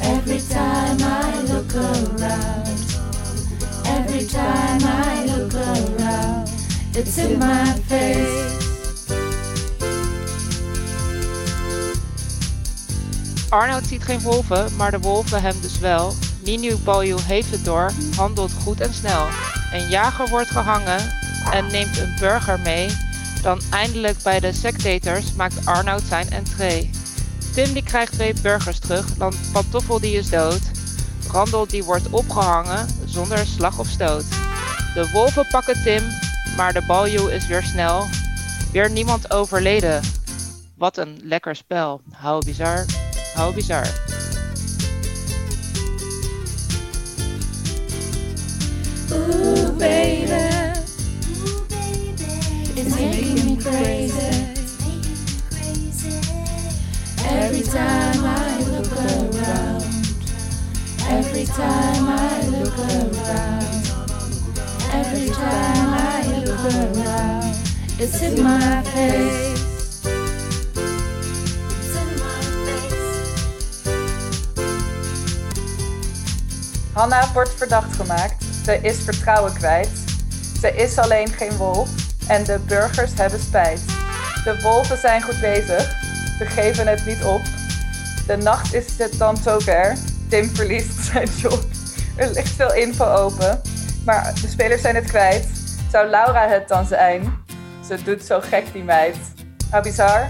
Every 0.01 0.39
time 0.39 0.97
I 1.01 1.41
look 1.47 1.73
around, 1.75 2.67
every 3.85 4.25
time 4.25 4.81
I 4.83 5.25
look 5.25 5.53
around, 5.53 6.49
it's 6.93 7.17
in 7.17 7.39
my 7.39 7.65
face. 7.87 8.55
Arnoud 13.49 13.85
ziet 13.85 14.03
geen 14.03 14.21
wolven, 14.21 14.75
maar 14.75 14.91
de 14.91 14.99
wolven 14.99 15.41
hem 15.41 15.55
dus 15.61 15.79
wel. 15.79 16.13
Ninu 16.43 16.75
Balju 16.75 17.15
heeft 17.21 17.51
het 17.51 17.65
door, 17.65 17.91
handelt 18.15 18.51
goed 18.63 18.81
en 18.81 18.93
snel. 18.93 19.27
Een 19.73 19.89
jager 19.89 20.27
wordt 20.29 20.49
gehangen 20.49 20.99
en 21.51 21.67
neemt 21.71 21.97
een 21.97 22.15
burger 22.19 22.59
mee. 22.59 23.06
Dan 23.47 23.61
eindelijk 23.69 24.17
bij 24.23 24.39
de 24.39 24.53
sectators 24.53 25.33
maakt 25.33 25.65
Arnoud 25.65 26.01
zijn 26.01 26.29
entree. 26.29 26.89
Tim 27.53 27.73
die 27.73 27.83
krijgt 27.83 28.11
twee 28.11 28.33
burgers 28.41 28.79
terug, 28.79 29.17
Pantoffel 29.51 29.99
die 29.99 30.17
is 30.17 30.29
dood. 30.29 30.61
Randel 31.31 31.67
die 31.67 31.83
wordt 31.83 32.09
opgehangen 32.09 32.87
zonder 33.05 33.37
slag 33.37 33.79
of 33.79 33.87
stoot. 33.87 34.23
De 34.93 35.09
wolven 35.13 35.47
pakken 35.51 35.83
Tim, 35.83 36.03
maar 36.57 36.73
de 36.73 36.85
baljoe 36.87 37.33
is 37.33 37.47
weer 37.47 37.63
snel. 37.63 38.05
Weer 38.71 38.91
niemand 38.91 39.31
overleden. 39.31 40.01
Wat 40.77 40.97
een 40.97 41.19
lekker 41.23 41.55
spel. 41.55 42.01
Hou 42.11 42.45
bizar, 42.45 42.85
hou 43.33 43.53
bizar. 43.53 43.87
Baby, 49.77 50.16
making 52.99 53.45
me 53.45 53.55
crazy. 53.57 54.53
Every 57.25 57.61
time 57.61 58.23
I 58.25 58.57
look 58.71 58.91
around, 58.91 59.83
every 61.09 61.45
time 61.45 62.05
I 62.09 62.47
look 62.47 62.77
around, 62.77 63.63
every 64.93 65.29
time 65.29 65.89
I 65.93 66.43
look 66.45 66.63
around, 66.73 67.55
it's 67.99 68.21
in 68.21 68.43
my 68.43 68.81
face. 68.83 69.55
Hanna 76.93 77.31
wordt 77.33 77.53
verdacht 77.53 77.95
gemaakt. 77.95 78.43
Ze 78.65 78.79
is 78.81 78.97
vertrouwen 78.97 79.53
kwijt. 79.53 79.89
Ze 80.61 80.75
is 80.75 80.97
alleen 80.97 81.27
geen 81.27 81.57
wolf 81.57 82.06
en 82.27 82.43
de 82.43 82.59
burgers 82.67 83.11
hebben 83.15 83.39
spijt. 83.39 83.81
De 84.43 84.59
wolven 84.61 84.97
zijn 84.97 85.21
goed 85.21 85.39
bezig. 85.39 85.95
Ze 86.37 86.45
geven 86.45 86.87
het 86.87 87.05
niet 87.05 87.23
op. 87.23 87.41
De 88.27 88.37
nacht 88.37 88.73
is 88.73 88.97
het 88.97 89.17
dan 89.17 89.37
zover. 89.37 89.97
Tim 90.29 90.55
verliest 90.55 91.03
zijn 91.11 91.29
job. 91.35 91.63
Er 92.15 92.31
ligt 92.31 92.51
veel 92.51 92.73
info 92.73 93.05
open. 93.05 93.61
Maar 94.05 94.33
de 94.41 94.47
spelers 94.47 94.81
zijn 94.81 94.95
het 94.95 95.07
kwijt. 95.07 95.47
Zou 95.91 96.09
Laura 96.09 96.47
het 96.47 96.67
dan 96.67 96.85
zijn? 96.85 97.33
Ze 97.87 98.03
doet 98.03 98.23
zo 98.23 98.39
gek 98.39 98.73
die 98.73 98.83
meid. 98.83 99.17
How 99.71 99.83
bizar? 99.83 100.27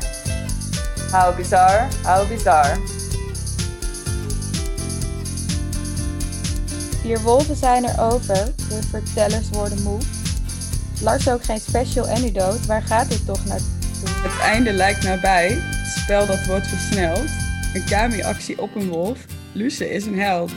How 1.12 1.36
bizar, 1.36 1.88
how 2.04 2.28
bizar. 2.28 2.78
Vier 7.02 7.22
wolven 7.22 7.56
zijn 7.56 7.86
er 7.86 8.02
over, 8.02 8.54
de 8.70 8.80
vertellers 8.90 9.50
worden 9.50 9.84
moe. 9.84 10.00
Lars 11.02 11.30
ook 11.30 11.44
geen 11.44 11.60
special 11.60 12.32
dood, 12.34 12.66
waar 12.66 12.82
gaat 12.82 13.10
dit 13.10 13.26
toch 13.26 13.46
naartoe? 13.46 13.68
Het 14.06 14.40
einde 14.42 14.74
lijkt 14.74 15.04
nabij, 15.04 15.48
het 15.50 16.02
spel 16.04 16.26
dat 16.26 16.46
wordt 16.46 16.68
versneld. 16.68 17.30
Een 17.74 17.84
Kami-actie 17.86 18.62
op 18.62 18.76
een 18.76 18.88
wolf, 18.88 19.20
Luce 19.52 19.90
is 19.90 20.06
een 20.06 20.20
held. 20.20 20.52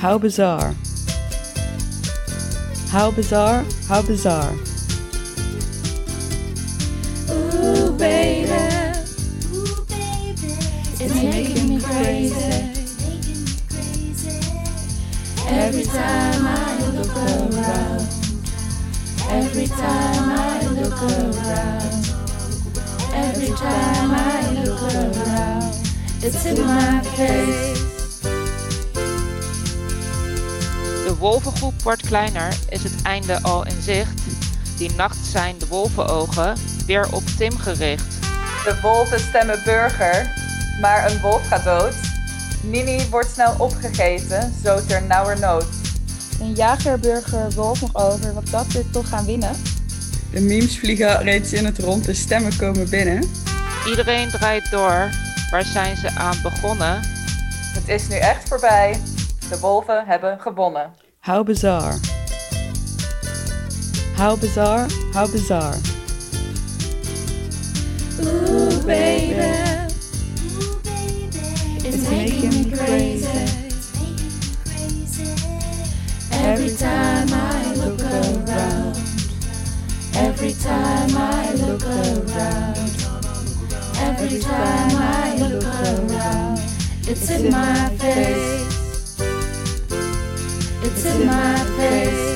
How 0.00 0.20
bizar. 0.20 0.72
How 2.90 3.14
bizar, 3.14 3.64
how 3.88 4.06
bizar. 4.06 4.52
Ooh, 7.30 7.96
baby. 7.96 8.50
It's 10.98 11.14
making 11.14 11.68
me 11.68 11.80
crazy. 11.80 12.70
Every 15.48 15.84
time 15.84 16.46
I 16.46 16.96
look 16.96 17.16
around. 17.16 18.21
Every 19.32 19.66
time 19.66 20.30
I 20.30 20.60
look 20.80 21.02
around. 21.02 22.04
Every 23.14 23.54
time 23.54 24.10
I 24.10 24.64
look 24.64 24.82
around. 24.82 25.74
It's 26.22 26.44
in 26.44 26.66
my 26.66 27.00
face. 27.02 27.80
De 31.04 31.16
wolvengroep 31.18 31.82
wordt 31.82 32.06
kleiner, 32.06 32.54
is 32.68 32.82
het 32.82 33.02
einde 33.02 33.42
al 33.42 33.66
in 33.66 33.82
zicht. 33.82 34.20
Die 34.76 34.90
nacht 34.96 35.26
zijn 35.26 35.58
de 35.58 35.66
wolvenogen 35.66 36.56
weer 36.86 37.08
op 37.12 37.22
Tim 37.36 37.58
gericht. 37.58 38.20
De 38.64 38.78
wolven 38.82 39.20
stemmen 39.20 39.60
burger, 39.64 40.32
maar 40.80 41.10
een 41.10 41.20
wolf 41.20 41.48
gaat 41.48 41.64
dood. 41.64 41.94
Nini 42.62 43.06
wordt 43.10 43.30
snel 43.30 43.54
opgegeten, 43.58 44.54
zo 44.64 44.86
ter 44.86 45.02
nauwernood. 45.02 45.81
Een 46.42 46.54
jager, 46.54 46.98
burger, 46.98 47.50
wolf 47.50 47.80
nog 47.80 47.94
over, 47.94 48.34
wat 48.34 48.48
dat 48.50 48.66
weer 48.66 48.90
toch 48.90 49.08
gaan 49.08 49.24
winnen? 49.24 49.56
De 50.32 50.40
memes 50.40 50.78
vliegen 50.78 51.22
reeds 51.22 51.52
in 51.52 51.64
het 51.64 51.78
rond, 51.78 52.04
de 52.04 52.14
stemmen 52.14 52.56
komen 52.56 52.90
binnen. 52.90 53.30
Iedereen 53.88 54.28
draait 54.28 54.70
door. 54.70 55.10
Waar 55.50 55.64
zijn 55.64 55.96
ze 55.96 56.10
aan 56.10 56.36
begonnen? 56.42 57.00
Het 57.74 57.88
is 57.88 58.08
nu 58.08 58.16
echt 58.16 58.48
voorbij. 58.48 59.00
De 59.48 59.58
wolven 59.58 60.04
hebben 60.06 60.40
gewonnen. 60.40 60.90
How 61.20 61.46
bizar. 61.46 61.94
How 64.16 64.40
bizar, 64.40 64.86
how 65.12 65.30
bizar. 65.30 65.74
Ooh, 68.20 68.84
baby. 68.84 69.34
It's 71.82 72.10
making 72.10 72.51
Every 80.14 80.52
time 80.52 81.10
I 81.16 81.52
look 81.54 81.84
around. 81.84 82.76
Every 83.98 84.40
time 84.40 84.96
I 84.96 85.36
look 85.38 85.64
around. 85.64 86.58
It's 87.08 87.30
in 87.30 87.50
my 87.50 87.88
face. 87.96 88.78
It's 90.84 91.04
in 91.06 91.26
my 91.26 91.56
face. 91.76 92.31